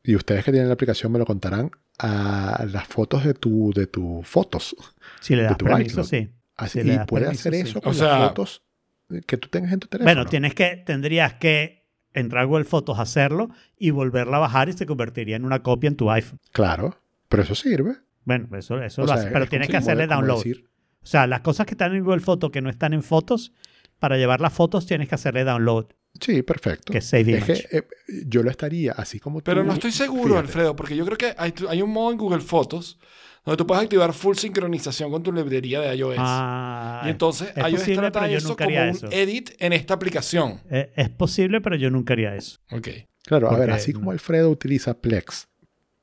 y 0.03 0.17
ustedes 0.17 0.45
que 0.45 0.51
tienen 0.51 0.67
la 0.67 0.75
aplicación 0.75 1.13
me 1.13 1.21
lo 1.21 1.25
contarán, 1.25 1.71
a 2.01 2.65
las 2.71 2.89
fotos 2.89 3.25
de 3.25 3.35
tu, 3.35 3.73
de 3.75 3.87
tus 3.87 4.27
fotos. 4.27 4.75
Si 5.21 5.35
le 5.37 5.43
De 5.43 5.49
das 5.49 5.57
permiso, 5.59 6.05
sí. 6.05 6.31
Así, 6.57 6.81
Si 6.81 6.87
le 6.87 6.95
y 6.95 6.99
puede 7.07 7.25
permiso, 7.27 7.49
hacer 7.49 7.55
sí. 7.55 7.71
eso 7.71 7.79
O 7.79 7.83
con 7.83 7.95
sea- 7.95 8.19
las 8.19 8.29
fotos 8.31 8.63
que 9.27 9.37
tú 9.37 9.49
tengas 9.49 9.73
en 9.73 9.81
tu 9.81 9.89
teléfono. 9.89 10.15
Bueno, 10.15 10.29
tienes 10.29 10.55
que, 10.55 10.77
tendrías 10.87 11.35
que 11.35 11.87
entrar 12.13 12.43
a 12.43 12.47
Google 12.47 12.65
Fotos, 12.65 12.99
hacerlo 12.99 13.49
y 13.79 13.91
volverla 13.91 14.37
a 14.37 14.41
bajar 14.41 14.69
y 14.69 14.73
se 14.73 14.87
convertiría 14.87 15.37
en 15.37 15.45
una 15.45 15.63
copia 15.63 15.89
en 15.89 15.97
tu 15.97 16.11
iPhone. 16.11 16.39
Claro, 16.53 16.97
pero 17.29 17.43
eso 17.43 17.55
sirve. 17.55 17.97
Bueno, 18.25 18.49
eso, 18.57 18.81
eso 18.83 19.03
O 19.03 19.07
lo 19.07 19.13
sea, 19.13 19.23
hace, 19.23 19.31
pero 19.31 19.45
es 19.45 19.51
tienes 19.51 19.69
que 19.69 19.77
hacerle 19.77 20.07
download. 20.07 20.39
decir, 20.39 20.65
O 21.03 21.07
sea, 21.07 21.27
las 21.27 21.41
cosas 21.41 21.67
que 21.67 21.73
están 21.75 21.95
en 21.95 22.05
Google 22.05 22.21
Fotos 22.21 22.51
que 22.51 22.61
no 22.61 22.69
están 22.71 22.93
en 22.93 23.03
fotos, 23.03 23.53
para 23.99 24.17
llevar 24.17 24.41
las 24.41 24.53
fotos 24.53 24.87
tienes 24.87 25.09
que 25.09 25.15
hacerle 25.15 25.45
download, 25.45 25.87
sí, 26.21 26.43
perfecto. 26.43 26.93
que 26.93 26.99
es 26.99 27.07
save 27.07 27.21
Es 27.39 27.49
image. 27.49 27.69
que 27.69 27.77
eh, 27.79 27.87
yo 28.27 28.43
lo 28.43 28.51
estaría 28.51 28.93
así 28.93 29.19
como 29.21 29.41
Pero 29.41 29.63
tú, 29.63 29.67
no 29.69 29.73
estoy 29.75 29.93
seguro, 29.93 30.25
fíjate. 30.35 30.39
Alfredo, 30.47 30.77
porque 30.77 30.97
yo 30.97 31.05
creo 31.05 31.19
que 31.19 31.35
hay, 31.37 31.53
hay 31.69 31.83
un 31.83 31.91
modo 31.91 32.11
en 32.13 32.19
Google 32.19 32.41
Fotos 32.41 32.99
donde 33.45 33.57
tú 33.57 33.67
puedes 33.67 33.83
activar 33.85 34.13
full 34.13 34.37
sincronización 34.37 35.11
con 35.11 35.23
tu 35.23 35.33
librería 35.33 35.81
de 35.81 35.95
iOS. 35.97 36.17
Ah, 36.19 37.03
y 37.07 37.11
entonces 37.11 37.49
es 37.57 37.57
iOS 37.57 37.73
posible, 37.81 37.97
trata 38.03 38.21
pero 38.21 38.33
yo 38.33 38.39
eso 38.39 38.49
nunca 38.49 38.65
como 38.65 38.77
haría 38.79 38.91
un 38.91 38.97
eso. 38.97 39.09
edit 39.11 39.51
en 39.59 39.73
esta 39.73 39.95
aplicación. 39.95 40.61
eh, 40.71 40.93
es 40.97 41.09
posible, 41.11 41.61
pero 41.61 41.77
yo 41.77 41.91
nunca 41.91 42.13
haría 42.13 42.35
eso. 42.37 42.59
Ok. 42.71 42.89
Claro, 43.25 43.51
a 43.51 43.57
ver, 43.59 43.71
así 43.71 43.93
como 43.93 44.11
Alfredo 44.11 44.51
utiliza 44.51 44.99
Plex 45.01 45.49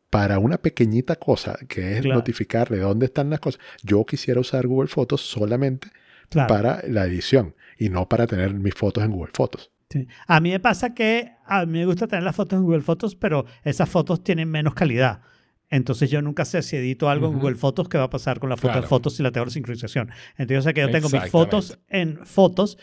para 0.09 0.39
una 0.39 0.57
pequeñita 0.57 1.15
cosa 1.17 1.57
que 1.67 1.95
es 1.97 2.01
Claro. 2.01 2.15
notificarle 2.19 2.77
dónde 2.77 3.07
están 3.07 3.29
las 3.29 3.39
cosas, 3.39 3.59
yo 3.83 4.05
quisiera 4.05 4.39
usar 4.39 4.65
Google 4.67 4.87
Fotos 4.87 5.21
solamente 5.21 5.89
Claro. 6.29 6.47
para 6.47 6.81
la 6.87 7.05
edición 7.05 7.55
y 7.77 7.89
no 7.89 8.07
para 8.07 8.27
tener 8.27 8.53
mis 8.53 8.73
fotos 8.73 9.03
en 9.03 9.11
Google 9.11 9.31
Fotos. 9.33 9.71
Sí. 9.89 10.07
A 10.27 10.39
mí 10.41 10.51
me 10.51 10.59
pasa 10.59 10.93
que 10.93 11.31
a 11.45 11.65
mí 11.65 11.79
me 11.79 11.85
gusta 11.85 12.07
tener 12.07 12.23
las 12.23 12.35
fotos 12.35 12.57
en 12.57 12.63
Google 12.63 12.81
Fotos, 12.81 13.15
pero 13.15 13.45
esas 13.63 13.87
fotos 13.89 14.23
tienen 14.23 14.49
menos 14.49 14.73
calidad. 14.73 15.21
Entonces 15.69 16.09
yo 16.09 16.21
nunca 16.21 16.45
sé 16.45 16.61
si 16.61 16.75
edito 16.77 17.09
algo 17.09 17.27
en. 17.27 17.33
Google 17.39 17.55
Fotos 17.55 17.89
que 17.89 17.97
va 17.97 18.05
a 18.05 18.09
pasar 18.09 18.39
con 18.39 18.49
la 18.49 18.55
foto 18.55 18.67
Claro. 18.69 18.81
de 18.81 18.87
fotos 18.87 19.15
si 19.15 19.23
la 19.23 19.31
tengo 19.31 19.45
en 19.45 19.51
sincronización. 19.51 20.09
Entonces 20.37 20.55
yo 20.55 20.61
sé 20.61 20.73
que 20.73 20.81
yo 20.81 20.89
tengo 20.91 21.09
mis 21.09 21.29
fotos 21.29 21.79
en 21.89 22.19
fotos 22.25 22.77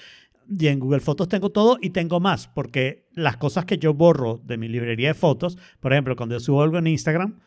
y 0.48 0.66
en 0.66 0.78
Google 0.78 1.00
Fotos 1.00 1.28
tengo 1.30 1.50
todo 1.50 1.78
y 1.80 1.90
tengo 1.90 2.20
más, 2.20 2.48
porque 2.48 3.06
las 3.14 3.38
cosas 3.38 3.64
que 3.64 3.78
yo 3.78 3.94
borro 3.94 4.42
de 4.44 4.58
mi 4.58 4.68
librería 4.68 5.08
de 5.08 5.14
fotos, 5.14 5.56
por 5.80 5.92
ejemplo, 5.94 6.16
cuando 6.16 6.34
yo 6.34 6.40
subo 6.40 6.62
algo 6.62 6.76
en 6.76 6.86
Instagram, 6.86 7.40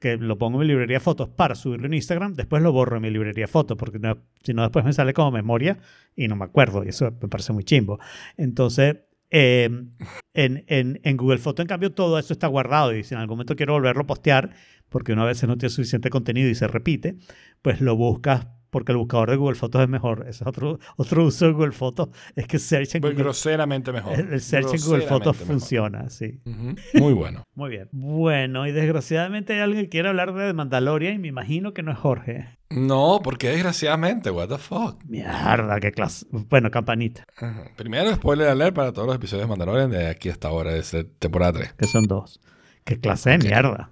que 0.00 0.16
lo 0.16 0.36
pongo 0.38 0.56
en 0.56 0.66
mi 0.66 0.66
librería 0.72 0.96
de 0.96 1.00
fotos 1.00 1.28
para 1.28 1.54
subirlo 1.54 1.86
en 1.86 1.94
Instagram, 1.94 2.34
después 2.34 2.60
lo 2.62 2.72
borro 2.72 2.96
en 2.96 3.02
mi 3.02 3.10
librería 3.10 3.44
de 3.44 3.48
fotos, 3.48 3.76
porque 3.76 4.00
no- 4.00 4.18
si 4.42 4.52
no 4.54 4.62
después 4.62 4.84
me 4.84 4.92
sale 4.92 5.12
como 5.12 5.30
memoria 5.30 5.78
y 6.16 6.26
no 6.26 6.34
me 6.34 6.44
acuerdo, 6.46 6.82
y 6.84 6.88
eso 6.88 7.12
me 7.22 7.28
parece 7.28 7.52
muy 7.52 7.62
chimbo. 7.62 8.00
Entonces, 8.36 8.96
eh, 9.30 9.68
en, 10.34 10.64
en- 10.66 11.00
en 11.04 11.16
Google 11.16 11.38
Fotos, 11.38 11.62
en 11.62 11.68
cambio, 11.68 11.92
todo 11.92 12.18
eso 12.18 12.32
está 12.32 12.48
guardado 12.48 12.96
y 12.96 13.04
si 13.04 13.14
en 13.14 13.20
algún 13.20 13.34
momento 13.36 13.54
quiero 13.54 13.74
volverlo 13.74 14.02
a 14.02 14.06
postear, 14.06 14.50
porque 14.90 15.12
una 15.14 15.24
vez 15.24 15.42
no 15.44 15.56
tiene 15.56 15.70
suficiente 15.70 16.10
contenido 16.10 16.50
y 16.50 16.54
se 16.54 16.68
repite, 16.68 17.16
pues 17.62 17.80
lo 17.80 17.96
buscas 17.96 18.46
porque 18.70 18.92
el 18.92 18.98
buscador 18.98 19.30
de 19.30 19.36
Google 19.36 19.56
Fotos 19.56 19.82
es 19.82 19.88
mejor. 19.88 20.20
Ese 20.28 20.44
es 20.44 20.46
otro, 20.46 20.78
otro 20.96 21.24
uso 21.24 21.46
de 21.46 21.52
Google 21.52 21.72
Fotos, 21.72 22.10
es 22.36 22.46
que 22.46 22.60
search 22.60 22.94
en 22.94 23.00
Pues 23.00 23.14
Google, 23.14 23.24
groseramente 23.24 23.90
mejor. 23.90 24.16
el 24.20 24.40
search 24.40 24.74
en 24.74 24.80
Google 24.80 25.06
Fotos 25.08 25.36
funciona, 25.38 26.08
sí. 26.08 26.40
Muy 26.94 27.12
bueno. 27.12 27.42
Muy 27.56 27.70
bien. 27.70 27.88
Bueno, 27.90 28.68
y 28.68 28.72
desgraciadamente 28.72 29.54
hay 29.54 29.58
alguien 29.60 29.86
que 29.86 29.88
quiere 29.88 30.08
hablar 30.10 30.32
de 30.34 30.52
Mandalorian 30.52 31.14
y 31.14 31.18
me 31.18 31.26
imagino 31.26 31.74
que 31.74 31.82
no 31.82 31.90
es 31.90 31.98
Jorge. 31.98 32.60
No, 32.70 33.18
porque 33.24 33.48
desgraciadamente, 33.48 34.30
what 34.30 34.46
the 34.48 34.58
fuck. 34.58 35.02
Mierda, 35.04 35.80
qué 35.80 35.90
clase. 35.90 36.26
Bueno, 36.30 36.70
campanita. 36.70 37.24
Primero, 37.74 38.14
spoiler 38.14 38.46
alert 38.46 38.76
para 38.76 38.92
todos 38.92 39.08
los 39.08 39.16
episodios 39.16 39.46
de 39.46 39.48
Mandalorian 39.48 39.90
de 39.90 40.06
aquí 40.06 40.28
hasta 40.28 40.46
ahora, 40.46 40.74
de 40.74 40.78
esta 40.78 41.02
temporada 41.18 41.54
3. 41.54 41.72
que 41.72 41.86
son 41.88 42.04
dos. 42.06 42.40
Qué 42.84 43.00
clase 43.00 43.30
de 43.30 43.38
mierda. 43.38 43.90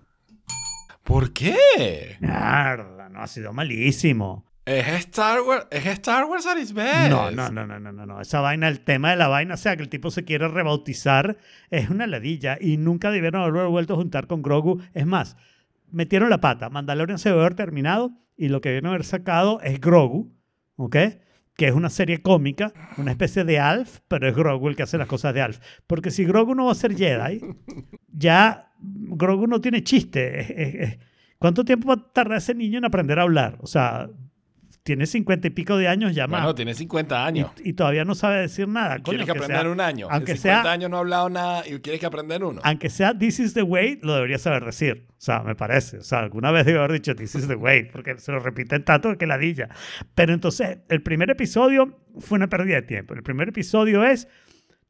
¿Por 1.08 1.32
qué? 1.32 2.18
Mierda, 2.20 3.08
no, 3.08 3.22
ha 3.22 3.26
sido 3.26 3.54
malísimo. 3.54 4.44
Es 4.66 4.86
Star 4.88 5.40
Wars, 5.40 5.66
es 5.70 5.86
Star 5.86 6.26
Wars 6.26 6.44
at 6.46 6.58
its 6.58 6.74
best. 6.74 7.08
No, 7.08 7.30
no, 7.30 7.48
no, 7.48 7.66
no, 7.66 7.80
no, 7.80 7.92
no, 7.92 8.04
no. 8.04 8.20
Esa 8.20 8.42
vaina, 8.42 8.68
el 8.68 8.80
tema 8.80 9.12
de 9.12 9.16
la 9.16 9.26
vaina, 9.26 9.54
o 9.54 9.56
sea, 9.56 9.74
que 9.74 9.82
el 9.82 9.88
tipo 9.88 10.10
se 10.10 10.26
quiere 10.26 10.48
rebautizar, 10.48 11.38
es 11.70 11.88
una 11.88 12.06
ladilla 12.06 12.58
y 12.60 12.76
nunca 12.76 13.10
debieron 13.10 13.40
haber 13.40 13.68
vuelto 13.68 13.94
a 13.94 13.96
juntar 13.96 14.26
con 14.26 14.42
Grogu. 14.42 14.82
Es 14.92 15.06
más, 15.06 15.38
metieron 15.90 16.28
la 16.28 16.42
pata. 16.42 16.68
Mandalorian 16.68 17.18
se 17.18 17.30
debe 17.30 17.40
haber 17.40 17.54
terminado 17.54 18.12
y 18.36 18.48
lo 18.48 18.60
que 18.60 18.68
debieron 18.68 18.90
haber 18.90 19.04
sacado 19.04 19.62
es 19.62 19.80
Grogu, 19.80 20.30
¿ok? 20.76 20.96
Que 21.56 21.68
es 21.68 21.72
una 21.72 21.88
serie 21.88 22.20
cómica, 22.20 22.74
una 22.98 23.12
especie 23.12 23.44
de 23.44 23.60
Alf, 23.60 24.00
pero 24.08 24.28
es 24.28 24.36
Grogu 24.36 24.68
el 24.68 24.76
que 24.76 24.82
hace 24.82 24.98
las 24.98 25.08
cosas 25.08 25.32
de 25.32 25.40
Alf. 25.40 25.58
Porque 25.86 26.10
si 26.10 26.26
Grogu 26.26 26.54
no 26.54 26.66
va 26.66 26.72
a 26.72 26.74
ser 26.74 26.94
Jedi, 26.94 27.40
ya 28.12 28.67
Grogu 28.80 29.46
no 29.46 29.60
tiene 29.60 29.82
chiste. 29.82 30.98
¿Cuánto 31.38 31.64
tiempo 31.64 31.88
va 31.88 31.94
a 31.94 32.12
tardar 32.12 32.38
ese 32.38 32.54
niño 32.54 32.78
en 32.78 32.84
aprender 32.84 33.18
a 33.18 33.22
hablar? 33.22 33.58
O 33.60 33.66
sea, 33.66 34.08
tiene 34.82 35.06
cincuenta 35.06 35.46
y 35.46 35.50
pico 35.50 35.76
de 35.76 35.86
años 35.86 36.14
ya 36.14 36.26
más. 36.26 36.40
Bueno, 36.40 36.54
tiene 36.54 36.74
50 36.74 37.26
años. 37.26 37.50
Y, 37.62 37.70
y 37.70 37.72
todavía 37.74 38.04
no 38.04 38.14
sabe 38.14 38.40
decir 38.40 38.66
nada. 38.66 38.94
Coño, 39.00 39.04
Quieres 39.04 39.26
que 39.26 39.32
aprender 39.32 39.60
sea- 39.62 39.70
un 39.70 39.80
año. 39.80 40.08
aunque 40.10 40.32
en 40.32 40.38
50 40.38 40.62
sea- 40.62 40.72
años 40.72 40.90
no 40.90 40.96
ha 40.96 41.00
hablado 41.00 41.28
nada 41.28 41.68
y 41.68 41.78
quieres 41.80 42.00
que 42.00 42.06
aprender 42.06 42.42
uno. 42.42 42.60
Aunque 42.64 42.88
sea 42.90 43.16
This 43.16 43.38
is 43.38 43.54
the 43.54 43.62
way, 43.62 44.00
lo 44.02 44.14
debería 44.14 44.38
saber 44.38 44.64
decir. 44.64 45.06
O 45.10 45.14
sea, 45.20 45.42
me 45.42 45.54
parece. 45.54 45.98
O 45.98 46.02
sea, 46.02 46.20
alguna 46.20 46.50
vez 46.50 46.64
debe 46.66 46.78
haber 46.78 46.92
dicho 46.92 47.14
This 47.14 47.34
is 47.34 47.46
the 47.48 47.54
way, 47.56 47.84
porque 47.92 48.18
se 48.18 48.32
lo 48.32 48.40
repiten 48.40 48.82
tanto 48.84 49.16
que 49.18 49.26
ladilla. 49.26 49.68
Pero 50.14 50.32
entonces, 50.32 50.78
el 50.88 51.02
primer 51.02 51.28
episodio 51.30 52.00
fue 52.18 52.36
una 52.36 52.48
pérdida 52.48 52.76
de 52.76 52.82
tiempo. 52.82 53.14
El 53.14 53.22
primer 53.22 53.50
episodio 53.50 54.04
es, 54.04 54.26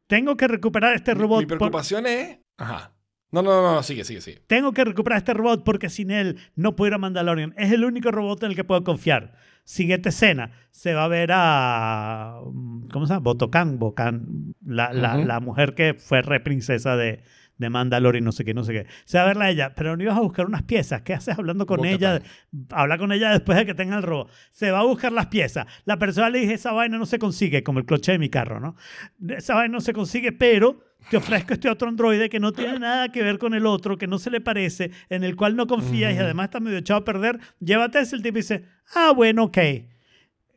tengo 0.06 0.36
que 0.36 0.46
recuperar 0.48 0.94
este 0.94 1.12
robot. 1.14 1.40
Mi 1.40 1.46
por- 1.46 1.58
preocupación 1.58 2.06
es... 2.06 2.38
Ajá. 2.56 2.92
No, 3.30 3.42
no, 3.42 3.50
no, 3.62 3.74
no, 3.74 3.82
sigue, 3.82 4.04
sigue, 4.04 4.20
sigue. 4.22 4.40
tengo 4.46 4.72
que 4.72 4.84
recuperar 4.84 5.18
este 5.18 5.34
robot 5.34 5.62
porque 5.64 5.90
sin 5.90 6.10
él 6.10 6.38
no 6.56 6.76
puedo 6.76 6.88
ir 6.88 6.94
a 6.94 6.98
Mandalorian. 6.98 7.52
Es 7.58 7.72
el 7.72 7.84
único 7.84 8.10
robot 8.10 8.42
en 8.44 8.50
el 8.50 8.56
que 8.56 8.64
puedo 8.64 8.82
confiar. 8.84 9.34
Siguiente 9.64 10.08
escena, 10.08 10.52
se 10.70 10.94
va 10.94 11.04
a 11.04 11.08
ver 11.08 11.30
a, 11.34 12.40
¿cómo 12.90 13.06
se 13.06 13.12
llama? 13.12 13.20
Botocan, 13.22 13.78
Bocan, 13.78 14.54
la, 14.64 14.94
la- 14.94 15.18
Ujú. 15.18 15.26
la 15.26 15.40
mujer 15.40 15.74
que 15.74 15.92
fue 15.92 16.22
re 16.22 16.40
princesa 16.40 16.96
de, 17.58 17.66
de 17.66 17.70
Mandalorian, 17.70 18.24
no 18.24 18.32
sé 18.32 18.44
qué, 18.44 18.54
no 18.54 18.64
sé 18.64 18.72
qué. 18.72 18.86
Se 19.04 19.18
va 19.18 19.24
a 19.24 19.26
verla 19.26 19.46
a 19.46 19.50
ella, 19.50 19.74
pero 19.74 19.96
no 19.96 20.02
ibas 20.02 20.16
a 20.16 20.20
buscar 20.20 20.46
unas 20.46 20.62
piezas. 20.62 21.02
¿Qué 21.02 21.14
haces 21.14 21.38
hablando 21.38 21.66
con 21.66 21.84
ella? 21.84 22.22
Habla 22.70 22.98
con 22.98 23.12
ella 23.12 23.30
después 23.30 23.58
de 23.58 23.66
que 23.66 23.74
tenga 23.74 23.96
el 23.96 24.02
robot. 24.02 24.30
Se 24.50 24.70
va 24.70 24.80
a 24.80 24.84
buscar 24.84 25.12
las 25.12 25.26
piezas. 25.26 25.66
La 25.84 25.98
persona 25.98 26.30
le 26.30 26.40
dije, 26.40 26.54
esa 26.54 26.72
vaina 26.72 26.98
no 26.98 27.06
se 27.06 27.18
consigue, 27.18 27.62
como 27.62 27.78
el 27.78 27.84
cloche 27.84 28.12
de 28.12 28.18
mi 28.18 28.28
carro, 28.28 28.60
¿no? 28.60 28.76
Esa 29.28 29.54
vaina 29.54 29.72
no 29.72 29.80
se 29.80 29.92
consigue, 29.92 30.32
pero 30.32 30.80
te 31.10 31.16
ofrezco 31.16 31.54
este 31.54 31.70
otro 31.70 31.88
androide 31.88 32.28
que 32.28 32.40
no 32.40 32.52
tiene 32.52 32.78
nada 32.78 33.10
que 33.10 33.22
ver 33.22 33.38
con 33.38 33.54
el 33.54 33.66
otro, 33.66 33.96
que 33.96 34.06
no 34.06 34.18
se 34.18 34.30
le 34.30 34.40
parece, 34.40 34.90
en 35.08 35.24
el 35.24 35.36
cual 35.36 35.56
no 35.56 35.66
confías 35.66 36.14
y 36.14 36.18
además 36.18 36.44
está 36.44 36.60
medio 36.60 36.78
echado 36.78 37.00
a 37.00 37.04
perder. 37.04 37.38
Llévate 37.60 38.00
ese. 38.00 38.16
El 38.16 38.22
tipo 38.22 38.36
dice, 38.36 38.64
ah, 38.94 39.12
bueno, 39.14 39.44
ok. 39.44 39.58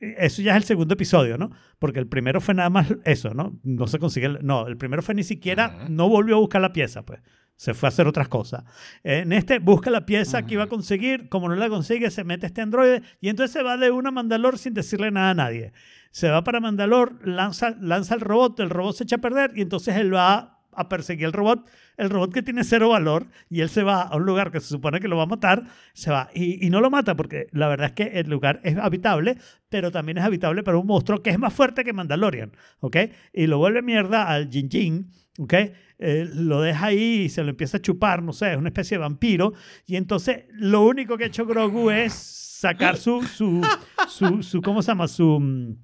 Eso 0.02 0.41
ya 0.41 0.52
es 0.52 0.58
el 0.58 0.64
segundo 0.64 0.95
episodio, 0.95 1.38
¿no? 1.38 1.52
Porque 1.80 1.99
el 1.99 2.08
primero 2.08 2.41
fue 2.41 2.54
nada 2.56 2.70
más 2.72 2.88
eso, 3.06 3.34
¿no? 3.36 3.60
No 3.64 3.86
se 3.88 3.99
consigue. 3.99 4.26
el- 4.26 4.39
No, 4.41 4.68
el 4.68 4.76
primero 4.76 5.02
fue 5.04 5.14
ni 5.16 5.24
siquiera, 5.24 5.86
no 5.89 6.10
volvió 6.10 6.36
a 6.36 6.39
buscar 6.39 6.60
la 6.62 6.74
pieza, 6.74 7.06
pues. 7.06 7.22
Se 7.56 7.76
fue 7.76 7.86
a 7.86 7.89
hacer 7.89 8.08
otras 8.08 8.28
cosas. 8.28 8.64
En 9.04 9.32
este, 9.32 9.60
busca 9.60 9.91
la 9.91 10.04
pieza 10.08 10.43
que 10.47 10.56
iba 10.56 10.64
a 10.64 10.68
conseguir. 10.68 11.30
Como 11.30 11.47
no 11.47 11.56
la 11.56 11.70
consigue, 11.70 12.10
se 12.10 12.24
mete 12.24 12.47
este 12.47 12.62
androide 12.62 13.04
y 13.20 13.30
entonces 13.30 13.52
se 13.54 13.62
va 13.62 13.78
de 13.78 13.91
una 13.91 14.10
a 14.10 14.12
Mandalor 14.12 14.58
sin 14.58 14.74
decirle 14.74 15.12
nada 15.12 15.30
a 15.30 15.34
nadie. 15.36 15.72
Se 16.10 16.30
va 16.30 16.43
para 16.43 16.60
Mandalor, 16.60 17.20
lanza, 17.28 17.76
lanza 17.80 18.16
el 18.16 18.22
robot, 18.22 18.60
el 18.62 18.72
robot 18.72 18.95
se 18.95 19.04
echa 19.04 19.18
a 19.18 19.20
perder 19.22 19.52
y 19.56 19.62
entonces 19.62 19.95
él 19.97 20.12
va 20.14 20.61
a 20.74 20.89
perseguir 20.89 21.26
el 21.26 21.34
robot, 21.34 21.67
el 21.97 22.09
robot 22.09 22.34
que 22.34 22.41
tiene 22.41 22.63
cero 22.63 22.89
valor 22.89 23.28
y 23.49 23.61
él 23.61 23.69
se 23.69 23.84
va 23.84 24.01
a 24.01 24.15
un 24.15 24.26
lugar 24.26 24.51
que 24.51 24.59
se 24.59 24.67
supone 24.67 24.99
que 24.99 25.07
lo 25.07 25.17
va 25.17 25.24
a 25.24 25.28
matar, 25.28 25.63
se 25.93 26.11
va 26.11 26.30
y, 26.34 26.65
y 26.65 26.69
no 26.69 26.82
lo 26.82 26.89
mata 26.89 27.15
porque 27.15 27.47
la 27.51 27.67
verdad 27.67 27.88
es 27.88 27.93
que 27.93 28.19
el 28.19 28.30
lugar 28.30 28.61
es 28.63 28.78
habitable, 28.78 29.38
pero 29.69 29.91
también 29.91 30.17
es 30.17 30.24
habitable 30.24 30.63
para 30.63 30.78
un 30.78 30.88
monstruo 30.88 31.22
que 31.22 31.30
es 31.30 31.39
más 31.39 31.53
fuerte 31.53 31.84
que 31.84 31.93
Mandalorian, 31.93 32.51
¿ok? 32.80 32.97
Y 33.34 33.47
lo 33.47 33.57
vuelve 33.57 33.82
mierda 33.82 34.28
al 34.28 34.49
Jin 34.49 34.69
Jin, 34.69 35.11
¿ok? 35.39 35.53
Eh, 35.99 36.28
lo 36.34 36.61
deja 36.61 36.88
ahí 36.88 37.24
y 37.26 37.30
se 37.30 37.43
lo 37.43 37.49
empieza 37.49 37.78
a 37.78 37.82
chupar, 37.82 38.24
no 38.24 38.34
sé, 38.34 38.53
es 38.53 38.57
una 38.57 38.69
especie 38.69 38.97
de 38.97 39.01
vampiro 39.01 39.53
y 39.86 39.95
entonces 39.95 40.45
lo 40.49 40.86
único 40.86 41.17
que 41.17 41.26
ha 41.26 41.28
hecho 41.28 41.45
Grogu 41.45 41.91
es 41.91 42.13
sacar 42.13 42.97
su, 42.97 43.24
su, 43.24 43.61
su, 44.07 44.43
su 44.43 44.61
¿cómo 44.61 44.82
se 44.82 44.91
llama? 44.91 45.07
Su, 45.07 45.39
mm, 45.39 45.76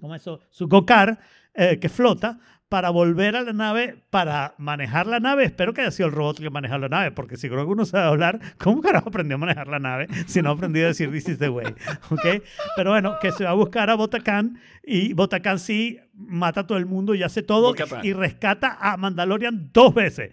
¿cómo 0.00 0.14
es 0.14 0.22
eso? 0.22 0.40
Su 0.50 0.68
Gokar 0.68 1.18
eh, 1.54 1.78
que 1.78 1.88
flota 1.88 2.38
para 2.72 2.88
volver 2.88 3.36
a 3.36 3.42
la 3.42 3.52
nave, 3.52 3.96
para 4.08 4.54
manejar 4.56 5.06
la 5.06 5.20
nave. 5.20 5.44
Espero 5.44 5.74
que 5.74 5.82
haya 5.82 5.90
sido 5.90 6.08
el 6.08 6.14
robot 6.14 6.40
que 6.40 6.48
maneja 6.48 6.78
la 6.78 6.88
nave, 6.88 7.10
porque 7.10 7.36
si 7.36 7.46
Grogu 7.46 7.74
no 7.74 7.84
sabe 7.84 8.04
hablar, 8.06 8.40
¿cómo 8.56 8.80
carajo 8.80 9.10
aprendió 9.10 9.34
a 9.34 9.38
manejar 9.38 9.68
la 9.68 9.78
nave 9.78 10.06
si 10.26 10.40
no 10.40 10.52
aprendió 10.52 10.84
a 10.84 10.88
decir 10.88 11.12
this 11.12 11.28
is 11.28 11.38
the 11.38 11.50
way? 11.50 11.66
¿Ok? 12.08 12.42
Pero 12.74 12.92
bueno, 12.92 13.18
que 13.20 13.30
se 13.30 13.44
va 13.44 13.50
a 13.50 13.52
buscar 13.52 13.90
a 13.90 13.94
Botacan 13.94 14.58
y 14.82 15.12
Botacan 15.12 15.58
sí 15.58 16.00
mata 16.14 16.60
a 16.60 16.66
todo 16.66 16.78
el 16.78 16.86
mundo 16.86 17.14
y 17.14 17.22
hace 17.22 17.42
todo 17.42 17.74
y 18.02 18.14
rescata 18.14 18.78
a 18.80 18.96
Mandalorian 18.96 19.68
dos 19.70 19.92
veces. 19.92 20.30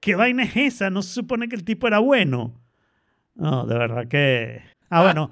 ¿Qué 0.00 0.14
vaina 0.14 0.44
es 0.44 0.56
esa? 0.56 0.88
¿No 0.88 1.02
se 1.02 1.12
supone 1.12 1.46
que 1.46 1.56
el 1.56 1.64
tipo 1.64 1.86
era 1.86 1.98
bueno? 1.98 2.58
No, 3.34 3.66
de 3.66 3.76
verdad 3.76 4.08
que... 4.08 4.62
Ah, 4.88 5.02
bueno, 5.02 5.30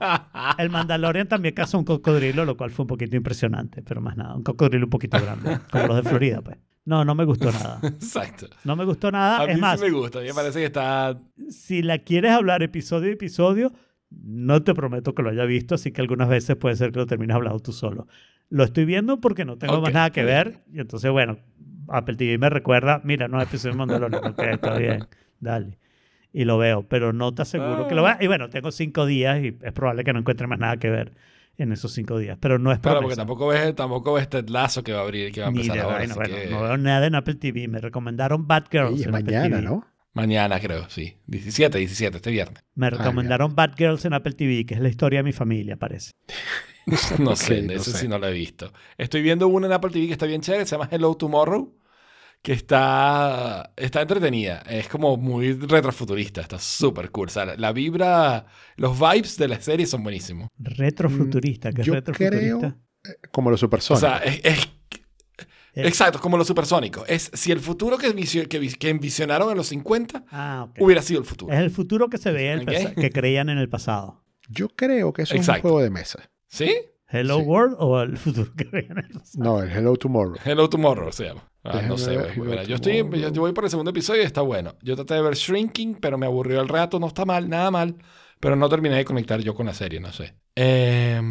el 0.58 0.70
Mandalorian 0.70 1.28
también 1.28 1.54
cazó 1.54 1.78
un 1.78 1.84
cocodrilo, 1.84 2.44
lo 2.44 2.56
cual 2.56 2.70
fue 2.70 2.84
un 2.84 2.88
poquito 2.88 3.16
impresionante, 3.16 3.82
pero 3.82 4.00
más 4.00 4.16
nada, 4.16 4.34
un 4.34 4.42
cocodrilo 4.42 4.86
un 4.86 4.90
poquito 4.90 5.20
grande, 5.20 5.58
como 5.70 5.86
los 5.86 5.96
de 6.02 6.08
Florida, 6.08 6.40
pues. 6.42 6.58
No, 6.84 7.04
no 7.04 7.14
me 7.14 7.24
gustó 7.24 7.50
nada. 7.50 7.80
Exacto. 7.82 8.46
No 8.64 8.76
me 8.76 8.84
gustó 8.84 9.10
nada. 9.10 9.42
A 9.42 9.46
mí 9.46 9.52
es 9.52 9.58
más, 9.58 9.80
sí 9.80 9.86
me 9.86 9.92
gusta. 9.92 10.20
Me 10.20 10.34
parece 10.34 10.58
que 10.58 10.66
está... 10.66 11.18
si 11.48 11.82
la 11.82 11.98
quieres 11.98 12.32
hablar 12.32 12.62
episodio 12.62 13.08
a 13.08 13.12
episodio, 13.14 13.72
no 14.10 14.62
te 14.62 14.74
prometo 14.74 15.14
que 15.14 15.22
lo 15.22 15.30
haya 15.30 15.44
visto, 15.44 15.74
así 15.74 15.92
que 15.92 16.02
algunas 16.02 16.28
veces 16.28 16.56
puede 16.56 16.76
ser 16.76 16.92
que 16.92 16.98
lo 16.98 17.06
termines 17.06 17.34
hablando 17.34 17.58
tú 17.60 17.72
solo. 17.72 18.06
Lo 18.50 18.64
estoy 18.64 18.84
viendo 18.84 19.20
porque 19.20 19.44
no 19.44 19.56
tengo 19.56 19.80
más 19.80 19.94
nada 19.94 20.10
que 20.10 20.24
ver, 20.24 20.62
y 20.72 20.80
entonces, 20.80 21.10
bueno, 21.10 21.38
Apple 21.88 22.16
TV 22.16 22.38
me 22.38 22.50
recuerda, 22.50 23.00
mira, 23.02 23.28
no, 23.28 23.40
episodio 23.40 23.72
de 23.72 23.78
Mandalorian, 23.78 24.26
ok, 24.26 24.38
está 24.40 24.76
bien, 24.76 25.06
dale. 25.40 25.78
Y 26.36 26.44
lo 26.44 26.58
veo, 26.58 26.82
pero 26.82 27.12
no 27.12 27.32
te 27.32 27.42
aseguro 27.42 27.86
que 27.86 27.94
lo 27.94 28.02
vea. 28.02 28.18
Y 28.20 28.26
bueno, 28.26 28.50
tengo 28.50 28.72
cinco 28.72 29.06
días 29.06 29.40
y 29.42 29.56
es 29.62 29.72
probable 29.72 30.02
que 30.02 30.12
no 30.12 30.18
encuentre 30.18 30.46
más 30.48 30.58
nada 30.58 30.76
que 30.78 30.90
ver 30.90 31.12
en 31.56 31.70
esos 31.70 31.92
cinco 31.92 32.18
días, 32.18 32.36
pero 32.40 32.58
no 32.58 32.72
es 32.72 32.80
Claro, 32.80 33.00
porque 33.00 33.14
tampoco 33.14 33.46
ves, 33.46 33.72
tampoco 33.76 34.14
ves 34.14 34.28
Ted 34.28 34.48
Lasso 34.48 34.82
que 34.82 34.92
va 34.92 34.98
a 34.98 35.02
abrir, 35.04 35.30
que 35.30 35.40
va 35.42 35.46
a 35.46 35.50
empezar 35.50 35.76
de 35.76 35.82
ahora. 35.82 35.98
así 35.98 36.12
bueno, 36.12 36.34
que- 36.36 36.46
no 36.50 36.62
veo 36.64 36.76
nada 36.76 37.06
en 37.06 37.14
Apple 37.14 37.36
TV. 37.36 37.68
Me 37.68 37.80
recomendaron 37.80 38.48
Bad 38.48 38.64
Girls. 38.70 39.00
Es 39.00 39.06
en 39.06 39.14
Apple 39.14 39.24
mañana, 39.26 39.56
TV. 39.58 39.62
¿no? 39.62 39.86
Mañana 40.12 40.58
creo, 40.58 40.88
sí. 40.90 41.16
17, 41.28 41.78
17, 41.78 42.16
este 42.16 42.30
viernes. 42.32 42.64
Me 42.74 42.90
recomendaron 42.90 43.54
Bad 43.54 43.74
Girls 43.78 44.04
en 44.04 44.14
Apple 44.14 44.32
TV, 44.32 44.66
que 44.66 44.74
es 44.74 44.80
la 44.80 44.88
historia 44.88 45.20
de 45.20 45.22
mi 45.22 45.32
familia, 45.32 45.76
parece. 45.76 46.10
No 47.18 47.34
sé, 47.36 47.62
no 47.62 47.72
ese 47.72 47.92
sé. 47.92 47.98
sí 47.98 48.08
no 48.08 48.18
lo 48.18 48.26
he 48.28 48.32
visto. 48.32 48.72
Estoy 48.98 49.22
viendo 49.22 49.48
una 49.48 49.66
en 49.68 49.72
Apple 49.72 49.90
TV 49.90 50.06
que 50.08 50.12
está 50.12 50.26
bien 50.26 50.40
chévere, 50.42 50.66
se 50.66 50.72
llama 50.76 50.88
Hello 50.90 51.14
Tomorrow, 51.14 51.72
que 52.44 52.52
está, 52.52 53.72
está 53.74 54.02
entretenida. 54.02 54.62
Es 54.68 54.86
como 54.88 55.16
muy 55.16 55.54
retrofuturista, 55.54 56.42
está 56.42 56.58
súper 56.58 57.10
cool. 57.10 57.28
O 57.28 57.30
sea, 57.30 57.56
la, 57.56 57.72
vibra, 57.72 58.44
los 58.76 58.98
vibes 59.00 59.38
de 59.38 59.48
la 59.48 59.58
serie 59.62 59.86
son 59.86 60.02
buenísimos. 60.02 60.48
Retrofuturista, 60.58 61.72
que 61.72 61.80
es 61.80 61.86
yo 61.86 61.94
retrofuturista. 61.94 62.76
Como 63.32 63.50
los 63.50 63.60
O 63.62 63.66
supersónicos. 63.66 64.00
sea, 64.00 64.18
es, 64.18 64.40
es- 64.44 64.68
Eh. 65.76 65.88
exacto, 65.88 66.20
como 66.20 66.36
los 66.36 66.46
supersónicos. 66.46 67.04
Es 67.08 67.30
si 67.32 67.50
el 67.50 67.60
futuro 67.60 67.96
que, 67.96 68.14
que, 68.14 68.68
que 68.78 68.88
envisionaron 68.90 69.50
en 69.50 69.56
los 69.56 69.68
50 69.68 70.24
Ah, 70.30 70.68
hubiera 70.78 71.00
sido 71.00 71.20
el 71.20 71.26
futuro. 71.26 71.50
Es 71.52 71.58
el 71.60 71.70
futuro 71.70 72.08
que 72.10 72.18
se 72.18 72.30
veía, 72.30 72.52
el 72.52 72.66
que 72.94 73.10
creían 73.10 73.48
en 73.48 73.56
el 73.56 73.70
pasado. 73.70 74.22
Yo 74.50 74.68
creo 74.68 75.14
que 75.14 75.22
eso 75.22 75.34
es 75.34 75.48
un 75.48 75.60
juego 75.62 75.80
de 75.80 75.88
mesa. 75.90 76.30
¿Sí? 76.46 76.76
Hello 77.14 77.38
Sí. 77.38 77.44
World 77.44 77.76
o 77.78 78.00
el 78.02 78.16
futuro 78.18 78.50
que 78.56 78.64
pasado. 78.64 79.20
No, 79.36 79.62
el 79.62 79.70
Hello 79.70 79.94
Tomorrow. 79.96 80.36
Hello 80.44 80.68
Tomorrow 80.68 81.12
se 81.12 81.24
llama. 81.26 81.48
Ah, 81.62 81.80
no 81.86 81.96
sé, 81.96 82.16
ver, 82.16 82.66
yo, 82.66 82.74
estoy, 82.74 82.98
yo, 82.98 83.30
yo 83.30 83.40
voy 83.40 83.52
por 83.52 83.64
el 83.64 83.70
segundo 83.70 83.90
episodio 83.90 84.20
y 84.22 84.26
está 84.26 84.42
bueno. 84.42 84.74
Yo 84.82 84.96
traté 84.96 85.14
de 85.14 85.22
ver 85.22 85.34
Shrinking, 85.34 85.94
pero 85.94 86.18
me 86.18 86.26
aburrió 86.26 86.60
el 86.60 86.68
rato. 86.68 86.98
No 87.00 87.06
está 87.06 87.24
mal, 87.24 87.48
nada 87.48 87.70
mal. 87.70 87.96
Pero 88.40 88.54
no 88.56 88.68
terminé 88.68 88.96
de 88.96 89.04
conectar 89.06 89.40
yo 89.40 89.54
con 89.54 89.64
la 89.66 89.72
serie, 89.74 89.98
no 90.00 90.12
sé. 90.12 90.34
Eh, 90.56 91.22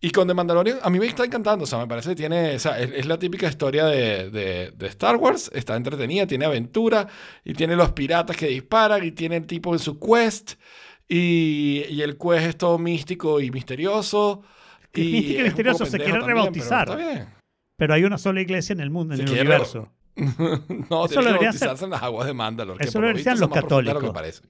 y 0.00 0.10
con 0.10 0.26
The 0.26 0.32
Mandalorian, 0.34 0.78
a 0.82 0.88
mí 0.88 0.98
me 0.98 1.06
está 1.06 1.24
encantando. 1.26 1.64
O 1.64 1.66
sea, 1.66 1.78
me 1.80 1.86
parece 1.86 2.10
que 2.10 2.16
tiene. 2.16 2.54
O 2.54 2.58
sea, 2.58 2.78
es, 2.80 2.90
es 2.92 3.06
la 3.06 3.18
típica 3.18 3.46
historia 3.46 3.84
de, 3.84 4.30
de- 4.30 4.70
de 4.74 4.86
Star 4.86 5.16
Wars. 5.16 5.50
Está 5.54 5.76
entretenida, 5.76 6.26
tiene 6.26 6.46
aventura. 6.46 7.06
Y 7.44 7.52
tiene 7.52 7.76
los 7.76 7.92
piratas 7.92 8.36
que 8.36 8.46
disparan. 8.46 9.04
Y 9.04 9.12
tiene 9.12 9.36
el 9.36 9.46
tipo 9.46 9.74
en 9.74 9.78
su 9.80 10.00
quest. 10.00 10.52
Y, 11.08 11.84
y 11.90 12.00
el 12.00 12.16
quest 12.16 12.46
es 12.46 12.56
todo 12.56 12.78
místico 12.78 13.38
y 13.40 13.50
misterioso. 13.50 14.42
Y 15.00 15.12
místico 15.12 15.40
y 15.40 15.42
misterioso, 15.44 15.86
se 15.86 15.96
quiere 15.98 16.12
también, 16.12 16.28
rebautizar. 16.36 17.28
pero 17.76 17.94
hay 17.94 18.04
una 18.04 18.18
sola 18.18 18.40
iglesia 18.40 18.72
en 18.74 18.80
el 18.80 18.90
mundo, 18.90 19.14
en 19.14 19.20
el 19.22 19.30
universo. 19.30 19.88
no, 20.16 21.06
Eso 21.06 21.20
lo 21.22 21.26
debería 21.28 21.48
bautizarse 21.50 21.84
en 21.84 21.90
las 21.90 22.02
aguas 22.02 22.26
de 22.26 22.34
Mandalor. 22.34 22.76
Eso 22.82 23.00
lo 23.00 23.12
visto 23.12 23.30
los 23.30 23.40
lo 23.40 23.48
que 23.48 23.60
católicos. 23.60 24.42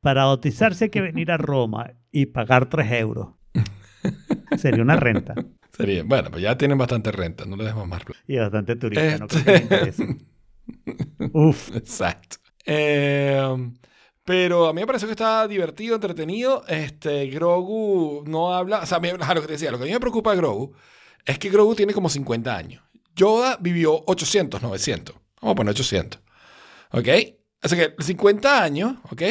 Para 0.00 0.24
bautizarse 0.26 0.84
hay 0.84 0.90
que 0.90 1.00
venir 1.00 1.32
a 1.32 1.36
Roma 1.36 1.90
y 2.12 2.26
pagar 2.26 2.68
3 2.68 2.92
euros. 2.92 3.30
Sería 4.56 4.82
una 4.82 4.96
renta. 4.96 5.34
Sería, 5.76 6.02
bueno, 6.04 6.30
pues 6.30 6.42
ya 6.42 6.56
tienen 6.56 6.78
bastante 6.78 7.10
renta, 7.10 7.44
no 7.44 7.56
le 7.56 7.64
demos 7.64 7.86
más 7.88 8.04
plata. 8.04 8.20
Y 8.26 8.36
bastante 8.36 8.76
turista, 8.76 9.18
no 9.18 9.26
Este- 9.26 9.66
creo 9.66 9.92
que. 9.92 11.28
Uf. 11.32 11.74
Exacto. 11.76 12.36
Eh, 12.64 13.70
pero 14.28 14.66
a 14.66 14.74
mí 14.74 14.82
me 14.82 14.86
pareció 14.86 15.08
que 15.08 15.12
está 15.12 15.48
divertido, 15.48 15.94
entretenido. 15.94 16.62
Este, 16.68 17.28
Grogu 17.28 18.24
no 18.26 18.52
habla. 18.52 18.80
O 18.80 18.84
sea, 18.84 18.98
a 18.98 19.34
lo 19.34 19.40
que 19.40 19.46
te 19.46 19.54
decía, 19.54 19.70
lo 19.70 19.78
que 19.78 19.84
a 19.84 19.86
mí 19.86 19.92
me 19.94 20.00
preocupa 20.00 20.32
de 20.32 20.36
Grogu 20.36 20.74
es 21.24 21.38
que 21.38 21.48
Grogu 21.48 21.74
tiene 21.74 21.94
como 21.94 22.10
50 22.10 22.54
años. 22.54 22.84
Yoda 23.16 23.56
vivió 23.58 24.04
800, 24.06 24.60
900. 24.60 25.16
Vamos 25.40 25.52
a 25.52 25.54
poner 25.54 25.70
800. 25.70 26.20
¿Ok? 26.90 27.08
Así 27.62 27.74
que 27.74 27.94
50 27.98 28.62
años, 28.62 28.96
¿ok? 29.10 29.22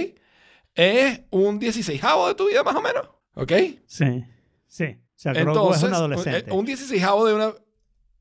Es 0.74 1.22
un 1.30 1.60
16 1.60 2.02
de 2.02 2.34
tu 2.36 2.48
vida 2.48 2.64
más 2.64 2.76
o 2.76 2.82
menos. 2.82 3.07
¿Ok? 3.36 3.53
Sí, 3.86 4.26
sí. 4.65 4.86
O 4.86 5.14
sea, 5.14 5.34
Grogu 5.34 5.60
Entonces, 5.60 5.84
es 5.84 5.90
un 5.90 5.94
adolescente. 5.94 6.52
un 6.52 6.65
16 6.65 7.02
de 7.03 7.34
una... 7.36 7.53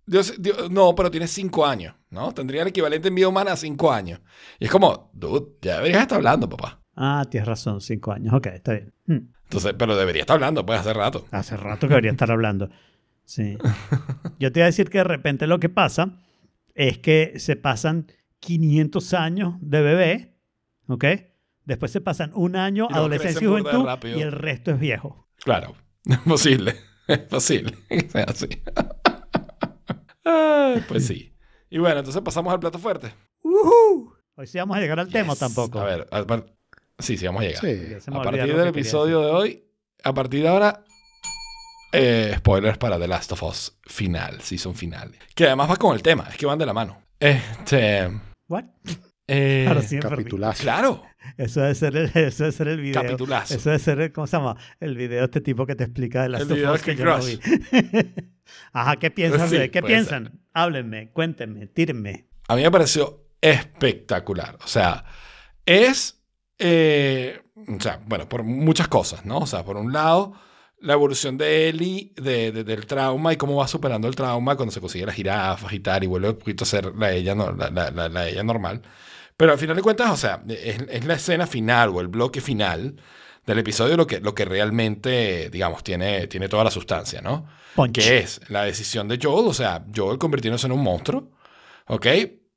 Dios- 0.06 0.34
Dios- 0.38 0.70
no, 0.70 0.94
pero 0.94 1.10
tiene 1.10 1.26
5 1.26 1.66
años, 1.66 1.94
¿no? 2.10 2.32
Tendría 2.32 2.62
el 2.62 2.68
equivalente 2.68 3.08
en 3.08 3.14
vida 3.14 3.28
humana 3.28 3.52
a 3.52 3.56
5 3.56 3.92
años. 3.92 4.20
Y 4.58 4.66
es 4.66 4.70
como, 4.70 5.10
dude, 5.14 5.56
ya 5.62 5.76
deberías 5.76 6.02
estar 6.02 6.16
hablando, 6.18 6.48
papá. 6.48 6.80
Ah, 6.94 7.24
tienes 7.30 7.48
razón, 7.48 7.80
5 7.80 8.12
años. 8.12 8.32
Ok, 8.34 8.46
está 8.46 8.72
bien. 8.72 8.94
Hmm. 9.06 9.32
Entonces, 9.44 9.74
pero 9.78 9.96
debería 9.96 10.22
estar 10.22 10.34
hablando, 10.34 10.64
pues, 10.64 10.80
hace 10.80 10.92
rato. 10.92 11.26
Hace 11.30 11.56
rato 11.56 11.80
que 11.86 11.88
debería 11.94 12.10
estar 12.12 12.30
hablando. 12.30 12.70
Sí. 13.24 13.58
Yo 14.38 14.52
te 14.52 14.60
iba 14.60 14.64
a 14.64 14.70
decir 14.70 14.88
que 14.90 14.98
de 14.98 15.04
repente 15.04 15.46
lo 15.46 15.58
que 15.60 15.68
pasa 15.68 16.20
es 16.74 16.98
que 16.98 17.34
se 17.38 17.56
pasan 17.56 18.06
500 18.40 19.14
años 19.14 19.54
de 19.60 19.82
bebé, 19.82 20.36
¿ok? 20.88 21.04
Después 21.64 21.90
se 21.90 22.00
pasan 22.00 22.30
un 22.34 22.54
año, 22.54 22.86
Y 22.90 22.94
adolescencia 22.94 23.42
y 23.42 23.46
juventud, 23.48 23.84
rápido. 23.84 24.18
y 24.18 24.22
el 24.22 24.30
resto 24.32 24.70
es 24.70 24.78
viejo. 24.78 25.28
Claro, 25.42 25.74
es 26.04 26.18
posible. 26.18 26.76
Es 27.08 27.18
posible 27.20 27.72
que 27.88 28.00
sea 28.08 28.24
así. 28.24 28.48
Pues 30.88 31.06
sí. 31.06 31.32
Y 31.70 31.78
bueno, 31.78 31.98
entonces 31.98 32.22
pasamos 32.22 32.52
al 32.52 32.60
plato 32.60 32.78
fuerte. 32.78 33.12
Hoy 33.42 34.46
sí 34.46 34.58
vamos 34.58 34.76
a 34.76 34.80
llegar 34.80 35.00
al 35.00 35.08
tema 35.08 35.34
tampoco. 35.36 35.78
A 35.80 35.84
ver, 35.84 36.06
a 36.10 36.24
par- 36.24 36.46
sí, 36.98 37.16
sí, 37.16 37.26
vamos 37.26 37.42
a 37.42 37.46
llegar. 37.46 37.60
Sí. 37.60 37.94
A 38.10 38.22
partir 38.22 38.40
del 38.42 38.50
quería 38.56 38.68
episodio 38.68 39.20
de 39.22 39.30
hoy, 39.30 39.64
a 40.04 40.12
partir 40.12 40.42
de 40.42 40.48
ahora, 40.48 40.84
eh, 41.92 42.34
spoilers 42.38 42.76
para 42.78 42.98
The 42.98 43.08
Last 43.08 43.32
of 43.32 43.42
Us 43.44 43.78
final, 43.86 44.40
season 44.42 44.74
final. 44.74 45.12
Que 45.34 45.46
además 45.46 45.70
va 45.70 45.76
con 45.76 45.94
el 45.94 46.02
tema, 46.02 46.26
es 46.30 46.36
que 46.36 46.44
van 46.46 46.58
de 46.58 46.66
la 46.66 46.72
mano. 46.74 47.02
Este. 47.18 48.10
¿What? 48.48 48.64
Eh, 49.28 49.64
Ahora 49.68 49.82
sí 49.82 49.96
me 49.96 50.02
perdí. 50.02 50.16
Capitulazo. 50.16 50.62
claro, 50.62 51.02
Eso 51.36 51.60
debe 51.60 51.74
ser 51.74 51.96
el, 51.96 52.04
eso 52.14 52.44
debe 52.44 52.52
ser 52.52 52.68
el 52.68 52.80
video. 52.80 53.02
capitulazo. 53.02 53.54
Eso 53.54 53.70
debe 53.70 53.78
ser, 53.80 54.00
el- 54.00 54.12
¿cómo 54.12 54.26
se 54.26 54.36
llama? 54.36 54.56
El 54.80 54.96
video 54.96 55.18
de 55.20 55.24
este 55.24 55.40
tipo 55.40 55.66
que 55.66 55.74
te 55.74 55.84
explica 55.84 56.22
de 56.22 56.28
las 56.28 56.42
El 56.42 56.48
video 56.48 56.72
de 56.72 56.78
que 56.80 56.94
King 56.96 57.02
yo 57.02 57.04
no 57.04 57.18
vi. 57.18 57.40
Ajá, 58.72 58.96
¿qué 58.96 59.10
piensan? 59.10 59.48
Sí, 59.50 59.68
¿Qué 59.70 59.82
piensan? 59.82 60.40
Háblenme, 60.52 61.10
cuéntenme, 61.10 61.66
tírenme. 61.66 62.26
A 62.48 62.54
mí 62.56 62.62
me 62.62 62.70
pareció 62.70 63.24
espectacular. 63.40 64.56
O 64.64 64.68
sea, 64.68 65.04
es. 65.64 66.20
eh, 66.58 67.40
o 67.68 67.80
sea, 67.80 68.00
bueno, 68.06 68.28
por 68.28 68.42
muchas 68.44 68.86
cosas, 68.88 69.24
¿no? 69.26 69.38
O 69.38 69.46
sea, 69.46 69.64
por 69.64 69.76
un 69.76 69.92
lado, 69.92 70.34
la 70.80 70.92
evolución 70.92 71.36
de 71.38 71.68
Ellie 71.68 72.12
de- 72.16 72.52
de- 72.52 72.64
del 72.64 72.86
trauma 72.86 73.32
y 73.32 73.36
cómo 73.36 73.56
va 73.56 73.66
superando 73.66 74.06
el 74.08 74.14
trauma 74.14 74.54
cuando 74.56 74.72
se 74.72 74.80
consigue 74.80 75.06
las 75.06 75.14
jirafas 75.16 75.72
y 75.72 75.80
tal, 75.80 76.04
y 76.04 76.06
vuelve 76.06 76.30
un 76.30 76.38
poquito 76.38 76.64
a 76.64 76.66
ser 76.66 76.94
la 76.94 77.12
ella, 77.12 77.34
no- 77.34 77.50
la, 77.52 77.70
la- 77.70 77.90
la- 77.90 78.08
la 78.08 78.28
ella 78.28 78.42
normal. 78.44 78.82
Pero 79.36 79.52
al 79.52 79.58
final 79.58 79.76
de 79.76 79.82
cuentas, 79.82 80.10
o 80.10 80.16
sea, 80.16 80.42
es, 80.48 80.78
es 80.88 81.04
la 81.04 81.14
escena 81.14 81.46
final 81.46 81.90
o 81.90 82.00
el 82.00 82.08
bloque 82.08 82.40
final 82.40 82.96
del 83.44 83.58
episodio 83.58 83.96
lo 83.96 84.06
que, 84.06 84.20
lo 84.20 84.34
que 84.34 84.44
realmente, 84.44 85.50
digamos, 85.50 85.84
tiene, 85.84 86.26
tiene 86.26 86.48
toda 86.48 86.64
la 86.64 86.70
sustancia, 86.70 87.20
¿no? 87.20 87.46
Punch. 87.74 87.92
que 87.94 88.18
es 88.18 88.40
la 88.48 88.62
decisión 88.64 89.06
de 89.08 89.18
Joel, 89.22 89.46
o 89.46 89.52
sea, 89.54 89.84
Joel 89.94 90.18
convirtiéndose 90.18 90.66
en 90.66 90.72
un 90.72 90.82
monstruo, 90.82 91.30
¿ok? 91.86 92.06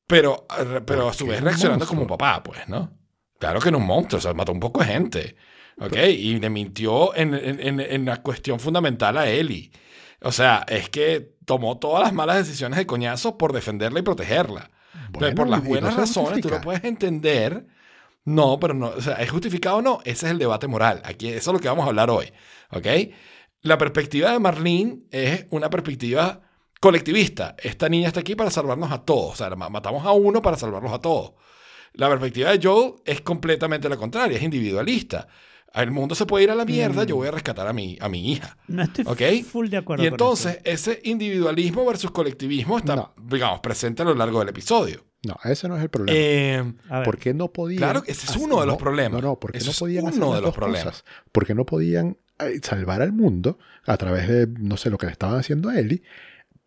Pero, 0.07 0.47
pero 0.85 1.09
a 1.09 1.13
su 1.13 1.27
vez 1.27 1.41
reaccionando 1.41 1.85
monstruo? 1.85 2.05
como 2.05 2.17
papá, 2.17 2.41
pues, 2.41 2.67
¿no? 2.67 2.97
Claro 3.37 3.59
que 3.59 3.69
en 3.69 3.75
un 3.75 3.85
monstruo, 3.85 4.17
o 4.17 4.21
sea, 4.21 4.33
mató 4.33 4.51
un 4.51 4.59
poco 4.59 4.79
de 4.79 4.87
gente, 4.87 5.35
¿ok? 5.79 5.95
Y 6.07 6.39
le 6.39 6.49
mintió 6.49 7.13
en, 7.15 7.33
en- 7.35 7.59
en- 7.59 7.79
en 7.81 8.05
la 8.05 8.21
cuestión 8.23 8.59
fundamental 8.59 9.17
a 9.17 9.29
Ellie. 9.29 9.71
O 10.21 10.31
sea, 10.31 10.65
es 10.67 10.89
que 10.89 11.35
tomó 11.45 11.77
todas 11.77 12.03
las 12.03 12.13
malas 12.13 12.37
decisiones 12.37 12.77
de 12.79 12.85
coñazo 12.87 13.37
por 13.37 13.53
defenderla 13.53 13.99
y 13.99 14.03
protegerla. 14.03 14.71
Entonces, 15.07 15.35
por 15.35 15.47
las 15.49 15.59
buenas 15.69 15.95
razones, 15.95 16.41
tú 16.41 16.49
lo 16.49 16.61
puedes 16.61 16.83
entender. 16.83 17.67
No, 18.25 18.59
pero 18.59 18.73
no, 18.73 18.87
o 18.89 19.01
sea, 19.01 19.15
¿es 19.15 19.29
justificado 19.31 19.77
o 19.77 19.81
no? 19.81 19.99
Ese 20.03 20.25
es 20.27 20.31
el 20.31 20.37
debate 20.39 20.67
moral. 20.67 21.01
Aquí, 21.05 21.29
eso 21.29 21.51
es 21.51 21.53
lo 21.53 21.59
que 21.59 21.67
vamos 21.67 21.85
a 21.85 21.87
hablar 21.89 22.09
hoy, 22.09 22.31
¿ok? 22.71 22.85
La 23.61 23.77
perspectiva 23.77 24.31
de 24.31 24.39
Marlene 24.39 24.99
es 25.11 25.45
una 25.49 25.69
perspectiva 25.69 26.41
colectivista. 26.79 27.55
Esta 27.61 27.89
niña 27.89 28.07
está 28.07 28.19
aquí 28.21 28.35
para 28.35 28.51
salvarnos 28.51 28.91
a 28.91 29.03
todos. 29.03 29.33
O 29.33 29.35
sea, 29.35 29.49
ma- 29.55 29.69
matamos 29.69 30.05
a 30.05 30.11
uno 30.11 30.41
para 30.41 30.57
salvarlos 30.57 30.93
a 30.93 30.99
todos. 30.99 31.33
La 31.93 32.07
perspectiva 32.07 32.51
de 32.55 32.65
Joel 32.65 32.93
es 33.05 33.21
completamente 33.21 33.89
la 33.89 33.97
contraria, 33.97 34.37
es 34.37 34.43
individualista. 34.43 35.27
El 35.73 35.91
mundo 35.91 36.15
se 36.15 36.25
puede 36.25 36.45
ir 36.45 36.51
a 36.51 36.55
la 36.55 36.65
mierda, 36.65 37.03
yo 37.03 37.15
voy 37.15 37.27
a 37.27 37.31
rescatar 37.31 37.67
a 37.67 37.73
mi, 37.73 37.97
a 38.01 38.09
mi 38.09 38.31
hija. 38.31 38.57
No 38.67 38.81
estoy 38.83 39.05
¿Ok? 39.07 39.45
full 39.45 39.67
de 39.69 39.77
acuerdo 39.77 40.03
Y 40.03 40.07
con 40.07 40.13
entonces, 40.15 40.59
ese 40.63 40.99
individualismo 41.03 41.85
versus 41.85 42.09
colectivismo 42.11 42.77
está, 42.79 42.95
No. 42.95 43.13
digamos, 43.23 43.59
presente 43.59 44.01
a 44.01 44.05
lo 44.05 44.15
largo 44.15 44.39
del 44.39 44.49
episodio. 44.49 45.05
No, 45.23 45.35
ese 45.43 45.67
no 45.67 45.75
es 45.77 45.83
el 45.83 45.89
problema. 45.89 46.17
Eh, 46.19 46.73
¿Por 47.03 47.17
qué 47.17 47.33
no 47.33 47.49
podían? 47.51 47.77
Claro 47.79 47.99
ese 48.07 48.11
es 48.25 48.29
hacer- 48.29 48.41
uno 48.41 48.61
de 48.61 48.65
los 48.67 48.77
problemas. 48.77 49.21
No, 49.21 49.27
no, 49.29 49.39
porque 49.39 49.59
no 49.59 49.71
podían 49.77 50.07
hacer 50.07 50.23
uno 50.23 50.35
de 50.35 50.41
los 50.41 50.55
problemas. 50.55 50.85
cosas. 50.85 51.05
Porque 51.31 51.53
no 51.53 51.65
podían 51.65 52.17
salvar 52.63 53.01
al 53.01 53.11
mundo 53.11 53.59
a 53.85 53.97
través 53.97 54.27
de, 54.29 54.47
no 54.47 54.77
sé, 54.77 54.89
lo 54.89 54.97
que 54.97 55.07
le 55.07 55.11
estaban 55.11 55.37
haciendo 55.37 55.69
a 55.69 55.77
Ellie, 55.77 56.01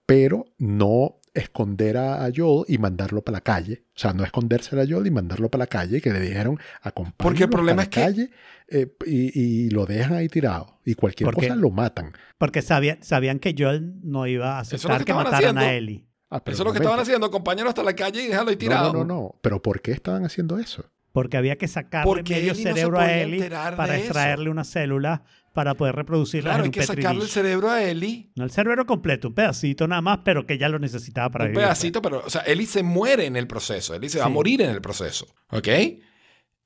pero 0.07 0.45
no 0.59 1.16
esconder 1.34 1.96
a, 1.96 2.24
a 2.24 2.30
Joel 2.34 2.64
y 2.68 2.78
mandarlo 2.78 3.22
para 3.22 3.36
la 3.36 3.40
calle. 3.40 3.84
O 3.94 3.98
sea, 3.98 4.12
no 4.12 4.24
escondérsela 4.24 4.82
a 4.82 4.86
Joel 4.88 5.06
y 5.06 5.10
mandarlo 5.10 5.50
para 5.50 5.62
la 5.62 5.66
calle, 5.66 6.00
que 6.00 6.12
le 6.12 6.20
dijeron, 6.20 6.59
acompáñalo 6.82 7.16
Porque 7.16 7.44
el 7.44 7.50
problema 7.50 7.76
para 7.76 7.82
es 7.84 7.88
que- 7.88 8.00
la 8.00 8.06
calle 8.06 8.30
eh, 8.68 8.96
y, 9.06 9.40
y 9.66 9.70
lo 9.70 9.86
dejan 9.86 10.14
ahí 10.14 10.28
tirado. 10.28 10.78
Y 10.84 10.94
cualquier 10.94 11.26
Porque- 11.30 11.48
cosa 11.48 11.56
lo 11.59 11.70
matan. 11.70 12.12
porque 12.38 12.62
sabían, 12.62 13.02
sabían 13.02 13.38
que 13.38 13.54
Joel 13.56 13.94
no 14.02 14.26
iba 14.26 14.56
a 14.56 14.60
aceptar 14.60 14.98
que 14.98 15.04
que, 15.06 15.14
mataran 15.14 15.59
a. 15.59 15.72
Ellie. 15.72 16.06
Ah, 16.30 16.42
eso 16.46 16.62
es 16.62 16.66
lo 16.66 16.72
que 16.72 16.78
estaban 16.78 16.98
haciendo, 16.98 17.26
acompáñalo 17.26 17.68
hasta 17.68 17.82
la 17.82 17.94
calle 17.94 18.24
y 18.24 18.28
déjalo 18.28 18.50
ahí 18.50 18.56
tirado. 18.56 18.92
No, 18.92 19.00
no, 19.00 19.04
no, 19.04 19.14
no. 19.14 19.34
Pero 19.42 19.60
¿por 19.60 19.82
qué 19.82 19.92
estaban 19.92 20.24
haciendo 20.24 20.59
eso? 20.59 20.84
Porque 21.12 21.36
había 21.36 21.59
que 21.59 21.68
sacarle 21.68 22.22
medio 22.22 22.36
Ellie 22.36 22.48
no 22.48 22.54
se 22.54 22.62
cerebro 22.62 22.98
a 22.98 23.12
Ellie 23.12 23.50
para 23.50 23.98
extraerle 23.98 24.48
una 24.48 24.64
célula 24.64 25.24
para 25.53 25.74
poder 25.74 25.95
reproducirla 25.95 26.51
Claro, 26.51 26.59
en 26.59 26.62
hay 26.65 26.69
un 26.69 26.73
que 26.73 26.81
petri 26.81 27.03
sacarle 27.03 27.23
el 27.23 27.29
cerebro 27.29 27.70
a 27.70 27.83
Ellie. 27.83 28.31
No 28.37 28.45
el 28.45 28.51
cerebro 28.51 28.87
completo, 28.87 29.29
un 29.29 29.35
pedacito 29.35 29.87
nada 29.87 30.01
más, 30.03 30.20
pero 30.24 30.47
que 30.47 30.59
ya 30.59 30.69
lo 30.69 30.79
necesitaba 30.79 31.31
para 31.31 31.45
un 31.45 31.51
vivir. 31.51 31.57
pues. 31.57 31.66
pedacito, 31.66 32.03
pero, 32.03 32.23
o 32.27 32.31
sea, 32.31 32.43
Ellie 32.43 32.66
se 32.66 32.83
muere 32.83 33.27
en 33.27 33.37
el 33.37 33.47
proceso. 33.47 33.95
Ellie 33.95 34.09
se 34.09 34.19
va 34.19 34.27
a 34.27 34.29
morir 34.29 34.62
en 34.62 34.70
el 34.70 34.81
proceso. 34.81 35.27
¿Ok? 35.51 35.69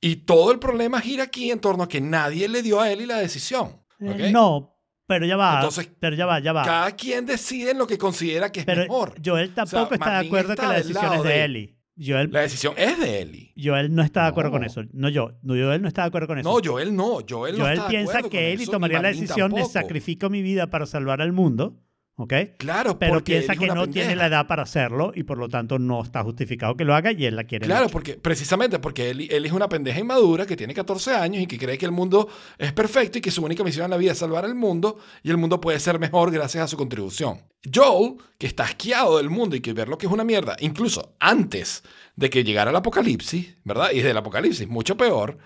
Y 0.01 0.17
todo 0.17 0.53
el 0.53 0.59
problema 0.59 1.01
gira 1.01 1.25
aquí 1.25 1.51
en 1.51 1.59
torno 1.61 1.83
a 1.85 1.89
que 1.89 2.01
nadie 2.01 2.49
le 2.49 2.63
dio 2.63 2.81
a 2.81 2.91
Ellie 2.91 3.07
la 3.07 3.17
decisión. 3.19 3.81
Eh, 4.01 4.11
¿ok? 4.11 4.21
no, 4.33 4.77
pero 5.07 5.25
ya 5.27 5.37
va. 5.37 5.55
Entonces, 5.57 5.91
pero 5.99 6.15
ya 6.17 6.27
va, 6.27 6.39
ya 6.41 6.53
va. 6.53 6.65
Cada 6.65 6.91
quien 6.93 7.25
decide 7.27 7.71
en 7.71 7.79
lo 7.79 7.87
que 7.87 7.97
considera 7.97 8.53
que 8.53 8.61
es 8.61 8.67
pero 8.67 8.83
mejor. 8.83 9.15
Joel 9.25 9.55
tampoco 9.55 9.95
está 9.95 10.21
de 10.21 10.27
acuerdo 10.27 10.53
está 10.53 10.63
que 10.63 10.69
la 10.69 10.75
decisión 10.79 11.13
es 11.15 11.23
de, 11.23 11.29
de- 11.29 11.45
Ellie. 11.45 11.76
Joel, 11.99 12.31
La 12.31 12.41
decisión 12.43 12.75
es 12.77 12.99
de 12.99 13.23
Ellie. 13.23 13.53
Joel 13.57 13.95
no 13.95 14.03
está 14.03 14.23
de 14.25 14.29
acuerdo 14.29 14.51
No. 14.51 14.57
con 14.57 14.65
eso. 14.65 14.83
No 14.93 15.09
yo. 15.09 15.33
No, 15.43 15.55
Joel 15.55 15.81
no 15.81 15.89
está 15.89 16.03
de 16.03 16.09
acuerdo 16.09 16.27
con 16.29 16.39
eso. 16.39 16.49
No, 16.49 16.61
Joel 16.63 16.95
no. 16.95 17.19
Joel 17.29 17.57
no 17.57 17.65
Joel 17.65 17.73
está 17.79 17.85
de 17.85 17.89
piensa 17.91 18.23
que 18.23 18.53
eso, 18.53 18.71
tomaría 18.73 19.01
la 19.01 19.09
decisión 19.09 19.53
de 19.53 19.65
sacrifico 19.65 20.29
mi 20.29 20.43
vida 20.43 20.69
para 20.69 20.85
salvar 20.87 21.23
al 21.23 21.33
mundo. 21.33 21.79
¿Ok? 22.19 22.33
Claro, 22.57 22.99
Pero 22.99 23.23
piensa 23.23 23.55
que 23.57 23.67
no 23.67 23.89
tiene 23.91 24.17
la 24.17 24.29
edad 24.29 24.47
para 24.47 24.63
hacerlo 24.63 25.13
y 25.15 25.25
por 25.25 25.37
lo 25.37 25.51
tanto 25.51 25.79
no 25.79 26.03
está 26.03 26.23
justificado 26.23 26.75
que 26.75 26.85
lo 26.85 26.95
haga 26.95 27.13
y 27.13 27.27
él 27.27 27.37
la 27.37 27.45
quiere. 27.45 27.67
Claro, 27.67 27.85
mucho. 27.85 27.93
porque 27.93 28.15
precisamente 28.15 28.79
porque 28.79 29.11
él, 29.11 29.29
él 29.31 29.45
es 29.45 29.53
una 29.53 29.69
pendeja 29.69 30.01
inmadura 30.01 30.47
que 30.47 30.57
tiene 30.57 30.73
14 30.73 31.15
años 31.15 31.43
y 31.43 31.47
que 31.47 31.59
cree 31.59 31.77
que 31.77 31.85
el 31.85 31.93
mundo 31.93 32.27
es 32.57 32.73
perfecto 32.73 33.19
y 33.19 33.21
que 33.21 33.31
su 33.31 33.45
única 33.45 33.63
misión 33.63 33.85
en 33.85 33.91
la 33.91 33.99
vida 33.99 34.13
es 34.13 34.19
salvar 34.19 34.47
el 34.47 34.55
mundo 34.55 34.99
y 35.23 35.29
el 35.29 35.37
mundo 35.37 35.61
puede 35.61 35.79
ser 35.79 35.99
mejor 35.99 36.31
gracias 36.31 36.65
a 36.65 36.69
su 36.69 36.79
contribución. 36.79 37.43
Joel, 37.73 38.15
que 38.39 38.47
está 38.47 38.65
asqueado 38.65 39.19
del 39.19 39.29
mundo 39.29 39.55
y 39.55 39.61
que 39.61 39.75
ver 39.75 39.89
lo 39.89 39.99
que 39.99 40.07
es 40.07 40.13
una 40.13 40.25
mierda, 40.25 40.57
incluso 40.61 41.17
antes 41.21 41.83
de 42.15 42.31
que 42.31 42.45
llegara 42.45 42.71
el 42.71 42.77
apocalipsis, 42.77 43.57
¿verdad? 43.65 43.91
Y 43.93 44.01
del 44.01 44.17
apocalipsis, 44.17 44.67
mucho 44.69 44.97
peor, 44.97 45.37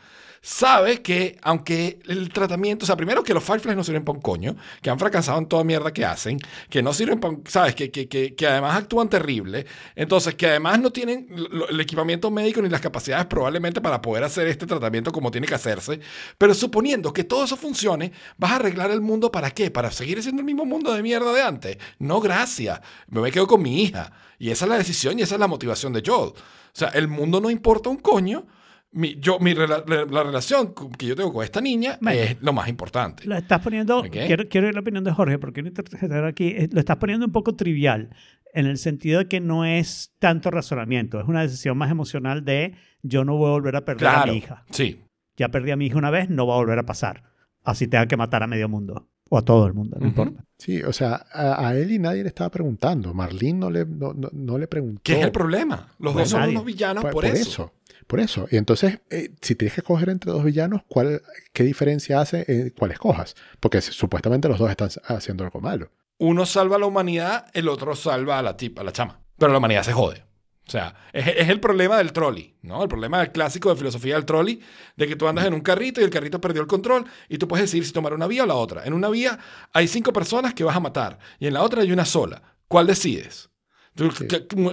sabe 0.42 1.02
que 1.02 1.38
aunque 1.42 2.00
el 2.06 2.30
tratamiento, 2.30 2.84
o 2.84 2.86
sea, 2.86 2.96
primero 2.96 3.22
que 3.22 3.34
los 3.34 3.44
Fireflies 3.44 3.76
no 3.76 3.84
sirven 3.84 4.04
para 4.04 4.16
un 4.16 4.22
coño, 4.22 4.56
que 4.80 4.90
han 4.90 4.98
fracasado 4.98 5.38
en 5.38 5.46
toda 5.46 5.64
mierda 5.64 5.92
que 5.92 6.04
hacen, 6.04 6.38
que 6.68 6.82
no 6.82 6.92
sirven 6.92 7.20
para, 7.20 7.36
¿sabes? 7.46 7.74
Que, 7.74 7.90
que, 7.90 8.08
que, 8.08 8.34
que 8.34 8.46
además 8.46 8.76
actúan 8.76 9.08
terrible, 9.08 9.66
entonces 9.94 10.34
que 10.34 10.46
además 10.46 10.80
no 10.80 10.90
tienen 10.90 11.28
el 11.68 11.80
equipamiento 11.80 12.30
médico 12.30 12.62
ni 12.62 12.68
las 12.68 12.80
capacidades 12.80 13.26
probablemente 13.26 13.80
para 13.80 14.00
poder 14.00 14.24
hacer 14.24 14.46
este 14.46 14.66
tratamiento 14.66 15.12
como 15.12 15.30
tiene 15.30 15.46
que 15.46 15.54
hacerse, 15.54 16.00
pero 16.38 16.54
suponiendo 16.54 17.12
que 17.12 17.24
todo 17.24 17.44
eso 17.44 17.56
funcione, 17.56 18.12
vas 18.38 18.52
a 18.52 18.56
arreglar 18.56 18.90
el 18.90 19.00
mundo 19.00 19.30
para 19.30 19.50
qué? 19.50 19.70
Para 19.70 19.90
seguir 19.90 20.22
siendo 20.22 20.40
el 20.40 20.46
mismo 20.46 20.64
mundo 20.64 20.92
de 20.92 21.02
mierda 21.02 21.32
de 21.32 21.42
antes. 21.42 21.78
No, 21.98 22.20
gracias. 22.20 22.80
Me 23.08 23.30
quedo 23.30 23.46
con 23.46 23.62
mi 23.62 23.82
hija. 23.82 24.12
Y 24.38 24.50
esa 24.50 24.64
es 24.64 24.68
la 24.70 24.78
decisión 24.78 25.18
y 25.18 25.22
esa 25.22 25.34
es 25.34 25.40
la 25.40 25.46
motivación 25.46 25.92
de 25.92 26.02
Joel. 26.04 26.30
O 26.30 26.34
sea, 26.72 26.88
el 26.88 27.08
mundo 27.08 27.40
no 27.40 27.50
importa 27.50 27.90
un 27.90 27.96
coño. 27.96 28.46
Mi, 28.92 29.14
yo, 29.20 29.38
mi 29.38 29.52
rela- 29.54 29.84
la, 29.86 30.04
la 30.04 30.22
relación 30.24 30.74
que 30.98 31.06
yo 31.06 31.14
tengo 31.14 31.32
con 31.32 31.44
esta 31.44 31.60
niña 31.60 31.96
Bueno. 32.00 32.20
es 32.20 32.42
lo 32.42 32.52
más 32.52 32.68
importante. 32.68 33.24
Lo 33.24 33.36
estás 33.36 33.60
poniendo, 33.60 33.98
Ok. 34.00 34.10
quiero, 34.10 34.48
quiero 34.48 34.66
ir 34.66 34.72
a 34.72 34.74
la 34.74 34.80
opinión 34.80 35.04
de 35.04 35.12
Jorge, 35.12 35.38
porque 35.38 35.62
quiero 35.62 36.26
aquí, 36.26 36.48
eh, 36.48 36.68
lo 36.72 36.80
estás 36.80 36.96
poniendo 36.96 37.24
un 37.26 37.30
poco 37.32 37.54
trivial, 37.54 38.10
en 38.52 38.66
el 38.66 38.78
sentido 38.78 39.20
de 39.20 39.28
que 39.28 39.38
no 39.40 39.64
es 39.64 40.12
tanto 40.18 40.50
razonamiento, 40.50 41.20
es 41.20 41.28
una 41.28 41.42
decisión 41.42 41.78
más 41.78 41.88
emocional 41.92 42.44
de 42.44 42.74
yo 43.02 43.24
no 43.24 43.36
voy 43.36 43.48
a 43.48 43.52
volver 43.52 43.76
a 43.76 43.84
perder 43.84 44.08
a 44.08 44.12
Claro. 44.14 44.32
mi 44.32 44.38
hija. 44.38 44.64
Sí. 44.70 45.00
Ya 45.36 45.50
perdí 45.50 45.70
a 45.70 45.76
mi 45.76 45.86
hija 45.86 45.96
una 45.96 46.10
vez, 46.10 46.28
no 46.28 46.46
va 46.48 46.54
a 46.54 46.58
volver 46.58 46.80
a 46.80 46.84
pasar. 46.84 47.22
Así 47.62 47.86
tenga 47.86 48.06
que 48.06 48.16
matar 48.16 48.42
a 48.42 48.48
medio 48.48 48.68
mundo, 48.68 49.08
o 49.28 49.38
a 49.38 49.42
todo 49.42 49.66
el 49.68 49.72
mundo, 49.74 49.98
no 50.00 50.08
Ujú. 50.08 50.22
importa. 50.22 50.44
Sí, 50.58 50.82
o 50.82 50.92
sea, 50.92 51.24
a, 51.32 51.68
a 51.68 51.76
Ellie 51.78 52.00
nadie 52.00 52.22
le 52.22 52.28
estaba 52.28 52.50
preguntando. 52.50 53.14
Marlene 53.14 53.58
no 53.60 53.70
le, 53.70 53.86
no, 53.86 54.12
no- 54.14 54.30
no 54.32 54.58
le 54.58 54.66
preguntó. 54.66 55.00
¿Qué 55.04 55.12
es 55.20 55.24
el 55.24 55.30
problema? 55.30 55.86
Los 56.00 56.12
Bueno, 56.12 56.18
dos 56.18 56.28
son 56.30 56.40
nadie. 56.40 56.52
unos 56.54 56.64
villanos 56.64 57.02
Por, 57.04 57.12
por, 57.12 57.22
por 57.24 57.30
eso. 57.30 57.40
eso. 57.48 57.72
Por 58.10 58.18
eso. 58.18 58.48
Y 58.50 58.56
entonces, 58.56 58.98
eh, 59.08 59.30
si 59.40 59.54
tienes 59.54 59.74
que 59.74 59.82
escoger 59.82 60.08
entre 60.08 60.32
dos 60.32 60.42
villanos, 60.42 60.82
¿cuál, 60.88 61.22
¿qué 61.52 61.62
diferencia 61.62 62.20
hace 62.20 62.44
eh, 62.48 62.72
cuál 62.76 62.90
escojas? 62.90 63.36
Porque 63.60 63.80
si- 63.80 63.92
supuestamente 63.92 64.48
los 64.48 64.58
dos 64.58 64.68
están 64.68 64.88
haciendo 65.06 65.44
algo 65.44 65.60
malo. 65.60 65.92
Uno 66.18 66.44
salva 66.44 66.74
a 66.74 66.78
la 66.80 66.86
humanidad, 66.86 67.46
el 67.54 67.68
otro 67.68 67.94
salva 67.94 68.40
a 68.40 68.42
la 68.42 68.56
tipa, 68.56 68.80
a 68.82 68.84
la 68.84 68.90
chama. 68.92 69.20
Pero 69.38 69.52
la 69.52 69.58
humanidad 69.58 69.84
se 69.84 69.92
jode. 69.92 70.24
O 70.66 70.70
sea, 70.70 70.94
es, 71.12 71.26
es 71.28 71.48
el 71.48 71.60
problema 71.60 71.98
del 71.98 72.12
trolley, 72.12 72.56
¿no? 72.62 72.82
El 72.82 72.88
problema 72.88 73.20
del 73.20 73.30
clásico 73.30 73.70
de 73.70 73.76
filosofía 73.76 74.16
del 74.16 74.24
trolley, 74.24 74.60
de 74.96 75.06
que 75.06 75.14
tú 75.16 75.28
andas 75.28 75.46
en 75.46 75.54
un 75.54 75.60
carrito 75.60 76.00
y 76.00 76.04
el 76.04 76.10
carrito 76.10 76.40
perdió 76.40 76.62
el 76.62 76.68
control 76.68 77.06
y 77.28 77.38
tú 77.38 77.46
puedes 77.46 77.64
decidir 77.66 77.86
si 77.86 77.92
tomar 77.92 78.12
una 78.12 78.26
vía 78.26 78.42
o 78.42 78.46
la 78.46 78.54
otra. 78.54 78.84
En 78.84 78.92
una 78.92 79.08
vía 79.08 79.38
hay 79.72 79.86
cinco 79.88 80.12
personas 80.12 80.52
que 80.54 80.64
vas 80.64 80.74
a 80.76 80.80
matar 80.80 81.18
y 81.38 81.46
en 81.46 81.54
la 81.54 81.62
otra 81.62 81.82
hay 81.82 81.92
una 81.92 82.04
sola. 82.04 82.42
¿Cuál 82.66 82.88
decides? 82.88 83.50
¿Tú 83.94 84.10
Sí. 84.12 84.26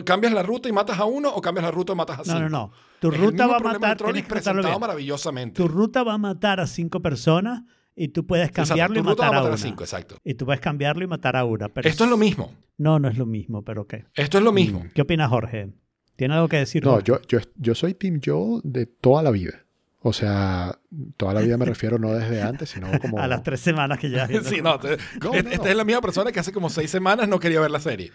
cambias 0.06 0.34
la 0.34 0.44
ruta 0.44 0.70
y 0.70 0.72
matas 0.72 1.00
a 1.00 1.06
uno 1.06 1.30
o 1.30 1.42
cambias 1.42 1.66
la 1.66 1.72
ruta 1.72 1.94
y 1.94 1.96
matas 1.96 2.20
a 2.20 2.24
cinco? 2.24 2.40
No, 2.40 2.50
no, 2.50 2.50
no. 2.50 2.72
Tu 3.00 3.10
Es 3.12 3.20
ruta 3.20 3.48
va 3.48 3.58
a 3.58 3.60
matar, 3.60 3.98
tienes 3.98 4.24
que 4.24 4.30
presentado 4.30 4.68
bien. 4.68 4.80
maravillosamente. 4.80 5.56
Tu 5.62 5.68
ruta 5.68 6.04
va 6.04 6.14
a 6.14 6.18
matar 6.18 6.60
a 6.60 6.68
cinco 6.68 7.02
personas 7.02 7.62
y 7.96 8.08
tú 8.10 8.26
puedes 8.26 8.48
Exacto, 8.50 8.70
cambiarlo 8.70 8.96
tu 8.96 9.00
y 9.02 9.04
ruta 9.12 9.24
va 9.24 9.28
matar 9.30 9.36
a, 9.36 9.38
a 9.38 9.42
matar 9.42 9.52
a 9.52 9.56
una. 9.56 9.64
cinco, 9.64 9.84
exacto. 9.84 10.16
Y 10.24 10.34
tú 10.34 10.46
puedes 10.46 10.62
cambiarlo 10.62 11.04
y 11.04 11.08
matar 11.08 11.36
a 11.36 11.46
una. 11.46 11.70
Pero 11.70 11.88
Esto 11.88 12.04
es 12.06 12.10
lo 12.10 12.18
mismo. 12.18 12.54
No, 12.78 13.00
no 13.00 13.08
es 13.08 13.18
lo 13.18 13.26
mismo, 13.26 13.64
pero 13.64 13.86
¿qué? 13.88 14.06
Esto 14.16 14.38
es 14.40 14.44
lo 14.44 14.52
mismo. 14.52 14.86
¿Qué 14.94 15.02
opina 15.02 15.28
Jorge? 15.28 15.70
¿Tiene 16.16 16.34
algo 16.34 16.48
que 16.48 16.58
decir? 16.58 16.84
No, 16.84 17.00
yo, 17.02 17.20
yo, 17.28 17.40
yo 17.56 17.76
soy 17.76 17.94
Team 17.94 18.20
Joel 18.24 18.62
de 18.64 18.86
toda 18.88 19.22
la 19.22 19.30
vida. 19.32 19.64
O 20.02 20.14
sea, 20.14 20.80
toda 21.18 21.34
la 21.34 21.42
vida 21.42 21.58
me 21.58 21.66
refiero 21.74 22.00
no 22.00 22.14
desde 22.14 22.42
antes, 22.42 22.70
sino 22.70 22.88
como... 23.00 23.20
A 23.20 23.28
las 23.28 23.44
tres 23.44 23.60
semanas 23.60 24.00
que 24.00 24.10
ya... 24.10 24.28
sí, 24.44 24.62
no, 24.62 24.80
te- 24.80 24.98
No, 25.22 25.34
esta 25.34 25.44
no, 25.44 25.50
esta 25.52 25.64
no. 25.66 25.70
es 25.70 25.76
la 25.76 25.84
misma 25.84 26.02
persona 26.02 26.32
que 26.32 26.40
hace 26.40 26.52
como 26.52 26.70
seis 26.70 26.90
semanas 26.90 27.28
no 27.28 27.40
quería 27.40 27.60
ver 27.62 27.72
la 27.72 27.80
serie. 27.80 28.12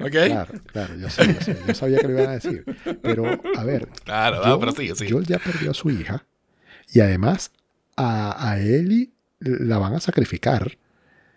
¿Ok? 0.00 0.10
Claro, 0.12 0.54
claro, 0.72 0.96
yo, 0.96 1.10
sé, 1.10 1.26
yo, 1.34 1.40
sé, 1.40 1.56
yo 1.66 1.74
sabía 1.74 1.98
que 1.98 2.08
lo 2.08 2.12
iban 2.14 2.28
a 2.28 2.32
decir. 2.32 2.64
Pero, 3.02 3.24
a 3.56 3.64
ver, 3.64 3.88
Claro, 4.04 4.36
no, 4.38 4.42
Joel, 4.44 4.60
pero 4.60 4.72
sí, 4.72 4.92
sí. 4.96 5.10
Joel 5.10 5.26
ya 5.26 5.38
perdió 5.38 5.70
a 5.70 5.74
su 5.74 5.90
hija 5.90 6.24
y 6.92 7.00
además 7.00 7.52
a, 7.96 8.50
a 8.50 8.58
Ellie 8.60 9.10
la 9.40 9.78
van 9.78 9.94
a 9.94 10.00
sacrificar 10.00 10.76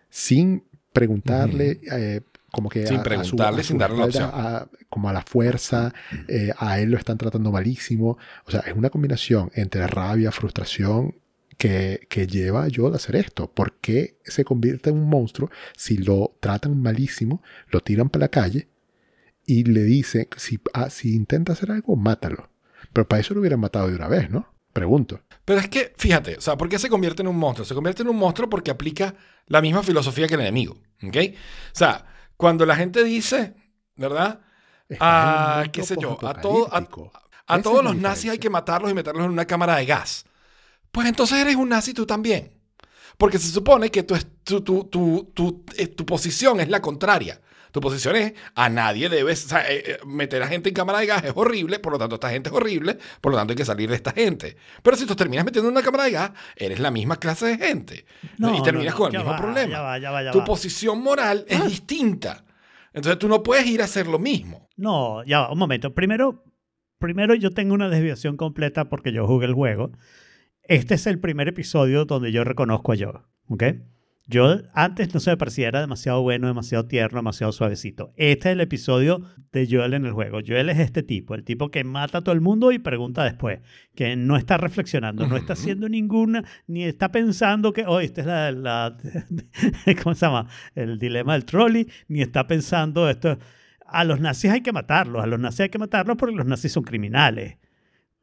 sin 0.09 0.63
preguntarle, 0.91 1.79
eh, 1.91 2.21
como 2.51 2.69
que 2.69 2.85
Sin 2.85 2.97
a- 2.97 3.01
a 3.01 3.03
su- 3.03 3.09
preguntarle, 3.09 3.61
a 3.61 3.63
su 3.63 3.67
sin 3.67 3.77
darle 3.79 3.97
la 3.97 4.25
a- 4.25 4.67
como 4.89 5.09
a 5.09 5.13
la 5.13 5.21
fuerza, 5.23 5.91
eh, 6.27 6.51
a 6.57 6.79
él 6.79 6.91
lo 6.91 6.97
están 6.97 7.17
tratando 7.17 7.51
malísimo. 7.51 8.17
O 8.45 8.51
sea, 8.51 8.59
es 8.61 8.75
una 8.75 8.89
combinación 8.91 9.51
entre 9.55 9.87
rabia, 9.87 10.31
frustración 10.31 11.15
que, 11.67 12.07
que 12.09 12.27
lleva 12.27 12.65
a 12.65 12.67
Joel 12.73 12.91
a 12.93 12.97
hacer 12.97 13.15
esto. 13.15 13.49
¿Por 13.49 13.73
qué 13.79 14.17
se 14.25 14.43
convierte 14.43 14.89
en 14.89 14.97
un 14.97 15.07
monstruo 15.09 15.49
si 15.77 15.95
lo 15.97 16.35
tratan 16.41 16.81
malísimo, 16.81 17.41
lo 17.69 17.79
tiran 17.79 18.09
para 18.09 18.25
la 18.25 18.27
calle 18.29 18.67
y 19.45 19.63
le 19.63 19.83
dicen, 19.83 20.27
si, 20.35 20.59
ah, 20.73 20.89
si 20.89 21.15
intenta 21.15 21.53
hacer 21.53 21.71
algo, 21.71 21.95
mátalo? 21.95 22.49
Pero 22.91 23.07
para 23.07 23.21
eso 23.21 23.33
lo 23.33 23.39
hubieran 23.39 23.61
matado 23.61 23.87
de 23.87 23.95
una 23.95 24.09
vez, 24.09 24.29
¿no? 24.29 24.53
Pregunto. 24.73 25.21
Pero 25.45 25.59
es 25.61 25.69
que, 25.69 25.93
fíjate, 25.97 26.35
o 26.37 26.41
sea, 26.41 26.57
¿por 26.57 26.67
qué 26.67 26.77
se 26.79 26.89
convierte 26.89 27.21
en 27.21 27.29
un 27.29 27.37
monstruo? 27.37 27.65
Se 27.65 27.75
convierte 27.75 28.01
en 28.01 28.09
un 28.09 28.17
monstruo 28.17 28.49
porque 28.49 28.69
aplica 28.71 29.15
la 29.47 29.61
misma 29.61 29.83
filosofía 29.83 30.27
que 30.27 30.33
el 30.33 30.41
enemigo. 30.41 30.77
¿Ok? 31.01 31.15
O 31.27 31.35
sea, 31.71 32.05
cuando 32.35 32.65
la 32.65 32.75
gente 32.75 33.03
dice, 33.05 33.53
¿verdad? 33.95 34.41
Estás 34.89 34.99
Ah, 35.09 35.63
qué 35.71 35.83
sé 35.83 35.95
yo, 35.99 36.17
a 36.27 36.33
todo- 36.41 36.67
a-. 36.73 36.85
A 37.47 37.61
todos 37.61 37.83
los 37.83 37.95
nazis 37.95 38.31
hay 38.31 38.37
que 38.37 38.49
matarlos 38.49 38.91
y 38.91 38.93
meterlos 38.93 39.25
en 39.25 39.31
una 39.31 39.45
cámara 39.45 39.75
de 39.77 39.85
gas. 39.85 40.25
Pues 40.93 41.07
entonces 41.07 41.39
eres 41.39 41.55
un 41.55 41.69
nazi 41.69 41.91
tú 41.91 42.05
también. 42.05 42.51
Porque 43.17 43.39
se 43.39 43.49
supone 43.49 43.89
que 43.89 44.03
tu, 44.03 44.15
tu, 44.43 44.61
tu, 44.61 44.83
tu, 44.85 45.31
tu, 45.33 45.65
eh, 45.75 45.87
tu 45.87 46.05
posición 46.05 46.59
es 46.59 46.69
la 46.69 46.81
contraria. 46.81 47.41
Tu 47.71 47.81
posición 47.81 48.15
es 48.15 48.33
a 48.53 48.69
nadie 48.69 49.09
debes 49.09 49.45
o 49.45 49.49
sea, 49.49 49.67
eh, 49.67 49.83
eh, 49.87 49.97
meter 50.05 50.43
a 50.43 50.47
gente 50.47 50.69
en 50.69 50.75
cámara 50.75 50.99
de 50.99 51.07
gas 51.07 51.23
es 51.23 51.31
horrible, 51.33 51.79
por 51.79 51.93
lo 51.93 51.97
tanto 51.97 52.15
esta 52.15 52.29
gente 52.29 52.49
es 52.49 52.55
horrible, 52.55 52.99
por 53.19 53.31
lo 53.31 53.39
tanto 53.39 53.53
hay 53.53 53.57
que 53.57 53.65
salir 53.65 53.89
de 53.89 53.95
esta 53.95 54.11
gente. 54.11 54.55
Pero 54.83 54.95
si 54.95 55.07
tú 55.07 55.15
terminas 55.15 55.43
metiendo 55.43 55.69
en 55.69 55.75
una 55.75 55.83
cámara 55.83 56.03
de 56.03 56.11
gas, 56.11 56.31
eres 56.55 56.79
la 56.79 56.91
misma 56.91 57.15
clase 57.15 57.47
de 57.47 57.57
gente. 57.57 58.05
y 58.37 58.61
terminas 58.61 58.93
con 58.93 59.11
el 59.11 59.17
mismo 59.17 59.31
va, 59.31 59.37
problema. 59.37 59.71
Ya 59.71 59.81
va, 59.81 59.97
ya 59.97 60.11
va, 60.11 60.21
ya 60.21 60.31
tu 60.31 60.43
posición 60.45 61.01
moral 61.01 61.43
es 61.47 61.65
distinta. 61.65 62.45
Entonces 62.93 63.17
tú 63.17 63.27
no 63.27 63.41
puedes 63.41 63.65
ir 63.65 63.81
a 63.81 63.85
hacer 63.85 64.05
lo 64.05 64.19
mismo. 64.19 64.69
No, 64.77 65.23
ya 65.23 65.39
va, 65.39 65.51
un 65.51 65.57
momento. 65.57 65.95
Primero, 65.95 66.43
primero 66.99 67.33
yo 67.33 67.49
tengo 67.49 67.73
una 67.73 67.89
desviación 67.89 68.37
completa 68.37 68.89
porque 68.89 69.11
yo 69.11 69.25
jugué 69.25 69.47
el 69.47 69.55
juego. 69.55 69.89
Este 70.63 70.95
es 70.95 71.07
el 71.07 71.19
primer 71.19 71.47
episodio 71.47 72.05
donde 72.05 72.31
yo 72.31 72.43
reconozco 72.43 72.93
a 72.93 72.95
Joel, 72.97 73.17
¿ok? 73.47 73.63
Yo 74.25 74.55
antes 74.73 75.13
no 75.13 75.19
se 75.19 75.31
me 75.31 75.35
parecía, 75.37 75.67
era 75.67 75.81
demasiado 75.81 76.21
bueno, 76.21 76.47
demasiado 76.47 76.85
tierno, 76.85 77.17
demasiado 77.17 77.51
suavecito. 77.51 78.13
Este 78.15 78.47
es 78.49 78.53
el 78.53 78.61
episodio 78.61 79.21
de 79.51 79.67
Joel 79.69 79.93
en 79.95 80.05
el 80.05 80.13
juego. 80.13 80.39
Joel 80.47 80.69
es 80.69 80.79
este 80.79 81.03
tipo, 81.03 81.35
el 81.35 81.43
tipo 81.43 81.69
que 81.71 81.83
mata 81.83 82.19
a 82.19 82.21
todo 82.21 82.33
el 82.33 82.39
mundo 82.39 82.71
y 82.71 82.79
pregunta 82.79 83.25
después, 83.25 83.59
que 83.95 84.15
no 84.15 84.37
está 84.37 84.55
reflexionando, 84.55 85.27
no 85.27 85.35
está 85.35 85.51
haciendo 85.53 85.89
ninguna, 85.89 86.45
ni 86.67 86.85
está 86.85 87.11
pensando 87.11 87.73
que, 87.73 87.83
oh, 87.85 87.99
esta 87.99 88.21
es 88.21 88.27
la, 88.27 88.51
la- 88.53 88.97
¿cómo 90.03 90.15
se 90.15 90.25
llama? 90.25 90.47
El 90.73 90.97
dilema 90.99 91.33
del 91.33 91.43
trolley, 91.43 91.89
ni 92.07 92.21
está 92.21 92.47
pensando 92.47 93.09
esto. 93.09 93.37
A 93.85 94.05
los 94.05 94.21
nazis 94.21 94.51
hay 94.51 94.61
que 94.61 94.71
matarlos, 94.71 95.21
a 95.21 95.27
los 95.27 95.39
nazis 95.41 95.59
hay 95.59 95.69
que 95.69 95.79
matarlos 95.79 96.15
porque 96.15 96.33
los 96.35 96.45
nazis 96.45 96.71
son 96.71 96.83
criminales, 96.83 97.57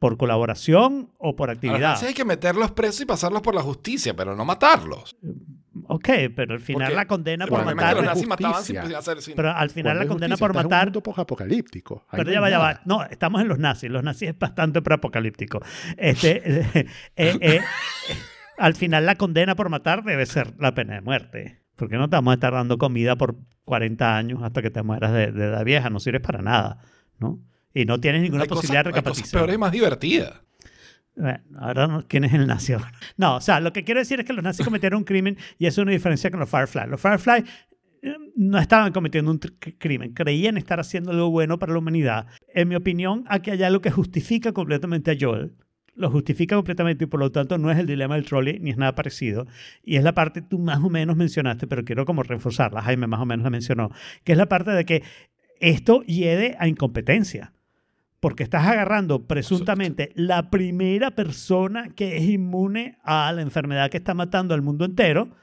por 0.01 0.17
colaboración 0.17 1.11
o 1.19 1.35
por 1.35 1.51
actividad. 1.51 1.91
nazis 1.91 2.07
hay 2.07 2.13
que 2.15 2.25
meterlos 2.25 2.71
presos 2.71 3.01
y 3.01 3.05
pasarlos 3.05 3.43
por 3.43 3.53
la 3.53 3.61
justicia, 3.61 4.15
pero 4.15 4.35
no 4.35 4.43
matarlos. 4.45 5.15
Ok, 5.85 6.09
pero 6.35 6.55
al 6.55 6.59
final 6.59 6.87
Porque 6.87 6.95
la 6.95 7.05
condena 7.05 7.45
por 7.45 7.59
es 7.59 7.65
matar. 7.67 8.03
nazis 8.03 8.27
mataban 8.27 8.63
sin 8.63 8.77
justicia. 8.77 8.97
hacer 8.97 9.21
sin- 9.21 9.35
Pero 9.35 9.51
al 9.51 9.69
final 9.69 9.99
la 9.99 10.07
condena 10.07 10.33
justicia, 10.33 10.39
por 10.47 10.49
estás 10.51 10.61
en 10.63 10.65
un 10.65 10.71
matar. 10.71 10.85
mundo 10.87 11.03
posapocalíptico. 11.03 12.05
Ahí 12.09 12.17
Pero 12.17 12.23
no 12.23 12.31
ya 12.31 12.37
hay 12.39 12.41
va, 12.41 12.49
ya 12.49 12.57
va. 12.57 12.67
nada. 12.73 12.81
No, 12.85 13.03
estamos 13.03 13.41
en 13.43 13.47
los 13.47 13.59
nazis. 13.59 13.91
Los 13.91 14.01
nazis 14.03 14.29
es 14.29 14.39
bastante 14.39 14.81
preapocalíptico. 14.81 15.61
Este, 15.97 16.41
eh, 16.79 16.85
eh, 17.15 17.37
eh, 17.39 17.59
al 18.57 18.73
final 18.73 19.05
la 19.05 19.15
condena 19.17 19.53
por 19.55 19.69
matar 19.69 20.03
debe 20.03 20.25
ser 20.25 20.55
la 20.59 20.73
pena 20.73 20.95
de 20.95 21.01
muerte. 21.01 21.61
Porque 21.75 21.97
no 21.97 22.09
te 22.09 22.15
vamos 22.15 22.31
a 22.31 22.35
estar 22.35 22.53
dando 22.53 22.79
comida 22.79 23.15
por 23.17 23.35
40 23.65 24.17
años 24.17 24.39
hasta 24.41 24.63
que 24.63 24.71
te 24.71 24.81
mueras 24.81 25.13
de, 25.13 25.31
de 25.31 25.45
edad 25.45 25.63
vieja. 25.63 25.91
No 25.91 25.99
sirves 25.99 26.21
para 26.21 26.41
nada, 26.41 26.79
¿no? 27.19 27.39
Y 27.73 27.85
no 27.85 27.99
tienes 27.99 28.21
ninguna 28.21 28.43
hay 28.43 28.49
posibilidad 28.49 28.83
cosas, 28.83 28.93
de 28.93 28.99
recapacitación. 28.99 29.39
peores 29.39 29.55
y 29.55 29.59
más 29.59 29.71
divertidas. 29.71 30.41
Bueno, 31.15 31.39
ahora 31.59 31.87
no, 31.87 32.07
¿quién 32.07 32.23
es 32.23 32.33
el 32.33 32.47
nazi? 32.47 32.73
No, 33.17 33.35
o 33.35 33.41
sea, 33.41 33.59
lo 33.59 33.73
que 33.73 33.83
quiero 33.83 33.99
decir 33.99 34.19
es 34.19 34.25
que 34.25 34.33
los 34.33 34.43
nazis 34.43 34.65
cometieron 34.65 34.99
un 34.99 35.03
crimen 35.03 35.37
y 35.57 35.65
eso 35.65 35.81
es 35.81 35.83
una 35.83 35.91
diferencia 35.91 36.31
con 36.31 36.39
los 36.39 36.49
Firefly. 36.49 36.87
Los 36.89 37.01
Firefly 37.01 37.43
eh, 38.01 38.15
no 38.35 38.57
estaban 38.57 38.93
cometiendo 38.93 39.29
un 39.31 39.39
crimen, 39.77 40.13
creían 40.13 40.57
estar 40.57 40.79
haciendo 40.79 41.11
algo 41.11 41.29
bueno 41.29 41.59
para 41.59 41.73
la 41.73 41.79
humanidad. 41.79 42.27
En 42.53 42.69
mi 42.69 42.75
opinión, 42.75 43.25
aquí 43.27 43.51
hay 43.51 43.61
algo 43.63 43.81
que 43.81 43.91
justifica 43.91 44.53
completamente 44.53 45.11
a 45.11 45.17
Joel. 45.19 45.53
Lo 45.93 46.09
justifica 46.09 46.55
completamente 46.55 47.03
y 47.03 47.07
por 47.07 47.19
lo 47.19 47.31
tanto 47.31 47.57
no 47.57 47.69
es 47.69 47.77
el 47.77 47.85
dilema 47.85 48.15
del 48.15 48.23
trolley 48.23 48.59
ni 48.59 48.71
es 48.71 48.77
nada 48.77 48.95
parecido. 48.95 49.45
Y 49.83 49.97
es 49.97 50.03
la 50.03 50.13
parte 50.13 50.41
tú 50.41 50.57
más 50.57 50.79
o 50.81 50.89
menos 50.89 51.17
mencionaste, 51.17 51.67
pero 51.67 51.83
quiero 51.83 52.05
como 52.05 52.23
reforzarla. 52.23 52.81
Jaime 52.81 53.07
más 53.07 53.19
o 53.19 53.25
menos 53.25 53.43
la 53.43 53.49
mencionó, 53.49 53.91
que 54.23 54.31
es 54.31 54.37
la 54.37 54.47
parte 54.47 54.71
de 54.71 54.85
que 54.85 55.03
esto 55.59 56.01
hiede 56.03 56.55
a 56.57 56.69
incompetencia. 56.69 57.53
Porque 58.21 58.43
estás 58.43 58.65
agarrando 58.65 59.27
presuntamente 59.27 60.13
la 60.15 60.49
primera 60.49 61.11
persona 61.11 61.89
que 61.89 62.15
es 62.15 62.23
inmune 62.23 62.97
a 63.03 63.31
la 63.33 63.41
enfermedad 63.41 63.89
que 63.89 63.97
está 63.97 64.13
matando 64.13 64.53
al 64.53 64.61
mundo 64.61 64.85
entero. 64.85 65.35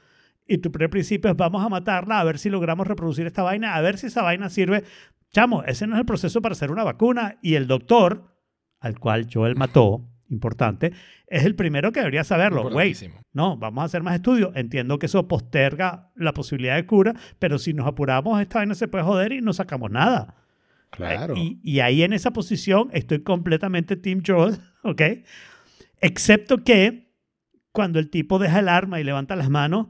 Y 0.47 0.57
tu 0.57 0.71
primer 0.71 0.89
principio 0.89 1.29
es 1.29 1.37
vamos 1.37 1.63
a 1.63 1.69
matarla, 1.69 2.19
a 2.19 2.23
ver 2.23 2.39
si 2.39 2.49
logramos 2.49 2.87
reproducir 2.87 3.27
esta 3.27 3.43
vaina, 3.43 3.75
a 3.75 3.81
ver 3.81 3.99
si 3.99 4.07
esa 4.07 4.23
vaina 4.23 4.49
sirve. 4.49 4.83
Chamo, 5.31 5.63
ese 5.63 5.85
no 5.85 5.93
es 5.93 5.99
el 5.99 6.05
proceso 6.05 6.41
para 6.41 6.53
hacer 6.53 6.71
una 6.71 6.83
vacuna. 6.83 7.37
Y 7.43 7.53
el 7.53 7.67
doctor, 7.67 8.33
al 8.79 8.97
cual 8.97 9.27
Joel 9.31 9.55
mató, 9.55 10.09
importante, 10.29 10.93
es 11.27 11.43
el 11.43 11.55
primero 11.55 11.91
que 11.91 11.99
debería 11.99 12.23
saberlo. 12.23 12.69
Güey, 12.69 12.95
no, 13.33 13.57
vamos 13.57 13.81
a 13.81 13.85
hacer 13.85 14.03
más 14.03 14.15
estudios. 14.15 14.51
Entiendo 14.55 14.99
que 14.99 15.07
eso 15.07 15.27
posterga 15.27 16.11
la 16.15 16.33
posibilidad 16.33 16.75
de 16.75 16.85
cura, 16.85 17.13
pero 17.39 17.59
si 17.59 17.73
nos 17.73 17.87
apuramos, 17.87 18.41
esta 18.41 18.59
vaina 18.59 18.73
se 18.73 18.87
puede 18.87 19.03
joder 19.03 19.33
y 19.33 19.41
no 19.41 19.53
sacamos 19.53 19.91
nada. 19.91 20.35
Claro. 20.91 21.35
Y, 21.37 21.59
y 21.63 21.79
ahí 21.81 22.03
en 22.03 22.13
esa 22.13 22.31
posición 22.31 22.89
estoy 22.93 23.21
completamente 23.23 23.95
Team 23.95 24.21
Joel, 24.25 24.57
¿ok? 24.83 25.01
Excepto 26.01 26.63
que 26.63 27.11
cuando 27.71 27.99
el 27.99 28.09
tipo 28.09 28.39
deja 28.39 28.59
el 28.59 28.69
arma 28.69 28.99
y 28.99 29.03
levanta 29.03 29.35
las 29.35 29.49
manos, 29.49 29.87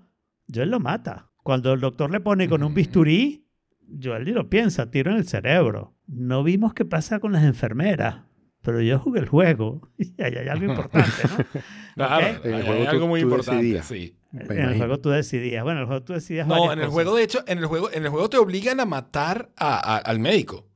Joel 0.53 0.69
lo 0.71 0.79
mata. 0.79 1.31
Cuando 1.43 1.73
el 1.73 1.79
doctor 1.79 2.11
le 2.11 2.19
pone 2.19 2.49
con 2.49 2.63
un 2.63 2.73
bisturí, 2.73 3.47
Joel 4.01 4.25
ni 4.25 4.31
lo 4.31 4.49
piensa, 4.49 4.91
tiro 4.91 5.11
en 5.11 5.17
el 5.17 5.27
cerebro. 5.27 5.95
No 6.07 6.43
vimos 6.43 6.73
qué 6.73 6.85
pasa 6.85 7.19
con 7.19 7.31
las 7.31 7.43
enfermeras, 7.43 8.23
pero 8.61 8.81
yo 8.81 8.99
jugué 8.99 9.21
el 9.21 9.27
juego 9.27 9.89
y 9.97 10.21
ahí 10.21 10.35
hay 10.35 10.47
algo 10.47 10.65
importante, 10.65 11.11
¿no? 11.23 11.61
Claro, 11.95 12.37
Ok. 12.39 12.45
En 12.45 12.53
el 12.55 12.63
juego 12.63 12.79
hay 12.79 12.83
tú- 12.85 12.89
algo 12.91 13.07
muy 13.07 13.21
tú 13.21 13.27
importante, 13.27 13.61
decidías. 13.63 13.85
sí. 13.87 14.15
Me 14.31 14.43
en 14.43 14.59
el 14.59 14.77
juego 14.77 14.99
tú 14.99 15.09
decidías. 15.09 15.63
Bueno, 15.63 15.79
en 15.79 15.81
el 15.81 15.87
juego 15.87 16.03
tú 16.03 16.13
decidías 16.13 16.47
No, 16.47 16.65
en 16.65 16.71
el 16.79 16.85
cosas. 16.85 16.93
juego, 16.93 17.15
de 17.15 17.23
hecho, 17.23 17.39
en 17.47 17.57
el 17.57 17.65
juego, 17.65 17.89
en 17.91 18.03
el 18.03 18.09
juego 18.09 18.29
te 18.29 18.37
obligan 18.37 18.79
a 18.79 18.85
matar 18.85 19.49
a- 19.57 19.95
a- 19.95 19.97
al 19.97 20.19
médico. 20.19 20.68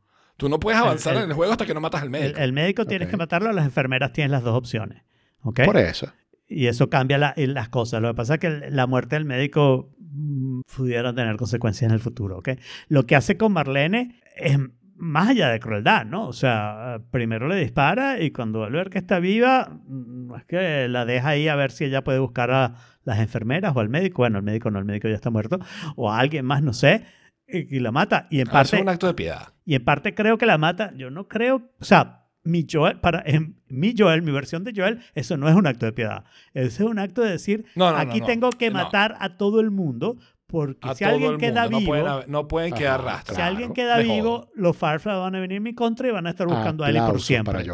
Tú 0.44 0.49
no 0.49 0.60
puedes 0.60 0.78
avanzar 0.80 1.15
el- 1.15 1.24
en 1.24 1.30
el 1.30 1.36
juego 1.36 1.53
hasta 1.53 1.65
que 1.65 1.74
no 1.74 1.80
matas 1.80 2.02
al 2.02 2.10
médico. 2.10 2.38
el 2.38 2.52
médico 2.52 2.86
tienes 2.86 3.07
que 3.07 3.15
matarlo, 3.15 3.52
las 3.53 3.64
enfermeras 3.64 4.11
tienes 4.11 4.30
las 4.30 4.44
dos 4.44 4.56
opciones. 4.57 5.03
¿ok? 5.41 5.61
Por 5.64 5.78
eso. 5.78 6.11
Y 6.49 6.68
eso 6.68 6.90
cambia 6.90 7.18
la- 7.18 7.34
las 7.38 7.70
cosas. 7.70 8.02
Lo 8.02 8.10
que 8.10 8.15
pasa 8.15 8.34
es 8.34 8.40
que 8.41 8.49
la 8.70 8.86
muerte 8.88 9.15
del 9.15 9.24
médico 9.26 9.90
mm, 10.15 10.61
pudiera 10.76 11.14
tener 11.15 11.38
consecuencias 11.38 11.90
en 11.90 11.94
el 11.94 11.99
futuro. 12.02 12.40
¿ok? 12.40 12.49
Lo 12.90 13.06
que 13.06 13.15
hace 13.15 13.38
con 13.38 13.53
Marlene 13.53 14.20
es 14.36 14.60
más 14.95 15.30
allá 15.30 15.48
de 15.49 15.60
crueldad, 15.60 16.06
¿no? 16.06 16.28
O 16.28 16.34
sea, 16.34 16.99
primero 17.10 17.48
le 17.48 17.56
dispara 17.56 18.20
y 18.22 18.32
cuando 18.32 18.60
vuelve 18.60 18.80
a 18.80 18.84
ver 18.84 18.90
que 18.91 18.99
está 18.99 19.20
viva, 19.20 19.70
mm, 19.88 20.28
no 20.28 20.36
es 20.38 20.44
que 20.45 20.88
la 20.90 21.06
deja 21.06 21.30
ahí 21.30 21.48
a 21.48 21.56
ver 21.56 21.72
si 21.72 21.86
ella 21.86 22.03
puede 22.03 22.20
buscar 22.20 22.52
a 22.52 22.76
las 23.06 23.20
enfermeras 23.20 23.74
o 23.76 23.80
al 23.80 23.90
médico. 23.90 24.18
Bueno, 24.22 24.38
el 24.40 24.44
médico 24.44 24.70
no, 24.70 24.78
el 24.80 24.86
médico 24.86 25.07
ya 25.07 25.15
está 25.15 25.30
muerto. 25.30 25.60
O 25.95 26.11
a 26.11 26.20
alguien 26.20 26.45
más, 26.45 26.61
no 26.61 26.74
sé. 26.74 27.06
Y, 27.48 27.78
y 27.78 27.80
la 27.80 27.91
mata. 27.91 28.28
Y 28.30 28.40
en 28.41 28.49
Ah, 28.49 28.52
parte, 28.52 28.76
es 28.76 28.82
un 28.82 28.90
acto 28.90 29.07
de 29.07 29.14
piedad. 29.15 29.53
Y 29.65 29.76
en 29.76 29.84
parte 29.85 30.14
creo 30.15 30.38
que 30.38 30.45
la 30.45 30.57
mata. 30.57 30.91
Yo 30.95 31.10
no 31.10 31.27
creo. 31.27 31.69
O 31.80 31.85
sea, 31.85 32.26
mi 32.44 32.65
Joel, 32.69 32.99
para, 32.99 33.23
en 33.26 33.61
mi 33.68 33.94
Joel, 33.98 34.22
mi 34.22 34.31
versión 34.31 34.64
de 34.64 34.73
Joel, 34.76 34.99
eso 35.15 35.38
no 35.38 35.48
es 35.48 35.56
un 35.56 35.65
acto 35.68 35.85
de 35.85 35.94
piedad. 35.94 36.26
Ese 36.53 36.84
es 36.84 36.90
un 36.90 36.99
acto 36.99 37.22
de 37.22 37.31
decir, 37.31 37.65
No, 37.76 37.85
no, 37.91 37.91
no, 37.94 37.98
aquí 37.98 38.19
no. 38.19 38.26
tengo 38.26 38.49
que 38.49 38.69
No. 38.69 38.76
matar 38.84 39.15
a 39.19 39.38
todo 39.38 39.60
el 39.61 39.72
mundo, 39.72 40.18
porque 40.48 40.90
A 40.90 40.94
si 40.95 41.03
alguien 41.06 41.38
queda 41.38 41.64
mundo. 41.64 41.72
No 41.72 41.80
vivo, 41.80 41.90
pueden, 41.91 42.07
haber- 42.07 42.30
no 42.30 42.48
pueden 42.48 42.73
quedar 42.73 43.02
rastros. 43.03 43.38
si 43.38 43.41
alguien 43.41 43.73
queda 43.73 43.98
me 43.98 44.03
vivo, 44.03 44.40
jodo. 44.41 44.52
los 44.56 44.76
Firefly 44.77 45.14
van 45.14 45.35
a 45.35 45.40
venir 45.40 45.57
en 45.57 45.64
mi 45.64 45.73
contra 45.73 46.07
y 46.07 46.11
van 46.11 46.27
a 46.27 46.31
estar 46.31 46.45
buscando 46.48 46.84
a 46.84 46.90
Ellie 46.90 47.02
por 47.02 47.22
siempre. 47.22 47.65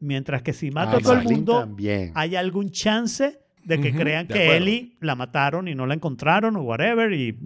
Mientras 0.00 0.42
que 0.42 0.52
si 0.52 0.70
mato 0.70 0.98
a 0.98 1.00
todo 1.00 1.14
el 1.14 1.24
mundo, 1.24 1.60
también. 1.60 2.12
hay 2.14 2.36
algún 2.36 2.70
chance 2.70 3.38
de 3.64 3.80
que 3.80 3.94
crean 3.94 4.26
de 4.26 4.34
que 4.34 4.42
acuerdo. 4.44 4.62
Ellie 4.66 4.96
la 5.00 5.14
mataron 5.14 5.68
y 5.68 5.74
no 5.74 5.86
la 5.86 5.94
encontraron 5.94 6.56
o 6.56 6.62
whatever 6.62 7.12
y 7.12 7.36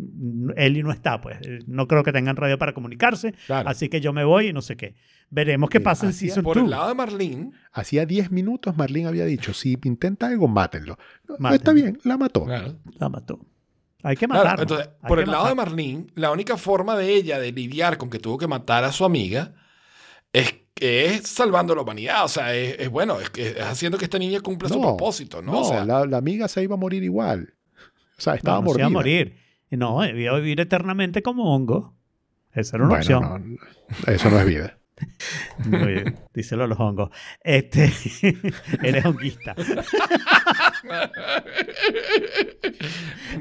Ellie 0.56 0.82
no 0.82 0.90
está, 0.92 1.20
pues. 1.20 1.38
No 1.66 1.86
creo 1.88 2.02
que 2.02 2.12
tengan 2.12 2.36
radio 2.36 2.58
para 2.58 2.72
comunicarse, 2.74 3.34
Claro. 3.46 3.68
así 3.68 3.88
que 3.88 4.00
yo 4.00 4.12
me 4.12 4.24
voy 4.24 4.48
y 4.48 4.52
no 4.52 4.60
sé 4.62 4.76
qué. 4.76 4.94
Veremos 5.30 5.68
qué 5.70 5.80
pasa 5.80 6.06
en 6.06 6.12
Season 6.14 6.42
Por 6.42 6.56
2. 6.56 6.64
el 6.64 6.70
lado 6.70 6.88
de 6.88 6.94
Marlene, 6.94 7.50
Hacía 7.72 8.06
10 8.06 8.30
minutos 8.30 8.76
Marlene 8.76 9.08
había 9.08 9.24
dicho, 9.26 9.52
si 9.54 9.78
intenta 9.84 10.26
algo, 10.26 10.48
mátenlo. 10.48 10.96
No, 11.28 11.36
Mátenlo. 11.38 11.56
Está 11.56 11.72
bien, 11.72 11.98
la 12.04 12.16
mató. 12.16 12.44
claro, 12.44 12.78
La 12.98 13.08
mató. 13.08 13.38
Hay 14.02 14.16
que 14.16 14.26
Claro, 14.26 14.44
matarla. 14.44 14.62
entonces, 14.62 14.88
hay 15.02 15.08
por 15.08 15.18
el 15.18 15.30
lado 15.30 15.48
de. 15.48 15.54
Marlene, 15.54 16.06
la 16.14 16.30
única 16.30 16.56
forma 16.56 16.96
de 16.96 17.12
ella 17.14 17.38
de 17.40 17.50
lidiar 17.52 17.98
con 17.98 18.08
que 18.10 18.18
tuvo 18.18 18.38
que 18.38 18.46
matar 18.46 18.84
a 18.84 18.92
su 18.92 19.04
amiga 19.04 19.54
es, 20.32 20.54
es 20.80 21.28
salvando 21.28 21.74
la 21.74 21.82
humanidad. 21.82 22.24
O 22.24 22.28
sea, 22.28 22.54
es, 22.54 22.76
es 22.78 22.88
bueno, 22.88 23.20
es, 23.20 23.30
que- 23.30 23.48
es 23.50 23.60
haciendo 23.62 23.98
que 23.98 24.04
esta 24.04 24.18
niña 24.18 24.40
cumpla 24.40 24.68
su 24.68 24.80
propósito, 24.80 25.42
¿no? 25.42 25.52
No, 25.52 25.60
o 25.60 25.64
sea, 25.68 25.84
la, 25.84 26.04
la 26.06 26.16
amiga 26.18 26.48
se 26.48 26.62
iba 26.62 26.74
a 26.74 26.78
morir 26.78 27.02
igual. 27.02 27.54
O 28.18 28.20
sea, 28.20 28.32
No, 28.34 28.36
estaba 28.38 28.60
no 28.60 28.70
se 28.70 28.78
iba 28.78 28.86
a 28.86 28.90
mordida. 28.90 29.24
morir. 29.24 29.38
No, 29.70 30.04
iba 30.04 30.32
a 30.34 30.38
vivir 30.40 30.60
eternamente 30.60 31.22
como 31.22 31.54
hongo. 31.54 31.94
Esa 32.52 32.76
era 32.76 32.86
una 32.86 32.96
Bueno, 32.96 33.18
opción. 33.18 33.58
eso 34.06 34.30
no 34.30 34.38
es 34.40 34.46
vida. 34.46 34.74
Oye, 35.84 36.12
díselo 36.34 36.64
a 36.64 36.66
los 36.66 36.80
hongos. 36.80 37.10
Este, 37.44 37.92
eres 38.82 39.04
honguista. 39.04 39.54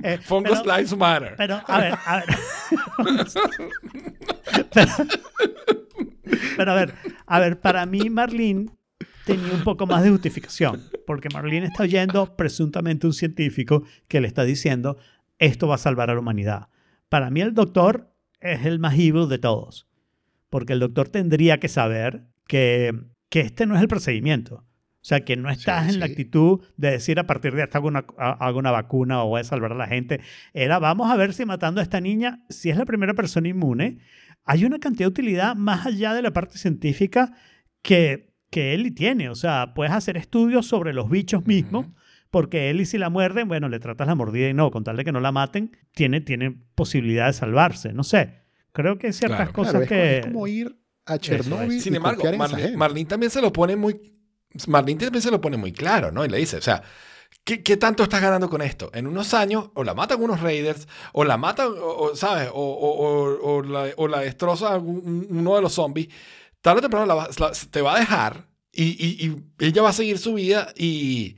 Eh, 0.03 0.19
pero- 0.27 0.64
Lives 0.65 0.95
Matter. 0.97 1.34
Pero, 1.38 1.61
a 1.65 1.80
ver, 1.80 1.93
a 2.05 2.18
ver. 2.18 2.26
pero, 4.73 4.91
pero, 6.56 6.72
a 6.72 6.76
ver, 6.76 6.94
a 7.26 7.40
ver, 7.40 7.60
para 7.60 7.86
mí 7.86 8.10
Marlene 8.10 8.68
tenía 9.26 9.54
un 9.54 9.64
poco 9.64 9.86
más 9.86 10.04
de 10.04 10.10
justificación, 10.10 10.82
porque 11.06 11.30
Marlene 11.34 11.68
está 11.68 11.84
oyendo 11.84 12.36
presuntamente 12.36 13.08
un 13.08 13.14
científico 13.14 13.84
que 14.08 14.22
le 14.22 14.28
está 14.28 14.44
diciendo 14.44 14.98
esto 15.40 15.68
va 15.68 15.76
a 15.76 15.80
salvar 15.80 16.10
a 16.10 16.14
la 16.14 16.20
humanidad. 16.20 16.70
Para 17.10 17.30
mí 17.30 17.41
el 17.41 17.54
doctor 17.54 18.12
es 18.40 18.66
el 18.66 18.80
más 18.80 18.94
evil 18.95 19.28
de 19.30 19.38
todos, 19.38 19.88
porque 20.49 20.74
el 20.74 20.80
doctor 20.80 21.10
tendría 21.10 21.60
que 21.60 21.68
saber 21.68 22.24
que, 22.48 22.91
que 23.30 23.41
este 23.41 23.66
no 23.66 23.76
es 23.76 23.82
el 23.82 23.88
procedimiento. 23.88 24.64
O 24.99 25.06
sea, 25.08 25.22
que 25.24 25.38
no 25.38 25.49
estás 25.49 25.88
Sí, 25.88 25.94
en 25.94 25.99
la 26.02 26.06
actitud 26.08 26.60
de 26.76 26.91
decir 26.91 27.18
a 27.20 27.28
partir 27.28 27.54
de 27.56 27.64
hasta 27.64 27.78
hago 27.78 27.88
una, 27.88 28.06
ha- 28.18 28.45
hago 28.45 28.60
una 28.60 28.72
vacuna 28.72 29.24
o 29.24 29.28
voy 29.30 29.40
a 29.41 29.44
salvar 29.45 29.72
a 29.72 29.76
la 29.76 29.88
gente. 29.88 30.20
Era, 30.54 30.80
vamos 30.80 31.10
a 31.10 31.16
ver 31.16 31.34
si 31.34 31.45
matando 31.45 31.80
a 31.80 31.84
esta 31.84 32.02
niña, 32.02 32.44
si 32.49 32.72
es 32.72 32.78
la 32.78 32.84
primera 32.86 33.14
persona 33.14 33.48
inmune, 33.48 33.99
hay 34.48 34.65
una 34.65 34.80
cantidad 34.80 35.06
de 35.06 35.11
utilidad 35.11 35.56
más 35.56 35.86
allá 35.86 36.14
de 36.14 36.22
la 36.22 36.32
parte 36.32 36.57
científica 36.57 37.34
que, 37.82 38.34
que 38.49 38.74
Ellie 38.74 38.91
tiene. 38.91 39.30
O 39.30 39.36
sea, 39.36 39.74
puedes 39.76 39.94
hacer 39.94 40.18
estudios 40.18 40.65
sobre 40.65 40.94
los 40.94 41.10
bichos 41.10 41.45
mismos, 41.45 41.88
porque 42.32 42.69
Ellie 42.69 42.86
si 42.86 42.98
la 42.98 43.10
muerden, 43.10 43.48
bueno, 43.48 43.69
le 43.69 43.80
tratas 43.80 44.07
la 44.07 44.15
mordida 44.15 44.49
y 44.49 44.53
no, 44.53 44.72
con 44.72 44.84
tal 44.84 44.98
de 44.98 45.03
que 45.06 45.11
no 45.11 45.19
la 45.19 45.32
maten, 45.32 45.72
tiene, 45.94 46.22
tiene 46.22 46.57
posibilidad 46.76 47.28
de 47.28 47.34
salvarse. 47.34 47.94
No 47.94 48.03
sé, 48.03 48.36
creo 48.72 48.98
que 48.98 49.07
hay 49.07 49.14
ciertas 49.14 49.38
Claro. 49.49 49.53
cosas 49.53 49.72
Claro, 49.72 49.84
es, 49.84 49.90
que... 49.90 50.18
es 50.19 50.26
como 50.28 50.48
ir 50.48 50.76
a 51.06 51.15
es. 51.15 51.22
Chernobyl 51.22 51.82
Sin 51.82 51.94
y 51.94 51.98
embargo. 51.98 52.24
Marlene 52.76 53.06
también 53.07 53.30
se 53.32 53.41
lo 53.41 53.52
pone 53.52 53.76
muy. 53.76 53.99
Marlene 54.68 54.99
también 54.99 55.22
se 55.22 55.32
lo 55.32 55.41
pone 55.41 55.57
muy 55.57 55.74
claro, 55.74 56.11
¿no? 56.11 56.24
Y 56.26 56.30
le 56.30 56.38
dice, 56.38 56.57
o 56.57 56.61
sea, 56.61 56.82
¿qué, 57.48 57.64
qué 57.64 57.78
tanto 57.78 58.03
estás 58.03 58.22
ganando 58.22 58.49
con 58.49 58.61
esto? 58.61 58.91
En 58.94 59.07
unos 59.07 59.34
años, 59.34 59.72
o 59.74 59.84
la 59.86 59.94
matan 59.94 60.22
unos 60.22 60.41
raiders, 60.41 60.86
o 61.14 61.24
la 61.24 61.38
matan, 61.38 61.68
o, 61.69 61.72
o, 62.11 62.15
¿sabes? 62.15 62.49
O, 62.53 62.61
o- 62.61 63.07
o- 63.07 63.56
o 63.56 63.61
la, 63.64 63.88
o 63.95 64.07
la 64.10 64.19
destroza 64.19 64.78
un- 64.78 65.26
uno 65.30 65.56
de 65.56 65.61
los 65.61 65.72
zombies. 65.74 66.10
Tarde 66.61 66.80
o 66.80 66.82
temprano 66.82 67.06
la 67.06 67.30
te 67.72 67.82
va 67.82 67.95
a 67.95 67.99
dejar 67.99 68.48
y, 68.74 68.84
y- 68.84 69.26
y 69.28 69.65
ella 69.65 69.82
va 69.82 69.90
a 69.90 69.94
seguir 69.94 70.18
su 70.18 70.34
vida 70.34 70.74
y 70.76 71.38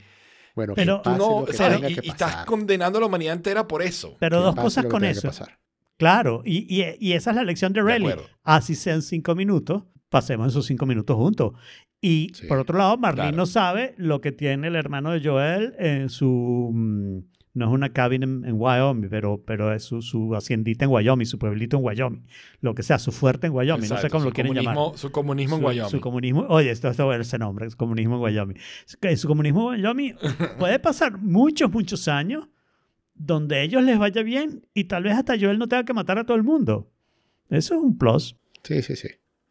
Bueno, 0.56 0.72
Pero- 0.74 1.00
pase 1.02 1.16
no, 1.18 1.44
tenga 1.44 1.88
y, 1.90 1.94
que 1.94 2.06
y 2.06 2.10
estás 2.10 2.44
condenando 2.44 2.98
a 2.98 3.00
la 3.02 3.06
humanidad 3.06 3.34
entera 3.34 3.68
por 3.68 3.80
eso. 3.82 4.16
Pero 4.18 4.40
dos 4.42 4.56
cosas 4.56 4.86
con 4.86 5.04
eso. 5.04 5.28
pasar. 5.28 5.58
Claro, 5.96 6.42
y, 6.44 6.66
y- 6.68 6.96
y 6.98 7.12
esa 7.12 7.30
es 7.30 7.36
la 7.36 7.44
lección 7.44 7.72
de 7.72 7.80
acuerdo. 7.80 8.24
Así 8.42 8.74
sean 8.74 9.00
cinco 9.02 9.34
minutos, 9.36 9.84
pasemos 10.08 10.48
esos 10.48 10.66
cinco 10.66 10.86
minutos 10.86 11.14
juntos. 11.16 11.52
Y 12.00 12.30
Sí. 12.34 12.46
por 12.46 12.58
otro 12.58 12.78
lado, 12.78 12.96
Marlene 12.96 13.28
Claro. 13.28 13.36
no 13.36 13.46
sabe 13.46 13.94
lo 13.98 14.20
que 14.20 14.32
tiene 14.32 14.68
el 14.68 14.76
hermano 14.76 15.10
de 15.12 15.20
Joel 15.22 15.74
en 15.78 16.08
su... 16.08 16.70
mm, 16.72 17.18
No 17.52 17.66
es 17.66 17.72
una 17.72 17.92
cabina 17.92 18.24
en, 18.24 18.44
en 18.44 18.54
Wyoming, 18.56 19.10
pero, 19.10 19.42
pero 19.44 19.74
es 19.74 19.82
su, 19.82 20.00
su 20.02 20.34
haciendita 20.36 20.84
en 20.84 20.90
Wyoming, 20.92 21.26
su 21.26 21.36
pueblito 21.38 21.76
en 21.78 21.84
Wyoming. 21.84 22.24
Lo 22.60 22.74
que 22.76 22.82
sea, 22.84 22.98
su 23.00 23.10
fuerte 23.12 23.48
en 23.48 23.52
Wyoming. 23.52 23.88
no 23.88 23.96
sé 23.98 24.08
cómo 24.08 24.24
lo 24.26 24.32
quieren 24.32 24.54
llamar. 24.54 24.76
comunismo- 24.76 24.96
Su 24.96 25.10
comunismo 25.10 25.56
en 25.56 25.64
Wyoming. 25.64 25.90
Su 25.90 26.00
comunismo, 26.00 26.46
oye, 26.48 26.70
esto 26.70 26.88
está 26.88 27.04
bueno 27.04 27.22
ese 27.22 27.38
nombre, 27.38 27.68
su 27.68 27.76
comunismo 27.76 28.14
en 28.16 28.22
Wyoming. 28.22 28.56
Su, 29.16 29.26
comunismo 29.28 29.74
en 29.74 29.80
Wyoming 29.84 30.14
puede 30.60 30.78
pasar 30.78 31.18
muchos, 31.18 31.70
muchos 31.72 32.06
años 32.08 32.48
donde 33.14 33.56
a 33.56 33.62
ellos 33.62 33.82
les 33.82 33.98
vaya 33.98 34.22
bien 34.22 34.64
y 34.72 34.84
tal 34.84 35.02
vez 35.02 35.14
hasta 35.14 35.34
Joel 35.38 35.58
no 35.58 35.66
tenga 35.68 35.84
que 35.84 35.92
matar 35.92 36.18
a 36.18 36.24
todo 36.24 36.36
el 36.36 36.44
mundo. 36.44 36.88
Eso 37.50 37.74
es 37.74 37.80
un 37.82 37.98
plus. 37.98 38.36
Sí, 38.62 38.80
sí, 38.80 38.94
sí. 38.96 39.08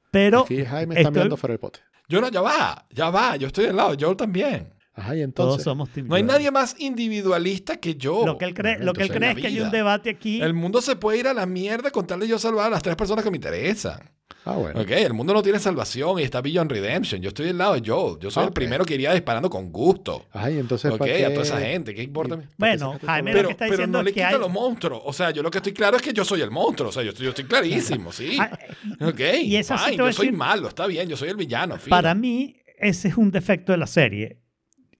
Pero 0.09 0.39
Aquí 0.43 0.63
Jaime 0.63 0.95
está 0.95 1.01
estoy- 1.09 1.13
mirando 1.13 1.37
fuera 1.37 1.51
del 1.53 1.59
pote. 1.59 1.79
Yo 2.09 2.19
no, 2.19 2.29
ya 2.29 2.41
va, 2.41 2.87
ya 2.89 3.11
va, 3.11 3.35
yo 3.35 3.47
estoy 3.47 3.67
al 3.67 3.75
lado, 3.75 3.93
yo 3.93 4.15
también. 4.17 4.73
Ajá, 4.95 5.15
y 5.15 5.19
todos 5.19 5.25
entonces. 5.25 5.63
somos 5.63 5.89
Team 5.89 6.07
No 6.07 6.15
hay 6.15 6.23
nadie 6.23 6.49
más 6.49 6.75
individualista 6.79 7.77
que 7.77 7.95
yo. 7.95 8.25
Lo 8.25 8.37
que 8.37 8.45
él 8.45 8.53
cree, 8.55 8.79
lo 8.79 8.93
que 8.93 9.03
él 9.03 9.11
cree 9.11 9.31
es 9.31 9.37
que 9.37 9.47
hay 9.47 9.61
un 9.61 9.69
debate 9.69 10.09
aquí. 10.09 10.41
El 10.41 10.55
mundo 10.55 10.81
se 10.81 10.95
puede 10.95 11.19
ir 11.19 11.27
a 11.27 11.33
la 11.33 11.45
mierda 11.45 11.91
con 11.91 12.07
tal 12.07 12.19
de 12.19 12.27
yo 12.27 12.39
salvar 12.39 12.67
a 12.67 12.69
las 12.71 12.83
tres 12.83 12.95
personas 12.95 13.23
que 13.23 13.31
me 13.31 13.37
interesan. 13.37 13.99
Ah, 14.45 14.55
bueno. 14.55 14.79
Ok, 14.81 14.91
el 14.91 15.13
mundo 15.13 15.33
no 15.33 15.43
tiene 15.43 15.59
salvación 15.59 16.19
y 16.19 16.23
está 16.23 16.41
Beyond 16.41 16.71
Redemption. 16.71 17.21
Yo 17.21 17.27
estoy 17.29 17.47
del 17.47 17.57
lado 17.57 17.73
de 17.79 17.87
Joel. 17.87 18.17
Yo 18.19 18.31
soy 18.31 18.43
el 18.43 18.49
Ok. 18.49 18.55
primero 18.55 18.85
que 18.85 18.93
iría 18.95 19.13
disparando 19.13 19.49
con 19.49 19.71
gusto. 19.71 20.25
Ajá, 20.31 20.49
y 20.49 20.57
entonces. 20.57 20.91
Ok, 20.91 20.97
¿para 20.99 21.13
qué- 21.13 21.25
a 21.25 21.29
toda 21.29 21.41
esa 21.43 21.59
gente, 21.59 21.93
¿qué 21.93 22.01
importa? 22.03 22.39
Bueno, 22.57 22.97
Jaime, 23.05 23.31
todo? 23.31 23.41
lo 23.43 23.47
Pero, 23.47 23.47
que 23.49 23.51
está 23.53 23.65
pero 23.65 23.71
diciendo 23.77 23.97
no 23.99 24.03
le 24.03 24.09
es 24.09 24.13
que 24.15 24.19
quita 24.21 24.29
hay... 24.35 24.39
los 24.39 24.51
monstruos. 24.51 25.01
O 25.05 25.13
sea, 25.13 25.31
yo 25.31 25.43
lo 25.43 25.51
que 25.51 25.57
estoy 25.57 25.73
claro 25.73 25.97
es 25.97 26.03
que 26.03 26.13
yo 26.13 26.23
soy 26.25 26.41
el 26.41 26.51
monstruo. 26.51 26.89
O 26.89 26.91
sea, 26.91 27.03
yo 27.03 27.09
estoy, 27.09 27.25
yo 27.25 27.29
estoy 27.29 27.45
clarísimo, 27.45 28.11
sí. 28.11 28.37
Ah, 28.39 28.57
Ok, 29.01 29.19
y 29.43 29.55
eso 29.57 29.77
sí 29.77 29.83
fine, 29.85 29.97
yo 29.97 30.11
soy 30.13 30.27
decir- 30.27 30.37
malo, 30.37 30.67
está 30.67 30.87
bien, 30.87 31.07
yo 31.09 31.17
soy 31.17 31.29
el 31.29 31.35
villano. 31.37 31.77
fino. 31.77 31.89
Para 31.89 32.15
mí, 32.15 32.55
ese 32.77 33.09
es 33.09 33.17
un 33.17 33.31
defecto 33.31 33.71
de 33.71 33.77
la 33.77 33.87
serie, 33.87 34.39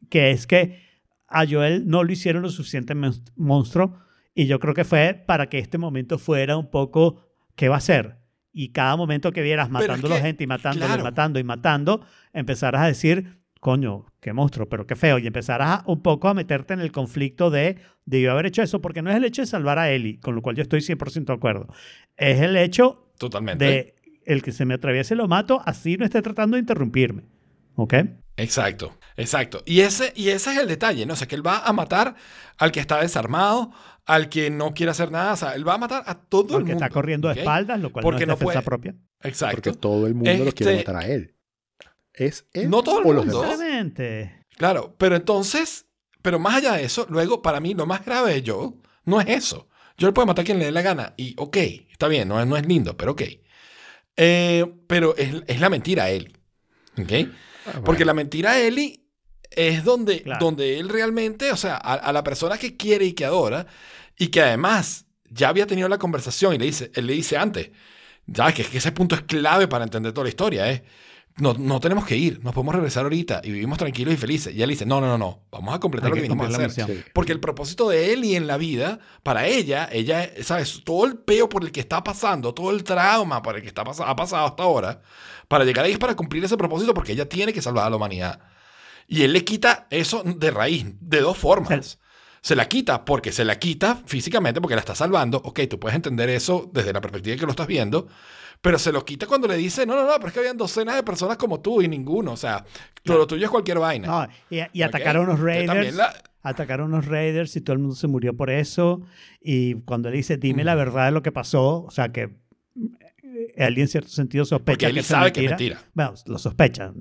que 0.10 0.32
es 0.32 0.46
que 0.48 0.82
a 1.28 1.46
Joel 1.48 1.88
no 1.88 2.04
lo 2.04 2.12
hicieron 2.12 2.42
lo 2.42 2.50
suficiente 2.50 2.94
mon- 2.94 3.24
monstruo 3.36 4.00
y 4.36 4.48
yo 4.48 4.60
creo 4.60 4.74
que 4.74 4.84
fue 4.84 5.14
para 5.26 5.48
que 5.50 5.60
este 5.60 5.78
momento 5.78 6.18
fuera 6.20 6.58
un 6.58 6.70
poco, 6.70 7.22
¿qué 7.56 7.70
va 7.70 7.78
a 7.78 7.82
ser? 7.82 8.19
Y 8.52 8.70
cada 8.70 8.96
momento 8.96 9.32
que 9.32 9.42
vieras 9.42 9.70
matando 9.70 10.08
a 10.08 10.10
la 10.12 10.20
gente 10.22 10.44
y 10.44 10.48
matando 10.48 10.86
claro. 10.86 11.02
y 11.02 11.04
matando 11.04 11.40
y 11.40 11.44
matando, 11.44 12.06
empezaras 12.34 12.82
a 12.82 12.88
decir, 12.88 13.40
coño, 13.60 14.06
qué 14.22 14.34
monstruo, 14.34 14.68
pero 14.70 14.88
qué 14.88 14.96
feo. 14.96 15.20
Y 15.20 15.28
empezarás 15.28 15.80
a- 15.80 15.84
un 15.86 16.02
poco 16.02 16.28
a 16.30 16.34
meterte 16.34 16.74
en 16.74 16.80
el 16.80 16.92
conflicto 16.92 17.50
de, 17.50 17.78
debió 18.06 18.32
haber 18.32 18.48
hecho 18.48 18.62
eso, 18.64 18.82
porque 18.82 19.02
no 19.02 19.10
es 19.12 19.18
el 19.18 19.26
hecho 19.26 19.42
de 19.44 19.46
salvar 19.48 19.78
a 19.80 19.92
Ellie, 19.92 20.20
con 20.20 20.34
lo 20.36 20.42
cual 20.42 20.56
yo 20.56 20.64
estoy 20.64 20.82
100% 20.82 21.26
de 21.34 21.38
acuerdo. 21.38 21.68
Es 22.18 22.42
el 22.42 22.56
hecho 22.58 23.12
Totalmente. 23.18 23.66
de 23.66 23.96
el 24.26 24.42
que 24.44 24.52
se 24.52 24.66
me 24.66 24.74
atraviese 24.76 25.16
lo 25.16 25.28
mato, 25.28 25.62
así 25.66 25.98
no 25.98 26.06
esté 26.06 26.22
tratando 26.22 26.56
de 26.56 26.62
interrumpirme. 26.62 27.24
¿Ok? 27.76 27.94
Exacto, 28.38 28.98
exacto. 29.18 29.64
Y 29.66 29.82
ese, 29.82 30.14
y 30.16 30.30
ese 30.30 30.52
es 30.52 30.58
el 30.58 30.68
detalle, 30.68 31.06
¿no? 31.06 31.14
O 31.14 31.16
sea, 31.16 31.28
que 31.28 31.36
él 31.36 31.46
va 31.46 31.60
a 31.60 31.74
matar 31.74 32.16
al 32.58 32.72
que 32.72 32.80
está 32.80 33.02
desarmado, 33.02 33.72
al 34.10 34.28
que 34.30 34.50
no 34.50 34.74
quiere 34.74 34.92
hacer 34.92 35.12
nada. 35.12 35.34
O 35.34 35.36
sea, 35.38 35.56
él 35.56 35.68
va 35.68 35.76
a 35.76 35.78
matar 35.78 36.04
a 36.06 36.16
todo 36.20 36.42
el 36.42 36.48
Porque 36.48 36.72
mundo. 36.72 36.86
está 36.86 36.90
corriendo 36.90 37.28
de 37.30 37.40
espaldas, 37.40 37.80
lo 37.80 37.92
cual 37.92 38.04
Porque 38.04 38.26
no 38.26 38.32
no 38.32 38.34
es 38.34 38.40
defensa 38.40 38.62
puede- 38.62 38.66
propia. 38.66 38.96
Exacto. 39.24 39.56
Porque 39.58 39.74
todo 39.74 40.08
el 40.08 40.16
mundo 40.16 40.32
lo 40.46 40.52
quiere 40.52 40.74
Este- 40.78 40.78
matar 40.92 41.04
a 41.04 41.08
él. 41.08 41.36
¿Es 42.14 42.48
él 42.54 42.70
No 42.70 42.84
todo 42.84 43.00
el 43.02 43.08
o 43.08 43.14
los 43.14 43.26
mundo. 43.26 43.42
demás? 43.42 43.58
Necesariamente. 43.58 44.46
Claro, 44.58 44.96
pero 44.98 45.16
entonces, 45.16 45.86
pero 46.22 46.38
más 46.40 46.56
allá 46.56 46.74
de 46.74 46.84
eso, 46.84 47.06
luego 47.10 47.42
para 47.42 47.60
mí 47.60 47.74
lo 47.74 47.86
más 47.86 48.04
grave 48.04 48.42
de 48.42 48.52
Joel 48.52 48.74
no 49.06 49.22
es 49.22 49.28
eso. 49.30 49.70
Joel 50.00 50.14
puede 50.14 50.26
matar 50.26 50.44
a 50.44 50.46
quien 50.46 50.60
le 50.60 50.66
dé 50.66 50.72
la 50.72 50.82
gana 50.82 51.14
y 51.18 51.34
ok, 51.38 51.58
está 51.92 52.08
bien, 52.08 52.28
no 52.28 52.40
es, 52.42 52.48
no 52.48 52.58
es 52.58 52.66
lindo, 52.66 52.98
pero 52.98 53.12
ok. 53.14 53.22
Eh, 54.18 54.66
pero 54.88 55.16
es, 55.18 55.44
es 55.48 55.60
la 55.60 55.70
mentira 55.70 56.04
a 56.06 56.10
él. 56.10 56.38
¿Ok? 56.98 57.12
Ah, 57.68 57.82
Porque 57.86 58.04
la 58.06 58.14
mentira 58.14 58.52
a 58.52 58.60
Eli 58.60 59.06
es 59.52 59.84
donde, 59.84 60.22
Claro. 60.24 60.46
donde 60.46 60.80
él 60.80 60.90
realmente, 60.90 61.52
o 61.52 61.58
sea, 61.58 61.76
a, 61.76 61.94
a 61.94 62.14
la 62.14 62.24
persona 62.24 62.58
que 62.58 62.78
quiere 62.78 63.06
y 63.06 63.14
que 63.14 63.26
adora, 63.26 63.66
y 64.18 64.28
que 64.28 64.42
además 64.42 65.06
ya 65.30 65.50
había 65.50 65.66
tenido 65.68 65.88
la 65.90 65.98
conversación 65.98 66.54
y 66.56 66.58
le 66.58 66.66
dice, 66.66 66.92
él 66.96 67.08
le 67.08 67.14
dice 67.14 67.38
antes, 67.38 67.72
ya 68.26 68.52
que, 68.54 68.64
que 68.64 68.78
ese 68.78 68.92
punto 68.92 69.16
es 69.16 69.22
clave 69.22 69.68
para 69.68 69.84
entender 69.84 70.12
toda 70.14 70.26
la 70.26 70.30
historia, 70.30 70.72
¿eh? 70.72 70.84
No, 71.38 71.54
no 71.54 71.80
tenemos 71.80 72.06
que 72.06 72.18
ir, 72.18 72.44
nos 72.44 72.54
podemos 72.54 72.76
regresar 72.76 73.04
ahorita 73.04 73.40
y 73.46 73.52
vivimos 73.52 73.78
tranquilos 73.78 74.14
y 74.14 74.18
felices. 74.18 74.54
Y 74.54 74.62
él 74.62 74.70
dice, 74.72 74.86
no, 74.86 75.00
no, 75.00 75.08
no, 75.08 75.18
no, 75.18 75.44
vamos 75.50 75.74
a 75.74 75.80
completar 75.80 76.08
Hay 76.08 76.18
lo 76.18 76.22
que 76.22 76.28
que 76.28 76.50
la 76.52 76.66
hacer. 76.66 76.72
Sí. 76.86 77.04
Porque 77.14 77.32
el 77.32 77.40
propósito 77.40 77.88
de 77.88 78.12
Eli 78.12 78.36
en 78.36 78.46
la 78.46 78.58
vida, 78.58 79.00
para 79.24 79.48
ella, 79.48 79.88
ella, 79.90 80.30
¿sabes? 80.44 80.82
Todo 80.84 81.06
el 81.06 81.16
peo 81.18 81.48
por 81.48 81.64
el 81.64 81.72
que 81.72 81.80
está 81.80 82.04
pasando, 82.04 82.54
todo 82.54 82.72
el 82.72 82.84
trauma 82.84 83.42
por 83.42 83.56
el 83.56 83.62
que 83.62 83.70
está 83.70 83.86
pas- 83.86 84.04
ha 84.06 84.16
pasado 84.18 84.48
hasta 84.48 84.64
ahora, 84.64 85.02
para 85.48 85.64
llegar 85.64 85.86
ahí 85.86 85.94
es 85.94 85.98
para 85.98 86.14
cumplir 86.16 86.44
ese 86.44 86.58
propósito 86.58 86.94
porque 86.94 87.14
ella 87.14 87.30
tiene 87.30 87.54
que 87.54 87.62
salvar 87.62 87.88
a 87.88 87.90
la 87.90 87.96
humanidad. 87.96 88.42
Y 89.10 89.24
él 89.24 89.34
le 89.34 89.44
quita 89.44 89.88
eso 89.90 90.24
de 90.24 90.52
raíz, 90.52 90.86
de 91.02 91.20
dos 91.22 91.36
formas. 91.38 92.00
Se 92.42 92.56
la 92.56 92.70
quita 92.70 93.04
porque 93.04 93.32
se 93.32 93.44
la 93.44 93.58
quita 93.58 94.02
físicamente 94.06 94.62
porque 94.62 94.76
la 94.76 94.82
está 94.82 94.94
salvando. 94.94 95.42
Ok, 95.44 95.62
tú 95.68 95.80
puedes 95.80 95.96
entender 95.96 96.30
eso 96.30 96.70
desde 96.72 96.94
la 96.94 97.02
perspectiva 97.02 97.36
que 97.36 97.46
lo 97.46 97.52
estás 97.52 97.68
viendo. 97.68 98.08
Pero 98.62 98.78
se 98.78 98.92
lo 98.92 99.04
quita 99.04 99.26
cuando 99.26 99.48
le 99.48 99.58
dice, 99.58 99.86
no, 99.86 99.96
no, 99.96 100.06
no, 100.06 100.14
pero 100.16 100.28
es 100.28 100.34
que 100.34 100.40
habían 100.40 100.58
docenas 100.58 100.96
de 100.96 101.04
personas 101.04 101.38
como 101.38 101.60
tú 101.60 101.82
y 101.82 101.88
ninguno. 101.88 102.34
O 102.34 102.38
sea, 102.38 102.64
todo 103.04 103.18
lo 103.18 103.28
tuyo 103.28 103.46
es 103.46 103.52
cualquier 103.52 103.80
vaina. 103.80 104.08
No, 104.08 104.28
y, 104.50 104.82
atacaron 104.82 105.24
a 105.24 105.34
unos 105.34 105.40
Raiders. 105.40 105.98
Atacaron 106.44 106.94
a 106.94 106.98
unos 106.98 107.06
Raiders 107.08 107.56
y 107.56 107.62
todo 107.62 107.74
el 107.74 107.80
mundo 107.80 107.96
se 107.96 108.08
murió 108.08 108.38
por 108.38 108.52
eso. 108.52 109.02
Y 109.42 109.76
cuando 109.82 110.10
le 110.12 110.18
dice, 110.18 110.38
dime 110.38 110.64
la 110.64 110.76
verdad 110.76 111.06
de 111.06 111.12
lo 111.12 111.24
que 111.24 111.32
pasó, 111.32 111.84
o 111.84 111.92
sea 111.92 112.10
que 112.10 112.36
eh, 113.24 113.54
él 113.56 113.78
en 113.80 113.88
cierto 113.88 114.10
sentido 114.10 114.44
Porque 114.44 114.86
sospecha 114.86 114.88
él 114.88 114.94
que 114.94 115.00
es 115.00 115.06
sabe 115.08 115.34
que 115.34 115.46
es 115.46 115.50
mentira. 115.50 115.82
Bueno, 115.94 116.14
lo 116.26 116.38
sospecha. 116.38 116.94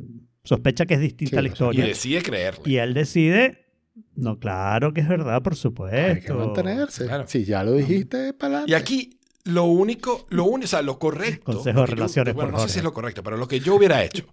Sospecha 0.48 0.86
que 0.86 0.94
es 0.94 1.00
distinta 1.00 1.30
Sí, 1.30 1.36
la 1.36 1.42
lo 1.42 1.48
Y 1.48 1.50
historia. 1.52 1.84
decide 1.84 2.22
creerle. 2.22 2.62
Y 2.64 2.76
él 2.78 2.94
decide, 2.94 3.66
no, 4.14 4.38
claro 4.38 4.94
que 4.94 5.02
es 5.02 5.08
verdad, 5.08 5.42
por 5.42 5.56
supuesto. 5.56 5.96
Hay 5.98 6.20
que 6.20 6.32
mantenerse. 6.32 7.04
Claro. 7.04 7.24
Si 7.26 7.44
ya 7.44 7.62
lo 7.62 7.72
dijiste, 7.72 8.32
para 8.32 8.58
adelante. 8.60 8.70
Y 8.70 8.74
aquí 8.74 9.20
lo 9.44 9.64
único, 9.64 10.26
lo 10.30 10.44
único, 10.44 10.64
o 10.64 10.68
sea, 10.68 10.80
lo 10.82 10.98
correcto. 10.98 11.52
Consejo 11.52 11.74
lo 11.76 11.82
de 11.82 11.86
que 11.86 11.90
yo- 11.90 11.96
relaciones 11.96 12.34
bueno, 12.34 12.50
por 12.52 12.60
no 12.60 12.66
sé 12.66 12.72
si 12.72 12.78
es 12.78 12.84
lo 12.84 12.94
correcto, 12.94 13.22
pero 13.22 13.36
lo 13.36 13.46
que 13.46 13.60
yo 13.60 13.74
hubiera 13.74 14.02
hecho, 14.02 14.24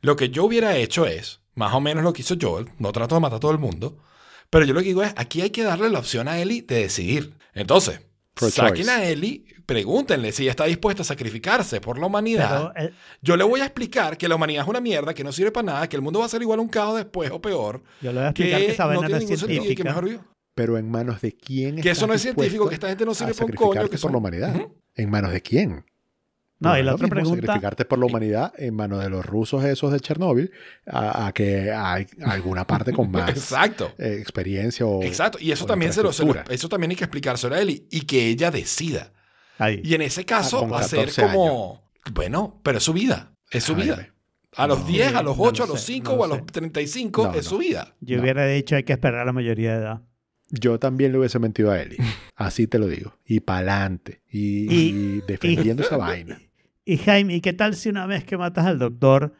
lo 0.00 0.16
que 0.16 0.28
yo 0.30 0.44
hubiera 0.44 0.76
hecho 0.76 1.06
es, 1.06 1.40
más 1.54 1.72
o 1.72 1.80
menos 1.80 2.02
lo 2.02 2.12
que 2.12 2.22
hizo 2.22 2.34
Joel, 2.40 2.66
no 2.80 2.90
trato 2.90 3.14
de 3.14 3.20
matar 3.20 3.36
a 3.36 3.40
todo 3.40 3.52
el 3.52 3.58
mundo, 3.58 3.98
pero 4.50 4.64
yo 4.64 4.74
lo 4.74 4.80
que 4.80 4.86
digo 4.88 5.02
es, 5.04 5.12
aquí 5.16 5.40
hay 5.40 5.50
que 5.50 5.62
darle 5.62 5.88
la 5.88 6.00
opción 6.00 6.26
a 6.26 6.40
Ellie 6.40 6.62
de 6.62 6.76
decidir. 6.80 7.34
Entonces, 7.54 8.00
saquen 8.36 8.76
choice. 8.76 8.90
a 8.90 9.04
Ellie, 9.04 9.44
pregúntenle 9.64 10.32
si 10.32 10.42
ella 10.42 10.50
está 10.50 10.64
dispuesta 10.64 11.02
a 11.02 11.04
sacrificarse 11.04 11.80
por 11.80 11.98
la 11.98 12.06
humanidad. 12.06 12.72
Pero, 12.74 12.88
eh, 12.88 12.92
Yo 13.22 13.36
le 13.36 13.44
voy 13.44 13.60
a 13.60 13.64
explicar 13.64 14.16
que 14.18 14.28
la 14.28 14.34
humanidad 14.34 14.62
es 14.64 14.68
una 14.68 14.80
mierda, 14.80 15.14
que 15.14 15.24
no 15.24 15.32
sirve 15.32 15.52
para 15.52 15.66
nada, 15.66 15.88
que 15.88 15.96
el 15.96 16.02
mundo 16.02 16.20
va 16.20 16.26
a 16.26 16.28
ser 16.28 16.42
igual 16.42 16.58
a 16.58 16.62
un 16.62 16.68
caos 16.68 16.96
después 16.96 17.30
o 17.30 17.40
peor, 17.40 17.82
yo 18.00 18.12
le 18.12 18.20
voy 18.20 18.28
a 18.28 18.32
que, 18.32 18.42
explicar 18.42 18.60
que, 18.60 18.72
esa 18.72 18.86
vaina 18.86 19.02
no 19.02 19.08
no, 19.08 19.18
tiene 19.18 19.24
es 19.24 19.30
ningún 19.30 19.38
sentido 19.38 19.56
y 19.56 19.60
que 19.60 19.66
científica. 19.66 19.88
mejor 19.90 20.04
vivo. 20.04 20.24
Pero 20.54 20.78
en 20.78 20.88
manos 20.88 21.20
de 21.20 21.32
quién 21.32 21.80
Que 21.80 21.90
eso 21.90 22.06
no 22.06 22.14
es 22.14 22.22
científico, 22.22 22.68
que 22.68 22.74
esta 22.74 22.88
gente 22.88 23.04
no 23.04 23.12
a 23.12 23.14
sirve 23.14 23.34
para 23.34 23.46
un 23.46 23.52
coño, 23.52 23.72
sacrificarte 23.72 23.96
que 23.96 24.00
por 24.00 24.12
la 24.12 24.18
humanidad. 24.18 24.68
¿En 24.94 25.10
manos 25.10 25.32
de 25.32 25.42
quién? 25.42 25.84
No, 26.60 26.70
No 26.70 26.78
y 26.78 26.82
la 26.82 26.94
otra 26.94 27.08
pregunta, 27.08 27.40
sacrificarte 27.46 27.84
por 27.84 27.98
la 27.98 28.06
humanidad 28.06 28.52
en 28.56 28.74
manos 28.74 29.02
de 29.02 29.10
los 29.10 29.26
rusos 29.26 29.64
esos 29.64 29.92
de 29.92 30.00
Chernóbil 30.00 30.50
a, 30.86 31.26
a 31.26 31.32
que 31.32 31.72
hay 31.72 32.06
alguna 32.24 32.66
parte 32.66 32.92
con 32.92 33.10
más 33.10 33.28
Exacto. 33.30 33.92
eh, 33.98 34.18
experiencia 34.20 34.86
o 34.86 35.02
Exacto, 35.02 35.38
y 35.40 35.50
eso 35.52 35.66
también 35.66 35.92
se 35.92 36.02
lo, 36.02 36.10
eso 36.10 36.68
también 36.68 36.90
hay 36.90 36.96
que 36.96 37.04
explicárselo 37.04 37.54
a 37.54 37.60
Eli 37.60 37.86
y 37.90 38.02
que 38.02 38.28
ella 38.28 38.50
decida. 38.50 39.12
ahí. 39.58 39.80
Y 39.84 39.94
en 39.94 40.02
ese 40.02 40.24
caso 40.24 40.64
Ah, 40.64 40.68
va 40.68 40.78
a 40.80 40.82
ser 40.84 41.06
14 41.10 41.22
como, 41.22 41.82
bueno, 42.12 42.60
pero 42.62 42.78
es 42.78 42.84
su 42.84 42.92
vida, 42.92 43.32
es 43.50 43.64
su 43.64 43.74
Ay, 43.74 43.82
vida. 43.82 44.08
A 44.56 44.68
los 44.68 44.78
No. 44.80 44.86
10, 44.86 45.14
a 45.16 45.22
los 45.22 45.36
No 45.36 45.42
8, 45.42 45.58
lo 45.58 45.64
a 45.64 45.74
los 45.74 45.80
sé, 45.80 45.92
5 45.94 46.10
no 46.12 46.16
lo 46.16 46.20
o 46.20 46.24
a 46.24 46.28
los 46.28 46.36
sé. 46.38 46.44
35 46.52 47.26
No, 47.26 47.34
es 47.34 47.44
su 47.46 47.58
vida. 47.58 47.96
Yo 48.00 48.20
hubiera 48.20 48.46
dicho 48.46 48.76
hay 48.76 48.84
que 48.84 48.92
esperar 48.92 49.20
a 49.20 49.24
la 49.24 49.32
mayoría 49.32 49.72
de 49.72 49.78
edad. 49.82 50.02
Yo 50.60 50.78
también 50.78 51.12
le 51.12 51.18
hubiese 51.18 51.38
mentido 51.38 51.70
a 51.70 51.80
Eli. 51.80 51.96
Así 52.36 52.66
te 52.66 52.78
lo 52.78 52.86
digo. 52.86 53.14
Y 53.24 53.40
pa'lante. 53.40 54.22
Y, 54.30 54.66
Y- 54.72 54.88
y 55.18 55.20
defendiendo 55.26 55.82
esa 55.82 55.96
vaina. 55.96 56.38
Y 56.86 56.98
Jaime, 56.98 57.34
¿y 57.36 57.40
qué 57.40 57.54
tal 57.54 57.74
si 57.76 57.88
una 57.88 58.04
vez 58.04 58.24
que 58.24 58.36
matas 58.36 58.66
al 58.66 58.78
doctor 58.78 59.32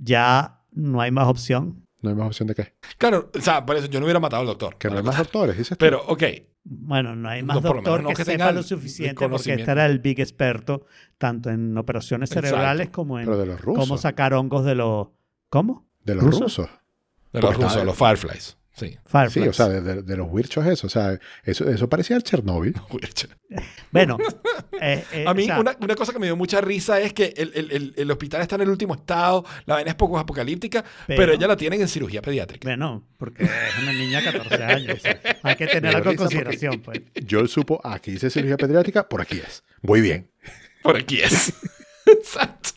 ya 0.00 0.62
no 0.72 1.00
hay 1.00 1.10
más 1.10 1.26
opción? 1.26 1.84
No 2.00 2.10
hay 2.10 2.16
más 2.16 2.28
opción 2.28 2.46
de 2.46 2.54
qué. 2.54 2.74
Claro, 2.96 3.28
o 3.36 3.40
sea, 3.40 3.66
por 3.66 3.76
eso 3.76 3.86
yo 3.88 3.98
no 4.00 4.06
hubiera 4.06 4.20
matado 4.20 4.42
al 4.42 4.46
doctor. 4.46 4.76
Que 4.78 4.88
no 4.88 4.96
hay 4.98 5.02
más 5.02 5.18
doctores, 5.18 5.58
dices 5.58 5.76
tú. 5.76 5.84
Pero, 5.84 6.02
ok, 6.06 6.22
Bueno, 6.62 7.16
no 7.16 7.28
hay 7.28 7.42
más 7.42 7.56
No, 7.56 7.62
por 7.62 7.70
lo 7.70 7.76
doctor 7.82 7.98
menos 7.98 8.04
no 8.04 8.08
que, 8.10 8.14
que 8.16 8.24
sepa 8.24 8.38
tenga 8.38 8.52
lo 8.52 8.62
suficiente 8.62 9.28
porque 9.28 9.54
este 9.54 9.70
era 9.70 9.84
el 9.86 9.98
big 9.98 10.20
experto 10.20 10.86
tanto 11.18 11.50
en 11.50 11.76
operaciones 11.76 12.30
Exacto. 12.30 12.50
cerebrales 12.50 12.90
como 12.90 13.18
en 13.18 13.24
Pero 13.26 13.36
de 13.38 13.46
los 13.46 13.60
rusos. 13.60 13.84
cómo 13.88 13.98
sacar 13.98 14.32
hongos 14.34 14.64
de 14.64 14.76
los... 14.76 15.08
¿Cómo? 15.48 15.88
de 16.04 16.14
los 16.14 16.22
¿Rusos? 16.24 16.40
rusos. 16.40 16.70
de 17.32 17.40
los 17.42 17.56
rusos, 17.56 17.84
los 17.84 17.96
Fireflies. 17.98 18.56
Sí. 18.72 18.96
Fireflies. 19.04 19.32
Sí, 19.32 19.48
o 19.48 19.52
sea, 19.52 19.68
de, 19.68 19.80
de- 19.82 20.02
de 20.02 20.16
los 20.16 20.28
wirchos 20.30 20.64
eso. 20.66 20.86
O 20.86 20.90
sea, 20.90 21.18
eso, 21.44 21.68
eso 21.68 21.88
parecía 21.88 22.16
el 22.16 22.22
Chernóbil. 22.22 22.74
Bueno, 23.90 24.16
eh, 24.80 25.04
eh, 25.12 25.24
A 25.26 25.34
mí, 25.34 25.42
o 25.42 25.46
sea, 25.46 25.58
una, 25.58 25.76
una 25.80 25.96
cosa 25.96 26.12
que 26.12 26.20
me 26.20 26.26
dio 26.26 26.36
mucha 26.36 26.60
risa 26.60 27.00
es 27.00 27.12
que 27.12 27.34
el, 27.36 27.50
el- 27.54 27.70
el- 27.72 27.94
el 27.96 28.10
hospital 28.12 28.40
está 28.42 28.54
en 28.54 28.60
el 28.62 28.68
último 28.70 28.94
estado, 28.94 29.44
la 29.66 29.74
vaina 29.74 29.90
es 29.90 29.96
poco 29.96 30.16
apocalíptica, 30.20 30.84
pero, 31.08 31.18
Pero- 31.22 31.32
ella 31.32 31.48
la 31.48 31.56
tienen 31.56 31.80
en 31.80 31.88
cirugía 31.88 32.22
pediátrica. 32.22 32.68
Bueno, 32.68 33.04
porque 33.18 33.42
es 33.44 33.50
una 33.82 33.92
niña 33.92 34.20
de 34.20 34.32
14 34.32 34.62
años. 34.64 35.00
Hay 35.42 35.56
que 35.56 35.66
tenerla 35.66 35.98
Me 35.98 36.04
con 36.04 36.12
dio 36.12 36.12
risa 36.12 36.16
consideración, 36.22 36.80
pues. 36.80 37.00
Yo 37.26 37.44
supo, 37.48 37.80
aquí 37.84 38.12
dice 38.12 38.30
cirugía 38.30 38.56
pediátrica, 38.56 39.08
por 39.08 39.20
aquí 39.20 39.38
es. 39.44 39.64
Muy 39.82 40.00
bien. 40.00 40.30
Por 40.84 40.96
aquí 40.96 41.20
es. 41.20 41.52
Exacto. 42.06 42.70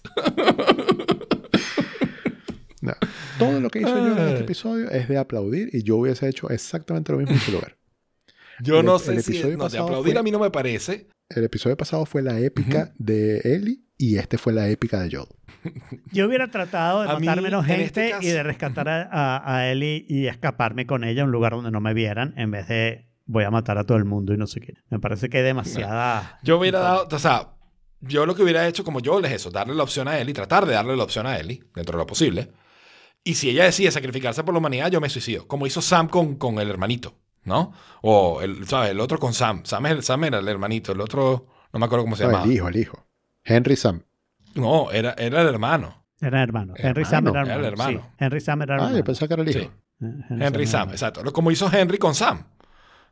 No. 2.83 2.93
Todo 3.39 3.59
lo 3.61 3.69
que 3.69 3.79
hizo 3.79 3.89
yo 3.95 4.11
en 4.17 4.27
este 4.27 4.43
episodio 4.43 4.89
es 4.91 5.07
de 5.07 5.17
aplaudir 5.17 5.69
y 5.73 5.83
yo 5.83 5.97
hubiese 5.97 6.27
hecho 6.27 6.49
exactamente 6.49 7.11
lo 7.13 7.17
mismo 7.19 7.33
en 7.33 7.39
su 7.39 7.51
lugar. 7.51 7.77
Yo 8.61 8.81
El- 8.81 8.85
no 8.85 8.95
el 8.97 9.01
sé 9.01 9.21
si 9.23 9.31
episodio 9.31 9.57
no, 9.57 9.67
de 9.67 9.77
aplaudir 9.79 10.13
fue- 10.13 10.19
a 10.19 10.23
mí 10.23 10.29
no 10.31 10.37
me 10.39 10.51
parece. 10.51 11.07
El 11.27 11.43
episodio 11.45 11.75
pasado 11.75 12.05
fue 12.05 12.21
la 12.21 12.39
épica 12.39 12.93
de 12.99 13.39
Ellie 13.43 13.79
y 13.97 14.17
este 14.17 14.37
fue 14.37 14.53
la 14.53 14.69
épica 14.69 15.01
de 15.01 15.09
Joel. 15.15 15.27
Yo 16.11 16.27
hubiera 16.27 16.51
tratado 16.51 17.01
de 17.01 17.09
A 17.09 17.17
mí, 17.19 17.25
matar 17.25 17.41
menos 17.41 17.67
en 17.67 17.77
gente 17.77 18.09
este 18.11 18.25
y 18.27 18.29
de 18.29 18.43
rescatar 18.43 18.87
a, 18.89 19.09
a- 19.11 19.57
a 19.57 19.71
Ellie 19.71 20.05
y 20.07 20.27
escaparme 20.27 20.85
con 20.85 21.03
ella 21.03 21.23
a 21.23 21.25
un 21.25 21.31
lugar 21.31 21.53
donde 21.53 21.71
no 21.71 21.81
me 21.81 21.95
vieran 21.95 22.35
en 22.37 22.51
vez 22.51 22.67
de 22.67 23.07
voy 23.25 23.43
a 23.43 23.49
matar 23.49 23.77
a 23.79 23.85
todo 23.85 23.97
el 23.97 24.05
mundo 24.05 24.33
y 24.33 24.37
no 24.37 24.45
sé 24.45 24.59
qué. 24.61 24.73
Me 24.89 24.99
parece 24.99 25.29
que 25.29 25.37
hay 25.39 25.43
demasiada... 25.43 26.37
Yo 26.43 26.59
hubiera 26.59 26.79
dado, 26.79 27.07
o 27.11 27.19
sea, 27.19 27.53
yo 28.01 28.25
lo 28.27 28.35
que 28.35 28.43
hubiera 28.43 28.67
hecho 28.67 28.83
como 28.83 28.99
yo 28.99 29.19
es 29.21 29.31
eso, 29.31 29.49
darle 29.49 29.73
la 29.73 29.83
opción 29.83 30.07
a 30.09 30.19
Ellie, 30.19 30.33
tratar 30.33 30.65
de 30.67 30.73
darle 30.73 30.95
la 30.95 31.03
opción 31.05 31.25
a 31.25 31.39
Ellie, 31.39 31.63
dentro 31.73 31.97
de 31.97 32.03
lo 32.03 32.05
posible. 32.07 32.49
Y 33.23 33.35
si 33.35 33.49
ella 33.49 33.63
decide 33.65 33.89
sacrificarse 33.91 34.43
por 34.43 34.53
la 34.53 34.59
humanidad, 34.59 34.91
yo 34.91 34.99
me 34.99 35.09
suicido. 35.09 35.47
Como 35.47 35.65
hizo 35.65 35.81
Sam 35.81 36.07
con, 36.09 36.35
con 36.35 36.59
el 36.59 36.69
hermanito, 36.69 37.15
¿no? 37.45 37.71
O, 38.01 38.41
el, 38.41 38.67
¿sabes? 38.67 38.91
El 38.91 38.99
otro 38.99 39.17
con 39.19 39.33
Sam. 39.33 39.61
Sam, 39.65 39.85
es 39.85 39.91
el, 39.93 40.03
Sam 40.03 40.23
era 40.25 40.39
el 40.39 40.47
hermanito, 40.47 40.91
el 40.91 40.99
otro, 41.01 41.47
no 41.71 41.79
me 41.79 41.85
acuerdo 41.85 42.03
cómo 42.05 42.15
se 42.17 42.23
No, 42.23 42.29
llamaba. 42.31 42.45
el 42.45 42.51
hijo, 42.51 42.67
el 42.67 42.75
hijo. 42.77 43.05
Henry 43.43 43.75
Sam. 43.75 44.03
No, 44.55 44.91
era, 44.91 45.15
era 45.17 45.41
el 45.41 45.47
hermano. 45.47 46.03
Era 46.21 46.41
hermano. 46.43 46.73
Henry 46.77 47.03
Hermano, 47.03 47.09
Sam 47.09 47.27
era 47.27 47.41
era 47.41 47.41
hermano. 47.41 47.59
el 47.59 47.73
hermano. 47.73 47.99
sí. 48.01 48.15
Henry 48.19 48.41
Sam 48.41 48.61
era 48.61 48.73
Ah, 48.73 48.77
hermano. 48.77 48.97
yo 48.97 49.03
pensaba 49.03 49.27
que 49.27 49.33
era 49.33 49.43
el 49.43 49.49
hijo. 49.49 49.59
Sí. 49.59 49.65
Eh, 50.05 50.37
Henry 50.45 50.63
era 50.63 50.71
Sam, 50.71 50.89
exacto. 50.91 51.33
Como 51.33 51.51
hizo 51.51 51.69
Henry 51.71 51.97
con 51.97 52.15
Sam. 52.15 52.45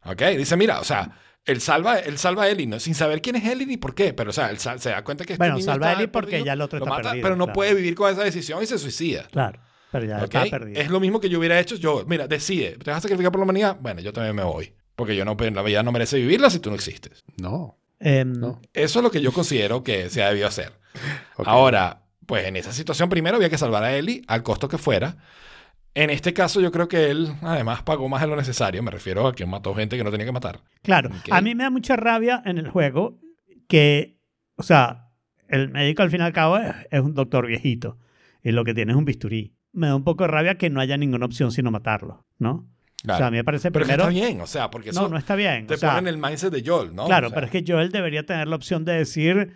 ¿Ok? 0.06 0.22
Dice, 0.38 0.58
mira, 0.58 0.80
o 0.80 0.84
sea, 0.84 1.10
él 1.46 1.62
salva, 1.62 2.00
él 2.00 2.18
salva 2.18 2.44
a 2.44 2.50
Ellie, 2.50 2.68
¿no? 2.68 2.80
sin 2.80 2.96
saber 2.96 3.22
quién 3.22 3.36
es 3.38 3.46
Ellie 3.46 3.66
ni 3.66 3.78
por 3.78 3.96
qué, 3.96 4.14
pero 4.14 4.30
o 4.30 4.34
sea, 4.34 4.50
él 4.50 4.60
se 4.60 4.90
da 4.90 5.04
cuenta 5.04 5.24
que 5.26 5.34
este 5.34 5.42
Bueno, 5.42 5.56
niño 5.56 5.66
salva 5.66 5.90
a 5.90 5.94
Ellie 5.94 6.08
porque 6.08 6.32
perdido, 6.32 6.46
ya 6.46 6.54
el 6.54 6.62
otro 6.62 6.80
lo 6.80 6.86
está 6.86 6.96
mata, 6.98 7.10
perdido, 7.10 7.24
Pero 7.24 7.36
no 7.36 7.46
claro. 7.46 7.56
puede 7.56 7.74
vivir 7.76 7.96
con 7.96 8.12
esa 8.12 8.24
decisión 8.24 8.62
y 8.62 8.66
se 8.66 8.78
suicida. 8.78 9.24
Claro, 9.32 9.60
pero. 9.92 10.68
Es 10.68 10.90
lo 10.90 11.00
mismo 11.00 11.20
que 11.20 11.30
yo 11.30 11.40
hubiera 11.40 11.60
hecho 11.60 11.76
yo. 11.76 12.04
Mira, 12.08 12.28
decide, 12.28 12.78
¿te 12.78 12.90
vas 12.90 12.98
a 12.98 13.02
sacrificar 13.02 13.32
por 13.32 13.40
la 13.40 13.44
humanidad? 13.44 13.78
Bueno, 13.80 14.02
yo 14.02 14.14
también 14.14 14.36
me 14.36 14.44
voy. 14.44 14.74
Porque 14.96 15.16
yo 15.16 15.26
no, 15.26 15.36
la 15.36 15.62
vida 15.62 15.84
no 15.84 15.92
merece 15.92 16.18
vivirla 16.18 16.50
si 16.50 16.60
tú 16.60 16.70
no 16.70 16.76
existes. 16.76 17.24
No. 17.42 17.78
Em, 18.00 18.34
No. 18.34 18.62
Eso 18.74 19.00
es 19.00 19.04
lo 19.04 19.12
que 19.12 19.22
yo 19.22 19.32
considero 19.32 19.84
que 19.84 20.10
se 20.10 20.24
ha 20.24 20.30
debido 20.30 20.48
hacer. 20.48 20.74
Ahora, 21.38 22.04
pues 22.26 22.46
en 22.46 22.56
esa 22.56 22.72
situación 22.72 23.10
primero 23.10 23.38
había 23.38 23.50
que 23.50 23.58
salvar 23.58 23.84
a 23.84 23.96
Ellie 23.96 24.22
al 24.28 24.44
costo 24.44 24.68
que 24.68 24.78
fuera. 24.78 25.18
En 25.94 26.10
este 26.10 26.34
caso 26.34 26.62
yo 26.62 26.72
creo 26.72 26.88
que 26.88 27.10
él 27.10 27.34
además 27.42 27.84
pagó 27.84 28.08
más 28.08 28.22
de 28.22 28.28
lo 28.28 28.36
necesario. 28.36 28.82
Me 28.82 28.92
refiero 28.92 29.28
a 29.28 29.36
que 29.36 29.46
mató 29.46 29.76
gente 29.76 29.98
que 29.98 30.04
no 30.04 30.12
tenía 30.12 30.26
que 30.26 30.32
matar. 30.32 30.62
Claro, 30.84 31.10
a 31.30 31.42
mí 31.42 31.56
me 31.56 31.64
da 31.64 31.70
mucha 31.70 31.96
rabia 31.98 32.42
en 32.46 32.58
el 32.58 32.70
juego 32.70 33.20
que, 33.68 34.18
o 34.56 34.64
sea, 34.64 35.10
el 35.50 35.70
médico 35.70 36.02
al 36.04 36.10
fin 36.10 36.22
y 36.22 36.24
al 36.24 36.32
cabo 36.32 36.58
es, 36.58 36.74
es 36.90 37.02
un 37.02 37.14
doctor 37.14 37.48
viejito 37.48 37.98
y 38.42 38.52
lo 38.52 38.64
que 38.64 38.74
tiene 38.74 38.94
es 38.94 38.98
un 38.98 39.06
bisturí. 39.06 39.54
Me 39.74 39.88
da 39.88 39.96
un 39.96 40.04
poco 40.04 40.24
de 40.24 40.28
rabia 40.30 40.58
que 40.58 40.70
no 40.70 40.82
haya 40.82 40.98
ninguna 40.98 41.26
opción 41.26 41.52
sino 41.52 41.72
matarlo, 41.72 42.26
¿no? 42.40 42.68
O 43.04 43.18
sea, 43.18 43.28
a 43.28 43.32
mí 43.32 43.38
me 43.38 43.44
parece 43.44 43.72
Pero 43.72 43.86
primero... 43.86 44.04
está 44.04 44.14
bien, 44.14 44.42
o 44.42 44.48
sea, 44.48 44.70
porque 44.70 44.92
eso 44.92 45.02
no, 45.02 45.10
no 45.10 45.18
está 45.18 45.36
bien. 45.36 45.66
te 45.66 45.74
o 45.74 45.78
sea, 45.78 45.96
pone 45.96 46.10
en 46.10 46.16
el 46.16 46.22
mindset 46.22 46.54
de 46.54 46.64
Joel, 46.64 46.94
¿no? 46.94 47.06
claro, 47.06 47.28
O 47.28 47.30
sea, 47.30 47.36
pero 47.36 47.46
es 47.48 47.52
que 47.52 47.64
Joel 47.66 47.92
debería 47.92 48.26
tener 48.26 48.48
la 48.48 48.56
opción 48.56 48.86
de 48.86 48.94
decir, 48.94 49.54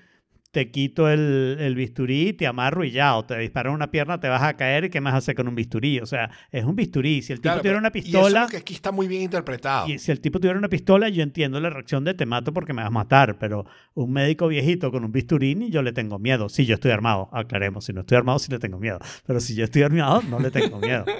te 0.55 0.71
quito 0.71 1.09
el, 1.09 1.57
el 1.59 1.75
bisturí, 1.75 2.31
te 2.31 2.47
amarro 2.47 2.85
y 2.85 2.91
ya, 2.91 3.17
o 3.17 3.25
te 3.25 3.37
disparan 3.37 3.73
una 3.73 3.91
pierna, 3.91 4.21
te 4.21 4.29
vas 4.29 4.41
a 4.41 4.55
caer 4.55 4.89
qué 4.89 5.01
más 5.01 5.13
hace 5.13 5.35
con 5.35 5.49
un 5.49 5.55
bisturí. 5.55 5.99
O 5.99 6.05
sea, 6.05 6.31
es 6.49 6.63
un 6.63 6.77
bisturí. 6.77 7.21
Si 7.21 7.33
el 7.33 7.39
tipo 7.39 7.49
claro, 7.49 7.59
tuviera 7.59 7.77
una 7.77 7.91
Y 7.93 7.99
eso 7.99 8.03
pistola... 8.05 8.43
es 8.45 8.51
que 8.51 8.57
aquí 8.57 8.73
está 8.73 8.93
muy 8.93 9.09
bien 9.09 9.23
interpretado. 9.23 9.89
Y 9.89 9.99
si 9.99 10.13
el 10.13 10.21
tipo 10.21 10.39
tuviera 10.39 10.57
una 10.57 10.69
pistola, 10.69 11.09
yo 11.09 11.23
entiendo 11.23 11.59
la 11.59 11.69
reacción 11.69 12.05
de 12.05 12.13
te 12.13 12.25
mato 12.25 12.53
porque 12.53 12.71
me 12.71 12.83
vas 12.83 12.87
a 12.87 12.91
matar, 12.91 13.37
pero 13.37 13.65
un 13.95 14.13
médico 14.13 14.47
viejito 14.47 14.93
con 14.93 15.03
un 15.03 15.11
bisturín 15.11 15.61
y 15.61 15.71
yo 15.71 15.81
le 15.81 15.91
tengo 15.91 16.19
miedo. 16.19 16.47
Si 16.47 16.65
yo 16.65 16.75
estoy 16.75 16.91
armado, 16.91 17.27
aclaremos, 17.33 17.83
si 17.83 17.91
no 17.91 17.99
estoy 17.99 18.17
armado 18.17 18.39
sí 18.39 18.49
le 18.49 18.59
tengo 18.59 18.79
miedo, 18.79 18.99
pero 19.25 19.41
si 19.41 19.55
yo 19.55 19.65
estoy 19.65 19.81
armado 19.81 20.21
no 20.29 20.39
le 20.39 20.51
tengo 20.51 20.79
miedo. 20.79 21.03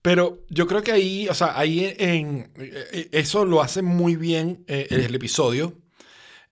Pero 0.00 0.44
yo 0.48 0.66
creo 0.66 0.82
que 0.82 0.92
ahí, 0.92 1.28
o 1.28 1.34
sea, 1.34 1.58
ahí 1.58 1.92
en, 1.98 2.50
eh, 2.56 3.08
eso 3.12 3.44
lo 3.44 3.60
hace 3.60 3.82
muy 3.82 4.16
bien 4.16 4.64
eh, 4.68 4.86
el 4.90 5.14
episodio, 5.14 5.76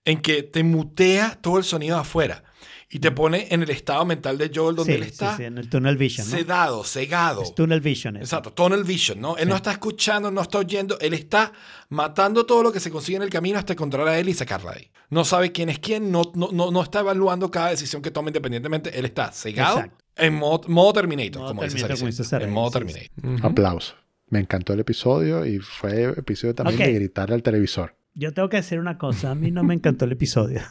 en 0.07 0.23
que 0.23 0.43
te 0.43 0.65
mutea 0.65 1.39
todo 1.43 1.59
el 1.59 1.65
sonido 1.65 1.97
de 1.97 2.01
afuera 2.01 2.43
y 2.89 3.01
te 3.01 3.11
pone 3.11 3.49
en 3.51 3.62
el 3.62 3.70
estado 3.70 4.05
mental 4.07 4.39
de 4.39 4.51
Joel 4.55 4.77
donde 4.77 4.93
sí, 4.95 4.97
él 4.99 5.03
está 5.03 5.33
sí, 5.33 5.37
sí, 5.39 5.45
en 5.45 5.59
el 5.59 5.69
tunnel 5.69 5.97
vision, 5.97 6.31
¿no? 6.31 6.37
sedado, 6.37 6.85
cegado. 6.85 7.43
Es 7.43 7.55
tunnel 7.55 7.81
vision. 7.81 8.16
eso. 8.16 8.24
Exacto, 8.24 8.53
tunnel 8.53 8.85
vision, 8.85 9.20
¿no? 9.20 9.37
Él 9.37 9.43
Sí. 9.45 9.49
no 9.51 9.57
está 9.57 9.73
escuchando, 9.73 10.31
no 10.31 10.41
está 10.41 10.59
oyendo, 10.59 10.97
él 11.01 11.12
está 11.12 11.53
matando 11.91 12.47
todo 12.47 12.62
lo 12.62 12.73
que 12.73 12.81
se 12.81 12.91
consigue 12.91 13.16
en 13.16 13.23
el 13.23 13.31
camino 13.31 13.59
hasta 13.59 13.73
encontrar 13.74 14.07
a 14.09 14.19
él 14.19 14.28
y 14.28 14.35
sacarla 14.35 14.70
de 14.73 14.78
ahí. 14.78 14.91
No 15.11 15.24
sabe 15.24 15.53
quién 15.53 15.69
es 15.69 15.78
quién, 15.81 16.11
no, 16.11 16.31
no, 16.35 16.51
no, 16.53 16.70
no 16.70 16.83
está 16.83 17.01
evaluando 17.01 17.51
cada 17.51 17.70
decisión 17.70 18.01
que 18.03 18.11
toma 18.11 18.28
independientemente, 18.31 18.97
él 18.99 19.05
está 19.05 19.33
cegado 19.33 19.78
Exacto. 19.81 20.05
en 20.16 20.35
modo, 20.35 20.62
modo 20.69 20.93
Terminator, 20.93 21.43
Modo 21.43 21.49
como 21.51 21.62
dice 21.65 21.77
Terminator, 21.77 21.99
como 21.99 22.12
Saracen. 22.12 22.39
dice 22.39 22.45
En 22.45 22.53
modo 22.53 22.70
Terminator. 22.70 23.47
Aplauso. 23.51 23.95
Me 24.28 24.39
encantó 24.41 24.73
el 24.73 24.81
episodio 24.81 25.45
y 25.45 25.59
fue 25.59 26.05
episodio 26.16 26.55
también 26.55 26.81
Ok. 26.81 26.87
de 26.87 26.93
gritar 26.95 27.33
al 27.33 27.43
televisor. 27.43 27.97
Yo 28.18 28.32
tengo 28.32 28.48
que 28.48 28.56
decir 28.56 28.80
una 28.80 28.97
cosa, 28.97 29.32
a 29.32 29.34
mí 29.34 29.51
no 29.51 29.62
me 29.62 29.74
encantó 29.74 30.05
el 30.06 30.12
episodio. 30.12 30.60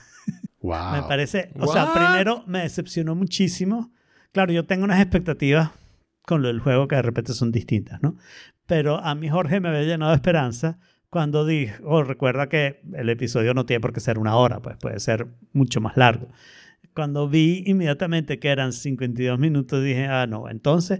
Wow. 0.61 0.93
Me 0.93 1.03
parece, 1.03 1.51
o 1.59 1.67
sea, 1.71 1.85
What? 1.85 1.93
primero 1.93 2.43
me 2.47 2.61
decepcionó 2.61 3.13
muchísimo. 3.13 3.93
Claro, 4.31 4.51
yo 4.51 4.65
tengo 4.65 4.83
unas 4.83 4.99
expectativas 4.99 5.69
con 6.23 6.41
lo 6.41 6.47
del 6.47 6.59
juego 6.59 6.87
que 6.87 6.95
de 6.95 7.03
repente 7.03 7.33
son 7.33 7.51
distintas, 7.51 8.01
¿no? 8.01 8.17
Pero 8.65 8.97
a 8.97 9.13
mí 9.13 9.29
Jorge 9.29 9.59
me 9.59 9.69
había 9.69 9.83
llenado 9.83 10.09
de 10.09 10.15
esperanza 10.15 10.79
cuando 11.11 11.45
dijo, 11.45 11.83
oh, 11.85 12.03
recuerda 12.03 12.49
que 12.49 12.81
el 12.95 13.09
episodio 13.09 13.53
no 13.53 13.67
tiene 13.67 13.79
por 13.79 13.93
qué 13.93 13.99
ser 13.99 14.17
una 14.17 14.35
hora, 14.37 14.59
pues 14.59 14.75
puede 14.77 14.99
ser 14.99 15.27
mucho 15.53 15.81
más 15.81 15.95
largo. 15.97 16.29
Cuando 16.95 17.29
vi 17.29 17.63
inmediatamente 17.67 18.39
que 18.39 18.49
eran 18.49 18.73
52 18.73 19.37
minutos, 19.37 19.83
dije, 19.83 20.07
ah, 20.07 20.25
no, 20.25 20.49
entonces, 20.49 20.99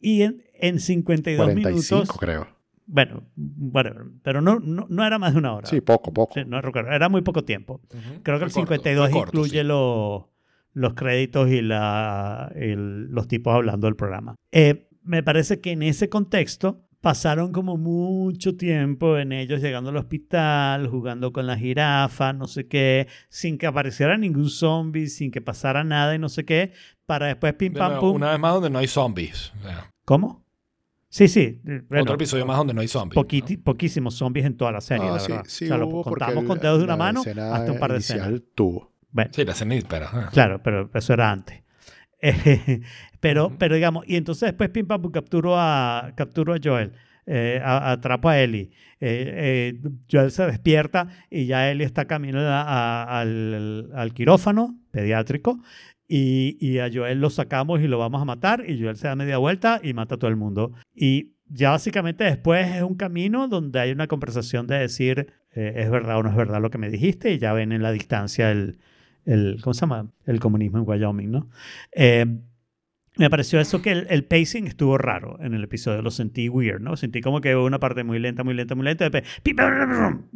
y 0.00 0.22
en, 0.22 0.42
en 0.54 0.80
52 0.80 1.44
45 1.44 1.94
minutos, 1.94 2.18
creo. 2.18 2.57
Bueno, 2.90 3.22
whatever, 3.36 4.06
pero 4.22 4.40
no, 4.40 4.58
no, 4.60 4.86
no 4.88 5.04
era 5.04 5.18
más 5.18 5.34
de 5.34 5.38
una 5.38 5.52
hora. 5.54 5.68
Sí, 5.68 5.80
poco, 5.82 6.10
poco. 6.12 6.32
Sí, 6.34 6.40
no 6.46 6.60
recuerdo, 6.62 6.90
era 6.90 7.08
muy 7.10 7.20
poco 7.20 7.44
tiempo. 7.44 7.80
Creo 8.22 8.38
que 8.38 8.46
el 8.46 8.50
Fue 8.50 8.62
corto, 8.62 8.74
52 8.76 9.10
fue 9.10 9.18
corto, 9.20 9.36
incluye 9.36 9.60
sí. 9.60 9.66
los, 9.66 10.24
los 10.72 10.94
créditos 10.94 11.50
y 11.50 11.60
la, 11.60 12.50
el- 12.56 13.08
los 13.10 13.28
tipos 13.28 13.54
hablando 13.54 13.86
del 13.86 13.94
programa. 13.96 14.34
Eh, 14.52 14.88
me 15.02 15.22
parece 15.22 15.60
que 15.60 15.72
en 15.72 15.82
ese 15.82 16.08
contexto 16.08 16.84
pasaron 17.00 17.52
como 17.52 17.76
mucho 17.76 18.56
tiempo 18.56 19.18
en 19.18 19.32
ellos 19.32 19.60
llegando 19.60 19.90
al 19.90 19.96
hospital, 19.98 20.88
jugando 20.88 21.32
con 21.32 21.46
la 21.46 21.56
jirafa, 21.56 22.32
no 22.32 22.46
sé 22.48 22.66
qué, 22.68 23.06
sin 23.28 23.58
que 23.58 23.66
apareciera 23.66 24.16
ningún 24.16 24.48
zombie, 24.50 25.06
sin 25.08 25.30
que 25.30 25.40
pasara 25.40 25.84
nada 25.84 26.14
y 26.14 26.18
no 26.18 26.28
sé 26.28 26.44
qué, 26.44 26.72
para 27.06 27.26
después 27.26 27.52
pim 27.54 27.72
pam 27.74 28.00
pum. 28.00 28.16
Una 28.16 28.30
vez 28.30 28.40
más 28.40 28.54
donde 28.54 28.70
no 28.70 28.78
hay 28.80 28.88
zombies. 28.88 29.52
¿Cómo? 30.04 30.44
Sí, 31.10 31.26
sí. 31.28 31.60
eh, 31.66 31.82
bueno, 31.88 32.02
otro 32.02 32.14
episodio 32.16 32.44
más 32.44 32.56
donde 32.58 32.74
no 32.74 32.80
hay 32.82 32.88
zombies. 32.88 33.16
poquiti- 33.16 33.62
Poquísimos 33.62 34.14
zombies 34.14 34.44
en 34.46 34.56
toda 34.56 34.72
la 34.72 34.80
serie, 34.80 35.08
Ah, 35.08 35.12
la 35.12 35.18
sí, 35.20 35.32
verdad. 35.32 35.44
sí 35.48 35.64
o 35.64 35.68
sea, 35.68 35.78
contamos 36.04 36.44
con 36.44 36.58
dedos 36.58 36.78
de 36.78 36.84
una 36.84 36.96
mano 36.96 37.20
escena 37.20 37.54
hasta 37.54 37.72
un 37.72 37.78
par 37.78 37.90
de 37.92 37.96
inicial 37.96 38.18
escenas. 38.20 38.42
tuvo. 38.54 38.92
Bueno, 39.10 39.30
Sí, 39.34 39.44
la 39.44 39.52
escena 39.52 39.74
pero 39.88 40.06
ah. 40.12 40.28
Claro, 40.32 40.62
pero 40.62 40.90
eso 40.92 41.12
era 41.14 41.30
antes. 41.30 41.62
Eh, 42.20 42.82
pero, 43.20 43.52
pero 43.58 43.74
digamos, 43.74 44.04
y 44.06 44.16
entonces 44.16 44.48
después 44.48 44.68
pim 44.70 44.86
pam 44.86 45.00
pum, 45.00 45.10
capturo 45.12 45.54
a, 45.56 46.12
capturo 46.14 46.52
a 46.54 46.58
Joel, 46.62 46.92
eh, 47.26 47.60
a- 47.64 47.92
atrapo 47.92 48.28
a 48.28 48.38
Ellie. 48.38 48.70
Eh, 49.00 49.74
eh, 49.80 49.80
Joel 50.10 50.30
se 50.32 50.44
despierta 50.46 51.08
y 51.30 51.46
ya 51.46 51.70
Ellie 51.70 51.84
está 51.86 52.06
camino 52.06 52.40
a- 52.40 52.62
a- 52.62 53.20
al, 53.20 53.90
al 53.94 54.12
quirófano 54.12 54.76
pediátrico 54.90 55.58
y, 56.08 56.56
y 56.60 56.78
a 56.78 56.90
Joel 56.92 57.20
lo 57.20 57.30
sacamos 57.30 57.80
y 57.80 57.86
lo 57.86 57.98
vamos 57.98 58.20
a 58.20 58.24
matar 58.24 58.64
y 58.68 58.80
Joel 58.80 58.96
se 58.96 59.06
da 59.06 59.14
media 59.14 59.38
vuelta 59.38 59.80
y 59.82 59.92
mata 59.92 60.16
a 60.16 60.18
todo 60.18 60.30
el 60.30 60.36
mundo. 60.36 60.72
Y 60.94 61.34
ya 61.46 61.70
básicamente 61.70 62.24
después 62.24 62.76
es 62.76 62.82
un 62.82 62.94
camino 62.94 63.48
donde 63.48 63.78
hay 63.80 63.92
una 63.92 64.06
conversación 64.06 64.66
de 64.66 64.78
decir 64.78 65.32
eh, 65.54 65.72
es 65.76 65.90
verdad 65.90 66.18
o 66.18 66.22
no 66.22 66.30
es 66.30 66.36
verdad 66.36 66.60
lo 66.60 66.70
que 66.70 66.78
me 66.78 66.90
dijiste 66.90 67.32
y 67.32 67.38
ya 67.38 67.52
ven 67.52 67.72
en 67.72 67.82
la 67.82 67.90
distancia 67.90 68.50
el, 68.50 68.78
¿cómo 69.62 69.74
se 69.74 69.80
llama? 69.80 70.10
El 70.24 70.40
comunismo 70.40 70.78
en 70.78 70.84
Wyoming, 70.86 71.30
¿no? 71.30 71.50
Eh, 71.92 72.26
me 73.16 73.30
pareció 73.30 73.58
eso 73.58 73.82
que 73.82 73.90
el, 73.90 74.24
pacing 74.24 74.68
estuvo 74.68 74.96
raro 74.96 75.38
en 75.40 75.52
el 75.54 75.64
episodio, 75.64 76.02
lo 76.02 76.12
sentí 76.12 76.48
weird, 76.48 76.80
¿no? 76.80 76.96
Sentí 76.96 77.20
como 77.20 77.40
que 77.40 77.56
hubo 77.56 77.66
una 77.66 77.80
parte 77.80 78.04
muy 78.04 78.20
lenta, 78.20 78.44
muy 78.44 78.54
lenta, 78.54 78.76
muy 78.76 78.84
lenta, 78.84 79.06
y 79.06 79.10
después 79.10 79.24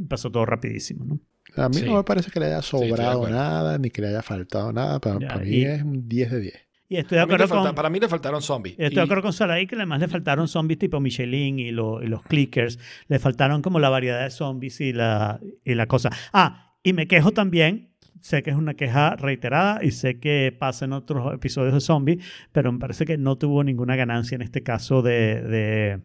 pasó 0.09 0.33
todo 0.33 0.45
rapidísimo, 0.45 1.05
¿no? 1.05 1.21
A 1.57 1.69
mí 1.69 1.77
Sí. 1.77 1.85
no 1.85 1.97
me 1.97 2.03
parece 2.05 2.31
que 2.31 2.41
le 2.41 2.47
haya 2.47 2.63
sobrado 2.63 3.19
acuerdo. 3.25 3.37
nada, 3.37 3.79
ni 3.79 3.91
que 3.91 4.01
le 4.03 4.09
haya 4.09 4.23
faltado 4.23 4.73
nada. 4.73 4.99
Para, 5.01 5.19
Ya, 5.21 5.29
para 5.29 5.41
mí 5.45 5.51
y- 5.51 5.65
es 5.65 5.83
un 5.83 6.09
10 6.09 6.31
de 6.31 6.41
10. 6.41 6.55
Y 6.89 6.97
estoy 6.97 7.17
de 7.19 7.23
Para 7.23 7.27
mí, 7.27 7.31
le 7.31 7.35
acuerdo 7.45 7.55
falta- 7.55 7.69
con... 7.71 7.75
para 7.75 7.91
mí 7.91 8.01
le 8.01 8.09
faltaron 8.09 8.43
zombies. 8.43 8.75
Estoy 8.79 8.93
Y- 8.93 8.97
de 8.97 9.01
acuerdo 9.03 9.23
con 9.23 9.33
Sarai 9.33 9.67
que 9.67 9.77
además 9.77 10.01
le 10.01 10.09
faltaron 10.09 10.47
zombies 10.49 10.79
tipo 10.79 11.01
Michelin 11.01 11.59
y, 11.59 11.71
lo- 11.71 12.03
y 12.03 12.07
los 12.07 12.23
clickers. 12.23 12.79
Le 13.09 13.19
faltaron 13.19 13.63
como 13.63 13.79
la 13.81 13.89
variedad 13.89 14.23
de 14.25 14.31
zombies 14.31 14.81
y 14.81 14.93
la, 14.93 15.41
y 15.65 15.75
la 15.75 15.87
cosa. 15.87 16.11
Ah, 16.35 16.75
y 16.83 16.93
me 16.93 17.07
quejo 17.07 17.33
también. 17.33 17.89
Sé 18.21 18.43
que 18.43 18.51
es 18.51 18.57
una 18.57 18.75
queja 18.75 19.17
reiterada 19.17 19.83
y 19.83 19.91
sé 19.91 20.21
que 20.21 20.55
pasa 20.57 20.85
en 20.85 20.93
otros 20.93 21.35
episodios 21.35 21.75
de 21.75 21.81
zombies, 21.81 22.25
pero 22.53 22.71
me 22.71 22.79
parece 22.79 23.05
que 23.05 23.19
no 23.19 23.37
tuvo 23.37 23.65
ninguna 23.65 23.97
ganancia 23.97 24.37
en 24.37 24.43
este 24.43 24.63
caso 24.63 25.03
de, 25.03 25.43
de, 25.43 26.01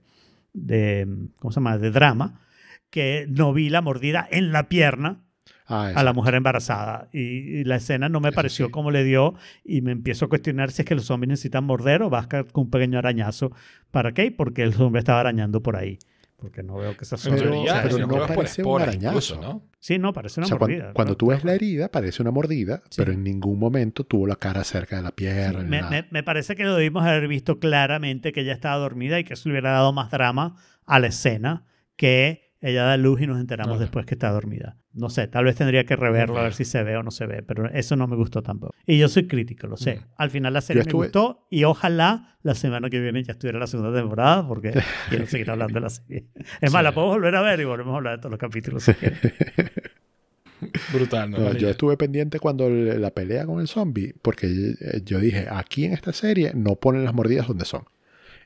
de 0.54 1.08
¿cómo 1.38 1.52
se 1.52 1.58
llama? 1.60 1.78
De 1.78 1.92
drama, 1.92 2.42
que 2.90 3.28
no 3.30 3.54
vi 3.54 3.70
la 3.70 3.82
mordida 3.82 4.28
en 4.32 4.52
la 4.52 4.68
pierna 4.68 5.22
Ah, 5.70 5.92
a 5.96 6.04
la 6.04 6.14
mujer 6.14 6.36
embarazada. 6.36 7.10
Y, 7.12 7.20
y 7.20 7.64
la 7.66 7.76
escena 7.76 8.08
no 8.10 8.20
me 8.22 8.30
Eso 8.30 8.36
pareció 8.36 8.66
sí. 8.68 8.72
como 8.72 8.90
le 8.92 9.04
dio 9.04 9.34
y 9.66 9.82
me 9.82 9.92
empiezo 9.92 10.26
a 10.26 10.30
cuestionar 10.30 10.72
si 10.72 10.82
es 10.82 10.86
que 10.88 10.96
los 10.96 11.06
zombies 11.06 11.30
necesitan 11.30 11.66
morder 11.66 12.02
o 12.04 12.10
basta 12.10 12.46
con 12.46 12.66
un 12.66 12.70
pequeño 12.70 12.98
arañazo. 12.98 13.52
¿Para 13.92 14.14
qué? 14.14 14.32
Porque 14.32 14.64
el 14.64 14.74
zombie 14.74 15.00
estaba 15.00 15.20
arañando 15.20 15.62
por 15.62 15.76
ahí. 15.76 16.00
Porque 16.38 16.62
no 16.62 16.76
veo 16.76 16.96
que 16.96 17.04
esa 17.04 17.16
en 17.16 17.22
zombi- 17.22 17.40
Pero- 17.40 17.52
teoría, 17.52 17.80
pero 17.84 17.98
yo 17.98 18.06
no 18.08 18.14
por 18.18 18.28
parece 18.36 18.64
un 18.64 18.82
arañazo. 18.82 19.08
incluso, 19.08 19.42
¿no? 19.42 19.64
Sí, 19.80 19.98
no, 19.98 20.14
parece 20.14 20.40
una 20.40 20.46
O 20.46 20.48
sea, 20.50 20.58
cuan- 20.60 20.72
mordida. 20.72 20.94
cuando, 20.94 21.14
¿no? 21.14 21.18
tú 21.18 21.26
ves 21.28 21.44
la 21.44 21.54
herida, 21.56 21.90
parece 21.90 22.22
una 22.22 22.30
mordida, 22.32 22.84
Sí. 22.90 23.02
pero 23.02 23.12
en 23.12 23.24
ningún 23.24 23.58
momento 23.60 24.04
tuvo 24.06 24.28
la 24.28 24.36
cara 24.36 24.64
cerca 24.64 24.98
de 24.98 25.02
la 25.02 25.12
pierna. 25.12 25.64
me- 25.90 26.06
me 26.12 26.24
parece 26.24 26.56
que 26.56 26.64
lo 26.64 26.76
debimos 26.76 27.04
haber 27.04 27.28
visto 27.28 27.60
claramente 27.60 28.32
que 28.34 28.42
ella 28.42 28.54
estaba 28.54 28.76
dormida 28.78 29.20
y 29.20 29.24
que 29.24 29.34
eso 29.34 29.50
le 29.50 29.54
hubiera 29.54 29.72
dado 29.72 29.92
más 29.94 30.12
drama 30.12 30.56
a 30.86 31.00
la 31.00 31.08
escena 31.08 31.66
que 31.96 32.47
ella 32.62 32.84
da 32.84 32.98
luz 32.98 33.22
y 33.22 33.28
nos 33.28 33.40
enteramos 33.40 33.80
después 33.80 34.06
que 34.06 34.16
está 34.16 34.30
dormida. 34.32 34.78
No 34.94 35.10
sé, 35.10 35.28
tal 35.28 35.46
vez 35.46 35.56
tendría 35.56 35.86
que 35.86 35.96
reverlo 35.96 36.38
a 36.40 36.44
ver 36.44 36.54
si 36.54 36.66
se 36.66 36.82
ve 36.84 36.98
o 36.98 37.04
no 37.04 37.12
se 37.12 37.26
ve, 37.28 37.44
pero 37.44 37.70
eso 37.72 37.96
no 37.96 38.08
me 38.08 38.16
gustó 38.16 38.42
tampoco. 38.42 38.74
Y 38.86 38.98
yo 38.98 39.08
soy 39.10 39.28
crítico, 39.28 39.68
lo 39.68 39.78
sé. 39.78 40.02
Al 40.18 40.30
final 40.32 40.54
la 40.54 40.62
serie 40.62 40.82
estuve- 40.82 41.02
me 41.02 41.06
gustó 41.08 41.46
y 41.52 41.64
ojalá 41.66 42.38
la 42.42 42.56
semana 42.56 42.90
que 42.90 43.00
viene 43.00 43.24
ya 43.24 43.34
estuviera 43.34 43.60
la 43.60 43.68
segunda 43.68 43.94
temporada 43.98 44.48
porque 44.48 44.72
quiero 45.10 45.28
seguir 45.28 45.52
hablando 45.52 45.76
de 45.76 45.82
la 45.82 45.90
serie. 45.90 46.26
Es 46.62 46.72
más, 46.74 46.82
Sí. 46.82 46.84
la 46.84 46.94
puedo 46.94 47.08
volver 47.08 47.36
a 47.36 47.42
ver 47.42 47.60
y 47.60 47.66
volvemos 47.66 47.94
a 47.94 47.98
hablar 47.98 48.16
de 48.16 48.22
todos 48.22 48.32
los 48.32 48.40
capítulos. 48.40 48.84
si. 48.84 48.92
Brutal, 50.92 51.30
¿no? 51.30 51.54
Yo 51.54 51.70
estuve 51.70 51.98
pendiente 51.98 52.40
cuando 52.40 52.68
le- 52.70 52.98
la 52.98 53.12
pelea 53.12 53.46
con 53.46 53.60
el 53.60 53.68
zombie, 53.68 54.16
porque 54.24 54.74
yo 55.06 55.20
dije, 55.20 55.46
aquí 55.52 55.86
en 55.86 55.94
esta 55.94 56.14
serie 56.14 56.52
no 56.56 56.76
ponen 56.76 57.04
las 57.04 57.14
mordidas 57.14 57.48
donde 57.48 57.66
son. 57.66 57.84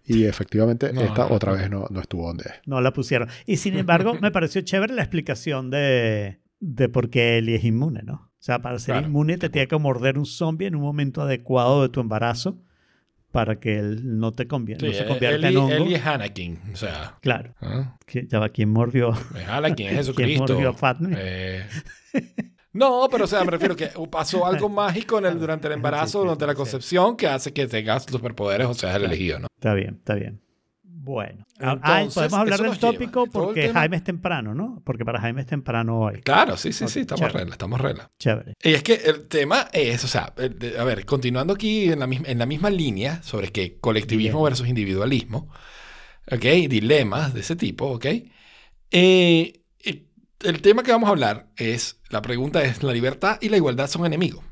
Y 0.06 0.26
efectivamente, 0.26 0.92
No, 0.94 1.02
esta 1.02 1.28
no, 1.30 1.36
otra 1.36 1.52
no. 1.54 1.58
vez 1.58 1.70
no, 1.70 1.86
no 1.90 2.02
estuvo 2.02 2.28
donde 2.28 2.44
es. 2.46 2.54
No 2.66 2.82
la 2.82 2.92
pusieron. 2.92 3.30
Y 3.46 3.58
sin 3.58 3.78
embargo, 3.78 4.16
me 4.20 4.32
pareció 4.32 4.62
chévere 4.62 4.94
la 4.94 5.04
explicación 5.04 5.70
de, 5.70 6.40
de 6.60 6.90
por 6.90 7.10
qué 7.10 7.38
Ellie 7.38 7.56
es 7.56 7.64
inmune, 7.64 8.02
¿no? 8.04 8.14
O 8.14 8.44
sea, 8.44 8.60
para 8.60 8.80
ser 8.80 8.94
Claro, 8.96 9.08
inmune 9.08 9.38
te 9.38 9.50
tiene 9.50 9.68
que 9.68 9.78
morder 9.78 10.18
un 10.18 10.26
zombie 10.26 10.66
en 10.68 10.76
un 10.76 10.82
momento 10.82 11.22
adecuado 11.22 11.84
de 11.84 11.90
tu 11.90 12.00
embarazo 12.02 12.60
para 13.32 13.60
que 13.60 13.78
él 13.80 14.18
no 14.20 14.32
te 14.34 14.48
convierta, 14.48 14.86
Sí, 14.86 14.92
no 14.92 14.98
se 14.98 15.06
convierta 15.06 15.48
Eli, 15.48 15.56
en 15.56 15.64
hongo. 15.64 15.72
Eli 15.86 15.94
es 15.96 16.06
Anakin, 16.06 16.60
o 16.74 16.76
sea, 16.76 17.18
Claro. 17.22 17.54
¿ah? 17.62 17.98
Que, 18.06 18.26
ya 18.28 18.40
va, 18.40 18.50
¿quién 18.50 18.70
mordió? 18.72 19.14
es 19.14 19.48
Anakin, 19.48 19.86
es 19.88 19.92
¿Quién 19.94 19.98
Jesucristo. 19.98 20.54
mordió 20.54 20.70
a 20.70 20.74
Fatme? 20.74 21.16
Eh, 21.18 21.64
No, 22.74 23.08
pero 23.12 23.26
o 23.26 23.28
sea, 23.28 23.44
me 23.44 23.52
refiero 23.52 23.76
que 23.76 23.90
pasó 24.10 24.46
algo 24.46 24.70
mágico 24.70 25.18
en 25.20 25.26
el, 25.26 25.40
durante 25.40 25.68
el 25.68 25.74
embarazo, 25.74 26.20
Sí, 26.20 26.24
durante 26.24 26.48
la 26.48 26.56
concepción, 26.56 27.18
que 27.18 27.28
hace 27.28 27.52
que 27.54 27.68
tengas 27.68 28.04
superpoderes 28.04 28.68
o 28.68 28.74
seas 28.74 28.96
el 28.96 29.04
elegido, 29.06 29.40
¿no? 29.40 29.48
Está 29.56 29.74
bien, 29.74 29.96
está 30.00 30.16
bien. 30.16 30.42
Bueno. 30.84 31.46
Ah, 31.60 31.74
Entonces, 31.74 32.14
podemos 32.14 32.40
hablar 32.40 32.60
del 32.60 32.72
lleva. 32.74 32.92
tópico 32.92 33.24
el 33.24 33.32
porque 33.32 33.70
Jaime 33.74 33.98
es 33.98 34.04
temprano, 34.04 34.54
¿no? 34.54 34.82
Porque 34.86 35.04
para 35.04 35.20
Jaime 35.20 35.42
es 35.42 35.48
temprano 35.48 36.00
hoy. 36.00 36.22
Claro, 36.22 36.58
sí, 36.58 36.72
sí, 36.72 36.84
Ok, 36.86 36.90
sí, 36.92 37.00
estamos 37.02 37.20
chévere. 37.22 37.40
regla, 37.40 37.54
estamos 37.56 37.82
regla. 37.82 38.10
Chévere. 38.20 38.54
Y 38.64 38.74
es 38.74 38.84
que 38.84 38.94
el 38.94 39.28
tema 39.28 39.68
es, 39.74 40.04
o 40.04 40.08
sea, 40.08 40.32
a 40.80 40.84
ver, 40.84 41.06
continuando 41.06 41.54
aquí 41.54 41.92
en 41.92 42.00
la, 42.00 42.08
misma, 42.08 42.28
en 42.30 42.38
la 42.38 42.46
misma 42.46 42.70
línea 42.70 43.22
sobre 43.24 43.52
que 43.52 43.80
colectivismo 43.80 44.40
Dilema. 44.40 44.50
versus 44.50 44.68
individualismo, 44.68 45.50
¿ok? 46.32 46.44
Dilemas 46.70 47.34
de 47.34 47.40
ese 47.42 47.56
tipo, 47.56 47.88
¿ok? 47.88 48.06
Eh, 48.92 49.61
el 50.44 50.62
tema 50.62 50.84
que 50.84 50.92
vamos 50.92 51.08
a 51.08 51.12
hablar 51.12 51.48
es, 51.56 52.00
la 52.10 52.22
pregunta 52.22 52.64
es, 52.64 52.84
¿la 52.84 52.94
libertad 52.94 53.38
y 53.42 53.50
la 53.50 53.58
igualdad 53.58 53.88
son 53.88 54.06
enemigos? 54.06 54.44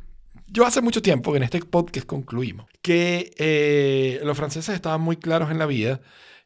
Yo 0.48 0.66
hace 0.66 0.82
mucho 0.82 1.02
tiempo, 1.02 1.36
en 1.36 1.44
este 1.44 1.60
podcast 1.61 2.07
concluimos, 2.07 2.68
que 2.82 3.32
eh, 3.38 4.20
los 4.24 4.38
franceses 4.38 4.76
estaban 4.76 5.02
muy 5.02 5.18
claros 5.18 5.52
en 5.52 5.60
la 5.60 5.66
vida 5.66 6.02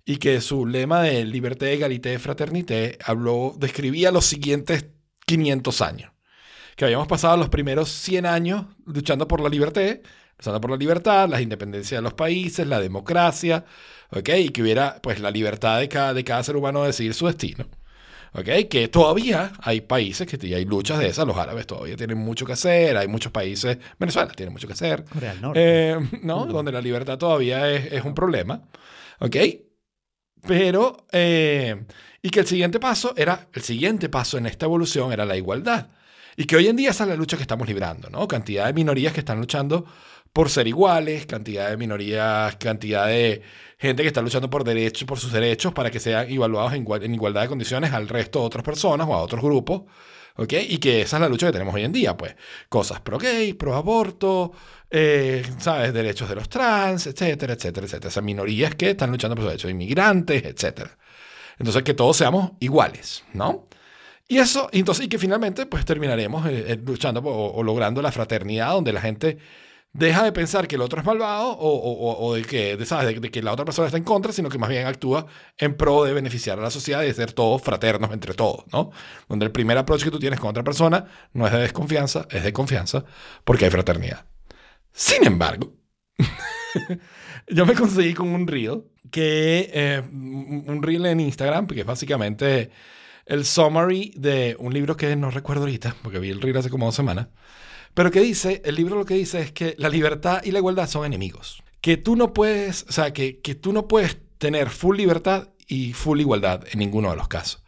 y 0.06 0.18
que 0.18 0.42
su 0.42 0.66
lema 0.66 1.02
de 1.02 1.26
liberté, 1.26 1.72
égalité, 1.74 2.20
fraternité 2.20 2.98
habló, 3.06 3.56
describía 3.58 4.12
los 4.12 4.26
siguientes 4.26 4.88
500 5.26 5.82
años 5.82 6.14
que 6.76 6.86
habíamos 6.86 7.08
pasado 7.08 7.38
los 7.38 7.50
primeros 7.50 7.90
100 7.90 8.26
años 8.26 8.66
luchando 8.86 9.28
por 9.28 9.42
la 9.42 9.50
libertad, 9.50 9.98
luchando 10.38 10.62
por 10.62 10.72
la 10.72 10.78
libertad, 10.78 11.30
la 11.30 11.42
independencia 11.42 11.98
de 11.98 12.02
los 12.02 12.14
países, 12.14 12.68
la 12.68 12.80
democracia, 12.80 13.66
¿ok? 14.12 14.30
Y 14.40 14.50
que 14.50 14.62
hubiera 14.62 15.00
pues 15.02 15.20
la 15.20 15.32
libertad 15.32 15.80
de 15.80 15.90
cada, 15.90 16.14
de 16.14 16.24
cada 16.24 16.44
ser 16.44 16.56
humano 16.56 16.82
de 16.82 16.88
decidir 16.88 17.14
su 17.14 17.28
destino. 17.28 17.66
¿Ok? 18.34 18.68
Que 18.70 18.88
todavía 18.88 19.52
hay 19.60 19.82
países 19.82 20.26
que 20.28 20.56
hay 20.56 20.66
luchas 20.66 21.00
de 21.00 21.08
esas, 21.08 21.28
los 21.28 21.38
árabes 21.38 21.68
todavía 21.68 21.96
tienen 21.96 22.18
mucho 22.18 22.46
que 22.46 22.54
hacer, 22.54 22.98
hay 22.98 23.08
muchos 23.08 23.32
países, 23.32 23.78
Venezuela 24.00 24.32
tiene 24.36 24.52
mucho 24.52 24.68
que 24.68 24.74
hacer, 24.74 25.06
Corea 25.06 25.32
del 25.34 25.42
Norte. 25.42 25.60
eh, 25.62 25.98
¿no? 26.24 26.46
Donde 26.46 26.72
la 26.72 26.82
libertad 26.82 27.18
todavía 27.18 27.70
es, 27.70 27.92
es 27.92 28.04
un 28.04 28.16
problema. 28.16 28.64
¿Ok? 29.20 29.36
Pero, 30.46 31.06
eh, 31.12 31.86
y 32.22 32.30
que 32.30 32.42
el 32.42 32.48
siguiente 32.48 32.80
paso 32.80 33.14
era, 33.16 33.48
el 33.54 33.62
siguiente 33.62 34.10
paso 34.10 34.38
en 34.38 34.46
esta 34.46 34.66
evolución 34.66 35.14
era 35.14 35.26
la 35.26 35.38
igualdad. 35.38 35.88
Y 36.36 36.46
que 36.46 36.56
hoy 36.56 36.68
en 36.68 36.76
día 36.76 36.90
esa 36.90 37.04
es 37.04 37.10
la 37.10 37.16
lucha 37.16 37.38
que 37.38 37.44
estamos 37.44 37.68
librando, 37.68 38.10
¿no? 38.10 38.28
Cantidad 38.28 38.66
de 38.66 38.74
minorías 38.74 39.14
que 39.14 39.20
están 39.20 39.40
luchando 39.40 39.86
por 40.34 40.50
ser 40.50 40.68
iguales, 40.68 41.28
cantidad 41.28 41.70
de 41.70 41.78
minorías, 41.78 42.56
cantidad 42.56 43.06
de 43.08 43.44
gente 43.88 44.02
que 44.04 44.08
está 44.08 44.22
luchando 44.22 44.50
por 44.50 44.64
derechos, 44.64 45.06
por 45.08 45.20
sus 45.20 45.32
derechos, 45.32 45.74
para 45.74 45.92
que 45.92 46.00
sean 46.00 46.30
evaluados 46.30 46.74
en, 46.74 46.84
igual- 46.84 47.04
en 47.04 47.14
igualdad 47.14 47.42
de 47.44 47.48
condiciones 47.50 47.94
al 47.94 48.08
resto 48.10 48.40
de 48.40 48.46
otras 48.46 48.64
personas 48.64 49.08
o 49.08 49.14
a 49.14 49.22
otros 49.22 49.42
grupos. 49.42 49.84
¿Ok? 50.36 50.54
Y 50.68 50.80
que 50.80 51.02
esa 51.02 51.18
es 51.18 51.22
la 51.22 51.30
lucha 51.30 51.46
que 51.46 51.52
tenemos 51.54 51.76
hoy 51.76 51.84
en 51.84 51.92
día, 51.92 52.18
pues. 52.18 52.36
Cosas 52.68 53.00
pro 53.02 53.20
gay, 53.20 53.54
pro 53.54 53.76
aborto, 53.76 54.52
eh, 54.90 55.44
¿sabes? 55.60 55.94
Derechos 55.94 56.28
de 56.28 56.34
los 56.36 56.50
trans, 56.50 57.06
etcétera, 57.06 57.54
etcétera, 57.54 57.86
etcétera. 57.86 58.10
Esas 58.10 58.24
minorías 58.24 58.74
que 58.74 58.90
están 58.92 59.12
luchando 59.12 59.36
por 59.36 59.44
sus 59.44 59.52
derechos, 59.52 59.70
inmigrantes, 59.70 60.44
etcétera. 60.44 60.98
Entonces, 61.60 61.84
que 61.84 61.94
todos 61.94 62.18
seamos 62.18 62.54
iguales, 62.60 63.24
¿no? 63.34 63.68
Y 64.28 64.40
eso, 64.40 64.70
entonces, 64.72 65.06
y 65.06 65.08
que 65.10 65.20
finalmente, 65.20 65.68
pues 65.68 65.86
terminaremos 65.86 66.48
eh, 66.48 66.66
eh, 66.68 66.80
luchando 66.84 67.20
o, 67.20 67.54
o 67.54 67.62
logrando 67.62 68.02
la 68.02 68.12
fraternidad, 68.12 68.72
donde 68.72 68.92
la 68.92 69.02
gente 69.02 69.38
deja 69.94 70.24
de 70.24 70.32
pensar 70.32 70.68
que 70.68 70.76
el 70.76 70.82
otro 70.82 71.00
es 71.00 71.06
malvado 71.06 71.50
o, 71.52 71.70
o- 71.70 72.26
o- 72.28 72.34
de, 72.36 72.42
que, 72.44 72.84
¿sabes? 72.86 73.22
De, 73.22 73.30
que 73.32 73.42
la 73.44 73.52
otra 73.54 73.64
persona 73.66 73.86
está 73.88 73.98
en 73.98 74.04
contra, 74.04 74.32
sino 74.34 74.50
que 74.50 74.58
más 74.58 74.70
bien 74.70 74.88
actúa 74.88 75.28
en 75.58 75.76
pro 75.78 76.04
de 76.04 76.14
beneficiar 76.14 76.58
a 76.60 76.62
la 76.64 76.72
sociedad 76.72 77.04
y 77.04 77.08
de 77.08 77.14
ser 77.14 77.32
todos 77.34 77.62
fraternos 77.62 78.12
entre 78.12 78.34
todos, 78.34 78.66
¿no? 78.74 78.92
Donde 79.30 79.46
el 79.46 79.52
primer 79.52 79.78
approach 79.78 80.04
que 80.04 80.12
tú 80.12 80.20
tienes 80.20 80.40
con 80.40 80.50
otra 80.50 80.64
persona 80.64 81.06
no 81.34 81.46
es 81.46 81.54
de 81.54 81.60
desconfianza, 81.60 82.28
es 82.32 82.44
de 82.44 82.52
confianza, 82.54 83.06
porque 83.44 83.66
hay 83.66 83.72
fraternidad. 83.72 84.26
Sin 84.92 85.26
embargo, 85.26 85.74
yo 87.48 87.66
me 87.66 87.74
conseguí 87.76 88.14
con 88.14 88.30
un 88.30 88.48
reel 88.48 88.84
que 89.12 89.70
eh, 89.74 90.02
un 90.12 90.80
reel 90.82 91.06
en 91.06 91.20
Instagram, 91.20 91.68
que 91.68 91.82
es 91.82 91.86
básicamente 91.86 92.72
el 93.26 93.46
summary 93.46 94.12
de 94.18 94.56
un 94.60 94.74
libro 94.74 94.98
que 94.98 95.16
no 95.16 95.30
recuerdo 95.30 95.64
ahorita, 95.64 95.96
porque 96.02 96.20
vi 96.20 96.30
el 96.30 96.42
reel 96.42 96.58
hace 96.58 96.70
como 96.70 96.86
dos 96.86 96.96
semanas, 96.96 97.28
pero 97.94 98.12
que 98.12 98.22
dice, 98.22 98.62
el 98.66 98.76
libro 98.76 98.96
lo 98.96 99.06
que 99.06 99.14
dice 99.16 99.42
es 99.42 99.52
que 99.52 99.76
la 99.78 99.90
libertad 99.90 100.42
y 100.44 100.52
la 100.52 100.60
igualdad 100.60 100.88
son 100.88 101.06
enemigos. 101.06 101.64
Que 101.82 101.98
tú 101.98 102.16
no 102.16 102.34
puedes, 102.34 102.86
o 102.90 102.92
sea, 102.92 103.14
que, 103.14 103.40
que 103.42 103.56
tú 103.56 103.74
no 103.74 103.88
puedes 103.88 104.18
tener 104.38 104.70
full 104.70 104.98
libertad 104.98 105.50
y 105.68 105.94
full 105.94 106.20
igualdad 106.20 106.64
en 106.72 106.80
ninguno 106.80 107.10
de 107.12 107.16
los 107.18 107.28
casos. 107.28 107.64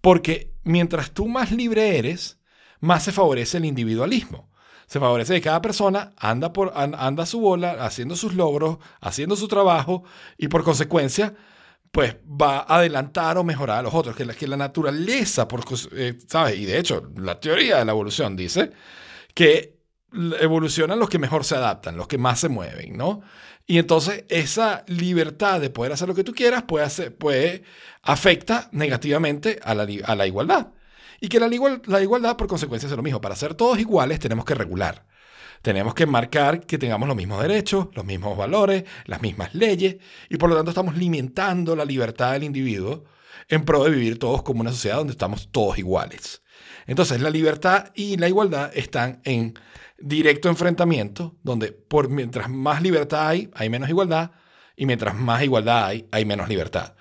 Porque 0.00 0.52
mientras 0.64 1.12
tú 1.12 1.28
más 1.28 1.52
libre 1.52 1.98
eres, 1.98 2.38
más 2.80 3.04
se 3.04 3.12
favorece 3.12 3.58
el 3.58 3.64
individualismo. 3.64 4.50
Se 4.86 5.00
favorece 5.00 5.34
que 5.34 5.40
cada 5.40 5.62
persona 5.62 6.12
anda, 6.16 6.52
por, 6.52 6.72
an- 6.74 6.94
anda 6.98 7.24
su 7.24 7.40
bola, 7.40 7.72
haciendo 7.84 8.16
sus 8.16 8.34
logros, 8.34 8.78
haciendo 9.00 9.36
su 9.36 9.48
trabajo 9.48 10.04
y 10.36 10.48
por 10.48 10.64
consecuencia, 10.64 11.34
pues 11.90 12.16
va 12.26 12.58
a 12.58 12.76
adelantar 12.78 13.38
o 13.38 13.44
mejorar 13.44 13.78
a 13.78 13.82
los 13.82 13.94
otros. 13.94 14.16
Que 14.16 14.24
la, 14.24 14.34
que 14.34 14.46
la 14.48 14.56
naturaleza, 14.56 15.46
por, 15.48 15.64
eh, 15.92 16.18
¿sabes? 16.26 16.58
Y 16.58 16.64
de 16.64 16.78
hecho, 16.78 17.10
la 17.16 17.38
teoría 17.40 17.78
de 17.78 17.84
la 17.84 17.92
evolución 17.92 18.36
dice 18.36 18.72
que 19.34 19.78
evolucionan 20.40 20.98
los 20.98 21.08
que 21.08 21.18
mejor 21.18 21.44
se 21.44 21.56
adaptan, 21.56 21.96
los 21.96 22.08
que 22.08 22.18
más 22.18 22.40
se 22.40 22.48
mueven, 22.48 22.96
¿no? 22.96 23.22
Y 23.66 23.78
entonces 23.78 24.24
esa 24.28 24.84
libertad 24.86 25.60
de 25.60 25.70
poder 25.70 25.92
hacer 25.92 26.08
lo 26.08 26.14
que 26.14 26.24
tú 26.24 26.32
quieras 26.34 26.64
puede, 26.64 26.84
hacer- 26.84 27.16
puede 27.16 27.62
afecta 28.02 28.68
negativamente 28.72 29.58
a 29.62 29.74
la, 29.74 30.26
igualdad. 30.26 30.68
Y 31.20 31.28
que 31.28 31.38
la, 31.40 31.48
la 31.86 32.02
igualdad 32.02 32.36
por 32.36 32.48
consecuencia 32.48 32.88
es 32.88 32.96
lo 32.96 33.02
mismo. 33.02 33.20
Para 33.20 33.36
ser 33.36 33.54
todos 33.54 33.78
iguales 33.78 34.18
tenemos 34.18 34.44
que 34.44 34.54
regular. 34.54 35.06
Tenemos 35.62 35.94
que 35.94 36.06
marcar 36.06 36.66
que 36.66 36.76
tengamos 36.76 37.06
los 37.06 37.16
mismos 37.16 37.40
derechos, 37.40 37.88
los 37.94 38.04
mismos 38.04 38.36
valores, 38.36 38.84
las 39.06 39.22
mismas 39.22 39.54
leyes, 39.54 39.96
y 40.28 40.36
por 40.36 40.50
lo 40.50 40.56
tanto 40.56 40.72
estamos 40.72 40.96
limitando 40.96 41.76
la 41.76 41.84
libertad 41.84 42.32
del 42.32 42.42
individuo 42.42 43.04
en 43.48 43.64
pro 43.64 43.84
de 43.84 43.90
vivir 43.90 44.18
todos 44.18 44.42
como 44.42 44.60
una 44.60 44.72
sociedad 44.72 44.96
donde 44.98 45.12
estamos 45.12 45.50
todos 45.52 45.78
iguales. 45.78 46.41
Entonces, 46.86 47.20
la 47.20 47.30
libertad 47.30 47.92
y 47.94 48.16
la 48.16 48.28
igualdad 48.28 48.70
están 48.74 49.20
en 49.24 49.54
directo 49.98 50.48
enfrentamiento, 50.48 51.36
donde 51.42 51.72
por 51.72 52.08
mientras 52.08 52.48
más 52.48 52.82
libertad 52.82 53.28
hay, 53.28 53.50
hay 53.54 53.68
menos 53.68 53.88
igualdad, 53.88 54.32
y 54.76 54.86
mientras 54.86 55.14
más 55.14 55.42
igualdad 55.42 55.86
hay, 55.86 56.06
hay 56.10 56.24
menos 56.24 56.48
libertad. 56.48 56.94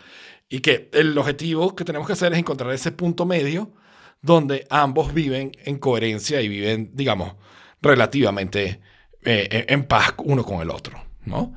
Y 0.50 0.60
que 0.60 0.90
el 0.94 1.18
objetivo 1.18 1.76
que 1.76 1.86
tenemos 1.86 2.06
que 2.08 2.14
hacer 2.14 2.34
es 2.34 2.40
encontrar 2.40 2.72
ese 2.74 2.92
punto 2.92 3.26
medio 3.26 3.74
donde 4.22 4.68
ambos 4.70 5.14
viven 5.14 5.52
en 5.66 5.80
coherencia 5.80 6.42
y 6.42 6.48
viven, 6.48 6.92
digamos, 6.94 7.36
relativamente 7.82 8.82
eh, 9.24 9.66
en 9.68 9.86
paz 9.86 10.14
uno 10.18 10.44
con 10.44 10.62
el 10.62 10.70
otro, 10.70 11.04
¿no? 11.26 11.56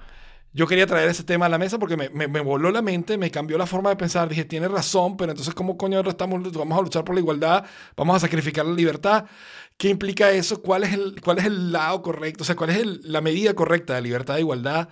Yo 0.57 0.69
quería 0.69 0.87
traer 0.87 1.09
ese 1.11 1.25
tema 1.25 1.47
a 1.47 1.49
la 1.49 1.59
mesa 1.59 1.79
porque 1.81 1.97
me, 1.97 2.09
me- 2.11 2.29
me 2.29 2.41
voló 2.41 2.71
la 2.71 2.81
mente, 2.81 3.19
me 3.19 3.31
cambió 3.31 3.59
la 3.59 3.67
forma 3.67 3.91
de 3.91 3.97
pensar. 3.97 4.29
Dije, 4.29 4.45
tiene 4.45 4.69
razón, 4.69 5.17
pero 5.17 5.33
entonces, 5.33 5.53
¿cómo 5.53 5.77
coño 5.77 6.01
estamos, 6.09 6.41
vamos 6.53 6.79
a 6.79 6.83
luchar 6.83 7.05
por 7.05 7.17
la 7.17 7.21
igualdad? 7.21 7.65
¿Vamos 7.97 8.15
a 8.17 8.21
sacrificar 8.21 8.65
la 8.65 8.73
libertad? 8.75 9.25
¿Qué 9.77 9.89
implica 9.89 10.31
eso? 10.31 10.63
¿Cuál 10.63 10.85
es 10.85 10.93
el, 10.93 11.21
cuál 11.21 11.39
es 11.39 11.45
el 11.47 11.73
lado 11.73 12.01
correcto? 12.03 12.43
O 12.43 12.47
sea, 12.47 12.55
¿cuál 12.55 12.71
es 12.71 12.77
el- 12.79 13.01
la 13.03 13.21
medida 13.21 13.53
correcta 13.55 13.95
de 13.97 14.03
libertad 14.03 14.37
e 14.37 14.41
igualdad? 14.41 14.89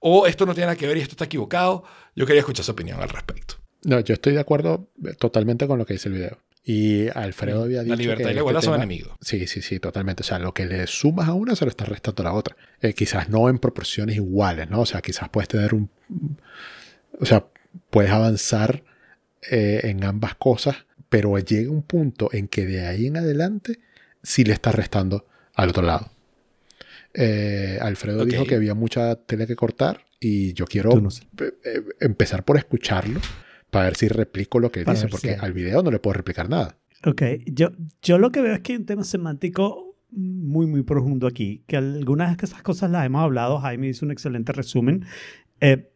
¿O 0.00 0.26
esto 0.26 0.44
no 0.46 0.52
tiene 0.52 0.66
nada 0.66 0.76
que 0.76 0.86
ver 0.88 0.96
y 0.96 1.00
esto 1.00 1.12
está 1.12 1.26
equivocado? 1.26 1.84
Yo 2.16 2.26
quería 2.26 2.40
escuchar 2.40 2.64
su 2.64 2.72
opinión 2.72 3.00
al 3.00 3.08
respecto. 3.08 3.54
No, 3.84 4.00
yo 4.00 4.14
estoy 4.14 4.32
de 4.32 4.40
acuerdo 4.40 4.90
eh, 5.04 5.14
totalmente 5.14 5.66
con 5.68 5.78
lo 5.78 5.86
que 5.86 5.92
dice 5.94 6.08
el 6.08 6.14
video. 6.14 6.38
Y 6.66 7.08
Alfredo 7.08 7.64
había 7.64 7.82
dicho 7.82 7.94
La 7.94 8.00
libertad 8.00 8.24
que 8.24 8.30
y 8.30 8.34
la 8.34 8.40
igualdad 8.40 8.60
este 8.60 8.64
son 8.66 8.74
tema- 8.74 8.84
enemigos. 8.84 9.16
Sí, 9.20 9.46
sí, 9.46 9.60
sí, 9.60 9.78
totalmente. 9.80 10.22
O 10.22 10.24
sea, 10.24 10.38
lo 10.38 10.54
que 10.54 10.64
le 10.64 10.86
sumas 10.86 11.28
a 11.28 11.34
una 11.34 11.54
se 11.56 11.64
lo 11.66 11.70
está 11.70 11.84
restando 11.84 12.22
a 12.22 12.24
la 12.24 12.32
otra. 12.32 12.56
Eh, 12.80 12.94
quizás 12.94 13.28
no 13.28 13.48
en 13.50 13.58
proporciones 13.58 14.16
iguales, 14.16 14.70
¿no? 14.70 14.80
O 14.80 14.86
sea, 14.86 15.02
quizás 15.02 15.28
puedes 15.28 15.48
tener 15.48 15.74
un... 15.74 15.90
O 17.20 17.26
sea, 17.26 17.44
puedes 17.90 18.10
avanzar 18.10 18.82
eh, 19.50 19.82
en 19.84 20.04
ambas 20.04 20.36
cosas, 20.36 20.76
pero 21.10 21.38
llega 21.38 21.70
un 21.70 21.82
punto 21.82 22.30
en 22.32 22.48
que 22.48 22.64
de 22.64 22.86
ahí 22.86 23.06
en 23.08 23.18
adelante 23.18 23.78
sí 24.22 24.42
le 24.44 24.54
estás 24.54 24.74
restando 24.74 25.26
al 25.54 25.68
otro 25.68 25.82
lado. 25.82 26.10
Eh, 27.12 27.78
Alfredo 27.80 28.24
dijo 28.24 28.44
que 28.46 28.54
había 28.56 28.74
mucha 28.74 29.14
tele 29.16 29.46
que 29.46 29.54
cortar 29.54 30.00
y 30.18 30.52
yo 30.54 30.64
quiero 30.64 30.90
Tú 30.90 31.00
no 31.02 31.10
sé. 31.10 31.24
empezar 32.00 32.44
por 32.44 32.56
escucharlo 32.56 33.20
para 33.74 33.86
ver 33.86 33.96
si 33.96 34.06
replico 34.06 34.60
lo 34.60 34.70
que 34.70 34.84
Para 34.84 34.94
dice, 34.94 35.08
si 35.08 35.10
porque 35.10 35.34
al 35.34 35.52
video 35.52 35.82
no 35.82 35.90
le 35.90 35.98
puedo 35.98 36.14
replicar 36.14 36.48
nada. 36.48 36.78
Ok, 37.04 37.22
yo, 37.46 37.72
yo 38.02 38.18
lo 38.18 38.30
que 38.30 38.40
veo 38.40 38.54
es 38.54 38.60
que 38.60 38.72
hay 38.72 38.78
un 38.78 38.86
tema 38.86 39.02
semántico 39.02 39.96
muy, 40.10 40.66
muy 40.66 40.84
profundo 40.84 41.26
aquí, 41.26 41.64
que 41.66 41.76
algunas 41.76 42.36
de 42.36 42.46
esas 42.46 42.62
cosas 42.62 42.92
las 42.92 43.04
hemos 43.04 43.22
hablado, 43.22 43.58
Jaime 43.58 43.88
hizo 43.88 44.06
un 44.06 44.12
excelente 44.12 44.52
resumen. 44.52 45.06
Eh, 45.60 45.90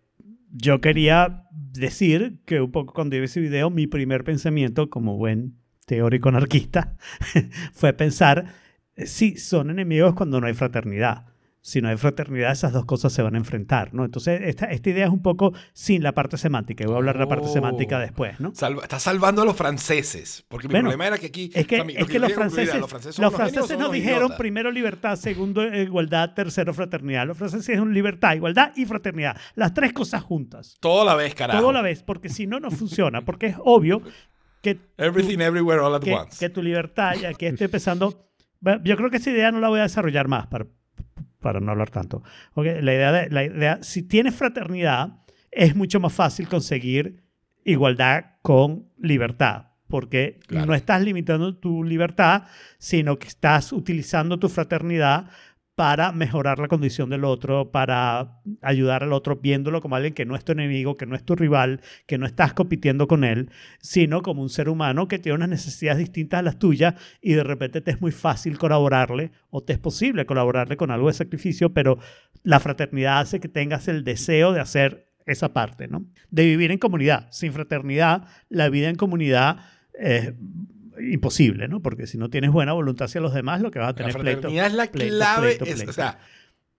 yo 0.50 0.80
quería 0.80 1.44
decir 1.52 2.40
que 2.44 2.60
un 2.60 2.72
poco 2.72 2.92
cuando 2.94 3.16
vi 3.16 3.22
ese 3.22 3.38
video, 3.38 3.70
mi 3.70 3.86
primer 3.86 4.24
pensamiento 4.24 4.90
como 4.90 5.16
buen 5.16 5.54
teórico 5.86 6.30
anarquista 6.30 6.96
fue 7.72 7.92
pensar, 7.92 8.54
eh, 8.96 9.06
sí, 9.06 9.36
son 9.36 9.70
enemigos 9.70 10.14
cuando 10.14 10.40
no 10.40 10.48
hay 10.48 10.54
fraternidad. 10.54 11.26
Si 11.60 11.82
no 11.82 11.88
hay 11.88 11.96
fraternidad, 11.96 12.52
esas 12.52 12.72
dos 12.72 12.84
cosas 12.86 13.12
se 13.12 13.20
van 13.20 13.34
a 13.34 13.38
enfrentar, 13.38 13.92
¿no? 13.92 14.04
Entonces, 14.04 14.40
esta, 14.44 14.66
esta 14.66 14.90
idea 14.90 15.06
es 15.06 15.10
un 15.10 15.20
poco 15.22 15.52
sin 15.72 16.02
la 16.02 16.12
parte 16.12 16.38
semántica. 16.38 16.84
Voy 16.86 16.94
a 16.94 16.98
hablar 16.98 17.16
de 17.16 17.24
la 17.24 17.28
parte 17.28 17.46
Oh. 17.48 17.52
semántica 17.52 17.98
después, 17.98 18.38
¿no? 18.40 18.52
Salva- 18.54 18.82
está 18.82 18.98
salvando 18.98 19.42
a 19.42 19.44
los 19.44 19.56
franceses. 19.56 20.44
Porque 20.48 20.68
mi 20.68 20.72
Bueno, 20.72 20.84
problema 20.90 21.08
era 21.08 21.18
que 21.18 21.26
aquí. 21.26 21.50
Es 21.54 21.66
que, 21.66 21.74
o 21.74 21.78
sea, 21.78 21.84
mi- 21.84 21.94
lo 21.94 22.00
es 22.00 22.06
que 22.06 22.18
los 22.20 22.32
franceses, 22.32 22.80
los 22.80 22.88
franceses 22.88 23.16
genios, 23.16 23.34
franceses 23.34 23.78
nos 23.78 23.92
dijeron 23.92 24.18
idiotas. 24.20 24.38
primero 24.38 24.70
libertad, 24.70 25.16
segundo 25.16 25.62
igualdad, 25.66 26.32
tercero 26.34 26.72
fraternidad. 26.72 27.26
Los 27.26 27.36
franceses 27.36 27.68
es 27.76 27.84
libertad, 27.86 28.34
igualdad 28.34 28.72
y 28.76 28.86
fraternidad. 28.86 29.36
Las 29.54 29.74
tres 29.74 29.92
cosas 29.92 30.22
juntas. 30.22 30.76
Todo 30.80 31.02
a 31.02 31.04
la 31.04 31.16
vez, 31.16 31.34
carajo. 31.34 31.58
Todo 31.60 31.70
a 31.70 31.72
la 31.74 31.82
vez, 31.82 32.02
porque 32.02 32.28
si 32.28 32.46
no, 32.46 32.60
no 32.60 32.70
funciona. 32.70 33.24
Porque 33.24 33.46
es 33.48 33.56
obvio 33.64 34.00
que, 34.62 34.78
Everything, 34.96 35.40
everywhere, 35.40 35.80
all 35.80 35.94
at 35.94 36.00
que, 36.02 36.14
once. 36.14 36.38
que 36.38 36.48
tu 36.50 36.62
libertad, 36.62 37.14
y 37.20 37.24
aquí 37.26 37.46
estoy 37.46 37.66
empezando. 37.66 38.30
Yo 38.84 38.96
creo 38.96 39.10
que 39.10 39.18
esa 39.18 39.30
idea 39.30 39.50
no 39.52 39.60
la 39.60 39.68
voy 39.68 39.80
a 39.80 39.82
desarrollar 39.82 40.28
más 40.28 40.46
para, 40.46 40.66
para 41.40 41.60
no 41.60 41.70
hablar 41.72 41.90
tanto. 41.90 42.22
Ok, 42.54 42.66
La 42.80 42.94
idea 42.94 43.12
de, 43.12 43.30
la 43.30 43.44
idea, 43.44 43.78
si 43.82 44.02
tienes 44.02 44.34
fraternidad, 44.34 45.20
es 45.50 45.74
mucho 45.76 46.00
más 46.00 46.12
fácil 46.12 46.48
conseguir 46.48 47.22
igualdad 47.64 48.24
con 48.42 48.88
libertad, 48.98 49.66
porque 49.88 50.40
Claro. 50.46 50.66
no 50.66 50.74
estás 50.74 51.02
limitando 51.02 51.56
tu 51.56 51.84
libertad, 51.84 52.44
sino 52.78 53.18
que 53.18 53.28
estás 53.28 53.72
utilizando 53.72 54.38
tu 54.38 54.48
fraternidad 54.48 55.30
para 55.78 56.10
mejorar 56.10 56.58
la 56.58 56.66
condición 56.66 57.08
del 57.08 57.22
otro, 57.22 57.70
para 57.70 58.40
ayudar 58.62 59.04
al 59.04 59.12
otro 59.12 59.36
viéndolo 59.36 59.80
como 59.80 59.94
alguien 59.94 60.12
que 60.12 60.26
no 60.26 60.34
es 60.34 60.44
tu 60.44 60.50
enemigo, 60.50 60.96
que 60.96 61.06
no 61.06 61.14
es 61.14 61.22
tu 61.22 61.36
rival, 61.36 61.82
que 62.04 62.18
no 62.18 62.26
estás 62.26 62.52
compitiendo 62.52 63.06
con 63.06 63.22
él, 63.22 63.48
sino 63.80 64.20
como 64.22 64.42
un 64.42 64.48
ser 64.48 64.68
humano 64.68 65.06
que 65.06 65.20
tiene 65.20 65.36
unas 65.36 65.50
necesidades 65.50 66.00
distintas 66.00 66.40
a 66.40 66.42
las 66.42 66.58
tuyas 66.58 66.96
y 67.22 67.34
de 67.34 67.44
repente 67.44 67.80
te 67.80 67.92
es 67.92 68.00
muy 68.00 68.10
fácil 68.10 68.58
colaborarle 68.58 69.30
o 69.50 69.62
te 69.62 69.74
es 69.74 69.78
posible 69.78 70.26
colaborarle 70.26 70.76
con 70.76 70.90
algo 70.90 71.06
de 71.06 71.14
sacrificio, 71.14 71.72
pero 71.72 72.00
la 72.42 72.58
fraternidad 72.58 73.20
hace 73.20 73.38
que 73.38 73.48
tengas 73.48 73.86
el 73.86 74.02
deseo 74.02 74.52
de 74.52 74.58
hacer 74.58 75.12
esa 75.26 75.52
parte, 75.52 75.86
¿no? 75.86 76.06
De 76.28 76.44
vivir 76.44 76.72
en 76.72 76.78
comunidad. 76.78 77.28
Sin 77.30 77.52
fraternidad, 77.52 78.26
la 78.48 78.68
vida 78.68 78.88
en 78.88 78.96
comunidad 78.96 79.58
es 79.94 80.32
imposible, 81.00 81.68
¿no? 81.68 81.80
Porque 81.80 82.06
si 82.06 82.18
no 82.18 82.30
tienes 82.30 82.50
buena 82.50 82.72
voluntad 82.72 83.06
hacia 83.06 83.20
los 83.20 83.34
demás, 83.34 83.60
lo 83.60 83.70
que 83.70 83.78
vas 83.78 83.88
a 83.88 83.90
La 83.92 83.94
tener 83.96 84.12
pleito. 84.16 84.40
fraternidad 84.40 84.66
es 84.66 84.72
la 84.74 84.86
pleito, 84.90 85.14
clave. 85.16 85.46
pleito, 85.48 85.64
es- 85.64 85.74
pleito. 85.74 85.90
o 85.90 85.94
sea, 85.94 86.18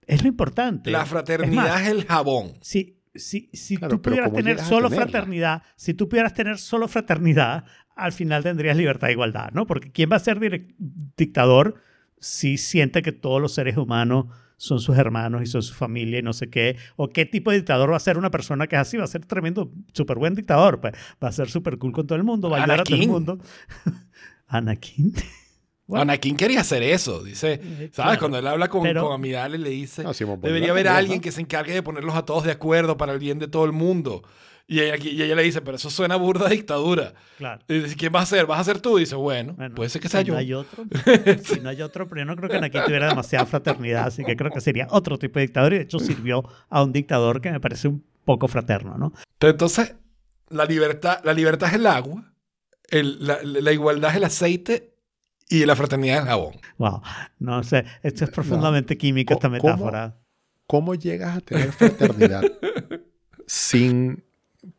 Es 0.08 0.22
lo 0.24 0.28
importante. 0.28 0.90
la 0.92 1.04
Es 1.04 1.10
fraternidad 1.10 1.54
más, 1.64 1.82
es, 1.82 1.88
el 1.90 2.06
jabón. 2.06 2.54
si, 2.62 3.00
si, 3.16 3.50
si 3.54 3.78
Claro, 3.78 3.96
tú 3.96 4.02
pudieras 4.02 4.30
¿cómo 4.30 4.38
tener 4.38 4.60
solo 4.60 4.90
fraternidad, 4.90 5.64
si 5.76 5.94
tú 5.94 6.08
pudieras 6.10 6.34
tener 6.34 6.58
solo 6.58 6.88
fraternidad, 6.88 7.66
al 7.96 8.12
final 8.14 8.44
tendrías 8.44 8.76
libertad 8.78 9.10
e 9.10 9.14
igualdad, 9.14 9.50
¿no? 9.54 9.68
Porque 9.68 9.92
¿quién 9.92 10.10
va 10.12 10.16
a 10.16 10.20
ser 10.20 10.40
dictador 11.18 11.76
si 12.20 12.58
siente 12.58 13.02
que 13.02 13.12
todos 13.12 13.42
los 13.42 13.54
seres 13.54 13.78
humanos 13.78 14.28
son 14.60 14.80
sus 14.82 14.98
hermanos 14.98 15.42
y 15.42 15.46
son 15.46 15.64
su 15.64 15.74
familia 15.74 16.20
y 16.20 16.22
no 16.22 16.34
sé 16.34 16.50
qué, 16.50 16.76
o 16.98 17.08
qué 17.08 17.26
tipo 17.26 17.50
de 17.50 17.58
dictador 17.58 17.92
va 17.92 17.96
a 17.96 18.00
ser 18.02 18.18
una 18.18 18.30
persona 18.30 18.68
que 18.68 18.76
es 18.76 18.82
así, 18.82 18.98
va 18.98 19.06
a 19.06 19.08
ser 19.08 19.26
tremendo, 19.26 19.72
súper 19.94 20.18
buen 20.18 20.36
dictador, 20.36 20.82
pues, 20.82 20.94
va 21.24 21.30
a 21.30 21.32
ser 21.32 21.50
súper 21.50 21.78
cool 21.78 21.94
con 21.94 22.06
todo 22.06 22.18
el 22.18 22.26
mundo, 22.26 22.50
va 22.50 22.58
a 22.58 22.64
ayudar 22.64 22.82
a 22.82 22.84
todo 22.84 22.98
el 22.98 23.08
mundo. 23.08 23.40
Anakin. 24.48 25.14
Bueno. 25.90 26.04
Anakin 26.04 26.38
quería 26.38 26.62
hacer 26.62 26.84
eso, 26.84 27.24
dice. 27.24 27.58
¿Sabes? 27.58 27.90
claro. 27.96 28.20
Cuando 28.20 28.38
él 28.38 28.46
habla 28.46 28.68
con, 28.68 28.84
Pero- 28.84 29.06
con 29.06 29.14
Amidala 29.14 29.56
y 29.56 29.60
le 29.60 29.70
dice, 29.72 30.04
No, 30.04 30.14
Simón 30.14 30.40
debería 30.40 30.70
haber 30.70 30.88
alguien 30.88 31.18
¿no? 31.18 31.22
que 31.24 31.32
se 31.32 31.42
encargue 31.42 31.74
de 31.74 31.82
ponerlos 31.82 32.14
a 32.14 32.26
todos 32.26 32.44
de 32.44 32.52
acuerdo 32.52 32.96
para 32.96 33.12
el 33.14 33.18
bien 33.18 33.40
de 33.40 33.48
todo 33.48 33.66
el 33.66 33.72
mundo. 33.72 34.22
Y 34.72 34.82
ella, 34.82 34.98
y 35.04 35.20
ella 35.24 35.34
le 35.36 35.42
dice, 35.42 35.62
pero 35.62 35.78
eso 35.78 35.90
suena 35.90 36.16
burda 36.16 36.46
a 36.46 36.50
dictadura. 36.50 37.16
Claro. 37.40 37.60
Y 37.68 37.80
dice, 37.80 37.96
¿quién 37.96 38.14
va 38.14 38.22
a 38.22 38.26
ser? 38.28 38.46
¿Vas 38.46 38.60
a 38.60 38.64
ser 38.66 38.80
tú? 38.80 38.98
Y 38.98 39.02
dice, 39.02 39.16
bueno, 39.16 39.54
Bueno, 39.54 39.74
puede 39.74 39.90
ser 39.90 40.00
que 40.00 40.10
sea 40.10 40.22
si 40.22 40.28
yo. 40.28 40.34
No 40.34 40.40
hay 40.40 40.54
otro. 40.54 40.86
si 41.44 41.60
no 41.60 41.70
hay 41.70 41.82
otro, 41.82 42.08
pero 42.08 42.22
yo 42.22 42.26
no 42.26 42.36
creo 42.36 42.50
que 42.52 42.58
Anakin 42.58 42.84
tuviera 42.86 43.08
demasiada 43.10 43.48
fraternidad, 43.48 44.06
así 44.06 44.24
que 44.24 44.36
creo 44.36 44.52
que 44.52 44.62
sería 44.62 44.86
otro 44.92 45.18
tipo 45.18 45.40
de 45.40 45.48
dictador 45.48 45.74
y 45.74 45.78
de 45.78 45.84
hecho 45.86 45.98
sirvió 45.98 46.44
a 46.70 46.84
un 46.84 46.94
dictador 46.94 47.42
que 47.42 47.50
me 47.52 47.60
parece 47.60 47.88
un 47.88 48.06
poco 48.26 48.48
fraterno, 48.48 48.96
¿no? 48.96 49.12
Entonces, 49.40 49.96
la 50.50 50.66
libertad, 50.66 51.20
la 51.24 51.34
libertad 51.34 51.70
es 51.70 51.76
el 51.76 51.88
agua, 51.88 52.32
el- 52.92 53.26
la, 53.26 53.40
la 53.42 53.72
igualdad 53.72 54.12
es 54.12 54.18
el 54.18 54.24
aceite 54.26 54.94
y 55.50 55.66
la 55.66 55.76
fraternidad 55.76 56.18
es 56.18 56.22
el 56.22 56.28
jabón. 56.30 56.54
Wow. 56.78 57.02
No 57.40 57.64
sé, 57.64 57.86
esto 58.04 58.24
es 58.26 58.30
profundamente 58.30 59.00
químico 59.00 59.34
esta 59.34 59.48
¿Cómo- 59.50 59.64
metáfora. 59.64 60.16
¿Cómo 60.68 60.94
llegas 60.94 61.38
a 61.38 61.42
tener 61.42 61.72
fraternidad 61.72 62.44
sin 63.48 64.24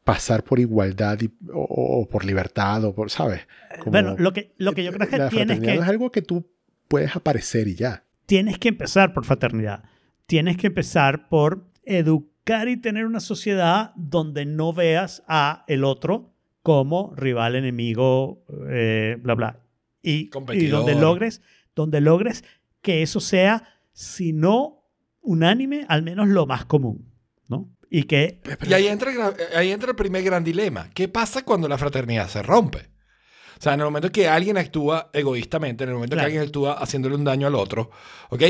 pasar 0.05 0.45
por 0.45 0.59
igualdad 0.59 1.19
y- 1.23 1.31
o, 1.53 2.01
o 2.03 2.09
por 2.09 2.25
libertad 2.25 2.85
o 2.85 2.95
por, 2.95 3.11
¿sabes? 3.11 3.47
Como- 3.79 3.93
Bueno, 3.93 4.15
lo 4.19 4.33
que, 4.33 4.53
lo 4.59 4.73
que 4.73 4.85
yo 4.85 4.93
creo 4.93 5.05
es 5.05 5.11
que 5.11 5.19
la 5.19 5.29
tienes 5.29 5.61
que, 5.61 5.75
no 5.77 5.83
es 5.83 5.89
algo 5.89 6.11
que 6.13 6.23
tú 6.23 6.47
puedes 6.89 7.15
aparecer 7.17 7.69
y 7.69 7.75
ya. 7.75 8.05
tienes 8.27 8.59
que 8.59 8.69
empezar 8.69 9.13
por 9.15 9.25
fraternidad. 9.25 9.85
Tienes 10.27 10.57
que 10.57 10.69
empezar 10.69 11.29
por 11.29 11.65
educar 11.85 12.69
y 12.69 12.77
tener 12.77 13.05
una 13.07 13.21
sociedad 13.21 13.93
donde 13.97 14.45
no 14.47 14.73
veas 14.73 15.23
a 15.27 15.65
el 15.67 15.83
otro 15.85 16.33
como 16.63 17.13
rival, 17.17 17.57
enemigo, 17.57 18.45
eh, 18.69 19.17
bla, 19.21 19.35
bla. 19.35 19.61
Y, 20.03 20.31
y 20.53 20.67
donde 20.67 20.95
logres, 21.01 21.43
donde 21.75 22.01
logres 22.01 22.45
que 22.83 23.03
eso 23.03 23.19
sea, 23.21 23.65
si 23.93 24.33
no 24.33 24.85
unánime, 25.23 25.85
al 25.89 26.03
menos 26.03 26.29
lo 26.29 26.47
más 26.47 26.65
común, 26.67 27.11
¿no? 27.49 27.69
Y 27.93 28.05
que 28.05 28.41
Y 28.67 28.73
ahí 28.73 28.87
entra, 28.87 29.11
el 29.11 29.19
gra- 29.19 29.37
ahí 29.57 29.73
entra 29.73 29.91
el 29.91 29.97
primer 29.97 30.23
gran 30.23 30.45
dilema. 30.45 30.89
¿Qué 30.95 31.09
pasa 31.09 31.45
cuando 31.45 31.67
la 31.69 31.77
fraternidad 31.77 32.29
se 32.29 32.41
rompe? 32.43 32.89
O 33.59 33.63
sea, 33.63 33.75
en 33.75 33.81
el 33.81 33.87
momento 33.87 34.11
que 34.13 34.29
alguien 34.29 34.57
actúa 34.57 35.11
egoístamente, 35.13 35.85
en 35.85 35.91
el 35.91 35.95
momento 35.97 36.15
Claro. 36.15 36.27
que 36.29 36.33
alguien 36.35 36.47
actúa 36.49 36.75
haciéndole 36.75 37.17
un 37.17 37.25
daño 37.25 37.47
al 37.49 37.55
otro, 37.57 37.91
¿ok? 38.31 38.43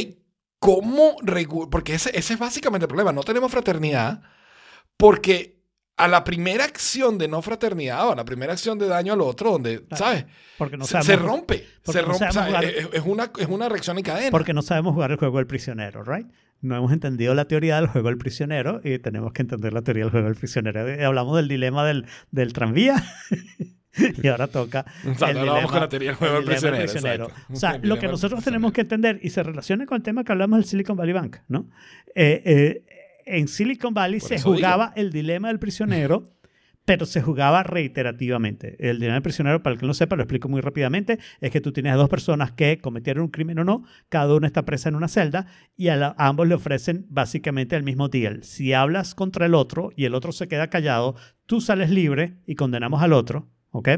¿Cómo 0.59 1.17
Porque 1.71 1.95
ese, 1.95 2.11
ese 2.17 2.35
es 2.35 2.39
básicamente 2.39 2.85
el 2.85 2.89
problema. 2.89 3.13
No 3.13 3.23
tenemos 3.23 3.51
fraternidad 3.51 4.21
porque 4.97 5.59
a 5.97 6.07
la 6.09 6.25
primera 6.25 6.65
acción 6.65 7.19
de 7.19 7.29
no 7.29 7.43
fraternidad 7.43 8.09
o 8.09 8.13
a 8.13 8.17
la 8.17 8.25
primera 8.25 8.53
acción 8.53 8.79
de 8.79 8.87
daño 8.89 9.13
al 9.15 9.21
otro, 9.21 9.53
donde, 9.53 9.85
Claro. 9.87 10.05
¿sabes? 10.05 10.25
porque 10.59 10.77
no 10.77 10.85
se, 10.85 10.93
sabemos, 10.93 11.07
se 11.07 11.17
rompe. 11.17 11.67
porque 11.85 11.99
Se 12.01 12.07
no 12.07 12.13
rompe. 12.13 12.25
o 12.27 12.33
sea, 12.33 12.33
sabemos 12.33 12.61
jugar- 12.61 12.75
es, 12.75 12.89
es 12.93 13.03
una, 13.07 13.31
es 13.39 13.47
una 13.49 13.69
reacción 13.69 13.99
en 13.99 14.05
cadena. 14.05 14.31
porque 14.31 14.53
no 14.55 14.63
sabemos 14.63 14.95
jugar 14.95 15.11
el 15.11 15.17
juego 15.19 15.39
del 15.39 15.47
prisionero, 15.47 16.03
¿right? 16.05 16.27
No 16.63 16.77
hemos 16.77 16.93
entendido 16.93 17.35
la 17.35 17.47
teoría 17.47 17.77
del 17.77 17.87
juego 17.87 18.09
del 18.09 18.19
prisionero 18.19 18.81
y 18.85 18.99
tenemos 18.99 19.33
que 19.33 19.43
entender 19.43 19.73
la 19.73 19.83
teoría 19.83 20.05
del 20.05 20.11
juego 20.11 20.27
del 20.27 20.37
prisionero. 20.37 20.87
Eh, 20.89 21.05
Hablamos 21.05 21.37
del 21.37 21.49
dilema 21.49 21.85
del, 21.87 22.07
del 22.31 22.53
tranvía 22.53 23.03
y 24.23 24.27
ahora 24.29 24.47
toca 24.47 24.85
Exacto, 25.05 25.27
el 25.27 25.39
ahora 25.39 25.53
vamos 25.53 25.63
dilema- 25.63 25.71
con 25.71 25.81
la 25.81 25.89
teoría 25.89 26.09
del 26.11 26.17
juego 26.17 26.37
el 26.39 26.45
del 26.45 26.51
prisionero, 26.55 26.83
prisionero. 26.85 27.31
O 27.51 27.57
sea, 27.57 27.71
El 27.83 27.89
lo 27.89 27.99
que 27.99 28.09
nosotros 28.09 28.45
tenemos 28.45 28.73
que 28.73 28.83
entender 28.83 29.19
y 29.23 29.31
se 29.31 29.43
relaciona 29.43 29.87
con 29.87 29.97
el 29.97 30.03
tema 30.03 30.23
que 30.25 30.33
hablamos 30.33 30.59
del 30.59 30.65
Silicon 30.67 30.97
Valley 30.97 31.15
Bank, 31.15 31.37
¿no? 31.49 31.69
Eh, 32.15 32.43
eh, 32.45 32.85
en 33.27 33.49
Silicon 33.49 33.95
Valley 33.95 34.21
Por 34.21 34.29
se 34.29 34.35
digo. 34.37 34.53
jugaba 34.55 34.93
el 34.97 35.13
dilema 35.13 35.49
del 35.49 35.59
prisionero, 35.59 36.25
pero 36.85 37.07
se 37.07 37.23
jugaba 37.23 37.63
reiterativamente. 37.63 38.77
El 38.79 38.99
dilema 38.99 39.21
prisionero, 39.21 39.63
para 39.63 39.75
el 39.75 39.81
que 39.81 39.87
no 39.87 39.95
sepa, 39.95 40.17
lo 40.17 40.23
explico 40.23 40.49
muy 40.49 40.61
rápidamente, 40.61 41.19
es 41.41 41.51
que 41.51 41.61
tú 41.61 41.73
tienes 41.73 41.93
a 41.93 41.97
dos 41.97 42.09
personas 42.09 42.53
que 42.53 42.79
cometieron 42.79 43.25
un 43.25 43.31
crimen 43.31 43.59
o 43.61 43.65
no, 43.65 43.85
cada 44.09 44.35
una 44.35 44.47
está 44.47 44.65
presa 44.65 44.89
en 44.89 44.97
una 44.97 45.09
celda 45.09 45.47
y 45.77 45.89
a, 45.89 46.15
a 46.17 46.27
ambos 46.27 46.49
le 46.49 46.55
ofrecen 46.55 47.07
básicamente 47.09 47.77
el 47.77 47.83
mismo 47.83 48.09
deal. 48.09 48.43
Si 48.43 48.73
hablas 48.73 49.15
contra 49.15 49.47
el 49.47 49.55
otro 49.55 49.91
y 49.97 50.05
el 50.05 50.15
otro 50.15 50.33
se 50.33 50.49
queda 50.49 50.71
callado, 50.71 51.15
tú 51.47 51.61
sales 51.61 51.91
libre 51.91 52.39
y 52.47 52.55
condenamos 52.55 53.03
al 53.03 53.13
otro, 53.13 53.49
¿ok? 53.71 53.89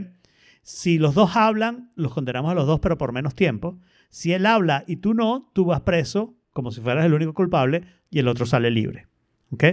Si 0.63 0.99
los 0.99 1.15
dos 1.15 1.37
hablan, 1.37 1.91
los 1.97 2.15
condenamos 2.15 2.53
a 2.53 2.55
los 2.55 2.67
dos, 2.67 2.81
pero 2.81 2.97
por 2.97 3.13
menos 3.13 3.35
tiempo. 3.35 3.81
Si 4.11 4.33
él 4.33 4.47
habla 4.47 4.85
y 4.87 4.97
tú 4.97 5.13
no, 5.13 5.51
tú 5.53 5.65
vas 5.65 5.81
preso 5.81 6.37
como 6.53 6.71
si 6.71 6.81
fueras 6.81 7.05
el 7.05 7.15
único 7.15 7.35
culpable 7.35 7.85
y 8.11 8.19
el 8.19 8.29
otro 8.29 8.47
sale 8.47 8.71
libre. 8.71 9.09
¿Ok? 9.51 9.65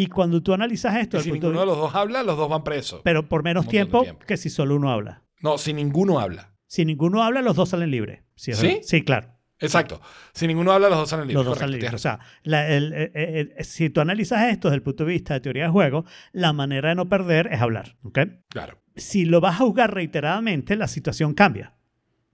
Y 0.00 0.06
cuando 0.06 0.40
tú 0.42 0.52
analizas 0.54 0.94
esto, 0.96 1.16
Y 1.18 1.22
si 1.22 1.32
ninguno 1.32 1.60
de- 1.60 1.66
los 1.66 1.76
dos 1.76 1.94
habla, 1.94 2.22
los 2.22 2.36
dos 2.36 2.48
van 2.48 2.62
presos. 2.62 3.00
pero 3.02 3.28
por 3.28 3.42
menos 3.42 3.66
tiempo, 3.66 4.02
tiempo. 4.02 4.24
que 4.26 4.36
si 4.36 4.48
solo 4.50 4.76
uno 4.76 4.90
habla. 4.92 5.24
No, 5.40 5.58
si 5.58 5.72
ninguno 5.72 6.20
habla. 6.20 6.54
Si 6.66 6.84
ninguno 6.84 7.22
habla, 7.22 7.42
los 7.42 7.56
dos 7.56 7.70
salen 7.70 7.90
libres. 7.90 8.22
¿Sí? 8.36 8.52
¿Sí? 8.82 9.02
claro. 9.02 9.34
Exacto. 9.60 10.00
Si 10.32 10.46
ninguno 10.46 10.70
habla, 10.70 10.88
los 10.88 10.98
dos 10.98 11.08
salen 11.08 11.26
libres. 11.26 11.34
Los 11.34 11.46
dos 11.46 11.58
salen 11.58 11.72
libres. 11.72 11.94
O 11.94 11.98
sea, 11.98 12.20
la- 12.44 12.68
el- 12.68 12.92
eh, 12.92 13.10
eh, 13.12 13.48
eh, 13.58 13.64
si 13.64 13.90
tú 13.90 14.00
analizas 14.00 14.52
esto 14.52 14.68
desde 14.68 14.76
el 14.76 14.82
punto 14.82 15.04
de 15.04 15.10
vista 15.12 15.34
de 15.34 15.40
teoría 15.40 15.64
de 15.64 15.70
juego, 15.70 16.04
la 16.32 16.52
manera 16.52 16.90
de 16.90 16.94
no 16.94 17.08
perder 17.08 17.48
es 17.52 17.60
hablar. 17.60 17.96
¿ok? 18.04 18.18
Claro. 18.50 18.78
si 18.94 19.24
lo 19.24 19.40
vas 19.40 19.54
a 19.60 19.64
jugar 19.64 19.94
reiteradamente, 19.94 20.76
la 20.76 20.86
situación 20.88 21.34
cambia. 21.34 21.74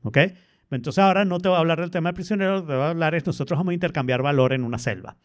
¿Ok? 0.03 0.19
Entonces 0.71 1.03
ahora 1.03 1.25
no 1.25 1.39
te 1.39 1.49
voy 1.49 1.57
a 1.57 1.61
hablar 1.61 1.81
del 1.81 1.91
tema 1.91 2.09
del 2.11 2.15
prisionero, 2.15 2.61
te 2.63 2.73
voy 2.75 2.83
a 2.83 2.91
hablar 2.91 3.15
es 3.15 3.25
nosotros 3.27 3.59
vamos 3.59 3.71
a 3.73 3.75
intercambiar 3.75 4.21
valor 4.23 4.53
en 4.53 4.65
una 4.65 4.79
selva. 4.79 5.17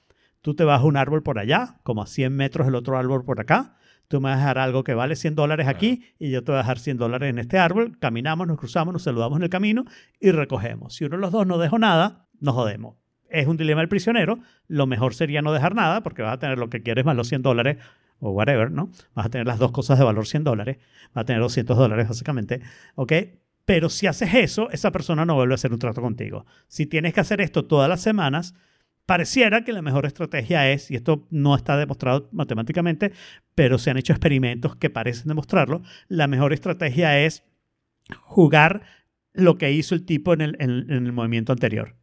Tú 0.42 0.56
te 0.56 0.64
vas 0.64 0.82
a 0.82 0.86
un 0.86 0.98
árbol 0.98 1.24
por 1.24 1.40
allá, 1.40 1.80
como 1.84 2.02
a 2.02 2.08
100 2.08 2.36
metros 2.36 2.68
el 2.68 2.76
otro 2.76 2.98
árbol 2.98 3.26
por 3.26 3.40
acá. 3.40 3.76
Tú 4.08 4.22
me 4.22 4.30
vas 4.30 4.38
a 4.38 4.40
dejar 4.40 4.58
algo 4.58 4.84
que 4.84 4.94
vale 4.94 5.16
100 5.16 5.36
dólares 5.36 5.68
aquí 5.68 6.04
y 6.18 6.32
yo 6.32 6.44
te 6.44 6.52
voy 6.52 6.58
a 6.58 6.64
dejar 6.64 6.80
100 6.80 6.98
dólares 6.98 7.30
en 7.30 7.38
este 7.40 7.60
árbol. 7.60 7.98
Caminamos, 8.00 8.48
nos 8.48 8.58
cruzamos, 8.58 8.92
nos 8.94 9.04
saludamos 9.04 9.38
en 9.38 9.44
el 9.44 9.50
camino 9.50 9.86
y 10.20 10.32
recogemos. 10.32 10.96
Si 10.96 11.06
uno 11.06 11.18
de 11.18 11.22
los 11.22 11.32
dos 11.32 11.46
no 11.46 11.58
dejó 11.58 11.78
nada, 11.78 12.28
nos 12.40 12.56
jodemos. 12.56 12.96
Es 13.30 13.46
un 13.46 13.58
dilema 13.58 13.82
del 13.82 13.90
prisionero. 13.90 14.40
Lo 14.68 14.88
mejor 14.88 15.14
sería 15.14 15.44
no 15.44 15.54
dejar 15.54 15.76
nada 15.76 16.02
porque 16.02 16.24
vas 16.24 16.34
a 16.34 16.40
tener 16.40 16.58
lo 16.58 16.70
que 16.70 16.82
quieres 16.82 17.06
más 17.06 17.16
los 17.16 17.28
100 17.28 17.44
dólares 17.44 17.78
o 18.20 18.32
whatever, 18.32 18.72
¿no? 18.72 18.90
Vas 19.14 19.28
a 19.28 19.30
tener 19.30 19.46
las 19.46 19.60
dos 19.60 19.72
cosas 19.72 20.00
de 20.00 20.06
valor 20.06 20.26
100 20.26 20.44
dólares. 20.44 20.78
Vas 21.14 21.24
a 21.24 21.26
tener 21.26 21.42
200 21.42 21.78
dólares 21.78 22.08
básicamente. 22.08 22.62
¿Ok? 22.96 23.14
Pero 23.66 23.90
si 23.90 24.08
haces 24.08 24.34
eso, 24.34 24.72
esa 24.72 24.92
persona 24.92 25.26
no 25.26 25.36
vuelve 25.36 25.54
a 25.54 25.56
hacer 25.56 25.72
un 25.72 25.78
trato 25.78 26.02
contigo. 26.02 26.48
Si 26.68 26.88
tienes 26.88 27.14
que 27.14 27.20
hacer 27.20 27.42
esto 27.42 27.66
todas 27.66 27.88
las 27.88 28.02
semanas, 28.02 28.56
pareciera 29.10 29.64
que 29.64 29.74
la 29.74 29.82
mejor 29.82 30.06
estrategia 30.06 30.70
es, 30.72 30.92
y 30.92 30.96
esto 30.96 31.26
no 31.32 31.56
está 31.56 31.78
demostrado 31.78 32.30
matemáticamente, 32.32 33.12
pero 33.56 33.80
se 33.80 33.90
han 33.90 33.98
hecho 33.98 34.14
experimentos 34.14 34.76
que 34.76 34.92
parecen 34.92 35.28
demostrarlo, 35.30 35.82
la 36.10 36.28
mejor 36.28 36.54
estrategia 36.54 37.20
es 37.20 37.44
jugar 38.22 38.84
lo 39.34 39.58
que 39.58 39.72
hizo 39.72 39.96
el 39.96 40.06
tipo 40.06 40.32
en 40.34 40.42
el, 40.42 40.56
en- 40.60 40.92
el 40.92 41.12
movimiento 41.12 41.52
anterior. 41.52 41.96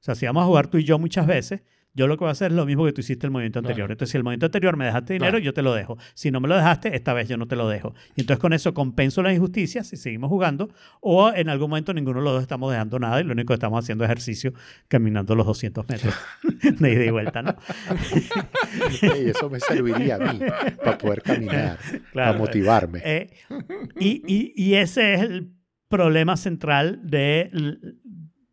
O 0.00 0.04
sea, 0.04 0.14
si 0.14 0.26
vamos 0.26 0.44
a 0.44 0.46
jugar 0.46 0.68
tú 0.68 0.78
y 0.78 0.84
yo 0.84 0.96
muchas 1.00 1.26
veces, 1.26 1.62
yo 1.94 2.06
lo 2.06 2.16
que 2.16 2.20
voy 2.20 2.28
a 2.28 2.32
hacer 2.32 2.52
es 2.52 2.56
lo 2.56 2.64
mismo 2.66 2.84
que 2.84 2.92
tú 2.92 3.00
hiciste 3.00 3.26
el 3.26 3.32
movimiento 3.32 3.58
anterior. 3.58 3.86
Claro. 3.86 3.92
Entonces, 3.94 4.12
si 4.12 4.16
el 4.18 4.22
movimiento 4.24 4.46
anterior 4.46 4.76
me 4.76 4.84
dejaste 4.84 5.14
dinero, 5.14 5.32
Claro. 5.32 5.44
yo 5.44 5.52
te 5.52 5.62
lo 5.62 5.74
dejo. 5.74 5.98
Si 6.14 6.30
no 6.30 6.38
me 6.40 6.46
lo 6.46 6.54
dejaste, 6.56 6.94
esta 6.94 7.12
vez 7.12 7.28
yo 7.28 7.36
no 7.36 7.46
te 7.48 7.56
lo 7.56 7.68
dejo. 7.68 7.94
Y 8.14 8.20
entonces 8.20 8.40
con 8.40 8.52
eso 8.52 8.72
compenso 8.74 9.22
las 9.22 9.32
injusticias 9.34 9.88
si 9.88 9.96
seguimos 9.96 10.28
jugando 10.28 10.68
o 11.00 11.32
en 11.34 11.48
algún 11.48 11.70
momento 11.70 11.92
ninguno 11.94 12.20
de 12.20 12.24
los 12.24 12.34
dos 12.34 12.42
estamos 12.42 12.70
dejando 12.70 12.98
nada 12.98 13.20
y 13.20 13.24
lo 13.24 13.32
único 13.32 13.48
que 13.48 13.54
estamos 13.54 13.82
haciendo 13.84 14.04
es 14.04 14.10
ejercicio 14.10 14.52
caminando 14.86 15.34
los 15.34 15.46
200 15.46 15.88
metros 15.88 16.14
de 16.78 16.92
ida 16.92 17.04
y 17.04 17.10
vuelta, 17.10 17.42
¿no? 17.42 17.56
Y 19.02 19.30
eso 19.30 19.50
me 19.50 19.60
serviría 19.60 20.16
a 20.16 20.32
mí 20.32 20.40
para 20.84 20.98
poder 20.98 21.22
caminar, 21.22 21.78
Claro. 22.12 22.32
para 22.32 22.32
motivarme. 22.38 23.00
Eh, 23.04 23.30
y, 23.98 24.22
y- 24.26 24.52
y 24.56 24.74
ese 24.74 25.14
es 25.14 25.20
el 25.22 25.52
problema 25.88 26.36
central 26.36 27.00
de, 27.02 27.50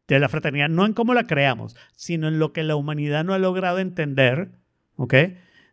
de 0.07 0.19
la 0.19 0.29
fraternidad, 0.29 0.69
no 0.69 0.85
en 0.85 0.93
cómo 0.93 1.13
la 1.13 1.25
creamos, 1.25 1.75
sino 1.95 2.27
en 2.27 2.39
lo 2.39 2.53
que 2.53 2.63
la 2.63 2.75
humanidad 2.75 3.23
no 3.23 3.33
ha 3.33 3.39
logrado 3.39 3.79
entender, 3.79 4.51
¿ok? 4.95 5.13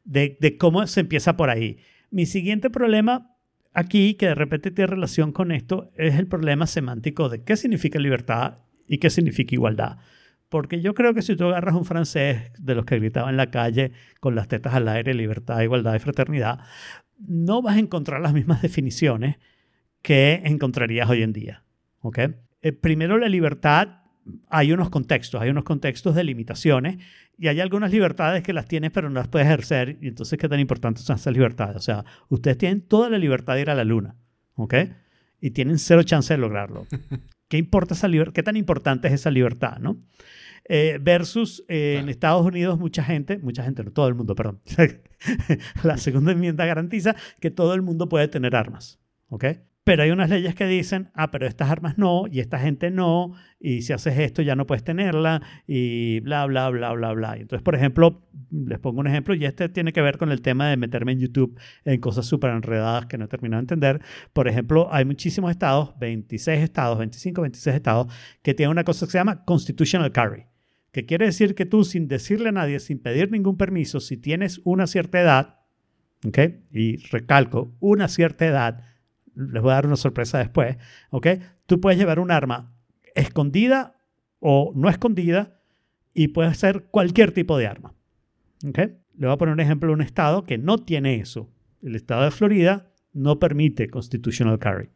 De, 0.04 0.36
de 0.40 0.56
cómo 0.56 0.86
se 0.86 1.00
empieza 1.00 1.36
por 1.36 1.50
ahí. 1.50 1.78
Mi 2.10 2.26
siguiente 2.26 2.70
problema 2.70 3.36
aquí, 3.74 4.14
que 4.14 4.26
de 4.26 4.34
repente 4.34 4.70
tiene 4.70 4.88
relación 4.88 5.32
con 5.32 5.52
esto, 5.52 5.90
es 5.96 6.14
el 6.14 6.26
problema 6.26 6.66
semántico 6.66 7.28
de 7.28 7.42
qué 7.42 7.56
significa 7.56 7.98
libertad 7.98 8.59
y 8.86 8.98
qué 8.98 9.10
significa 9.10 9.54
igualdad. 9.54 9.98
Porque 10.48 10.82
yo 10.82 10.94
creo 10.94 11.14
que 11.14 11.22
si 11.22 11.34
tú 11.34 11.46
agarras 11.46 11.74
un 11.74 11.86
francés 11.86 12.52
de 12.59 12.74
los 12.74 12.84
que 12.84 12.98
gritaba 12.98 13.30
en 13.30 13.38
la 13.38 13.50
calle 13.50 13.92
con 14.20 14.34
las 14.34 14.48
tetas 14.48 14.74
al 14.74 14.88
aire, 14.88 15.14
libertad, 15.14 15.60
igualdad 15.62 15.94
y 15.94 15.98
fraternidad, 15.98 16.60
no 17.18 17.62
vas 17.62 17.76
a 17.76 17.80
encontrar 17.80 18.20
las 18.20 18.34
mismas 18.34 18.60
definiciones 18.60 19.36
que 20.02 20.42
encontrarías 20.44 21.09
hoy 21.09 21.22
en 21.22 21.32
día. 21.32 21.64
¿ok? 22.00 22.18
Eh, 22.60 22.72
primero, 22.72 23.16
la 23.16 23.28
libertad, 23.28 24.02
hay 24.49 24.73
unos 24.73 24.90
contextos, 24.90 25.40
hay 25.40 25.51
unos 25.51 25.65
contextos 25.65 26.15
de 26.15 26.24
limitaciones 26.24 26.99
y 27.39 27.49
hay 27.49 27.61
algunas 27.61 27.90
libertades 27.90 28.43
que 28.43 28.53
las 28.53 28.66
tienes 28.66 28.90
pero 28.93 29.09
no 29.09 29.19
las 29.20 29.28
puedes 29.28 29.47
ejercer 29.47 29.99
y 30.01 30.09
entonces 30.09 30.39
qué 30.39 30.49
tan 30.49 30.61
importantes 30.61 31.05
son 31.05 31.16
esas 31.16 31.32
libertades. 31.32 31.77
O 31.77 31.81
sea, 31.81 32.05
ustedes 32.28 32.59
tienen 32.59 32.82
toda 32.82 33.11
la 33.11 33.19
libertad 33.19 33.55
de 33.55 33.62
ir 33.62 33.70
a 33.70 33.74
la 33.74 33.85
luna, 33.85 34.16
¿ok? 34.55 34.74
Y 35.40 35.51
tienen 35.51 35.78
cero 35.78 36.03
chance 36.03 36.32
de 36.32 36.39
lograrlo. 36.39 36.86
¿Qué, 37.49 37.59
importa 37.59 37.94
esa 37.94 38.09
¿Qué 38.32 38.43
tan 38.43 38.57
importante 38.57 39.09
es 39.09 39.15
esa 39.15 39.31
libertad, 39.31 39.78
no? 39.78 39.99
eh, 40.69 40.99
versus 41.01 41.65
eh, 41.69 41.99
en 42.01 42.09
Estados 42.09 42.47
Unidos 42.47 42.78
mucha 42.78 43.03
gente, 43.03 43.39
mucha 43.39 43.65
gente, 43.65 43.82
no 43.85 43.90
todo 43.90 44.09
el 44.09 44.15
mundo, 44.15 44.35
perdón. 44.35 44.61
la 45.82 45.97
segunda 45.97 46.32
enmienda 46.32 46.65
garantiza 46.66 47.16
que 47.40 47.51
todo 47.51 47.74
el 47.74 47.82
mundo 47.82 48.09
puede 48.09 48.28
tener 48.28 48.55
armas. 48.57 49.01
¿ok? 49.32 49.44
Pero 49.84 50.04
hay 50.04 50.12
unas 50.12 50.30
leyes 50.30 50.54
que 50.54 50.66
dicen, 50.66 51.10
ah, 51.14 51.32
pero 51.32 51.46
estas 51.46 51.68
armas 51.68 51.98
no, 51.98 52.26
y 52.30 52.38
esta 52.38 52.60
gente 52.60 52.92
no, 52.92 53.32
y 53.59 53.82
si 53.82 53.92
haces 53.92 54.16
esto 54.16 54.40
ya 54.40 54.54
no 54.54 54.64
puedes 54.64 54.84
tenerla, 54.84 55.42
y 55.66 56.20
bla, 56.20 56.46
bla, 56.46 56.68
bla, 56.70 56.92
bla, 56.92 57.12
bla. 57.12 57.36
Entonces, 57.36 57.64
por 57.64 57.74
ejemplo, 57.74 58.22
les 58.52 58.78
pongo 58.78 59.00
un 59.00 59.09
ejemplo, 59.09 59.34
y 59.34 59.44
este 59.44 59.68
tiene 59.68 59.92
que 59.92 60.00
ver 60.00 60.18
con 60.18 60.30
el 60.30 60.40
tema 60.40 60.68
de 60.68 60.76
meterme 60.76 61.12
en 61.12 61.18
YouTube 61.18 61.59
en 61.84 62.00
cosas 62.00 62.26
súper 62.26 62.50
enredadas 62.50 63.06
que 63.06 63.18
no 63.18 63.24
he 63.24 63.28
terminado 63.28 63.60
de 63.60 63.64
entender. 63.64 64.00
Por 64.32 64.46
ejemplo, 64.46 64.88
hay 64.92 65.04
muchísimos 65.04 65.50
estados, 65.50 65.98
26 65.98 66.60
estados, 66.60 66.98
25, 66.98 67.42
26 67.42 67.74
estados, 67.74 68.06
que 68.42 68.54
tienen 68.54 68.70
una 68.70 68.84
cosa 68.84 69.06
que 69.06 69.12
se 69.12 69.18
llama 69.18 69.44
constitutional 69.44 70.12
carry, 70.12 70.46
que 70.92 71.06
quiere 71.06 71.24
decir 71.26 71.56
que 71.56 71.66
tú, 71.66 71.82
sin 71.82 72.06
decirle 72.06 72.50
a 72.50 72.52
nadie, 72.52 72.78
sin 72.78 73.00
pedir 73.00 73.32
ningún 73.32 73.56
permiso, 73.56 73.98
si 73.98 74.16
tienes 74.16 74.60
una 74.62 74.86
cierta 74.86 75.20
edad, 75.20 75.59
¿ok? 76.24 76.38
Y 76.70 76.98
recalco, 77.09 77.74
una 77.80 78.06
cierta 78.06 78.46
edad, 78.46 78.91
les 79.34 79.62
voy 79.62 79.70
a 79.70 79.74
dar 79.74 79.86
una 79.86 79.96
sorpresa 79.96 80.38
después, 80.38 80.76
¿ok? 81.10 81.26
Tú 81.66 81.80
puedes 81.80 81.98
llevar 81.98 82.18
un 82.18 82.30
arma 82.30 82.72
escondida 83.14 83.96
o 84.40 84.72
no 84.74 84.88
escondida 84.88 85.60
y 86.14 86.28
puede 86.28 86.54
ser 86.54 86.84
cualquier 86.90 87.32
tipo 87.32 87.56
de 87.56 87.66
arma, 87.66 87.94
¿ok? 88.66 88.78
Le 88.78 89.26
voy 89.26 89.32
a 89.32 89.38
poner 89.38 89.54
un 89.54 89.60
ejemplo 89.60 89.88
de 89.88 89.94
un 89.94 90.02
estado 90.02 90.44
que 90.44 90.59
no 90.59 90.78
tiene 90.78 91.16
eso. 91.16 91.50
El 91.82 91.96
estado 91.96 92.24
de 92.24 92.30
Florida 92.30 92.90
no 93.12 93.38
permite 93.38 93.88
constitutional 93.88 94.59
carry. 94.59 94.90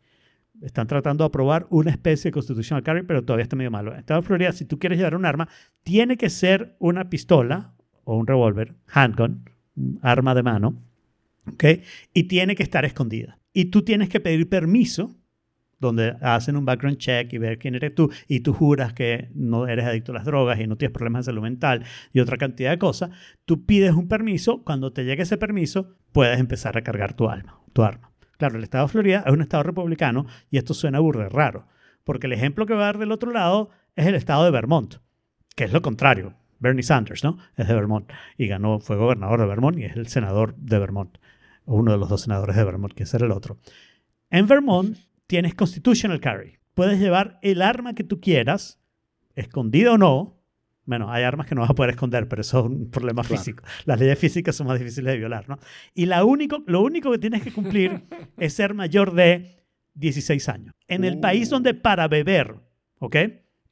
Están 0.63 0.87
tratando 0.87 1.25
de 1.25 1.29
aprobar 1.29 1.67
una 1.69 1.91
especie 1.91 2.31
de 2.31 2.33
constitutional 2.33 2.83
carry, 2.83 3.03
pero 3.03 3.25
todavía 3.25 3.43
está 3.43 3.57
medio 3.57 3.71
malo. 3.71 3.91
En 3.91 3.97
el 3.97 4.01
estado 4.01 4.23
de 4.23 4.27
Florida, 4.27 4.53
si 4.53 4.65
tú 4.65 4.79
quieres 4.79 4.99
llevar 4.99 5.15
un 5.15 5.27
arma, 5.27 5.49
tiene 5.83 6.17
que 6.17 6.31
ser 6.31 6.77
una 6.79 7.11
pistola 7.11 7.75
o 8.05 8.17
un 8.17 8.27
revólver, 8.27 8.75
handgun, 8.87 9.51
un 9.77 9.99
arma 10.01 10.35
de 10.35 10.43
mano, 10.43 10.83
¿ok? 11.53 11.65
Y 12.15 12.25
tiene 12.25 12.57
que 12.57 12.63
estar 12.63 12.87
escondida 12.87 13.39
y 13.57 13.71
tú 13.71 13.81
tienes 13.81 14.11
que 14.11 14.21
pedir 14.21 14.51
permiso, 14.51 15.17
donde 15.79 16.15
hacen 16.21 16.59
un 16.59 16.67
background 16.67 16.99
check 16.99 17.33
y 17.33 17.39
ver 17.39 17.59
quién 17.59 17.75
eres 17.75 17.95
tú, 17.95 18.13
y 18.29 18.41
tú 18.41 18.53
juras 18.53 18.93
que 18.93 19.31
no 19.35 19.67
eres 19.67 19.87
adicto 19.87 20.13
a 20.13 20.17
las 20.17 20.27
drogas 20.27 20.61
y 20.61 20.67
no 20.67 20.77
tienes 20.77 20.93
problemas 20.93 21.25
de 21.25 21.33
salud 21.33 21.41
mental 21.41 21.83
y 22.13 22.21
otra 22.21 22.37
cantidad 22.37 22.71
de 22.71 22.79
cosas, 22.79 23.13
tú 23.47 23.65
pides 23.65 23.95
un 23.95 24.09
permiso, 24.09 24.63
cuando 24.63 24.93
te 24.93 25.07
llegue 25.07 25.23
ese 25.23 25.39
permiso, 25.39 25.97
puedes 26.13 26.39
empezar 26.39 26.77
a 26.77 26.83
cargar 26.83 27.15
tu, 27.15 27.31
alma, 27.31 27.59
tu 27.73 27.83
arma. 27.83 28.13
Claro, 28.37 28.59
el 28.59 28.63
estado 28.63 28.89
de 28.89 28.93
Florida 28.93 29.25
es 29.25 29.33
un 29.33 29.41
estado 29.41 29.63
republicano 29.63 30.27
y 30.51 30.59
esto 30.59 30.75
suena 30.75 31.01
burro 31.01 31.27
raro, 31.31 31.67
porque 32.05 32.27
el 32.27 32.35
ejemplo 32.35 32.67
que 32.67 32.75
va 32.75 32.83
a 32.83 32.87
dar 32.87 32.99
del 32.99 33.11
otro 33.11 33.33
lado 33.33 33.71
es 33.95 34.05
el 34.05 34.17
estado 34.17 34.45
de 34.45 34.51
Vermont, 34.51 34.97
que 35.55 35.65
es 35.65 35.73
lo 35.73 35.81
contrario. 35.81 36.35
Bernie 36.59 36.83
Sanders, 36.83 37.25
¿no? 37.25 37.39
Es 37.57 37.69
de 37.69 37.75
Vermont 37.75 38.11
y 38.37 38.49
ganó, 38.49 38.81
fue 38.81 38.97
gobernador 38.97 39.41
de 39.41 39.47
Vermont 39.47 39.79
y 39.79 39.85
es 39.85 39.97
el 39.97 40.09
senador 40.09 40.55
de 40.57 40.79
Vermont 40.79 41.19
o 41.67 41.75
uno 41.75 41.93
de 41.93 41.99
los 41.99 42.09
dos 42.09 42.23
senadores 42.23 42.57
de 42.57 42.65
Vermont, 42.65 42.95
que 42.95 43.05
ser 43.05 43.23
el 43.23 43.31
otro. 43.31 43.59
En 44.31 44.47
Vermont 44.47 44.97
tienes 45.27 45.55
constitutional 45.55 46.21
carry. 46.21 46.59
Puedes 46.75 46.99
llevar 46.99 47.39
el 47.43 47.63
arma 47.63 47.95
que 47.95 48.05
tú 48.05 48.21
quieras, 48.21 48.81
escondido 49.35 49.95
o 49.95 49.99
no. 49.99 50.41
Bueno, 50.85 51.11
hay 51.11 51.25
armas 51.25 51.47
que 51.47 51.55
no 51.55 51.63
vas 51.63 51.71
a 51.71 51.75
poder 51.75 51.91
esconder, 51.91 52.29
pero 52.29 52.43
eso 52.43 52.61
es 52.61 52.67
un 52.67 52.91
problema 52.91 53.25
físico. 53.25 53.65
Las 53.85 53.99
leyes 53.99 54.19
físicas 54.19 54.55
son 54.55 54.69
más 54.69 54.79
difíciles 54.79 55.13
de 55.13 55.19
violar, 55.19 55.49
¿no? 55.49 55.59
Y 55.95 56.07
la 56.07 56.25
único, 56.25 56.63
lo 56.67 56.81
único 56.81 57.11
que 57.11 57.19
tienes 57.19 57.43
que 57.43 57.53
cumplir 57.53 58.05
es 58.39 58.53
ser 58.53 58.75
mayor 58.75 59.13
de 59.13 59.65
16 59.95 60.49
años. 60.49 60.75
En 60.87 61.05
el 61.05 61.19
país 61.19 61.51
donde 61.51 61.75
para 61.75 62.07
beber, 62.07 62.57
¿ok? 63.01 63.17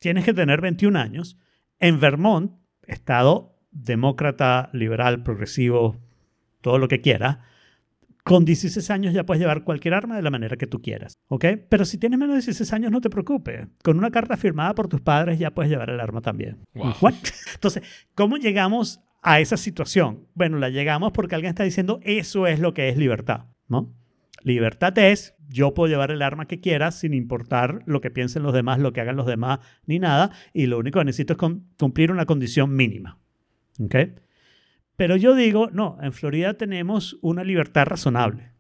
Tienes 0.01 0.25
que 0.25 0.35
tener 0.35 0.61
21 0.61 0.99
años. 0.99 1.39
En 1.79 2.01
Vermont, 2.01 2.53
estado 2.87 3.55
demócrata, 3.75 4.71
liberal, 4.73 5.23
progresivo, 5.23 5.97
todo 6.61 6.79
lo 6.79 6.89
que 6.89 7.01
quiera, 7.01 7.45
con 8.25 8.47
16 8.47 8.91
años 8.91 9.13
ya 9.13 9.25
puedes 9.25 9.41
llevar 9.41 9.65
cualquier 9.65 9.95
arma 9.95 10.17
de 10.17 10.23
la 10.23 10.31
manera 10.31 10.57
que 10.57 10.67
tú 10.67 10.81
quieras, 10.81 11.19
¿ok? 11.29 11.45
Pero 11.69 11.85
si 11.85 11.99
tienes 11.99 12.19
menos 12.19 12.35
de 12.35 12.41
16 12.41 12.73
años, 12.73 12.91
no 12.91 13.01
te 13.03 13.11
preocupes. 13.11 13.69
Con 13.83 13.99
una 13.99 14.11
carta 14.11 14.37
firmada 14.39 14.75
por 14.75 14.89
tus 14.89 15.03
padres 15.03 15.39
ya 15.39 15.53
puedes 15.53 15.71
llevar 15.71 15.91
el 15.91 16.01
arma 16.01 16.23
también. 16.23 16.65
Entonces, 17.55 17.83
¿cómo 18.15 18.39
llegamos 18.39 19.01
a 19.23 19.41
esa 19.41 19.59
situación? 19.59 20.27
Bueno, 20.35 20.59
la 20.59 20.71
llegamos 20.71 21.13
porque 21.13 21.35
alguien 21.35 21.51
está 21.51 21.65
diciendo 21.65 22.01
eso 22.03 22.47
es 22.47 22.61
lo 22.61 22.73
que 22.73 22.89
es 22.89 22.97
libertad, 22.97 23.45
¿no? 23.69 23.95
Libertad 24.43 24.97
es 24.99 25.35
yo 25.49 25.75
puedo 25.75 25.91
llevar 25.91 26.11
el 26.11 26.23
arma 26.23 26.47
que 26.47 26.61
quiera 26.61 26.93
sin 26.93 27.13
importar 27.13 27.83
lo 27.85 28.01
que 28.01 28.11
piensen 28.11 28.43
los 28.43 28.55
demás, 28.55 28.79
lo 28.79 28.93
que 28.95 29.03
hagan 29.03 29.17
los 29.17 29.27
demás, 29.27 29.61
ni 29.87 29.99
nada, 29.99 30.31
y 30.55 30.67
lo 30.67 30.79
único 30.79 30.99
que 30.99 31.05
necesito 31.05 31.35
es 31.35 31.39
cumplir 31.79 32.11
una 32.11 32.25
condición 32.25 32.75
mínima. 32.75 33.19
¿ok? 33.81 33.95
Pero 34.97 35.17
yo 35.17 35.35
digo, 35.35 35.71
no, 35.73 35.99
en 36.01 36.13
Florida 36.13 36.55
tenemos 36.55 37.19
una 37.21 37.45
libertad 37.45 37.87
razonable. 37.87 38.53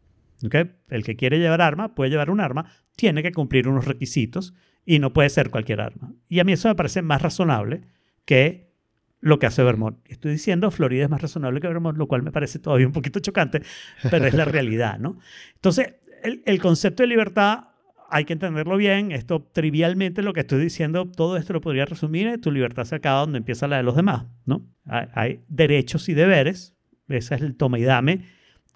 ¿okay? 0.44 0.72
El 0.88 1.04
que 1.04 1.16
quiere 1.16 1.38
llevar 1.38 1.62
arma 1.62 1.94
puede 1.94 2.10
llevar 2.10 2.30
un 2.30 2.40
arma, 2.40 2.66
tiene 2.96 3.22
que 3.22 3.32
cumplir 3.32 3.68
unos 3.68 3.84
requisitos 3.84 4.54
y 4.84 4.98
no 4.98 5.12
puede 5.12 5.30
ser 5.30 5.50
cualquier 5.50 5.80
arma. 5.80 6.12
Y 6.28 6.40
a 6.40 6.44
mí 6.44 6.52
eso 6.52 6.68
me 6.68 6.74
parece 6.74 7.02
más 7.02 7.22
razonable 7.22 7.82
que 8.24 8.72
lo 9.20 9.38
que 9.38 9.46
hace 9.46 9.62
Vermont. 9.62 9.98
Estoy 10.06 10.32
diciendo 10.32 10.70
Florida 10.70 11.04
es 11.04 11.10
más 11.10 11.22
razonable 11.22 11.60
que 11.60 11.68
Vermont, 11.68 11.96
lo 11.96 12.06
cual 12.06 12.22
me 12.22 12.32
parece 12.32 12.58
todavía 12.58 12.86
un 12.86 12.92
poquito 12.92 13.20
chocante, 13.20 13.62
pero 14.10 14.26
es 14.26 14.34
la 14.34 14.44
realidad, 14.44 14.98
¿no? 14.98 15.18
Entonces, 15.54 15.94
el, 16.22 16.42
el 16.44 16.60
concepto 16.60 17.02
de 17.02 17.06
libertad 17.06 17.68
hay 18.14 18.26
que 18.26 18.32
entenderlo 18.32 18.76
bien. 18.76 19.10
Esto 19.10 19.42
trivialmente 19.42 20.22
lo 20.22 20.32
que 20.32 20.40
estoy 20.40 20.60
diciendo, 20.60 21.10
todo 21.10 21.36
esto 21.36 21.52
lo 21.52 21.60
podría 21.60 21.84
resumir 21.84 22.40
tu 22.40 22.52
libertad 22.52 22.84
se 22.84 22.94
acaba 22.94 23.20
donde 23.20 23.38
empieza 23.38 23.66
la 23.66 23.78
de 23.78 23.82
los 23.82 23.96
demás, 23.96 24.26
¿no? 24.46 24.64
Hay, 24.86 25.40
derechos 25.48 26.08
y 26.08 26.14
deberes, 26.14 26.76
ese 27.08 27.34
es 27.34 27.40
el 27.42 27.56
toma 27.56 27.76
y 27.80 27.82
dame, 27.82 28.24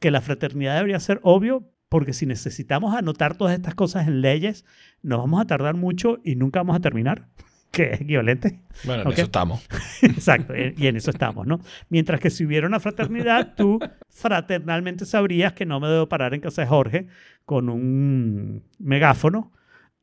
que 0.00 0.10
la 0.10 0.20
fraternidad 0.22 0.74
debería 0.74 0.98
ser 0.98 1.20
obvio 1.22 1.70
porque 1.88 2.14
si 2.14 2.26
necesitamos 2.26 2.96
anotar 2.96 3.36
todas 3.36 3.54
estas 3.54 3.76
cosas 3.76 4.08
en 4.08 4.22
leyes, 4.22 4.64
nos 5.02 5.20
vamos 5.20 5.40
a 5.40 5.46
tardar 5.46 5.76
mucho 5.76 6.18
y 6.24 6.34
nunca 6.34 6.58
vamos 6.58 6.74
a 6.74 6.80
terminar 6.80 7.28
que 7.70 7.92
es 7.92 8.00
equivalente. 8.00 8.60
Bueno, 8.84 9.02
en 9.02 9.12
eso 9.12 9.22
estamos. 9.22 9.66
Exacto, 10.02 10.54
y 10.56 10.86
en 10.86 10.96
eso 10.96 11.10
estamos, 11.10 11.46
¿no? 11.46 11.60
Mientras 11.88 12.20
que 12.20 12.30
si 12.30 12.44
hubiera 12.44 12.66
una 12.66 12.80
fraternidad, 12.80 13.54
tú 13.56 13.78
fraternalmente 14.08 15.04
sabrías 15.04 15.52
que 15.52 15.66
no 15.66 15.80
me 15.80 15.88
debo 15.88 16.08
parar 16.08 16.34
en 16.34 16.40
casa 16.40 16.62
de 16.62 16.68
Jorge 16.68 17.06
con 17.44 17.68
un 17.68 18.64
megáfono 18.78 19.52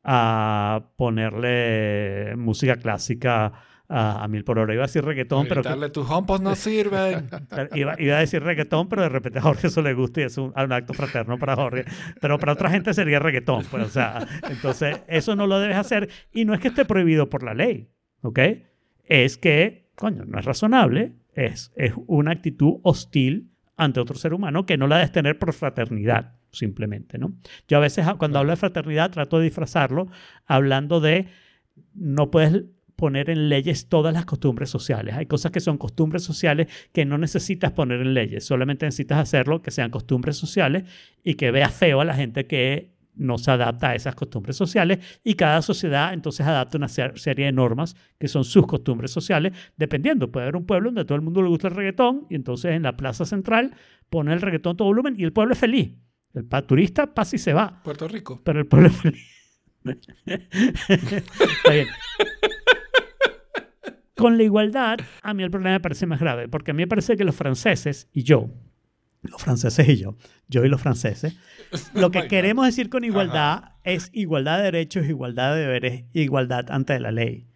a 0.02 0.90
ponerle 0.96 2.34
música 2.36 2.76
clásica 2.76 3.52
a, 3.88 4.26
mil 4.28 4.44
por 4.44 4.58
hora. 4.58 4.74
Iba 4.74 4.84
a 4.84 4.86
decir 4.86 5.04
reggaetón, 5.04 5.46
pero... 5.48 5.62
Que, 5.62 5.90
tus 5.90 6.10
hompos 6.10 6.40
no 6.40 6.54
sirven. 6.54 7.28
Iba, 7.74 7.92
a 7.92 8.20
decir 8.20 8.42
reggaetón, 8.42 8.88
pero 8.88 9.02
de 9.02 9.08
repente 9.08 9.38
a 9.38 9.42
Jorge 9.42 9.68
eso 9.68 9.82
le 9.82 9.94
gusta 9.94 10.20
y 10.20 10.24
es 10.24 10.38
un, 10.38 10.52
acto 10.56 10.94
fraterno 10.94 11.38
para 11.38 11.56
Jorge. 11.56 11.84
Pero 12.20 12.38
para 12.38 12.52
otra 12.52 12.70
gente 12.70 12.92
sería 12.94 13.18
reggaetón. 13.18 13.64
Pues, 13.70 13.84
o 13.84 13.90
sea, 13.90 14.26
entonces, 14.50 15.00
eso 15.06 15.36
no 15.36 15.46
lo 15.46 15.58
debes 15.58 15.76
hacer. 15.76 16.08
Y 16.32 16.44
no 16.44 16.54
es 16.54 16.60
que 16.60 16.68
esté 16.68 16.84
prohibido 16.84 17.30
por 17.30 17.42
la 17.42 17.54
ley, 17.54 17.90
¿ok? 18.22 18.40
Es 19.04 19.38
que, 19.38 19.90
coño, 19.94 20.24
no 20.24 20.38
es 20.38 20.44
razonable. 20.44 21.14
Es, 21.34 21.72
es 21.76 21.92
una 22.06 22.32
actitud 22.32 22.80
hostil 22.82 23.50
ante 23.76 24.00
otro 24.00 24.16
ser 24.16 24.32
humano 24.32 24.66
que 24.66 24.78
no 24.78 24.86
la 24.86 24.96
debes 24.96 25.12
tener 25.12 25.38
por 25.38 25.52
fraternidad, 25.52 26.34
simplemente, 26.50 27.18
¿no? 27.18 27.34
Yo 27.68 27.76
a 27.76 27.80
veces 27.80 28.06
cuando 28.18 28.38
hablo 28.38 28.52
de 28.52 28.56
fraternidad 28.56 29.10
trato 29.10 29.38
de 29.38 29.44
disfrazarlo 29.44 30.08
hablando 30.46 31.00
de 31.00 31.28
no 31.94 32.30
puedes 32.30 32.64
poner 32.96 33.30
en 33.30 33.48
leyes 33.48 33.88
todas 33.88 34.12
las 34.12 34.24
costumbres 34.24 34.70
sociales. 34.70 35.14
Hay 35.14 35.26
cosas 35.26 35.52
que 35.52 35.60
son 35.60 35.78
costumbres 35.78 36.24
sociales 36.24 36.68
que 36.92 37.04
no 37.04 37.18
necesitas 37.18 37.72
poner 37.72 38.00
en 38.00 38.14
leyes, 38.14 38.44
solamente 38.44 38.86
necesitas 38.86 39.18
hacerlo 39.18 39.62
que 39.62 39.70
sean 39.70 39.90
costumbres 39.90 40.36
sociales 40.36 40.84
y 41.22 41.34
que 41.34 41.50
vea 41.50 41.68
feo 41.68 42.00
a 42.00 42.04
la 42.04 42.14
gente 42.14 42.46
que 42.46 42.96
no 43.16 43.38
se 43.38 43.50
adapta 43.50 43.90
a 43.90 43.94
esas 43.94 44.14
costumbres 44.14 44.56
sociales 44.56 45.20
y 45.24 45.34
cada 45.34 45.62
sociedad 45.62 46.12
entonces 46.12 46.46
adapta 46.46 46.76
una 46.76 46.88
serie 46.88 47.46
de 47.46 47.52
normas 47.52 47.96
que 48.18 48.28
son 48.28 48.44
sus 48.44 48.66
costumbres 48.66 49.10
sociales, 49.10 49.52
dependiendo. 49.76 50.30
Puede 50.30 50.44
haber 50.44 50.56
un 50.56 50.66
pueblo 50.66 50.90
donde 50.90 51.04
todo 51.04 51.16
el 51.16 51.22
mundo 51.22 51.42
le 51.42 51.48
gusta 51.48 51.68
el 51.68 51.74
reggaetón 51.74 52.26
y 52.30 52.34
entonces 52.34 52.72
en 52.72 52.82
la 52.82 52.96
plaza 52.96 53.24
central 53.24 53.74
pone 54.10 54.32
el 54.32 54.40
reggaetón 54.40 54.74
a 54.74 54.76
todo 54.76 54.88
volumen 54.88 55.14
y 55.18 55.24
el 55.24 55.32
pueblo 55.32 55.54
es 55.54 55.58
feliz. 55.58 55.92
El 56.34 56.46
turista 56.66 57.14
pasa 57.14 57.36
y 57.36 57.38
se 57.38 57.54
va. 57.54 57.82
Puerto 57.82 58.06
Rico. 58.06 58.42
Pero 58.44 58.60
el 58.60 58.66
pueblo 58.66 58.88
es 58.88 58.96
feliz. 58.96 59.36
Está 60.26 61.72
bien. 61.72 61.86
Con 64.16 64.38
la 64.38 64.44
igualdad, 64.44 64.98
a 65.22 65.34
mí 65.34 65.42
el 65.42 65.50
problema 65.50 65.74
me 65.74 65.80
parece 65.80 66.06
más 66.06 66.20
grave, 66.20 66.48
porque 66.48 66.70
a 66.70 66.74
mí 66.74 66.82
me 66.82 66.86
parece 66.86 67.16
que 67.16 67.24
los 67.24 67.36
franceses 67.36 68.08
y 68.12 68.22
yo, 68.22 68.50
los 69.22 69.42
franceses 69.42 69.88
y 69.88 69.96
yo, 69.96 70.16
yo 70.48 70.64
y 70.64 70.68
los 70.68 70.80
franceses, 70.80 71.36
lo 71.94 72.10
que 72.10 72.26
queremos 72.26 72.64
decir 72.64 72.88
con 72.88 73.04
igualdad 73.04 73.72
es 73.84 74.10
igualdad 74.12 74.58
de 74.58 74.64
derechos, 74.64 75.06
igualdad 75.06 75.54
de 75.54 75.60
deberes, 75.60 76.04
igualdad 76.14 76.70
ante 76.70 76.98
la 76.98 77.12
ley. 77.12 77.46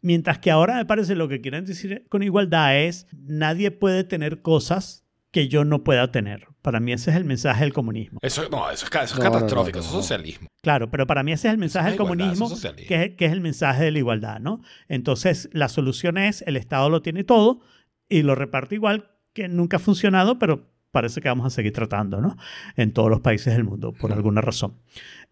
Mientras 0.00 0.38
que 0.38 0.50
ahora 0.50 0.76
me 0.76 0.86
parece 0.86 1.14
lo 1.14 1.28
que 1.28 1.40
quieren 1.40 1.64
decir 1.64 2.06
con 2.08 2.22
igualdad 2.22 2.78
es 2.78 3.06
nadie 3.12 3.70
puede 3.70 4.04
tener 4.04 4.42
cosas 4.42 5.04
que 5.30 5.48
yo 5.48 5.64
no 5.64 5.84
pueda 5.84 6.10
tener. 6.10 6.46
Para 6.68 6.80
mí 6.80 6.92
ese 6.92 7.10
es 7.12 7.16
el 7.16 7.24
mensaje 7.24 7.64
del 7.64 7.72
comunismo. 7.72 8.18
Eso, 8.20 8.46
no, 8.50 8.70
eso 8.70 8.84
es, 8.84 8.94
eso 8.94 9.00
es 9.02 9.16
No, 9.16 9.24
no, 9.24 9.30
no, 9.30 9.32
catastrófico, 9.32 9.78
no, 9.78 9.84
eso 9.86 9.88
es 9.88 10.02
socialismo. 10.02 10.48
Claro, 10.60 10.90
pero 10.90 11.06
para 11.06 11.22
mí 11.22 11.32
ese 11.32 11.48
es 11.48 11.54
el 11.54 11.58
mensaje 11.58 11.88
es 11.88 11.92
del 11.94 12.02
igualdad, 12.02 12.34
comunismo, 12.36 12.54
es 12.54 12.86
que 12.86 13.04
es, 13.04 13.14
que 13.14 13.24
es 13.24 13.32
el 13.32 13.40
mensaje 13.40 13.84
de 13.84 13.90
la 13.90 13.98
igualdad, 14.00 14.38
¿no? 14.38 14.60
Entonces, 14.86 15.48
la 15.54 15.70
solución 15.70 16.18
es, 16.18 16.42
el 16.42 16.58
Estado 16.58 16.90
lo 16.90 17.00
tiene 17.00 17.24
todo 17.24 17.62
y 18.06 18.20
lo 18.20 18.34
reparte 18.34 18.74
igual, 18.74 19.12
que 19.32 19.48
nunca 19.48 19.78
ha 19.78 19.80
funcionado, 19.80 20.38
pero 20.38 20.70
parece 20.90 21.22
que 21.22 21.28
vamos 21.28 21.46
a 21.46 21.50
seguir 21.50 21.72
tratando, 21.72 22.20
¿no? 22.20 22.36
En 22.76 22.92
todos 22.92 23.08
los 23.08 23.20
países 23.20 23.54
del 23.54 23.64
mundo, 23.64 23.94
por 23.94 24.12
alguna 24.12 24.42
razón. 24.42 24.74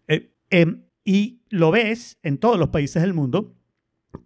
Eh, 0.07 0.33
em, 0.49 0.85
y 1.05 1.43
lo 1.49 1.69
ves 1.69 2.17
en 2.23 2.39
todos 2.39 2.57
los 2.57 2.69
países 2.69 3.03
del 3.03 3.13
mundo 3.13 3.55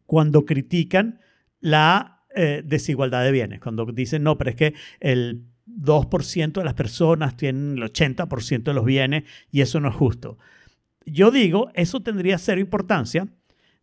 cuando 0.05 0.45
critican 0.45 1.19
la 1.59 2.23
eh, 2.37 2.63
desigualdad 2.65 3.25
de 3.25 3.33
bienes, 3.33 3.59
cuando 3.59 3.85
dicen, 3.87 4.23
no, 4.23 4.37
pero 4.37 4.51
es 4.51 4.55
que 4.55 4.75
el 5.01 5.50
2% 5.77 6.53
de 6.53 6.63
las 6.65 6.73
personas 6.73 7.35
tienen 7.37 7.77
el 7.77 7.83
80% 7.83 8.63
de 8.63 8.73
los 8.73 8.85
bienes 8.85 9.23
y 9.51 9.61
eso 9.61 9.79
no 9.79 9.89
es 9.89 9.95
justo. 9.95 10.37
Yo 11.05 11.31
digo, 11.31 11.69
eso 11.73 12.01
tendría 12.01 12.37
cero 12.37 12.61
importancia 12.61 13.27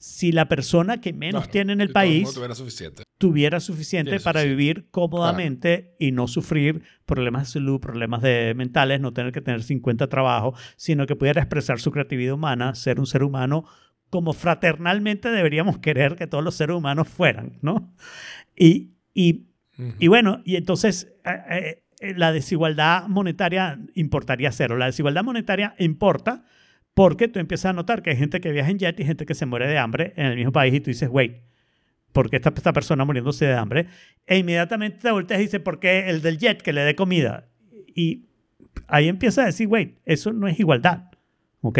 si 0.00 0.30
la 0.30 0.46
persona 0.48 1.00
que 1.00 1.12
menos 1.12 1.42
Claro, 1.42 1.50
tiene 1.52 1.72
en 1.72 1.80
el 1.80 1.90
país 1.90 2.32
tuviera 2.32 2.54
suficiente. 2.54 3.02
tuviera 3.18 3.58
suficiente 3.58 4.10
Tiene 4.12 4.22
para 4.22 4.40
suficiente. 4.42 4.56
vivir 4.56 4.88
cómodamente 4.92 5.96
y 5.98 6.12
no 6.12 6.28
sufrir 6.28 6.82
problemas 7.04 7.48
de 7.48 7.52
salud, 7.54 7.80
problemas 7.80 8.22
de 8.22 8.54
mentales, 8.56 9.00
no 9.00 9.12
tener 9.12 9.32
que 9.32 9.40
tener 9.40 9.64
50 9.64 10.06
trabajos, 10.08 10.56
sino 10.76 11.04
que 11.06 11.16
pudiera 11.16 11.42
expresar 11.42 11.80
su 11.80 11.90
creatividad 11.90 12.34
humana, 12.34 12.76
ser 12.76 13.00
un 13.00 13.06
ser 13.06 13.24
humano 13.24 13.64
como 14.08 14.32
fraternalmente 14.32 15.30
deberíamos 15.30 15.78
querer 15.80 16.14
que 16.14 16.28
todos 16.28 16.44
los 16.44 16.54
seres 16.54 16.76
humanos 16.76 17.08
fueran, 17.08 17.58
¿no? 17.60 17.92
Y, 18.56 18.92
y 19.14 19.47
Y 19.98 20.08
bueno, 20.08 20.42
y 20.44 20.56
entonces 20.56 21.12
eh, 21.24 21.82
eh, 22.00 22.14
la 22.16 22.32
desigualdad 22.32 23.06
monetaria 23.08 23.78
importaría 23.94 24.50
cero. 24.52 24.76
La 24.76 24.86
desigualdad 24.86 25.22
monetaria 25.24 25.74
importa 25.78 26.44
porque 26.94 27.28
tú 27.28 27.38
empiezas 27.38 27.66
a 27.70 27.72
notar 27.72 28.02
que 28.02 28.10
hay 28.10 28.16
gente 28.16 28.40
que 28.40 28.50
viaja 28.50 28.70
en 28.70 28.78
jet 28.78 28.98
y 28.98 29.04
gente 29.04 29.24
que 29.24 29.34
se 29.34 29.46
muere 29.46 29.68
de 29.68 29.78
hambre 29.78 30.14
en 30.16 30.26
el 30.26 30.36
mismo 30.36 30.50
país 30.52 30.74
y 30.74 30.80
tú 30.80 30.90
dices, 30.90 31.08
wait, 31.12 31.42
¿por 32.12 32.28
qué 32.28 32.36
esta, 32.36 32.52
esta 32.56 32.72
persona 32.72 33.04
muriéndose 33.04 33.46
de 33.46 33.54
hambre? 33.54 33.86
E 34.26 34.38
inmediatamente 34.38 34.98
te 35.00 35.10
volteas 35.12 35.40
y 35.40 35.44
dices, 35.44 35.60
¿por 35.60 35.78
qué 35.78 36.08
el 36.10 36.22
del 36.22 36.38
jet 36.38 36.60
que 36.60 36.72
le 36.72 36.80
dé 36.80 36.96
comida? 36.96 37.46
Y 37.94 38.26
ahí 38.88 39.06
empiezas 39.08 39.42
a 39.44 39.46
decir, 39.46 39.68
wait, 39.68 39.98
eso 40.06 40.32
no 40.32 40.48
es 40.48 40.58
igualdad, 40.58 41.04
¿ok? 41.60 41.78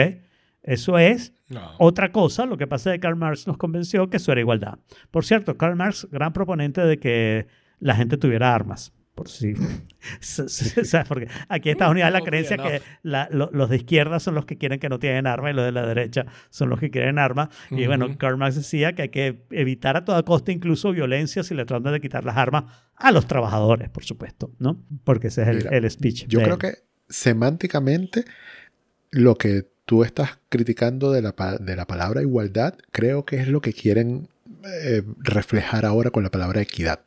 Eso 0.62 0.98
es 0.98 1.32
No. 1.48 1.72
otra 1.78 2.12
cosa, 2.12 2.44
lo 2.46 2.56
que 2.58 2.66
pasa 2.68 2.90
es 2.90 2.96
que 2.96 3.00
Karl 3.00 3.16
Marx 3.16 3.46
nos 3.48 3.56
convenció 3.56 4.10
que 4.10 4.18
eso 4.18 4.30
era 4.30 4.40
igualdad. 4.40 4.78
Por 5.10 5.24
cierto, 5.24 5.56
Karl 5.56 5.74
Marx, 5.76 6.06
gran 6.12 6.32
proponente 6.32 6.80
de 6.82 6.98
que 6.98 7.46
la 7.80 7.94
gente 7.94 8.16
tuviera 8.16 8.54
armas. 8.54 8.92
Por 9.14 9.28
si. 9.28 9.54
¿Sabes? 10.20 11.08
Porque 11.08 11.28
aquí 11.48 11.70
en 11.70 11.72
Estados 11.72 11.90
Unidos 11.92 12.06
hay 12.06 12.12
la 12.12 12.20
creencia 12.20 12.56
que 12.56 12.82
la- 13.02 13.28
lo- 13.32 13.50
los 13.52 13.68
de 13.68 13.76
izquierda 13.76 14.20
son 14.20 14.36
los 14.36 14.46
que 14.46 14.56
quieren 14.58 14.78
que 14.78 14.88
no 14.88 15.00
tienen 15.00 15.26
armas 15.26 15.50
y 15.52 15.54
los 15.56 15.64
de 15.64 15.72
la 15.72 15.84
derecha 15.86 16.26
son 16.50 16.68
los 16.68 16.78
que 16.78 16.90
quieren 16.90 17.18
armas. 17.18 17.48
Y 17.70 17.86
bueno. 17.86 18.16
Karl 18.16 18.36
Marx 18.36 18.54
decía 18.54 18.92
que 18.94 19.02
hay 19.02 19.08
que 19.08 19.42
evitar 19.50 19.96
a 19.96 20.04
toda 20.04 20.22
costa 20.22 20.52
incluso 20.52 20.92
violencia 20.92 21.42
si 21.42 21.54
le 21.54 21.64
tratan 21.64 21.92
de 21.92 22.00
quitar 22.00 22.24
las 22.24 22.36
armas 22.36 22.64
a 22.94 23.10
los 23.10 23.26
trabajadores, 23.26 23.88
por 23.90 24.04
supuesto, 24.04 24.52
¿no? 24.60 24.84
Porque 25.02 25.26
ese 25.28 25.42
es 25.42 25.48
el, 25.48 25.56
Mira, 25.58 25.70
el 25.70 25.90
speech. 25.90 26.26
Yo 26.28 26.38
de 26.38 26.44
creo 26.44 26.54
él. 26.54 26.60
que 26.60 26.74
semánticamente 27.08 28.24
lo 29.10 29.34
que 29.36 29.64
tú 29.84 30.04
estás 30.04 30.38
criticando 30.48 31.10
de 31.12 31.22
la, 31.22 31.34
pa- 31.34 31.56
de 31.58 31.74
la 31.74 31.86
palabra 31.86 32.22
igualdad, 32.22 32.74
creo 32.92 33.24
que 33.24 33.36
es 33.36 33.48
lo 33.48 33.60
que 33.60 33.72
quieren 33.72 34.28
eh, 34.84 35.02
reflejar 35.18 35.84
ahora 35.86 36.10
con 36.10 36.22
la 36.22 36.30
palabra 36.30 36.60
equidad, 36.60 37.00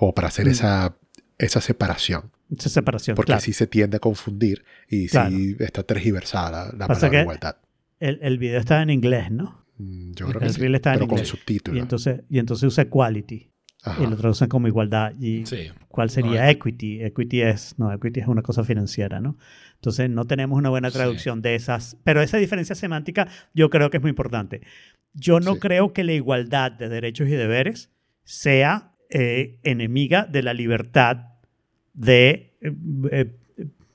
como 0.00 0.14
para 0.14 0.28
hacer 0.28 0.46
Mm. 0.46 0.50
esa, 0.50 0.96
esa 1.36 1.60
separación, 1.60 2.30
Esa 2.56 2.70
separación. 2.70 3.14
porque 3.16 3.28
claro. 3.32 3.42
sí 3.42 3.52
se 3.52 3.66
tiende 3.66 3.98
a 3.98 4.00
confundir 4.00 4.64
y 4.88 5.08
Claro. 5.08 5.30
sí 5.30 5.56
está 5.58 5.82
tergiversada 5.82 6.50
la, 6.50 6.72
la 6.78 6.86
palabra 6.86 7.10
que- 7.10 7.20
igualdad. 7.20 7.56
el, 8.00 8.18
el 8.22 8.38
video 8.38 8.58
está 8.58 8.80
en 8.82 8.88
inglés, 8.90 9.30
¿no? 9.30 9.66
Mm, 9.76 10.12
Yo 10.14 10.26
el 10.26 10.32
creo 10.32 10.40
que 10.48 10.54
sí, 10.54 10.60
reel 10.60 10.74
está 10.74 10.92
en 10.94 11.00
pero 11.00 11.08
con 11.08 11.18
inglés. 11.18 11.28
subtítulos. 11.28 11.76
Y 11.76 11.80
entonces, 11.80 12.20
y 12.30 12.38
entonces 12.38 12.64
usa 12.66 12.84
equality. 12.84 13.46
Ajá. 13.82 14.02
y 14.02 14.06
lo 14.06 14.14
traducen 14.14 14.46
como 14.50 14.68
igualdad. 14.68 15.14
¿Y 15.18 15.46
Sí. 15.46 15.70
cuál 15.88 16.10
sería 16.10 16.42
No, 16.44 16.48
equity? 16.50 17.02
Equity 17.02 17.40
es, 17.40 17.78
no, 17.78 17.90
equity 17.90 18.20
es 18.20 18.26
una 18.26 18.42
cosa 18.42 18.62
financiera, 18.62 19.20
¿no? 19.22 19.38
Entonces 19.76 20.10
no 20.10 20.26
tenemos 20.26 20.58
una 20.58 20.68
buena 20.68 20.90
Sí. 20.90 20.96
traducción 20.98 21.40
de 21.40 21.54
esas, 21.54 21.96
pero 22.04 22.20
esa 22.20 22.36
diferencia 22.36 22.74
semántica 22.74 23.28
yo 23.54 23.70
creo 23.70 23.88
que 23.88 23.96
es 23.96 24.02
muy 24.02 24.10
importante. 24.10 24.60
Yo 25.14 25.40
no 25.40 25.54
Sí. 25.54 25.60
creo 25.60 25.94
que 25.94 26.04
la 26.04 26.12
igualdad 26.12 26.72
de 26.72 26.90
derechos 26.90 27.28
y 27.28 27.30
deberes 27.30 27.90
sea 28.22 28.89
eh, 29.10 29.58
enemiga 29.62 30.24
de 30.24 30.42
la 30.42 30.54
libertad 30.54 31.26
de, 31.92 32.56
eh, 32.60 32.72
eh, 33.10 33.36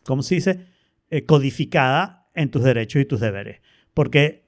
¿cómo 0.04 0.22
se 0.24 0.36
dice? 0.36 0.68
Codificada 1.26 2.28
en 2.34 2.50
tus 2.52 2.64
derechos 2.64 3.02
y 3.02 3.06
tus 3.06 3.20
deberes. 3.22 3.62
Porque 3.94 4.44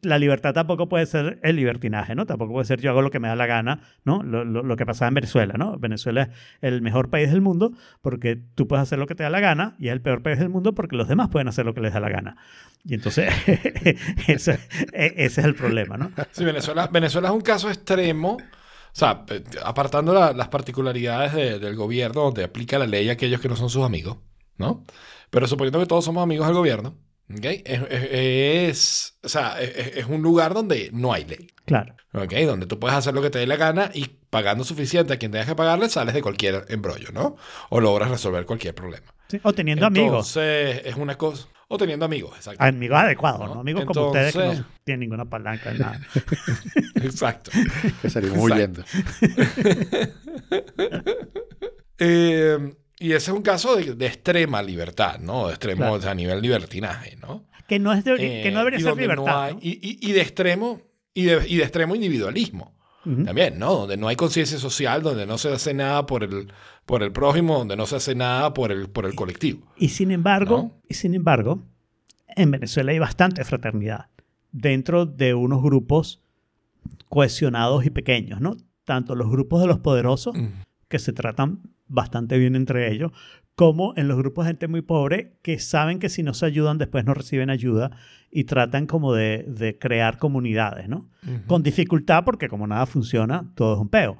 la 0.00 0.18
libertad 0.18 0.54
tampoco 0.54 0.88
puede 0.88 1.06
ser 1.06 1.38
el 1.42 1.54
libertinaje, 1.56 2.14
¿no? 2.16 2.26
Tampoco 2.26 2.52
puede 2.54 2.64
ser 2.64 2.80
yo 2.80 2.90
hago 2.90 3.02
lo 3.02 3.10
que 3.10 3.20
me 3.20 3.28
da 3.28 3.36
la 3.36 3.46
gana, 3.46 3.80
¿no? 4.04 4.22
Lo, 4.24 4.44
lo- 4.44 4.62
lo 4.64 4.76
que 4.76 4.84
pasaba 4.86 5.08
en 5.08 5.14
Venezuela, 5.14 5.54
¿no? 5.56 5.78
Venezuela 5.78 6.22
es 6.22 6.30
el 6.62 6.82
mejor 6.82 7.10
país 7.10 7.30
del 7.30 7.40
mundo 7.42 7.72
porque 8.00 8.34
tú 8.34 8.66
puedes 8.66 8.82
hacer 8.82 8.98
lo 8.98 9.06
que 9.06 9.14
te 9.14 9.22
da 9.22 9.30
la 9.30 9.38
gana 9.40 9.76
y 9.78 9.86
es 9.88 9.92
el 9.92 10.00
peor 10.00 10.22
país 10.22 10.38
del 10.40 10.48
mundo 10.48 10.74
porque 10.74 10.96
los 10.96 11.06
demás 11.06 11.28
pueden 11.28 11.46
hacer 11.48 11.64
lo 11.64 11.74
que 11.74 11.80
les 11.82 11.92
da 11.92 12.00
la 12.00 12.08
gana. 12.08 12.36
Y 12.84 12.94
entonces, 12.94 13.32
ese, 14.26 14.58
e- 14.92 15.14
ese 15.18 15.40
es 15.40 15.46
el 15.46 15.54
problema, 15.54 15.96
¿no? 15.96 16.10
Sí, 16.32 16.44
Venezuela, 16.44 16.88
Venezuela 16.92 17.28
es 17.28 17.34
un 17.34 17.40
caso 17.42 17.68
extremo. 17.68 18.38
O 18.94 18.98
sea, 18.98 19.24
eh, 19.28 19.42
apartando 19.64 20.12
la- 20.12 20.32
las 20.32 20.48
particularidades 20.48 21.32
de- 21.32 21.58
del 21.58 21.76
gobierno 21.76 22.22
donde 22.22 22.44
aplica 22.44 22.78
la 22.78 22.86
ley 22.86 23.08
a 23.08 23.12
aquellos 23.12 23.40
que 23.40 23.48
no 23.48 23.56
son 23.56 23.70
sus 23.70 23.84
amigos, 23.84 24.18
¿no? 24.58 24.84
Pero 25.30 25.46
suponiendo 25.46 25.80
que 25.80 25.86
todos 25.86 26.04
somos 26.04 26.22
amigos 26.22 26.46
del 26.46 26.56
gobierno, 26.56 26.98
¿ok? 27.30 27.44
Es, 27.44 27.80
es- 27.90 28.08
es- 28.12 29.18
o 29.22 29.28
sea, 29.28 29.60
es, 29.62 29.96
es 29.96 30.06
un 30.06 30.20
lugar 30.22 30.52
donde 30.54 30.90
no 30.92 31.12
hay 31.12 31.24
ley, 31.24 31.48
Claro. 31.64 31.94
¿ok? 32.12 32.32
Donde 32.46 32.66
tú 32.66 32.78
puedes 32.78 32.96
hacer 32.96 33.14
lo 33.14 33.22
que 33.22 33.30
te 33.30 33.38
dé 33.38 33.46
la 33.46 33.56
gana 33.56 33.90
y 33.94 34.04
pagando 34.28 34.62
suficiente 34.64 35.14
a 35.14 35.16
quien 35.18 35.32
tengas 35.32 35.46
que 35.46 35.54
pagarle, 35.54 35.88
sales 35.88 36.12
de 36.14 36.20
cualquier 36.22 36.66
embrollo, 36.68 37.08
¿no? 37.12 37.36
O 37.70 37.80
logras 37.80 38.10
resolver 38.10 38.44
cualquier 38.44 38.74
problema. 38.74 39.11
Sí, 39.32 39.40
O 39.42 39.52
teniendo 39.52 39.86
amigos. 39.86 40.36
Entonces, 40.36 40.82
es 40.86 40.94
una 40.96 41.16
cosa... 41.16 41.48
O 41.68 41.78
teniendo 41.78 42.04
amigos, 42.04 42.36
exacto. 42.36 42.62
Amigos 42.62 42.98
adecuados, 42.98 43.48
¿no? 43.48 43.54
¿no? 43.54 43.60
Amigos 43.62 43.84
como 43.86 44.08
ustedes 44.08 44.32
que 44.34 44.38
no 44.38 44.64
tienen 44.84 45.00
ninguna 45.00 45.24
palanca, 45.24 45.72
nada. 45.72 46.00
Exacto. 46.96 47.50
Que 48.02 48.10
salimos 48.10 48.50
Exacto. 48.50 48.54
huyendo. 48.54 48.84
Eh, 51.98 52.74
y 52.98 53.12
ese 53.12 53.30
es 53.30 53.36
un 53.36 53.42
caso 53.42 53.76
de, 53.76 53.94
de 53.94 54.06
extrema 54.06 54.60
libertad, 54.62 55.18
¿no? 55.20 55.46
De 55.46 55.52
extremo 55.52 55.78
Claro. 55.82 55.92
o 55.94 56.00
sea, 56.00 56.10
a 56.10 56.14
nivel 56.14 56.40
libertinaje, 56.42 57.16
¿no? 57.16 57.44
Que 57.68 57.78
no, 57.78 57.92
es 57.92 58.04
de- 58.04 58.16
que 58.16 58.50
no 58.50 58.58
Eh, 58.58 58.64
debería 58.64 58.78
y 58.80 58.82
ser 58.82 58.94
no 58.94 59.00
libertad. 59.00 59.44
hay- 59.44 59.52
¿no? 59.54 59.58
y, 59.62 59.70
y- 59.80 60.08
y 60.10 60.12
de 60.12 60.20
extremo 60.20 60.80
y 61.14 61.24
de, 61.24 61.48
y 61.48 61.56
de 61.56 61.62
extremo 61.62 61.94
individualismo 61.94 62.74
también, 63.24 63.58
¿no? 63.58 63.74
Donde 63.78 63.96
no 63.96 64.06
hay 64.06 64.14
conciencia 64.16 64.58
social, 64.58 65.02
donde 65.02 65.26
no 65.26 65.36
se 65.36 65.48
hace 65.52 65.74
nada 65.74 66.06
por 66.06 66.22
el, 66.22 66.52
por 66.86 67.02
el 67.02 67.12
prójimo, 67.12 67.58
donde 67.58 67.76
no 67.76 67.86
se 67.86 67.96
hace 67.96 68.14
nada 68.14 68.52
por 68.54 68.72
el, 68.72 68.88
por 68.88 69.06
el 69.06 69.14
colectivo. 69.14 69.66
Y 69.76 69.90
sin 69.90 70.10
embargo, 70.10 70.56
¿No? 70.56 70.72
y 70.88 70.94
sin 70.94 71.14
embargo, 71.14 71.62
en 72.36 72.50
Venezuela 72.50 72.92
hay 72.92 72.98
bastante 72.98 73.44
fraternidad 73.44 74.06
dentro 74.50 75.06
de 75.06 75.34
unos 75.34 75.62
grupos 75.62 76.22
cohesionados 77.08 77.84
y 77.86 77.90
pequeños, 77.90 78.40
¿no? 78.40 78.56
Tanto 78.84 79.14
los 79.14 79.30
grupos 79.30 79.60
de 79.60 79.66
los 79.66 79.78
poderosos, 79.78 80.34
Mm. 80.36 80.46
que 80.88 80.98
se 80.98 81.12
tratan 81.12 81.60
bastante 81.88 82.36
bien 82.38 82.56
entre 82.56 82.92
ellos, 82.92 83.12
como 83.54 83.92
en 83.96 84.08
los 84.08 84.16
grupos 84.18 84.44
de 84.44 84.50
gente 84.50 84.66
muy 84.68 84.80
pobre 84.82 85.38
que 85.42 85.58
saben 85.58 85.98
que 85.98 86.08
si 86.08 86.22
no 86.22 86.32
se 86.34 86.46
ayudan 86.46 86.78
después 86.78 87.04
no 87.04 87.12
reciben 87.14 87.50
ayuda 87.50 87.90
y 88.30 88.44
tratan 88.44 88.86
como 88.86 89.12
de, 89.14 89.44
de 89.46 89.78
crear 89.78 90.18
comunidades, 90.18 90.88
¿no? 90.88 91.08
Con 91.46 91.62
dificultad 91.62 92.24
porque 92.24 92.48
como 92.48 92.66
nada 92.66 92.86
funciona, 92.86 93.50
todo 93.54 93.74
es 93.74 93.80
un 93.80 93.88
peo. 93.88 94.16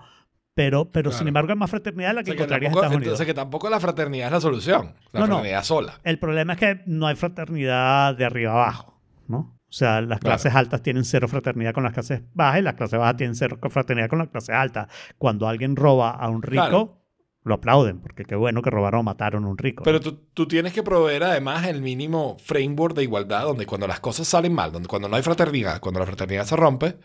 Pero, 0.55 0.91
pero 0.91 1.11
sin 1.13 1.29
embargo 1.29 1.51
hay 1.53 1.57
más 1.59 1.71
fraternidad 1.71 2.15
la 2.15 2.21
O 2.21 2.25
que 2.25 2.31
sea, 2.33 2.37
que 2.37 2.43
encontrarías 2.43 2.69
en 2.71 2.75
tampoco, 2.75 2.85
Estados 2.85 2.97
Unidos. 2.97 3.13
entonces 3.21 3.27
que 3.27 3.35
tampoco 3.35 3.71
la 3.71 3.81
fraternidad 3.81 4.27
es 4.27 4.33
la 4.33 4.41
solución. 4.41 4.95
La 5.13 5.21
No, 5.21 5.27
no. 5.27 5.35
fraternidad 5.37 5.65
sola. 5.65 6.01
El 6.05 6.19
problema 6.19 6.53
es 6.55 6.59
que 6.59 6.81
no 6.87 7.07
hay 7.07 7.15
fraternidad 7.17 8.15
de 8.17 8.25
arriba 8.27 8.53
abajo, 8.53 9.01
¿no? 9.29 9.39
O 9.39 9.73
sea, 9.75 10.03
las 10.03 10.21
Claro. 10.21 10.33
clases 10.35 10.55
altas 10.55 10.83
tienen 10.83 11.05
cero 11.05 11.27
fraternidad 11.29 11.73
con 11.73 11.83
las 11.85 11.95
clases 11.95 12.21
bajas 12.35 12.61
y 12.61 12.63
las 12.63 12.75
clases 12.75 12.99
bajas 12.99 13.17
tienen 13.17 13.35
cero 13.35 13.59
fraternidad 13.71 14.09
con 14.11 14.19
las 14.19 14.29
clases 14.29 14.55
altas. 14.55 14.89
Cuando 15.17 15.49
alguien 15.49 15.75
roba 15.77 16.11
a 16.11 16.29
un 16.29 16.43
rico, 16.43 16.63
Claro. 16.63 16.99
lo 17.45 17.55
aplauden, 17.55 18.01
porque 18.01 18.25
qué 18.27 18.35
bueno 18.37 18.61
que 18.61 18.69
robaron 18.69 19.01
o 19.01 19.03
mataron 19.05 19.45
a 19.45 19.49
un 19.49 19.57
rico. 19.57 19.85
Pero 19.85 20.01
tú, 20.01 20.21
tú 20.35 20.47
tienes 20.47 20.75
que 20.75 20.83
proveer 20.83 21.25
además 21.25 21.67
el 21.67 21.81
mínimo 21.81 22.37
framework 22.45 22.95
de 22.95 23.05
igualdad 23.05 23.45
donde 23.45 23.65
cuando 23.65 23.87
las 23.87 24.01
cosas 24.01 24.29
salen 24.29 24.53
mal, 24.53 24.71
donde 24.71 24.87
cuando 24.89 25.09
no 25.09 25.17
hay 25.17 25.23
fraternidad, 25.23 25.81
cuando 25.81 25.99
la 26.01 26.05
fraternidad 26.07 26.45
se 26.45 26.57
rompe, 26.57 26.99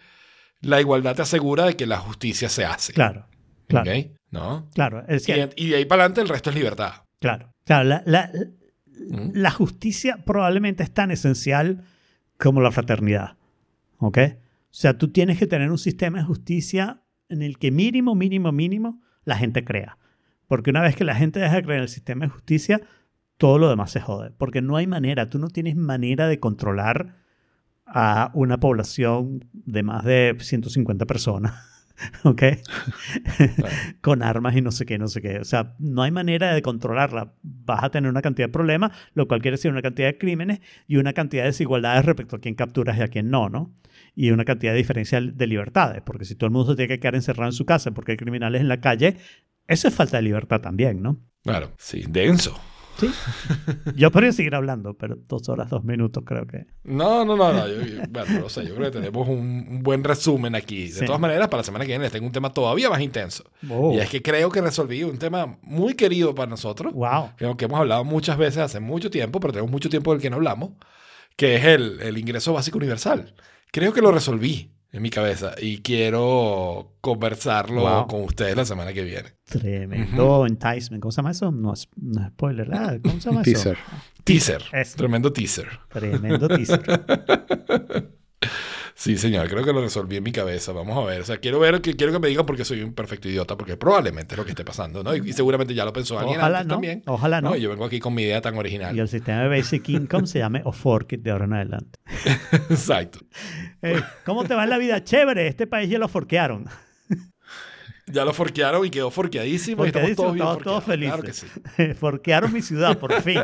la 0.59 0.81
igualdad 0.81 1.15
te 1.15 1.21
asegura 1.21 1.63
de 1.65 1.77
que 1.77 1.85
la 1.85 1.97
justicia 1.99 2.49
se 2.49 2.65
hace. 2.65 2.91
Claro, 2.91 3.25
claro. 3.67 3.91
¿No? 4.31 4.69
claro. 4.73 5.03
Es 5.07 5.27
Y, 5.29 5.69
de 5.69 5.75
ahí 5.75 5.85
para 5.85 6.03
adelante 6.03 6.21
el 6.21 6.29
resto 6.29 6.49
es 6.49 6.55
libertad. 6.55 6.93
claro. 7.19 7.53
Claro, 7.65 7.83
la, 7.89 8.01
la- 8.05 8.31
¿Mm? 9.09 9.31
la 9.33 9.51
justicia 9.51 10.19
probablemente 10.25 10.83
es 10.83 10.91
tan 10.93 11.11
esencial 11.11 11.83
como 12.37 12.61
la 12.61 12.71
fraternidad. 12.71 13.35
¿Ok? 13.97 14.17
O 14.19 14.33
sea, 14.79 14.97
tú 14.97 15.09
tienes 15.09 15.37
que 15.37 15.47
tener 15.47 15.69
un 15.71 15.77
sistema 15.77 16.19
de 16.19 16.23
justicia 16.25 17.01
en 17.29 17.41
el 17.41 17.57
que 17.57 17.71
mínimo, 17.71 18.15
mínimo, 18.15 18.51
mínimo 18.51 19.01
la 19.25 19.35
gente 19.37 19.63
crea. 19.65 19.97
Porque 20.47 20.69
una 20.69 20.81
vez 20.81 20.95
que 20.95 21.03
la 21.03 21.15
gente 21.15 21.39
deja 21.41 21.55
de 21.55 21.63
creer 21.63 21.77
en 21.79 21.83
el 21.83 21.89
sistema 21.89 22.25
de 22.25 22.31
justicia, 22.31 22.81
todo 23.37 23.57
lo 23.57 23.69
demás 23.69 23.91
se 23.91 23.99
jode. 23.99 24.31
Porque 24.31 24.61
no 24.61 24.77
hay 24.77 24.87
manera, 24.87 25.29
tú 25.29 25.39
no 25.39 25.49
tienes 25.49 25.75
manera 25.75 26.27
de 26.29 26.39
controlar 26.39 27.15
a 27.85 28.31
una 28.33 28.59
población 28.59 29.45
de 29.51 29.83
más 29.83 30.03
de 30.05 30.35
150 30.39 31.05
personas. 31.05 31.53
¿Ok? 32.23 32.43
Con 34.01 34.23
armas 34.23 34.55
y 34.55 34.61
no 34.61 34.71
sé 34.71 34.85
qué, 34.85 34.97
no 34.97 35.07
sé 35.07 35.21
qué. 35.21 35.39
O 35.39 35.45
sea, 35.45 35.75
no 35.79 36.03
hay 36.03 36.11
manera 36.11 36.53
de 36.53 36.61
controlarla. 36.61 37.33
Vas 37.41 37.83
a 37.83 37.89
tener 37.89 38.09
una 38.09 38.21
cantidad 38.21 38.47
de 38.47 38.53
problemas, 38.53 38.91
lo 39.13 39.27
cual 39.27 39.41
quiere 39.41 39.57
decir 39.57 39.71
una 39.71 39.81
cantidad 39.81 40.07
de 40.07 40.17
crímenes 40.17 40.59
y 40.87 40.97
una 40.97 41.13
cantidad 41.13 41.43
de 41.43 41.49
desigualdades 41.49 42.05
respecto 42.05 42.35
a 42.35 42.39
quién 42.39 42.55
capturas 42.55 42.97
y 42.97 43.01
a 43.01 43.07
quién 43.07 43.29
no, 43.29 43.49
¿no? 43.49 43.73
Y 44.15 44.31
una 44.31 44.45
cantidad 44.45 44.71
de 44.71 44.77
diferencia 44.77 45.21
de 45.21 45.47
libertades, 45.47 46.01
porque 46.03 46.25
si 46.25 46.35
todo 46.35 46.47
el 46.47 46.53
mundo 46.53 46.71
se 46.71 46.75
tiene 46.75 46.89
que 46.89 46.99
quedar 46.99 47.15
encerrado 47.15 47.49
en 47.49 47.53
su 47.53 47.65
casa 47.65 47.91
porque 47.91 48.13
hay 48.13 48.17
criminales 48.17 48.61
en 48.61 48.67
la 48.67 48.79
calle, 48.79 49.17
eso 49.67 49.87
es 49.87 49.93
falta 49.93 50.17
de 50.17 50.23
libertad 50.23 50.61
también, 50.61 51.01
¿no? 51.01 51.19
Claro, 51.43 51.71
sí, 51.77 52.03
denso. 52.07 52.59
Sí. 52.99 53.11
Yo 53.95 54.11
podría 54.11 54.31
seguir 54.31 54.55
hablando, 54.55 54.95
pero 54.95 55.17
dos 55.27 55.47
horas, 55.49 55.69
dos 55.69 55.83
minutos 55.83 56.23
creo 56.25 56.47
que. 56.47 56.65
No, 56.83 57.23
no, 57.25 57.35
no, 57.37 57.53
no. 57.53 57.67
Yo, 57.67 57.81
yo- 57.81 58.01
bueno, 58.09 58.39
no 58.41 58.49
sé, 58.49 58.65
yo 58.65 58.73
creo 58.75 58.91
que 58.91 58.99
tenemos 58.99 59.27
un, 59.27 59.37
un 59.69 59.83
buen 59.83 60.03
resumen 60.03 60.55
aquí. 60.55 60.83
De 60.87 60.99
Sí. 60.99 61.05
todas 61.05 61.21
maneras, 61.21 61.47
para 61.47 61.59
la 61.59 61.63
semana 61.63 61.85
que 61.85 61.89
viene 61.89 62.03
les 62.05 62.11
tengo 62.11 62.25
un 62.25 62.31
tema 62.31 62.51
todavía 62.51 62.89
más 62.89 63.01
intenso. 63.01 63.43
Oh. 63.69 63.93
Y 63.93 63.99
es 63.99 64.09
que 64.09 64.21
creo 64.21 64.49
que 64.49 64.61
resolví 64.61 65.03
un 65.03 65.17
tema 65.17 65.57
muy 65.61 65.93
querido 65.93 66.33
para 66.33 66.49
nosotros. 66.49 66.93
Wow. 66.93 67.31
que 67.37 67.55
que 67.57 67.65
hemos 67.65 67.79
hablado 67.79 68.03
muchas 68.03 68.37
veces 68.37 68.57
hace 68.59 68.79
mucho 68.79 69.09
tiempo, 69.09 69.39
pero 69.39 69.53
tenemos 69.53 69.71
mucho 69.71 69.89
tiempo 69.89 70.11
del 70.13 70.21
que 70.21 70.29
no 70.29 70.37
hablamos, 70.37 70.71
que 71.35 71.55
es 71.55 71.65
el, 71.65 71.99
el 72.01 72.17
ingreso 72.17 72.53
básico 72.53 72.77
universal. 72.77 73.33
Creo 73.71 73.93
que 73.93 74.01
lo 74.01 74.11
resolví 74.11 74.71
en 74.91 75.01
mi 75.01 75.09
cabeza 75.09 75.53
y 75.61 75.79
quiero 75.79 76.93
conversarlo 77.01 77.81
Wow. 77.81 78.07
con 78.07 78.21
ustedes 78.23 78.55
la 78.55 78.65
semana 78.65 78.93
que 78.93 79.03
viene. 79.03 79.33
Tremendo 79.45 80.45
enticement. 80.45 81.01
¿Cómo 81.01 81.11
se 81.11 81.17
llama 81.17 81.31
eso? 81.31 81.51
No 81.51 81.73
es, 81.73 81.87
no 81.95 82.21
es 82.21 82.27
spoiler. 82.29 82.69
¿verdad? 82.69 82.99
¿Cómo 83.03 83.19
se 83.19 83.29
llama 83.29 83.41
eso? 83.41 83.51
Teaser. 83.51 83.77
Teaser. 84.23 84.63
Tremendo 84.95 85.31
teaser. 85.33 85.67
Tremendo 85.89 86.47
teaser. 86.47 86.83
Sí, 88.99 89.15
señor, 89.15 89.47
creo 89.47 89.63
que 89.63 89.71
lo 89.71 89.81
resolví 89.81 90.17
en 90.17 90.23
mi 90.23 90.31
cabeza. 90.31 90.71
Vamos 90.71 90.97
a 90.97 91.07
ver. 91.07 91.21
O 91.21 91.23
sea, 91.23 91.37
quiero 91.37 91.59
ver, 91.59 91.81
que, 91.81 91.95
quiero 91.95 92.11
que 92.11 92.17
me 92.17 92.29
digan 92.29 92.47
porque 92.47 92.65
soy 92.65 92.81
un 92.81 92.95
perfecto 92.95 93.29
idiota, 93.29 93.55
porque 93.55 93.77
probablemente 93.77 94.33
es 94.33 94.37
lo 94.39 94.43
que 94.43 94.49
esté 94.51 94.65
pasando, 94.65 95.03
¿no? 95.03 95.15
Y, 95.15 95.19
y 95.29 95.33
seguramente 95.33 95.75
ya 95.75 95.85
lo 95.85 95.93
pensó 95.93 96.17
alguien 96.17 96.39
Ojalá 96.39 96.57
antes 96.57 96.67
no. 96.69 96.73
también. 96.73 97.03
Ojalá 97.05 97.39
no. 97.39 97.55
Y 97.55 97.61
yo 97.61 97.69
vengo 97.69 97.85
aquí 97.85 97.99
con 97.99 98.15
mi 98.15 98.23
idea 98.23 98.41
tan 98.41 98.57
original. 98.57 98.95
Y 98.95 98.99
el 98.99 99.07
sistema 99.07 99.43
de 99.43 99.49
Basic 99.49 99.87
Income 99.89 100.25
se 100.25 100.39
llame 100.39 100.63
Oforkit 100.65 101.21
de 101.21 101.29
ahora 101.29 101.45
en 101.45 101.53
adelante. 101.53 101.99
Exacto. 102.71 103.19
Eh, 103.83 104.01
¿Cómo 104.25 104.45
te 104.45 104.55
va 104.55 104.63
en 104.63 104.71
la 104.71 104.79
vida? 104.79 105.03
Chévere, 105.03 105.45
este 105.47 105.67
país 105.67 105.91
ya 105.91 105.99
lo 105.99 106.07
forquearon. 106.07 106.65
Ya 108.07 108.25
lo 108.25 108.33
forquearon 108.33 108.83
y 108.83 108.89
quedó 108.89 109.11
forqueadísimo. 109.11 109.83
y 109.83 109.89
estamos 109.89 110.15
todos 110.15 110.33
bien 110.33 110.43
todos 110.63 110.83
Claro 110.85 111.21
que 111.21 111.33
felices. 111.33 111.45
sí. 111.75 111.93
forquearon 111.93 112.51
mi 112.51 112.63
ciudad, 112.63 112.97
por 112.97 113.13
fin. 113.21 113.37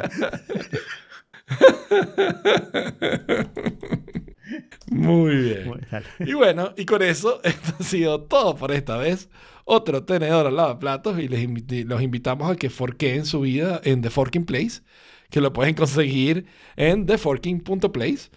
Muy 4.90 5.36
bien. 5.36 5.68
Muy-. 5.68 5.82
Y 6.20 6.34
bueno, 6.34 6.74
y 6.78 6.86
con 6.86 7.02
eso, 7.02 7.42
esto 7.44 7.74
ha 7.80 7.84
sido 7.84 8.22
todo 8.24 8.56
por 8.56 8.72
esta 8.72 8.98
vez. 8.98 9.30
Otro 9.66 10.04
tenedor 10.04 10.48
al 10.48 10.56
lavaplatos 10.58 11.20
y 11.20 11.28
les 11.28 11.48
los 11.86 12.02
invitamos 12.02 12.52
a 12.52 12.56
que 12.56 12.70
forqueen 12.70 13.26
su 13.26 13.42
vida 13.42 13.80
en 13.84 14.02
The 14.02 14.10
Forking 14.10 14.46
Place, 14.46 14.82
que 15.30 15.40
lo 15.42 15.54
pueden 15.54 15.74
conseguir 15.76 16.46
en 16.76 17.06
theforking.place. 17.06 18.30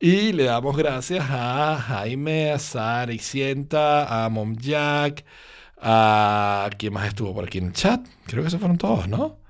Y 0.00 0.32
le 0.32 0.44
damos 0.44 0.76
gracias 0.76 1.26
a 1.28 1.76
Jaime, 1.76 2.52
a 2.52 2.58
Sara 2.60 3.12
y 3.12 3.18
Sienta, 3.18 4.24
a 4.24 4.28
Mom 4.28 4.56
Jack, 4.56 5.24
a... 5.80 6.70
¿Quién 6.78 6.92
más 6.92 7.08
estuvo 7.08 7.34
por 7.34 7.44
aquí 7.46 7.58
en 7.58 7.66
el 7.66 7.72
chat? 7.72 8.06
Creo 8.26 8.42
que 8.42 8.48
esos 8.48 8.60
fueron 8.60 8.78
todos, 8.78 9.08
¿no? 9.08 9.40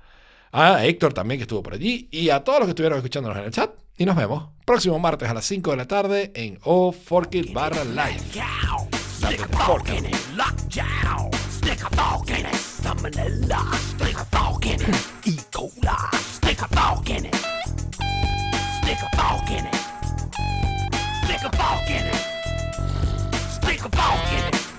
A 0.51 0.85
Héctor 0.85 1.13
también 1.13 1.39
que 1.39 1.43
estuvo 1.43 1.61
por 1.63 1.73
allí 1.75 2.09
y 2.11 2.29
a 2.31 2.43
todos 2.43 2.59
los 2.59 2.67
que 2.67 2.71
estuvieron 2.71 2.97
escuchándonos 2.97 3.37
en 3.37 3.45
el 3.45 3.51
chat. 3.51 3.71
Y 3.99 4.05
nos 4.05 4.15
vemos 4.15 4.47
próximo 4.63 4.97
martes 4.97 5.27
a 5.27 5.33
las 5.33 5.43
5 5.43 5.71
de 5.71 5.77
la 5.77 5.85
tarde 5.85 6.31
en 6.33 6.57
O 6.63 6.93
Forkit 6.93 7.51
barra 7.51 7.83
live. 7.83 8.21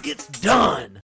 It's 0.03 0.27
done. 0.41 1.00